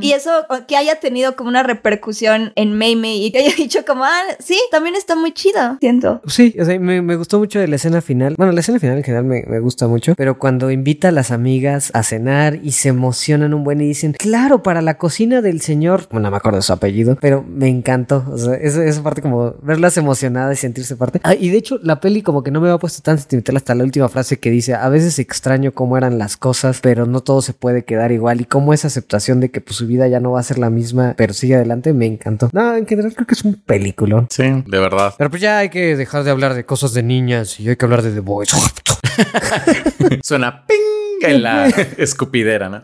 Y 0.00 0.12
eso 0.12 0.30
que 0.66 0.76
haya 0.76 0.96
tenido 0.96 1.36
como 1.36 1.48
una 1.48 1.62
repercusión 1.62 2.52
en 2.56 2.72
Mei 2.72 2.96
Mei 2.96 3.26
y 3.26 3.32
que 3.32 3.38
haya 3.38 3.54
dicho 3.56 3.84
como, 3.84 4.04
ah, 4.04 4.22
sí, 4.38 4.58
también 4.70 4.96
está 4.96 5.16
muy 5.16 5.32
chido, 5.32 5.78
siento. 5.80 6.20
Sí, 6.26 6.54
o 6.60 6.64
sea, 6.64 6.78
me, 6.78 7.02
me 7.02 7.16
gustó 7.16 7.38
mucho 7.38 7.64
la 7.64 7.76
escena 7.76 8.00
final. 8.00 8.34
Bueno, 8.36 8.52
la 8.52 8.60
escena 8.60 8.78
final 8.78 8.98
en 8.98 9.04
general 9.04 9.24
me, 9.24 9.44
me 9.46 9.60
gusta 9.60 9.86
mucho, 9.86 10.14
pero 10.16 10.38
cuando 10.38 10.70
invita 10.70 11.08
a 11.08 11.12
las 11.12 11.30
amigas 11.30 11.90
a 11.94 12.01
cenar 12.02 12.58
y 12.62 12.72
se 12.72 12.88
emocionan 12.88 13.54
un 13.54 13.64
buen 13.64 13.80
y 13.80 13.86
dicen, 13.86 14.12
claro, 14.12 14.62
para 14.62 14.82
la 14.82 14.98
cocina 14.98 15.42
del 15.42 15.60
señor, 15.60 16.06
bueno, 16.10 16.28
no 16.28 16.30
me 16.30 16.36
acuerdo 16.36 16.58
de 16.58 16.62
su 16.62 16.72
apellido, 16.72 17.16
pero 17.20 17.42
me 17.42 17.68
encantó. 17.68 18.24
O 18.30 18.38
sea, 18.38 18.54
esa, 18.54 18.84
esa 18.84 19.02
parte 19.02 19.22
como 19.22 19.54
verlas 19.62 19.96
emocionadas 19.96 20.58
y 20.58 20.60
sentirse 20.60 20.96
parte. 20.96 21.20
Ah, 21.24 21.34
y 21.34 21.50
de 21.50 21.58
hecho, 21.58 21.78
la 21.82 22.00
peli 22.00 22.22
como 22.22 22.42
que 22.42 22.50
no 22.50 22.60
me 22.60 22.68
había 22.68 22.78
puesto 22.78 23.02
tan 23.02 23.18
sentimental 23.18 23.56
hasta 23.56 23.74
la 23.74 23.84
última 23.84 24.08
frase 24.08 24.38
que 24.38 24.50
dice, 24.50 24.74
a 24.74 24.88
veces 24.88 25.18
extraño 25.18 25.72
cómo 25.72 25.96
eran 25.96 26.18
las 26.18 26.36
cosas, 26.36 26.80
pero 26.80 27.06
no 27.06 27.20
todo 27.20 27.42
se 27.42 27.52
puede 27.52 27.84
quedar 27.84 28.12
igual 28.12 28.40
y 28.40 28.44
cómo 28.44 28.72
esa 28.72 28.88
aceptación 28.88 29.40
de 29.40 29.50
que 29.50 29.60
pues, 29.60 29.76
su 29.76 29.86
vida 29.86 30.08
ya 30.08 30.20
no 30.20 30.32
va 30.32 30.40
a 30.40 30.44
ser 30.44 30.58
la 30.58 30.70
misma, 30.70 31.14
pero 31.16 31.32
sigue 31.34 31.54
adelante, 31.54 31.92
me 31.92 32.06
encantó. 32.06 32.50
No, 32.52 32.76
en 32.76 32.86
general 32.86 33.14
creo 33.14 33.26
que 33.26 33.34
es 33.34 33.44
un 33.44 33.54
peliculón. 33.54 34.26
Sí, 34.30 34.42
de 34.42 34.78
verdad. 34.78 35.14
Pero 35.18 35.30
pues 35.30 35.42
ya 35.42 35.58
hay 35.58 35.68
que 35.68 35.96
dejar 35.96 36.24
de 36.24 36.30
hablar 36.30 36.54
de 36.54 36.64
cosas 36.64 36.92
de 36.94 37.02
niñas 37.02 37.58
y 37.60 37.68
hay 37.68 37.76
que 37.76 37.84
hablar 37.84 38.02
de 38.02 38.12
The 38.12 38.20
Boys. 38.20 38.50
Suena 40.22 40.64
ping 40.66 40.91
en 41.30 41.42
la 41.42 41.66
escupidera, 41.96 42.68
¿no? 42.68 42.80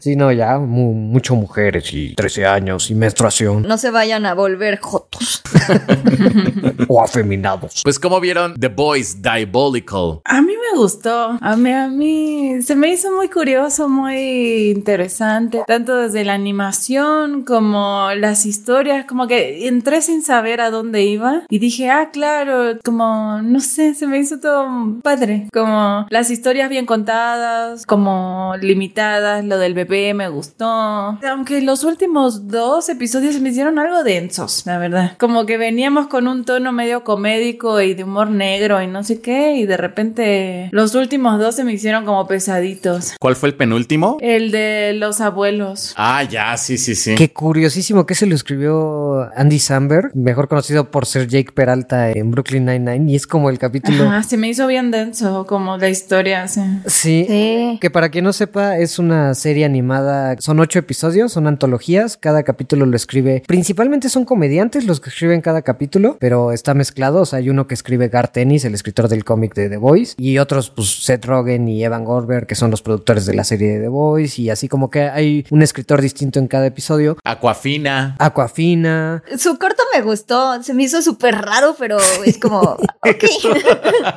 Sí, 0.00 0.16
no, 0.16 0.32
ya 0.32 0.58
mu- 0.58 0.92
mucho 0.94 1.34
mujeres 1.34 1.92
y 1.92 2.14
13 2.14 2.46
años 2.46 2.90
y 2.90 2.94
menstruación 2.94 3.62
No 3.62 3.78
se 3.78 3.90
vayan 3.90 4.26
a 4.26 4.34
volver 4.34 4.78
jotos. 4.80 5.42
o 6.88 7.02
afeminados. 7.02 7.80
Pues 7.84 7.98
como 7.98 8.20
vieron 8.20 8.54
The 8.58 8.68
Boys 8.68 9.22
Diabolical. 9.22 10.20
A 10.24 10.40
mí 10.42 10.52
me 10.52 10.78
gustó. 10.78 11.38
A 11.40 11.56
mí, 11.56 11.70
a 11.72 11.88
mí 11.88 12.62
se 12.62 12.74
me 12.76 12.88
hizo 12.88 13.12
muy 13.12 13.28
curioso, 13.28 13.88
muy 13.88 14.70
interesante. 14.70 15.62
Tanto 15.66 15.96
desde 15.96 16.24
la 16.24 16.34
animación 16.34 17.44
como 17.44 18.08
las 18.16 18.46
historias. 18.46 19.06
Como 19.06 19.26
que 19.26 19.68
entré 19.68 20.02
sin 20.02 20.22
saber 20.22 20.60
a 20.60 20.70
dónde 20.70 21.02
iba. 21.04 21.42
Y 21.48 21.58
dije, 21.58 21.90
ah, 21.90 22.10
claro, 22.12 22.78
como, 22.84 23.40
no 23.42 23.60
sé, 23.60 23.94
se 23.94 24.06
me 24.06 24.18
hizo 24.18 24.40
todo 24.40 24.66
padre. 25.02 25.48
Como 25.52 26.06
las 26.10 26.30
historias 26.30 26.68
bien 26.68 26.86
contadas, 26.86 27.86
como 27.86 28.54
limitadas. 28.60 29.43
Lo 29.48 29.58
del 29.58 29.74
bebé 29.74 30.14
me 30.14 30.28
gustó. 30.28 30.64
Aunque 30.66 31.60
los 31.60 31.84
últimos 31.84 32.48
dos 32.48 32.88
episodios 32.88 33.34
se 33.34 33.40
me 33.40 33.50
hicieron 33.50 33.78
algo 33.78 34.02
densos, 34.04 34.62
la 34.66 34.78
verdad. 34.78 35.16
Como 35.18 35.46
que 35.46 35.58
veníamos 35.58 36.06
con 36.06 36.28
un 36.28 36.44
tono 36.44 36.72
medio 36.72 37.04
comédico 37.04 37.80
y 37.80 37.94
de 37.94 38.04
humor 38.04 38.30
negro 38.30 38.80
y 38.82 38.86
no 38.86 39.02
sé 39.04 39.20
qué. 39.20 39.56
Y 39.56 39.66
de 39.66 39.76
repente 39.76 40.68
los 40.72 40.94
últimos 40.94 41.38
dos 41.38 41.56
se 41.56 41.64
me 41.64 41.72
hicieron 41.72 42.04
como 42.04 42.26
pesaditos. 42.26 43.14
¿Cuál 43.20 43.36
fue 43.36 43.50
el 43.50 43.54
penúltimo? 43.54 44.16
El 44.20 44.50
de 44.50 44.92
los 44.94 45.20
abuelos. 45.20 45.94
Ah, 45.96 46.22
ya, 46.22 46.56
sí, 46.56 46.78
sí, 46.78 46.94
sí. 46.94 47.14
Qué 47.16 47.32
curiosísimo 47.32 48.06
que 48.06 48.14
se 48.14 48.26
lo 48.26 48.34
escribió 48.34 49.28
Andy 49.36 49.58
Samberg, 49.58 50.14
mejor 50.14 50.48
conocido 50.48 50.90
por 50.90 51.06
ser 51.06 51.28
Jake 51.28 51.52
Peralta 51.52 52.10
en 52.10 52.30
Brooklyn 52.30 52.64
Nine-Nine, 52.64 53.10
y 53.12 53.16
es 53.16 53.26
como 53.26 53.50
el 53.50 53.58
capítulo. 53.58 54.04
Ajá, 54.04 54.22
se 54.22 54.36
me 54.36 54.48
hizo 54.48 54.66
bien 54.66 54.90
denso 54.90 55.46
como 55.46 55.76
la 55.76 55.88
historia. 55.88 56.48
Sí. 56.48 56.60
Sí, 56.86 57.24
Sí. 57.28 57.78
Que 57.80 57.90
para 57.90 58.08
quien 58.08 58.24
no 58.24 58.32
sepa, 58.32 58.78
es 58.78 58.98
una 58.98 59.33
serie 59.34 59.64
animada. 59.64 60.36
Son 60.38 60.60
ocho 60.60 60.78
episodios, 60.78 61.32
son 61.32 61.46
antologías. 61.46 62.16
Cada 62.16 62.42
capítulo 62.42 62.86
lo 62.86 62.96
escribe. 62.96 63.42
Principalmente 63.46 64.08
son 64.08 64.24
comediantes 64.24 64.84
los 64.84 65.00
que 65.00 65.10
escriben 65.10 65.40
cada 65.40 65.62
capítulo, 65.62 66.16
pero 66.20 66.52
está 66.52 66.74
mezclado. 66.74 67.22
O 67.22 67.26
sea, 67.26 67.38
hay 67.38 67.50
uno 67.50 67.66
que 67.66 67.74
escribe 67.74 68.08
Garth 68.08 68.36
Ennis, 68.36 68.64
el 68.64 68.74
escritor 68.74 69.08
del 69.08 69.24
cómic 69.24 69.54
de 69.54 69.68
The 69.68 69.76
Voice, 69.76 70.14
y 70.18 70.38
otros, 70.38 70.70
pues 70.70 71.04
Seth 71.04 71.24
Rogen 71.24 71.68
y 71.68 71.84
Evan 71.84 72.04
Goldberg, 72.04 72.46
que 72.46 72.54
son 72.54 72.70
los 72.70 72.82
productores 72.82 73.26
de 73.26 73.34
la 73.34 73.44
serie 73.44 73.74
de 73.74 73.80
The 73.80 73.88
Voice, 73.88 74.40
y 74.40 74.50
así 74.50 74.68
como 74.68 74.90
que 74.90 75.02
hay 75.02 75.46
un 75.50 75.62
escritor 75.62 76.00
distinto 76.00 76.38
en 76.38 76.48
cada 76.48 76.66
episodio. 76.66 77.16
Aquafina. 77.24 78.16
Aquafina. 78.18 79.22
Su 79.38 79.58
corto 79.58 79.82
me 79.94 80.02
gustó, 80.02 80.62
se 80.62 80.74
me 80.74 80.84
hizo 80.84 81.02
súper 81.02 81.34
raro, 81.36 81.74
pero 81.78 81.98
es 82.24 82.38
como, 82.38 82.60
ok. 82.60 83.24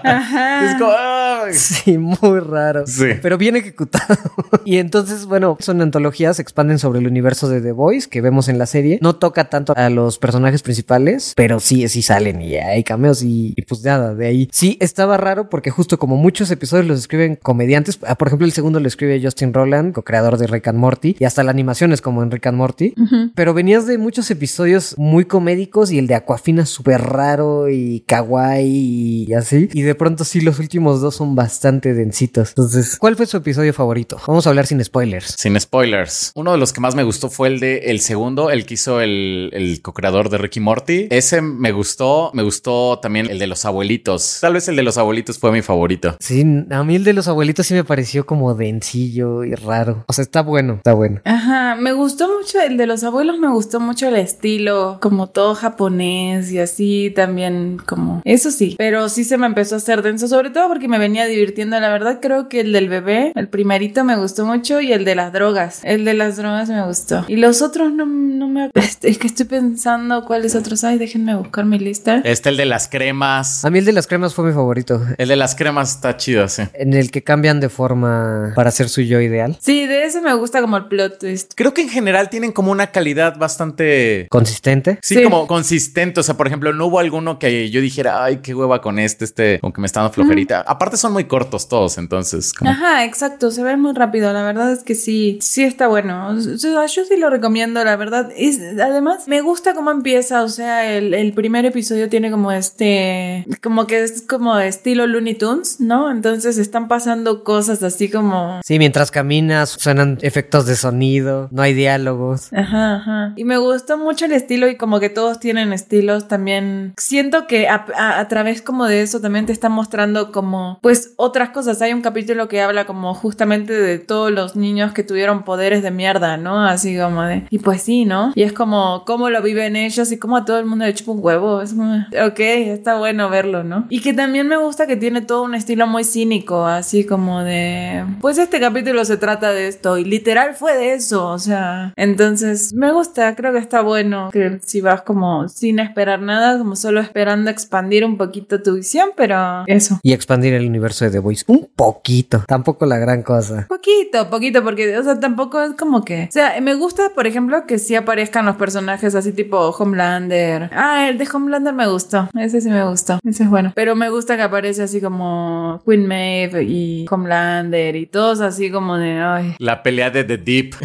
Ajá. 0.03 0.71
Es 0.71 0.75
como, 0.79 0.91
ay. 0.97 1.53
Sí, 1.53 1.97
muy 1.97 2.39
raro. 2.39 2.85
Sí. 2.85 3.09
Pero 3.21 3.37
bien 3.37 3.55
ejecutado. 3.55 4.17
y 4.65 4.77
entonces, 4.77 5.06
bueno, 5.25 5.57
son 5.59 5.81
antologías, 5.81 6.39
expanden 6.39 6.79
sobre 6.79 6.99
el 6.99 7.07
universo 7.07 7.49
de 7.49 7.61
The 7.61 7.71
Voice 7.71 8.09
que 8.09 8.21
vemos 8.21 8.47
en 8.49 8.57
la 8.57 8.65
serie. 8.65 8.99
No 9.01 9.15
toca 9.15 9.49
tanto 9.49 9.73
a 9.75 9.89
los 9.89 10.17
personajes 10.17 10.61
principales, 10.63 11.33
pero 11.35 11.59
sí, 11.59 11.87
sí 11.87 12.01
salen 12.01 12.41
y 12.41 12.55
hay 12.55 12.83
cameos 12.83 13.23
y, 13.23 13.53
y 13.55 13.61
pues 13.63 13.83
nada, 13.83 14.13
de 14.13 14.27
ahí. 14.27 14.49
Sí, 14.51 14.77
estaba 14.79 15.17
raro 15.17 15.49
porque 15.49 15.69
justo 15.69 15.99
como 15.99 16.17
muchos 16.17 16.51
episodios 16.51 16.87
los 16.87 16.99
escriben 16.99 17.35
comediantes, 17.35 17.99
ah, 18.05 18.15
por 18.15 18.27
ejemplo, 18.27 18.45
el 18.45 18.53
segundo 18.53 18.79
lo 18.79 18.87
escribe 18.87 19.21
Justin 19.21 19.53
Roland, 19.53 19.93
co-creador 19.93 20.37
de 20.37 20.47
Rick 20.47 20.67
and 20.67 20.79
Morty, 20.79 21.15
y 21.19 21.25
hasta 21.25 21.43
la 21.43 21.51
animación 21.51 21.93
es 21.93 22.01
como 22.01 22.23
en 22.23 22.31
Rick 22.31 22.47
and 22.47 22.57
Morty. 22.57 22.93
Pero 23.35 23.53
venías 23.53 23.85
de 23.85 23.97
muchos 23.97 24.29
episodios 24.31 24.95
muy 24.97 25.25
comédicos 25.25 25.91
y 25.91 25.99
el 25.99 26.07
de 26.07 26.15
Aquafina 26.15 26.65
súper 26.65 27.01
raro 27.01 27.69
y 27.69 28.03
kawaii 28.07 29.25
y 29.27 29.33
así. 29.33 29.69
Y 29.73 29.81
de 29.81 29.95
pronto 29.95 30.23
sí, 30.23 30.41
los 30.41 30.59
últimos 30.59 31.01
dos 31.01 31.15
son 31.15 31.35
bastante 31.35 31.93
densitos. 31.93 32.49
Entonces, 32.49 32.97
¿cuál 32.97 33.15
fue 33.15 33.25
su 33.25 33.37
episodio 33.37 33.73
favorito? 33.73 34.17
Vamos 34.27 34.45
a 34.45 34.49
hablar 34.49 34.65
sin 34.65 34.83
spoilers. 34.83 34.96
Sin 35.37 35.59
spoilers. 35.59 36.31
Uno 36.35 36.51
de 36.51 36.57
los 36.57 36.73
que 36.73 36.81
más 36.81 36.95
me 36.95 37.03
gustó 37.03 37.29
fue 37.29 37.47
el 37.47 37.59
de 37.59 37.77
el 37.91 37.99
segundo, 37.99 38.49
el 38.49 38.65
que 38.65 38.75
hizo 38.75 39.01
el, 39.01 39.49
el 39.53 39.81
co-creador 39.81 40.29
de 40.29 40.37
Ricky 40.37 40.59
Morty. 40.59 41.07
Ese 41.09 41.41
me 41.41 41.71
gustó. 41.71 42.31
Me 42.33 42.43
gustó 42.43 42.99
también 42.99 43.29
el 43.29 43.39
de 43.39 43.47
los 43.47 43.65
abuelitos. 43.65 44.39
Tal 44.41 44.53
vez 44.53 44.67
el 44.67 44.75
de 44.75 44.83
los 44.83 44.97
abuelitos 44.97 45.39
fue 45.39 45.51
mi 45.51 45.61
favorito. 45.61 46.15
Sí, 46.19 46.45
a 46.69 46.83
mí 46.83 46.95
el 46.95 47.03
de 47.03 47.13
los 47.13 47.27
abuelitos 47.27 47.67
sí 47.67 47.73
me 47.73 47.83
pareció 47.83 48.25
como 48.25 48.53
densillo 48.55 49.43
y 49.43 49.55
raro. 49.55 50.03
O 50.07 50.13
sea, 50.13 50.23
está 50.23 50.41
bueno, 50.41 50.75
está 50.75 50.93
bueno. 50.93 51.21
Ajá, 51.25 51.75
me 51.75 51.93
gustó 51.93 52.29
mucho 52.37 52.59
el 52.61 52.77
de 52.77 52.87
los 52.87 53.03
abuelos, 53.03 53.39
me 53.39 53.49
gustó 53.49 53.79
mucho 53.79 54.07
el 54.07 54.15
estilo, 54.15 54.99
como 55.01 55.27
todo 55.27 55.55
japonés 55.55 56.51
y 56.51 56.59
así 56.59 57.11
también 57.15 57.77
como 57.85 58.21
eso 58.25 58.51
sí, 58.51 58.75
pero 58.77 59.09
sí 59.09 59.23
se 59.23 59.37
me 59.37 59.45
empezó 59.45 59.75
a 59.75 59.77
hacer 59.79 60.01
denso, 60.01 60.27
sobre 60.27 60.49
todo 60.49 60.67
porque 60.67 60.87
me 60.87 60.99
venía 60.99 61.25
divirtiendo, 61.25 61.79
la 61.79 61.89
verdad 61.89 62.19
creo 62.21 62.49
que 62.49 62.61
el 62.61 62.73
del 62.73 62.89
bebé, 62.89 63.31
el 63.35 63.47
primerito 63.49 64.03
me 64.03 64.15
gustó 64.15 64.45
mucho 64.45 64.81
y 64.81 64.86
y 64.87 64.93
el 64.93 65.05
de 65.05 65.15
las 65.15 65.31
drogas. 65.33 65.81
El 65.83 66.05
de 66.05 66.13
las 66.13 66.37
drogas 66.37 66.69
me 66.69 66.83
gustó. 66.85 67.25
Y 67.27 67.35
los 67.37 67.61
otros 67.61 67.91
no, 67.91 68.05
no 68.05 68.47
me... 68.47 68.71
Es 69.03 69.17
que 69.19 69.27
estoy 69.27 69.45
pensando 69.45 70.25
cuáles 70.25 70.55
otros 70.55 70.83
hay. 70.83 70.97
Déjenme 70.97 71.35
buscar 71.35 71.65
mi 71.65 71.77
lista. 71.79 72.21
Este, 72.23 72.49
el 72.49 72.57
de 72.57 72.65
las 72.65 72.87
cremas. 72.87 73.63
A 73.63 73.69
mí 73.69 73.79
el 73.79 73.85
de 73.85 73.91
las 73.93 74.07
cremas 74.07 74.33
fue 74.33 74.45
mi 74.45 74.53
favorito. 74.53 75.01
El 75.17 75.27
de 75.29 75.35
las 75.35 75.55
cremas 75.55 75.91
está 75.95 76.17
chido, 76.17 76.47
sí. 76.47 76.63
En 76.73 76.93
el 76.93 77.11
que 77.11 77.23
cambian 77.23 77.59
de 77.59 77.69
forma 77.69 78.51
para 78.55 78.71
ser 78.71 78.89
su 78.89 79.01
yo 79.01 79.21
ideal. 79.21 79.57
Sí, 79.61 79.85
de 79.85 80.05
ese 80.05 80.21
me 80.21 80.33
gusta 80.33 80.61
como 80.61 80.77
el 80.77 80.85
plot 80.85 81.19
twist. 81.19 81.53
Creo 81.55 81.73
que 81.73 81.81
en 81.83 81.89
general 81.89 82.29
tienen 82.29 82.51
como 82.51 82.71
una 82.71 82.87
calidad 82.87 83.37
bastante... 83.37 84.27
Consistente. 84.29 84.99
Sí, 85.01 85.15
Sí. 85.15 85.23
como 85.23 85.47
consistente. 85.47 86.19
O 86.19 86.23
sea, 86.23 86.35
por 86.37 86.47
ejemplo, 86.47 86.73
no 86.73 86.87
hubo 86.87 86.99
alguno 86.99 87.39
que 87.39 87.69
yo 87.69 87.81
dijera, 87.81 88.23
ay, 88.23 88.37
qué 88.37 88.53
hueva 88.53 88.81
con 88.81 88.99
este, 88.99 89.25
este, 89.25 89.59
con 89.59 89.71
que 89.71 89.81
me 89.81 89.87
está 89.87 90.01
dando 90.01 90.13
flojerita. 90.13 90.61
Aparte 90.61 90.97
son 90.97 91.13
muy 91.13 91.25
cortos 91.25 91.67
todos, 91.67 91.97
entonces. 91.97 92.53
como- 92.53 92.69
Ajá, 92.71 93.03
exacto, 93.05 93.51
se 93.51 93.63
ve 93.63 93.77
muy 93.77 93.93
rápido, 93.93 94.31
la 94.33 94.43
verdad 94.43 94.71
que 94.83 94.95
sí, 94.95 95.37
sí 95.41 95.63
está 95.63 95.87
bueno, 95.87 96.29
o 96.29 96.39
sea, 96.57 96.85
yo 96.85 97.05
sí 97.05 97.17
lo 97.17 97.29
recomiendo, 97.29 97.83
la 97.83 97.95
verdad, 97.95 98.29
es, 98.35 98.59
además 98.79 99.27
me 99.27 99.41
gusta 99.41 99.73
cómo 99.73 99.91
empieza, 99.91 100.43
o 100.43 100.49
sea, 100.49 100.91
el, 100.95 101.13
el 101.13 101.33
primer 101.33 101.65
episodio 101.65 102.09
tiene 102.09 102.31
como 102.31 102.51
este, 102.51 103.45
como 103.61 103.87
que 103.87 104.03
es 104.03 104.21
como 104.21 104.57
estilo 104.59 105.07
Looney 105.07 105.35
Tunes, 105.35 105.79
¿no? 105.79 106.11
Entonces 106.11 106.57
están 106.57 106.87
pasando 106.87 107.43
cosas 107.43 107.83
así 107.83 108.09
como... 108.09 108.59
Sí, 108.63 108.79
mientras 108.79 109.11
caminas 109.11 109.69
suenan 109.69 110.17
efectos 110.21 110.65
de 110.65 110.75
sonido, 110.75 111.47
no 111.51 111.61
hay 111.61 111.73
diálogos. 111.73 112.51
Ajá, 112.53 112.95
ajá. 112.95 113.33
Y 113.35 113.43
me 113.43 113.57
gustó 113.57 113.97
mucho 113.97 114.25
el 114.25 114.31
estilo 114.31 114.67
y 114.67 114.75
como 114.77 114.99
que 114.99 115.09
todos 115.09 115.39
tienen 115.39 115.73
estilos 115.73 116.27
también. 116.27 116.93
Siento 116.97 117.47
que 117.47 117.67
a, 117.67 117.85
a- 117.95 118.19
a 118.19 118.27
través 118.27 118.61
como 118.61 118.85
de 118.85 119.01
eso 119.01 119.19
también 119.21 119.45
te 119.45 119.53
están 119.53 119.71
mostrando 119.71 120.31
como 120.31 120.79
pues 120.81 121.13
otras 121.17 121.49
cosas. 121.49 121.81
Hay 121.81 121.93
un 121.93 122.01
capítulo 122.01 122.47
que 122.47 122.61
habla 122.61 122.85
como 122.85 123.13
justamente 123.13 123.73
de 123.73 123.99
todos 123.99 124.31
los 124.31 124.55
niños 124.55 124.66
que 124.93 125.03
tuvieron 125.03 125.43
poderes 125.43 125.81
de 125.81 125.91
mierda, 125.91 126.37
¿no? 126.37 126.63
Así 126.63 126.97
como 126.97 127.23
de... 127.23 127.45
Y 127.49 127.59
pues 127.59 127.81
sí, 127.81 128.05
¿no? 128.05 128.31
Y 128.35 128.43
es 128.43 128.53
como 128.53 129.03
cómo 129.05 129.29
lo 129.29 129.41
viven 129.41 129.75
ellos 129.75 130.11
y 130.11 130.17
cómo 130.17 130.37
a 130.37 130.45
todo 130.45 130.59
el 130.59 130.65
mundo 130.65 130.85
le 130.85 130.93
chupa 130.93 131.13
un 131.13 131.19
huevo. 131.21 131.61
Es 131.61 131.73
como... 131.73 132.05
Ok, 132.25 132.39
está 132.39 132.97
bueno 132.97 133.29
verlo, 133.29 133.63
¿no? 133.63 133.85
Y 133.89 134.01
que 134.01 134.13
también 134.13 134.47
me 134.47 134.57
gusta 134.57 134.87
que 134.87 134.95
tiene 134.95 135.21
todo 135.21 135.43
un 135.43 135.55
estilo 135.55 135.87
muy 135.87 136.03
cínico, 136.03 136.65
así 136.65 137.05
como 137.05 137.43
de... 137.43 138.05
Pues 138.21 138.37
este 138.37 138.59
capítulo 138.59 139.05
se 139.05 139.17
trata 139.17 139.51
de 139.51 139.67
esto 139.67 139.97
y 139.97 140.05
literal 140.05 140.55
fue 140.55 140.77
de 140.77 140.93
eso, 140.93 141.27
o 141.27 141.39
sea... 141.39 141.93
Entonces 141.95 142.73
me 142.73 142.91
gusta, 142.91 143.35
creo 143.35 143.53
que 143.53 143.59
está 143.59 143.81
bueno 143.81 144.29
que 144.31 144.59
si 144.63 144.81
vas 144.81 145.01
como 145.01 145.47
sin 145.49 145.79
esperar 145.79 146.21
nada, 146.21 146.57
como 146.57 146.75
solo 146.75 146.99
esperando 146.99 147.49
expandir 147.49 148.05
un 148.05 148.17
poquito 148.17 148.61
tu 148.61 148.75
visión, 148.75 149.09
pero 149.15 149.63
eso. 149.67 149.99
Y 150.03 150.13
expandir 150.13 150.53
el 150.53 150.65
universo 150.65 151.05
de 151.05 151.11
The 151.11 151.19
Voice. 151.19 151.43
Un 151.47 151.69
poquito. 151.75 152.43
Tampoco 152.47 152.85
la 152.85 152.97
gran 152.97 153.23
cosa. 153.23 153.65
Poquito, 153.67 154.29
poquito, 154.29 154.56
porque, 154.61 154.97
o 154.97 155.03
sea, 155.03 155.19
tampoco 155.19 155.61
es 155.61 155.73
como 155.73 156.03
que. 156.03 156.25
O 156.29 156.31
sea, 156.31 156.59
me 156.61 156.73
gusta, 156.73 157.09
por 157.15 157.27
ejemplo, 157.27 157.65
que 157.65 157.79
sí 157.79 157.95
aparezcan 157.95 158.45
los 158.45 158.55
personajes 158.55 159.15
así 159.15 159.31
tipo 159.31 159.57
Homelander. 159.69 160.69
Ah, 160.73 161.07
el 161.09 161.17
de 161.17 161.27
Homelander 161.31 161.73
me 161.73 161.87
gustó. 161.87 162.29
Ese 162.37 162.61
sí 162.61 162.69
me 162.69 162.83
gustó. 162.87 163.19
Ese 163.23 163.43
es 163.43 163.49
bueno. 163.49 163.71
Pero 163.75 163.95
me 163.95 164.09
gusta 164.09 164.35
que 164.35 164.43
aparece 164.43 164.83
así 164.83 165.01
como 165.01 165.81
Queen 165.85 166.07
Maeve 166.07 166.63
y 166.63 167.05
Homelander 167.09 167.95
y 167.95 168.05
todos 168.05 168.41
así 168.41 168.71
como 168.71 168.97
de. 168.97 169.19
Ay. 169.19 169.55
La 169.59 169.83
pelea 169.83 170.09
de 170.09 170.23
The 170.23 170.37
Deep. 170.37 170.75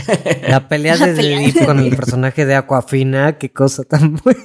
La 0.49 0.69
pelea 0.69 0.97
de 0.97 1.15
The 1.15 1.23
Deep 1.23 1.67
con 1.67 1.79
el 1.79 1.95
personaje 1.97 2.47
de 2.47 2.55
Aquafina, 2.55 3.39
qué 3.39 3.51
cosa 3.51 3.85
tan 3.85 4.17
buena. 4.25 4.41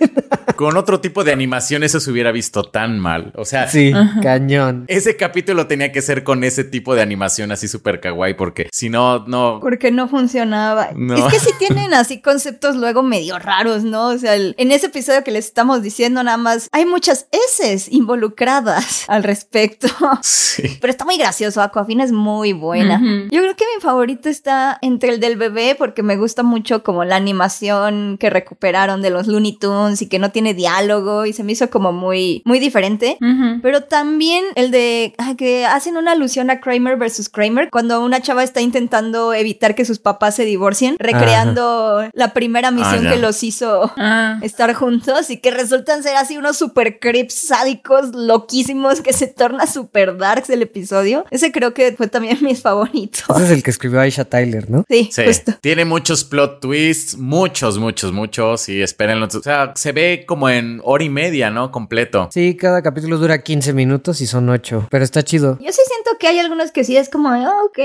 Con 0.58 0.76
otro 0.78 1.00
tipo 1.00 1.24
de 1.24 1.32
animación 1.32 1.84
eso 1.84 2.00
se 2.00 2.12
hubiera 2.12 2.32
visto 2.32 2.64
tan 2.64 3.00
mal. 3.00 3.32
O 3.36 3.46
sea, 3.46 3.68
Sí, 3.70 3.94
cañón. 4.22 4.86
ese 4.88 5.16
capítulo 5.16 5.68
tenía 5.68 5.92
que 5.92 6.02
ser 6.02 6.24
con 6.24 6.44
ese 6.44 6.64
tipo 6.64 6.96
de 6.96 7.02
animación 7.02 7.52
así 7.52 7.68
súper 7.68 8.00
kawaii 8.02 8.34
porque 8.34 8.68
si 8.74 8.90
no, 8.90 9.20
no... 9.28 9.60
Porque 9.62 9.92
no 9.92 10.08
funcionaba. 10.08 10.90
No. 10.96 11.16
Es 11.16 11.24
que 11.34 11.40
sí 11.40 11.52
tienen 11.60 11.94
así 11.94 12.22
conceptos 12.22 12.76
luego 12.76 13.04
medio 13.04 13.40
raros, 13.40 13.84
¿no? 13.84 14.08
O 14.08 14.18
sea, 14.18 14.36
el- 14.36 14.56
en 14.58 14.72
ese 14.72 14.88
episodio 14.88 15.24
que 15.24 15.32
les 15.32 15.46
estamos 15.46 15.82
diciendo 15.82 16.24
nada 16.24 16.38
más, 16.38 16.68
hay 16.72 16.86
muchas 16.86 17.28
S 17.56 17.88
involucradas 17.92 19.06
al 19.08 19.24
respecto. 19.24 19.88
Sí. 20.22 20.78
Pero 20.82 20.92
está 20.92 21.06
muy 21.06 21.18
gracioso, 21.18 21.62
Aquafina 21.62 22.04
es 22.04 22.12
muy 22.12 22.54
buena. 22.54 23.00
Yo 23.32 23.42
creo 23.42 23.56
que 23.56 23.66
mi 23.76 23.82
favorito 23.82 24.30
está 24.30 24.78
entre 24.82 25.10
el 25.10 25.20
del 25.20 25.38
bebé 25.38 25.76
porque 25.78 26.04
me 26.04 26.18
gusta 26.18 26.44
mucho 26.44 26.84
como 26.84 27.04
la 27.06 27.16
animación 27.16 28.18
que 28.20 28.30
recuperaron 28.30 29.02
de 29.02 29.10
los 29.10 29.28
Looney 29.28 29.58
Tunes 29.58 30.02
y 30.02 30.10
que 30.10 30.20
no 30.20 30.32
tiene 30.32 30.47
diálogo 30.53 31.26
y 31.26 31.34
se 31.34 31.44
me 31.44 31.52
hizo 31.53 31.69
como 31.69 31.91
muy, 31.91 32.41
muy 32.45 32.60
diferente. 32.60 33.18
Ujú. 33.22 33.61
Pero 33.61 33.82
también 33.84 34.44
el 34.56 34.72
de 34.72 35.14
ah, 35.18 35.34
que 35.38 35.65
hacen 35.65 35.98
una 35.98 36.11
alusión 36.14 36.49
a 36.49 36.60
Kramer 36.60 36.98
versus 36.98 37.30
Kramer 37.30 37.69
cuando 37.72 38.02
una 38.02 38.22
chava 38.22 38.44
está 38.44 38.61
intentando 38.61 39.34
evitar 39.34 39.76
que 39.76 39.86
sus 39.86 39.99
papás 39.99 40.36
se 40.36 40.45
divorcien, 40.45 40.95
recreando 40.99 42.10
la 42.14 42.34
primera 42.34 42.72
misión 42.72 43.03
ya. 43.03 43.11
que 43.11 43.18
los 43.18 43.44
hizo 43.44 43.91
Ah. 43.98 44.40
estar 44.41 44.74
juntos 44.74 45.30
y 45.30 45.38
que 45.38 45.52
resultan 45.52 46.03
ser 46.03 46.15
así 46.15 46.38
unos 46.38 46.57
super 46.57 46.99
creeps 46.99 47.34
sádicos 47.34 48.14
loquísimos 48.14 49.02
que 49.02 49.14
se 49.14 49.28
torna 49.28 49.65
super 49.68 50.18
darks 50.18 50.49
el 50.49 50.61
episodio. 50.61 51.26
Ese 51.32 51.52
creo 51.52 51.74
que 51.74 51.94
fue 51.95 52.07
también 52.07 52.38
mis 52.41 52.61
favoritos. 52.61 53.24
Ese 53.36 53.45
es 53.45 53.52
el 53.52 53.64
que 53.64 53.72
escribió 53.72 53.99
Aisha 53.99 54.26
Tyler, 54.26 54.69
¿no? 54.69 54.86
Sí, 54.90 55.10
Sí, 55.11 55.24
justo. 55.26 55.53
tiene 55.61 55.86
muchos 55.86 56.24
plot 56.24 56.60
twists, 56.61 57.18
muchos, 57.18 57.78
muchos, 57.80 58.11
muchos, 58.14 58.69
y 58.69 58.82
espérenlo. 58.82 59.28
O 59.28 59.41
sea, 59.41 59.74
se 59.76 59.91
ve 59.91 60.24
como 60.28 60.36
en 60.49 60.81
hora 60.84 61.03
y 61.03 61.09
media, 61.09 61.49
¿no? 61.49 61.72
Completo. 61.72 62.30
Sí, 62.31 62.55
cada 62.55 62.81
capítulo 62.81 63.18
dura 63.18 63.41
15 63.41 63.73
minutos 63.73 64.22
y 64.22 64.27
son 64.27 64.49
8, 64.49 64.88
pero 64.91 65.03
está 65.03 65.23
chido. 65.23 65.57
Yo 65.59 65.72
sí 65.72 65.81
siento 65.88 66.11
que 66.19 66.27
hay 66.27 66.39
algunos 66.39 66.72
que 66.72 66.84
sí 66.84 66.95
es 66.97 67.09
como, 67.09 67.30
"Ah, 67.30 67.51
ok, 67.65 67.80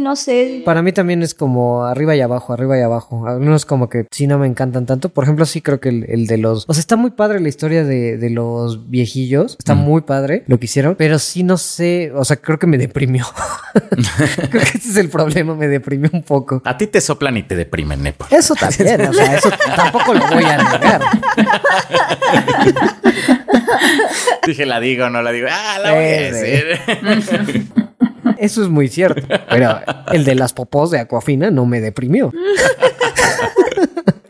no 0.00 0.16
sé. 0.16 0.62
Para 0.64 0.82
mí 0.82 0.92
también 0.92 1.22
es 1.22 1.34
como 1.34 1.84
arriba 1.84 2.14
y 2.16 2.20
abajo, 2.20 2.52
arriba 2.52 2.78
y 2.78 2.82
abajo. 2.82 3.26
Algunos 3.26 3.64
como 3.64 3.88
que 3.88 4.06
sí 4.10 4.26
no 4.26 4.38
me 4.38 4.46
encantan 4.46 4.86
tanto. 4.86 5.08
Por 5.08 5.24
ejemplo, 5.24 5.46
sí 5.46 5.60
creo 5.62 5.80
que 5.80 5.88
el, 5.88 6.04
el 6.08 6.26
de 6.26 6.38
los... 6.38 6.64
O 6.68 6.74
sea, 6.74 6.80
está 6.80 6.96
muy 6.96 7.10
padre 7.12 7.40
la 7.40 7.48
historia 7.48 7.84
de, 7.84 8.16
de 8.18 8.30
los 8.30 8.90
viejillos. 8.90 9.56
Está 9.58 9.74
muy 9.74 10.02
padre 10.02 10.44
lo 10.46 10.58
que 10.58 10.66
hicieron. 10.66 10.94
Pero 10.96 11.18
sí 11.18 11.42
no 11.42 11.56
sé... 11.58 12.12
O 12.14 12.24
sea, 12.24 12.36
creo 12.36 12.58
que 12.58 12.66
me 12.66 12.78
deprimió. 12.78 13.24
creo 14.50 14.62
que 14.62 14.78
ese 14.78 14.88
es 14.90 14.96
el 14.96 15.08
problema. 15.08 15.54
Me 15.54 15.68
deprimió 15.68 16.10
un 16.12 16.22
poco. 16.22 16.62
A 16.64 16.76
ti 16.76 16.86
te 16.86 17.00
soplan 17.00 17.36
y 17.36 17.42
te 17.42 17.56
deprimen, 17.56 18.02
Nepo. 18.02 18.26
Eso 18.30 18.54
también. 18.54 19.00
O 19.06 19.12
sea, 19.12 19.36
eso 19.36 19.50
tampoco 19.76 20.14
lo 20.14 20.26
voy 20.28 20.44
a 20.44 20.56
negar. 20.58 21.02
Dije, 24.46 24.66
la 24.66 24.80
digo, 24.80 25.08
no 25.10 25.22
la 25.22 25.32
digo. 25.32 25.48
Ah, 25.50 25.78
la 25.82 25.92
voy 25.92 26.04
a 26.04 26.28
Eh, 26.28 26.32
decir. 26.32 27.68
Eso 28.38 28.62
es 28.62 28.68
muy 28.68 28.88
cierto. 28.88 29.26
Pero 29.48 29.80
el 30.12 30.24
de 30.24 30.34
las 30.34 30.52
popós 30.52 30.90
de 30.90 30.98
Aquafina 31.00 31.50
no 31.50 31.66
me 31.66 31.80
deprimió. 31.80 32.32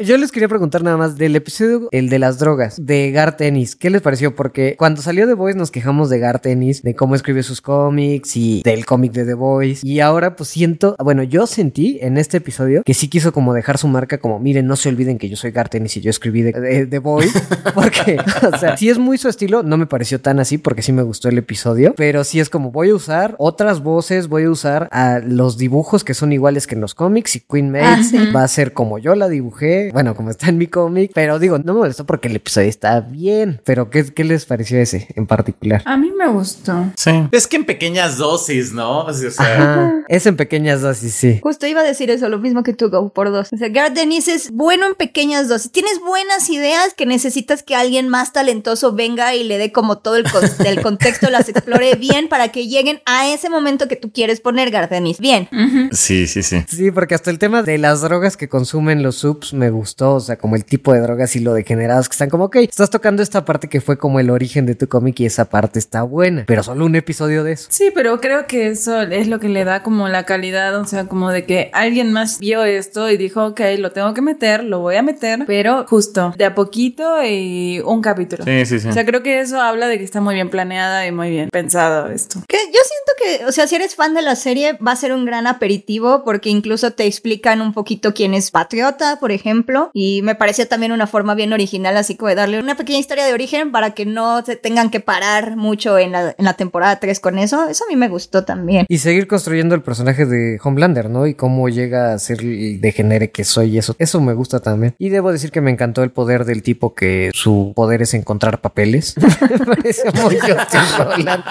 Yo 0.01 0.16
les 0.16 0.33
quería 0.33 0.49
preguntar 0.49 0.83
nada 0.83 0.97
más 0.97 1.16
del 1.16 1.37
episodio, 1.37 1.89
el 1.93 2.09
de 2.09 2.19
las 2.19 2.41
drogas, 2.41 2.85
de 2.85 3.12
Gar 3.12 3.37
Tennis. 3.37 3.77
¿Qué 3.77 3.91
les 3.91 4.03
pareció? 4.03 4.35
Porque 4.35 4.75
cuando 4.77 5.01
salió 5.01 5.25
The 5.25 5.35
Voice 5.35 5.57
nos 5.57 5.71
quejamos 5.71 6.11
de 6.11 6.19
Gar 6.19 6.41
Tennis, 6.41 6.83
de 6.83 6.97
cómo 6.97 7.15
escribe 7.15 7.45
sus 7.45 7.61
cómics 7.61 8.37
y 8.37 8.61
del 8.65 8.87
cómic 8.87 9.12
de 9.12 9.25
The 9.25 9.35
Voice. 9.35 9.87
Y 9.87 10.01
ahora 10.01 10.35
pues 10.35 10.49
siento, 10.49 10.97
bueno, 10.99 11.23
yo 11.23 11.47
sentí 11.47 11.99
en 12.03 12.19
este 12.19 12.39
episodio 12.39 12.83
que 12.85 12.93
sí 12.93 13.07
quiso 13.07 13.33
como 13.33 13.55
dejar 13.55 13.79
su 13.79 13.87
marca 13.87 14.19
como, 14.19 14.41
miren, 14.41 14.66
no 14.66 14.75
se 14.75 14.89
olviden 14.89 15.16
que 15.16 15.29
yo 15.29 15.37
soy 15.37 15.53
Gar 15.53 15.69
Tennis 15.69 15.97
y 15.97 16.01
yo 16.01 16.11
escribí 16.11 16.43
de, 16.43 16.51
de- 16.53 16.87
The 16.87 16.99
Voice. 16.99 17.41
Porque, 17.75 18.16
o 18.53 18.59
sea, 18.59 18.77
si 18.77 18.91
es 18.91 18.99
muy 18.99 19.16
su 19.16 19.29
estilo, 19.29 19.62
no 19.62 19.77
me 19.77 19.87
pareció 19.87 20.21
tan 20.21 20.41
así 20.41 20.59
porque 20.59 20.83
sí 20.83 20.93
me 20.93 21.03
gustó 21.03 21.29
el 21.29 21.39
episodio. 21.39 21.95
Pero 21.97 22.25
sí 22.25 22.41
es 22.41 22.51
como, 22.51 22.73
voy 22.73 22.91
a 22.91 22.95
usar 22.97 23.37
otras 23.39 23.81
voces, 23.81 24.27
voy 24.27 24.43
a 24.45 24.51
usar 24.51 24.89
a 24.91 25.21
los 25.21 25.57
dibujos 25.57 26.03
que 26.03 26.15
son 26.15 26.33
iguales 26.33 26.66
que 26.66 26.75
en 26.75 26.81
los 26.81 26.95
cómics 26.97 27.37
y 27.37 27.41
Queen 27.41 27.71
Maeve 27.71 27.87
Ah, 27.87 28.03
sí. 28.03 28.19
va 28.35 28.43
a 28.43 28.49
ser 28.49 28.73
como 28.73 28.99
yo 28.99 29.15
la 29.15 29.29
dibujé, 29.29 29.84
bueno, 29.93 30.15
como 30.15 30.31
está 30.31 30.48
en 30.48 30.59
mi 30.59 30.66
cómic, 30.66 31.11
pero 31.15 31.39
digo, 31.39 31.59
no 31.59 31.74
me 31.74 31.81
molestó 31.81 32.05
porque 32.06 32.28
el 32.28 32.36
episodio 32.36 32.69
está 32.69 33.01
bien, 33.01 33.61
pero 33.65 33.90
¿qué, 33.90 34.05
qué 34.12 34.24
les 34.24 34.44
pareció 34.47 34.78
ese 34.78 35.09
en 35.16 35.27
particular? 35.27 35.82
A 35.85 35.97
mí 35.97 36.12
me 36.16 36.28
gustó. 36.28 36.86
Sí. 36.97 37.11
Es 37.32 37.47
que 37.47 37.56
en 37.56 37.65
pequeñas 37.65 38.19
dosis, 38.19 38.73
¿no? 38.73 39.01
O 39.05 39.12
sea, 39.12 39.31
Ajá, 39.44 39.93
es 40.09 40.27
en 40.27 40.36
pequeñas 40.36 40.81
dosis, 40.82 41.15
sí. 41.15 41.40
Justo 41.43 41.66
iba 41.66 41.81
a 41.81 41.85
decir 41.85 42.11
eso, 42.11 42.28
lo 42.28 42.39
mismo 42.39 42.62
que 42.62 42.73
tú, 42.73 42.90
Go, 42.90 43.11
por 43.12 43.31
dos. 43.31 43.48
O 43.52 43.56
sea, 43.56 43.69
Garth 43.69 43.94
Dennis 43.94 44.28
es 44.28 44.51
bueno 44.51 44.86
en 44.86 44.94
pequeñas 44.94 45.48
dosis. 45.48 45.70
Tienes 45.73 46.01
buenas 46.01 46.48
ideas 46.51 46.94
que 46.97 47.06
necesitas 47.06 47.62
que 47.62 47.74
alguien 47.74 48.09
más 48.09 48.32
talentoso 48.32 48.93
venga 48.94 49.35
y 49.35 49.44
le 49.44 49.59
dé 49.59 49.73
como 49.73 49.98
todo 49.98 50.16
el, 50.16 50.24
con- 50.31 50.44
el 50.66 50.81
contexto, 50.82 51.31
las 51.31 51.48
explore 51.48 51.94
bien 51.97 52.28
para 52.28 52.48
que 52.48 52.66
lleguen 52.66 53.01
a 53.06 53.28
ese 53.32 53.48
momento 53.51 53.89
que 53.89 53.97
tú 53.97 54.12
quieres 54.12 54.40
poner, 54.40 54.70
Garth 54.70 54.90
Dennis. 54.90 55.19
Bien. 55.19 55.48
sí, 55.93 56.27
sí, 56.27 56.43
sí. 56.43 56.65
Sí, 56.69 56.90
porque 56.90 57.15
hasta 57.15 57.31
el 57.31 57.39
tema 57.39 57.62
de 57.62 57.78
las 57.78 58.01
drogas 58.01 58.36
que 58.36 58.48
consumen 58.48 59.02
los 59.02 59.16
subs 59.16 59.52
me 59.55 59.70
gustó, 59.74 60.14
o 60.14 60.20
sea, 60.20 60.36
como 60.36 60.56
el 60.56 60.64
tipo 60.64 60.92
de 60.92 61.01
drogas 61.01 61.36
y 61.36 61.40
lo 61.40 61.55
degenerados 61.55 62.09
que 62.09 62.14
están 62.14 62.30
como, 62.30 62.44
ok, 62.44 62.56
estás 62.56 62.90
tocando 62.90 63.22
esta 63.22 63.44
parte 63.44 63.68
que 63.68 63.80
fue 63.80 63.98
como 63.98 64.20
el 64.20 64.30
origen 64.30 64.66
de 64.66 64.74
tu 64.74 64.88
cómic 64.88 65.20
y 65.20 65.26
esa 65.26 65.46
parte 65.46 65.78
está 65.78 66.02
buena, 66.02 66.44
pero 66.46 66.62
solo 66.62 66.86
un 66.86 66.96
episodio 66.96 67.44
de 67.44 67.52
eso. 67.52 67.68
Sí, 67.70 67.90
pero 67.94 68.20
creo 68.20 68.46
que 68.46 68.68
eso 68.68 69.02
es 69.02 69.28
lo 69.28 69.40
que 69.40 69.48
le 69.48 69.64
da 69.64 69.82
como 69.82 70.09
la 70.09 70.24
calidad, 70.24 70.78
o 70.78 70.84
sea, 70.86 71.06
como 71.06 71.30
de 71.30 71.44
que 71.44 71.70
alguien 71.72 72.12
más 72.12 72.38
vio 72.38 72.64
esto 72.64 73.10
y 73.10 73.16
dijo, 73.16 73.46
ok, 73.46 73.60
lo 73.78 73.92
tengo 73.92 74.14
que 74.14 74.22
meter, 74.22 74.64
lo 74.64 74.80
voy 74.80 74.96
a 74.96 75.02
meter, 75.02 75.44
pero 75.46 75.86
justo, 75.88 76.34
de 76.36 76.44
a 76.44 76.55
poquito 76.55 77.22
y 77.24 77.80
un 77.84 78.01
capítulo. 78.01 78.44
Sí, 78.44 78.66
sí, 78.66 78.80
sí. 78.80 78.88
O 78.88 78.92
sea, 78.92 79.05
creo 79.05 79.22
que 79.22 79.40
eso 79.40 79.60
habla 79.60 79.88
de 79.88 79.98
que 79.98 80.05
está 80.05 80.20
muy 80.20 80.34
bien 80.34 80.51
planeada 80.51 81.06
y 81.06 81.12
muy 81.12 81.30
bien 81.30 81.48
pensado 81.51 82.09
esto. 82.10 82.40
Que 82.48 82.59
yo 82.66 82.80
siento 82.84 83.12
que, 83.18 83.46
o 83.46 83.52
sea, 83.52 83.66
si 83.66 83.76
eres 83.76 83.94
fan 83.94 84.14
de 84.14 84.22
la 84.22 84.36
serie, 84.36 84.78
va 84.86 84.92
a 84.92 84.96
ser 84.96 85.12
un 85.12 85.24
gran 85.24 85.46
aperitivo 85.46 86.22
porque 86.24 86.51
incluso 86.51 86.92
te 86.92 87.06
explican 87.06 87.60
un 87.60 87.72
poquito 87.72 88.14
quién 88.14 88.34
es 88.34 88.51
Patriota, 88.51 89.18
por 89.20 89.32
ejemplo, 89.32 89.64
y 89.93 90.23
me 90.23 90.35
parecía 90.35 90.69
también 90.69 90.93
una 90.93 91.07
forma 91.07 91.35
bien 91.35 91.53
original, 91.53 91.97
así 91.97 92.16
como 92.16 92.28
de 92.28 92.35
darle 92.35 92.61
una 92.61 92.77
pequeña 92.77 92.99
historia 92.99 93.24
de 93.24 93.32
origen 93.32 93.73
para 93.73 93.93
que 93.93 94.07
no 94.07 94.45
se 94.45 94.57
tengan 94.57 94.91
que 94.91 95.01
parar 95.01 95.57
mucho 95.57 95.99
en 95.99 96.12
la, 96.12 96.35
en 96.36 96.45
la 96.45 96.55
temporada 96.55 97.01
3 97.01 97.20
con 97.20 97.39
eso. 97.39 97.69
Eso 97.69 97.85
a 97.85 97.89
mí 97.89 97.97
me 97.97 98.09
gustó 98.09 98.45
también. 98.45 98.86
Y 98.89 98.99
seguir 98.99 99.27
construyendo 99.27 99.74
el 99.74 99.82
personaje 99.82 100.27
de 100.27 100.59
Homelander, 100.62 101.11
¿no? 101.11 101.27
Y 101.27 101.35
cómo 101.35 101.69
llega 101.69 102.12
a 102.12 102.19
ser 102.19 102.41
el 102.41 102.81
degenere 102.81 103.31
que 103.31 103.45
soy, 103.45 103.78
eso, 103.78 103.95
eso 103.99 104.20
me 104.20 104.35
gusta 104.35 104.61
también. 104.61 104.95
Y 104.99 105.09
debo 105.09 105.32
decir 105.32 105.51
que 105.51 105.61
me 105.61 105.70
encantó 105.70 106.03
el 106.03 106.11
poder 106.11 106.45
del 106.45 106.62
tipo 106.62 106.95
que 106.95 107.31
su 107.35 107.73
poder 107.74 108.03
es 108.03 108.15
encontrar 108.15 108.61
papeles. 108.61 109.15
me 109.51 109.59
parece 109.59 110.11
muy 110.23 110.36
Justin 110.36 110.81
Roland. 110.99 111.45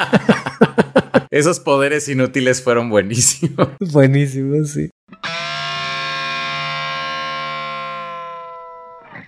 Esos 1.31 1.59
poderes 1.59 2.07
inútiles 2.09 2.61
fueron 2.61 2.89
buenísimos. 2.89 3.69
Buenísimo, 3.79 4.63
sí. 4.65 4.91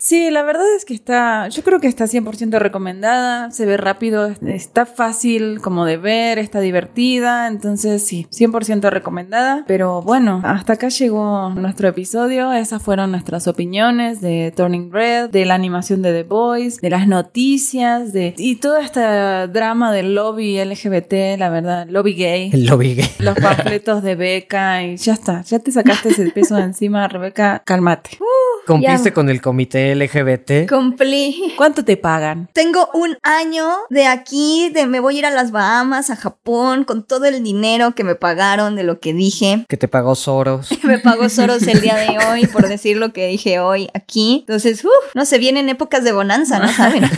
Sí, 0.05 0.29
la 0.29 0.43
verdad 0.43 0.65
es 0.77 0.85
que 0.85 0.93
está, 0.93 1.47
yo 1.47 1.63
creo 1.63 1.79
que 1.79 1.87
está 1.87 2.05
100% 2.05 2.59
recomendada, 2.59 3.49
se 3.49 3.65
ve 3.65 3.75
rápido, 3.75 4.27
está 4.45 4.85
fácil 4.85 5.59
como 5.61 5.83
de 5.83 5.97
ver, 5.97 6.37
está 6.37 6.59
divertida, 6.59 7.47
entonces 7.47 8.05
sí, 8.05 8.27
100% 8.31 8.91
recomendada. 8.91 9.63
Pero 9.65 10.03
bueno, 10.03 10.41
hasta 10.43 10.73
acá 10.73 10.89
llegó 10.89 11.49
nuestro 11.55 11.87
episodio, 11.87 12.53
esas 12.53 12.83
fueron 12.83 13.09
nuestras 13.09 13.47
opiniones 13.47 14.21
de 14.21 14.53
Turning 14.55 14.91
Red, 14.91 15.31
de 15.31 15.43
la 15.45 15.55
animación 15.55 16.03
de 16.03 16.13
The 16.13 16.21
Boys, 16.21 16.79
de 16.81 16.91
las 16.91 17.07
noticias, 17.07 18.13
de 18.13 18.35
y 18.37 18.57
todo 18.57 18.77
este 18.77 19.01
drama 19.01 19.91
del 19.91 20.13
lobby 20.13 20.63
LGBT, 20.63 21.39
la 21.39 21.49
verdad, 21.49 21.87
lobby 21.89 22.13
gay. 22.13 22.51
El 22.53 22.67
lobby 22.67 22.93
gay. 22.93 23.09
Los 23.17 23.39
panfletos 23.39 24.03
de 24.03 24.13
Beca 24.13 24.83
y 24.83 24.97
ya 24.97 25.13
está, 25.13 25.41
ya 25.41 25.57
te 25.57 25.71
sacaste 25.71 26.09
ese 26.09 26.29
peso 26.29 26.57
de 26.57 26.61
encima, 26.61 27.07
Rebeca, 27.07 27.63
cálmate. 27.65 28.19
Cumpliste 28.67 29.09
Ya. 29.09 29.13
con 29.15 29.29
el 29.29 29.41
comité 29.41 29.94
LGBT. 29.99 30.69
Cumplí. 30.69 31.53
¿Cuánto 31.57 31.83
te 31.83 31.97
pagan? 31.97 32.49
Tengo 32.53 32.89
un 32.93 33.17
año 33.23 33.67
de 33.89 34.05
aquí, 34.05 34.69
de 34.73 34.85
me 34.87 34.99
voy 34.99 35.15
a 35.15 35.19
ir 35.19 35.25
a 35.25 35.31
las 35.31 35.51
Bahamas, 35.51 36.09
a 36.09 36.15
Japón, 36.15 36.83
con 36.83 37.03
todo 37.03 37.25
el 37.25 37.43
dinero 37.43 37.95
que 37.95 38.03
me 38.03 38.15
pagaron 38.15 38.75
de 38.75 38.83
lo 38.83 38.99
que 38.99 39.13
dije. 39.13 39.65
Que 39.67 39.77
te 39.77 39.87
pagó 39.87 40.15
Soros. 40.15 40.69
Me 40.83 40.99
pagó 40.99 41.29
Soros 41.29 41.63
el 41.63 41.81
día 41.81 41.95
de 41.95 42.17
hoy 42.31 42.45
por 42.47 42.67
decir 42.67 42.97
lo 42.97 43.11
que 43.11 43.27
dije 43.27 43.59
hoy 43.59 43.89
aquí. 43.93 44.45
Entonces, 44.47 44.83
uff, 44.85 45.15
no 45.15 45.25
se 45.25 45.37
vienen 45.37 45.69
épocas 45.69 46.03
de 46.03 46.11
bonanza, 46.11 46.59
¿no 46.59 46.67
saben? 46.67 47.03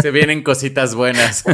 Se 0.00 0.10
vienen 0.10 0.42
cositas 0.42 0.94
buenas. 0.94 1.44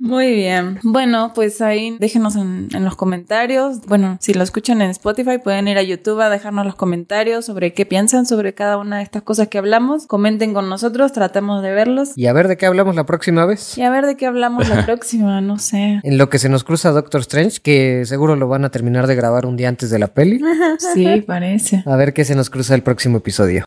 Muy 0.00 0.34
bien. 0.34 0.78
Bueno, 0.82 1.32
pues 1.34 1.60
ahí 1.60 1.96
déjenos 2.00 2.34
en, 2.36 2.68
en 2.72 2.84
los 2.84 2.96
comentarios. 2.96 3.80
Bueno, 3.86 4.16
si 4.20 4.32
lo 4.34 4.42
escuchan 4.42 4.80
en 4.82 4.90
Spotify, 4.90 5.38
pueden 5.42 5.68
ir 5.68 5.76
a 5.78 5.82
YouTube 5.82 6.20
a 6.20 6.30
dejarnos 6.30 6.64
los 6.64 6.74
comentarios 6.74 7.44
sobre 7.44 7.74
qué 7.74 7.84
piensan 7.86 8.24
sobre 8.26 8.54
cada 8.54 8.78
una 8.78 8.96
de 8.98 9.02
estas 9.02 9.22
cosas 9.22 9.48
que 9.48 9.58
hablamos. 9.58 10.06
Comenten 10.06 10.54
con 10.54 10.68
nosotros, 10.68 11.12
tratamos 11.12 11.62
de 11.62 11.72
verlos. 11.72 12.16
Y 12.16 12.26
a 12.26 12.32
ver 12.32 12.48
de 12.48 12.56
qué 12.56 12.66
hablamos 12.66 12.94
la 12.96 13.04
próxima 13.04 13.44
vez. 13.44 13.76
Y 13.76 13.82
a 13.82 13.90
ver 13.90 14.06
de 14.06 14.16
qué 14.16 14.26
hablamos 14.26 14.68
la 14.68 14.84
próxima, 14.86 15.40
no 15.40 15.58
sé. 15.58 16.00
En 16.02 16.18
lo 16.18 16.30
que 16.30 16.38
se 16.38 16.48
nos 16.48 16.64
cruza 16.64 16.90
Doctor 16.92 17.20
Strange, 17.20 17.60
que 17.62 18.04
seguro 18.06 18.36
lo 18.36 18.48
van 18.48 18.64
a 18.64 18.70
terminar 18.70 19.06
de 19.06 19.14
grabar 19.14 19.44
un 19.46 19.56
día 19.56 19.68
antes 19.68 19.90
de 19.90 19.98
la 19.98 20.08
peli. 20.08 20.40
Sí, 20.94 21.22
parece. 21.26 21.82
A 21.86 21.96
ver 21.96 22.14
qué 22.14 22.24
se 22.24 22.34
nos 22.34 22.48
cruza 22.48 22.74
el 22.74 22.82
próximo 22.82 23.18
episodio. 23.18 23.64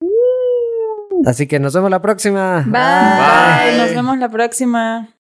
Así 1.25 1.47
que 1.47 1.59
nos 1.59 1.73
vemos 1.73 1.91
la 1.91 2.01
próxima. 2.01 2.63
Bye. 2.65 3.77
Nos 3.77 3.95
vemos 3.95 4.17
la 4.17 4.29
próxima. 4.29 5.12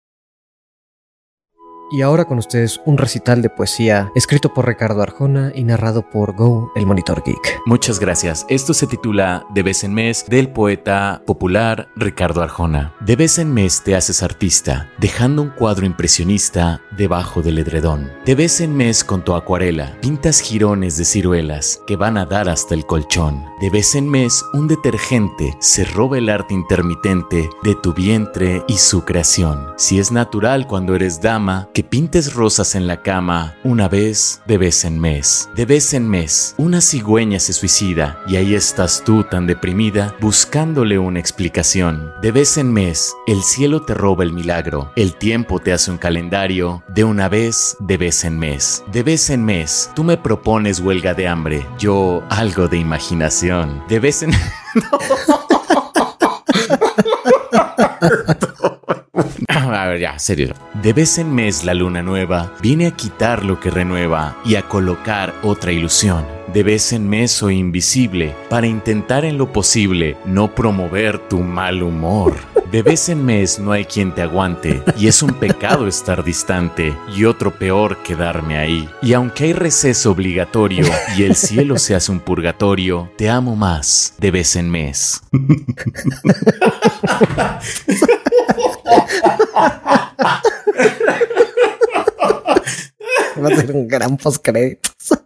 Y 1.94 2.04
ahora 2.04 2.24
con 2.24 2.38
ustedes 2.38 2.80
un 2.86 2.98
recital 2.98 3.42
de 3.42 3.50
poesía 3.50 4.14
escrito 4.16 4.54
por 4.54 4.66
Ricardo 4.66 5.02
Arjona 5.02 5.52
y 5.54 5.66
narrado 5.66 6.10
por 6.10 6.34
Go, 6.34 6.72
el 6.76 6.86
monitor 6.86 7.22
geek. 7.26 7.60
Muchas 7.66 8.00
gracias. 8.00 8.46
Esto 8.48 8.74
se 8.74 8.88
titula 8.88 9.46
De 9.54 9.62
vez 9.62 9.84
en 9.84 9.94
mes 9.94 10.26
del 10.30 10.50
poeta 10.54 11.22
popular 11.28 11.90
Ricardo 11.98 12.42
Arjona. 12.42 12.96
De 13.02 13.18
vez 13.18 13.40
en 13.40 13.54
mes 13.54 13.84
te 13.84 13.96
haces 13.96 14.24
artista, 14.24 14.90
dejando 15.00 15.42
un 15.42 15.50
cuadro 15.50 15.86
impresionista 15.86 16.82
debajo 16.98 17.42
del 17.42 17.60
edredón. 17.60 18.10
De 18.26 18.36
vez 18.36 18.62
en 18.62 18.74
mes 18.74 19.04
con 19.04 19.26
tu 19.26 19.34
acuarela 19.34 19.98
pintas 20.02 20.40
jirones 20.40 20.96
de 20.96 21.04
ciruelas 21.04 21.82
que 21.86 21.98
van 21.98 22.18
a 22.18 22.26
dar 22.26 22.48
hasta 22.48 22.74
el 22.74 22.86
colchón. 22.86 23.44
De 23.60 23.70
vez 23.70 23.96
en 23.96 24.08
mes 24.08 24.46
un 24.54 24.70
detergente 24.70 25.58
se 25.60 25.84
roba 25.84 26.18
el 26.18 26.30
arte 26.30 26.54
intermitente 26.54 27.50
de 27.64 27.76
tu 27.76 27.94
vientre 27.94 28.64
y 28.70 28.78
su 28.78 29.04
creación. 29.04 29.74
Si 29.76 30.00
es 30.00 30.10
natural 30.10 30.68
cuando 30.68 30.96
eres 30.96 31.20
dama, 31.20 31.68
que 31.74 31.81
pintes 31.84 32.34
rosas 32.34 32.76
en 32.76 32.88
la 32.88 33.02
cama 33.02 33.56
una 33.64 33.88
vez 33.88 34.42
de 34.46 34.58
vez 34.58 34.86
en 34.86 35.00
mes. 35.00 35.50
De 35.56 35.66
vez 35.66 35.94
en 35.94 36.10
mes, 36.10 36.56
una 36.58 36.82
cigüeña 36.82 37.40
se 37.40 37.54
suicida 37.54 38.20
y 38.28 38.36
ahí 38.36 38.56
estás 38.56 39.04
tú 39.06 39.24
tan 39.24 39.48
deprimida 39.48 40.16
buscándole 40.20 41.00
una 41.00 41.20
explicación. 41.20 42.12
De 42.22 42.32
vez 42.32 42.58
en 42.58 42.72
mes, 42.72 43.14
el 43.28 43.42
cielo 43.44 43.84
te 43.84 43.94
roba 43.94 44.24
el 44.24 44.34
milagro, 44.34 44.92
el 44.96 45.16
tiempo 45.16 45.60
te 45.60 45.74
hace 45.74 45.92
un 45.92 45.98
calendario 45.98 46.84
de 46.88 47.04
una 47.04 47.30
vez 47.30 47.78
de 47.80 47.98
vez 47.98 48.24
en 48.26 48.40
mes. 48.40 48.84
De 48.92 49.04
vez 49.04 49.30
en 49.30 49.44
mes, 49.46 49.90
tú 49.96 50.04
me 50.04 50.18
propones 50.18 50.80
huelga 50.80 51.14
de 51.14 51.28
hambre, 51.28 51.66
yo 51.80 52.24
algo 52.30 52.68
de 52.68 52.78
imaginación. 52.78 53.84
De 53.88 54.00
vez 54.00 54.24
en... 54.24 54.32
A 59.48 59.88
ver, 59.88 60.00
ya, 60.00 60.20
serio. 60.20 60.54
De 60.82 60.94
vez 60.94 61.18
en 61.18 61.34
mes 61.34 61.64
la 61.64 61.74
luna 61.74 62.02
nueva 62.02 62.54
viene 62.62 62.88
a 62.88 62.92
quitar 62.92 63.44
lo 63.44 63.60
que 63.60 63.70
renueva 63.70 64.38
y 64.46 64.56
a 64.56 64.64
colocar 64.64 65.34
otra 65.44 65.72
ilusión. 65.72 66.26
De 66.54 66.64
vez 66.64 66.92
en 66.92 67.08
mes 67.08 67.32
soy 67.32 67.58
invisible 67.58 68.36
para 68.50 68.68
intentar 68.68 69.24
en 69.24 69.38
lo 69.38 69.54
posible 69.54 70.18
no 70.26 70.54
promover 70.54 71.18
tu 71.30 71.40
mal 71.40 71.82
humor. 71.82 72.36
De 72.72 72.84
vez 72.84 73.10
en 73.10 73.26
mes 73.26 73.60
no 73.60 73.72
hay 73.72 73.86
quien 73.86 74.14
te 74.14 74.22
aguante 74.22 74.82
y 74.98 75.08
es 75.08 75.22
un 75.22 75.34
pecado 75.34 75.88
estar 75.88 76.24
distante 76.24 76.94
y 77.16 77.26
otro 77.26 77.52
peor 77.52 77.98
quedarme 78.04 78.58
ahí. 78.58 78.90
Y 79.02 79.14
aunque 79.14 79.46
hay 79.46 79.54
receso 79.54 80.12
obligatorio 80.12 80.86
y 81.18 81.24
el 81.24 81.36
cielo 81.36 81.78
se 81.78 81.96
hace 81.96 82.12
un 82.12 82.20
purgatorio, 82.20 83.10
te 83.18 83.30
amo 83.30 83.56
más 83.56 84.16
de 84.18 84.32
vez 84.32 84.56
en 84.56 84.70
mes. 84.70 85.22
Va 93.42 93.48
a 93.48 93.56
ser 93.56 93.72
un 93.72 93.88
gran 93.88 94.18
postcréditos. 94.18 95.22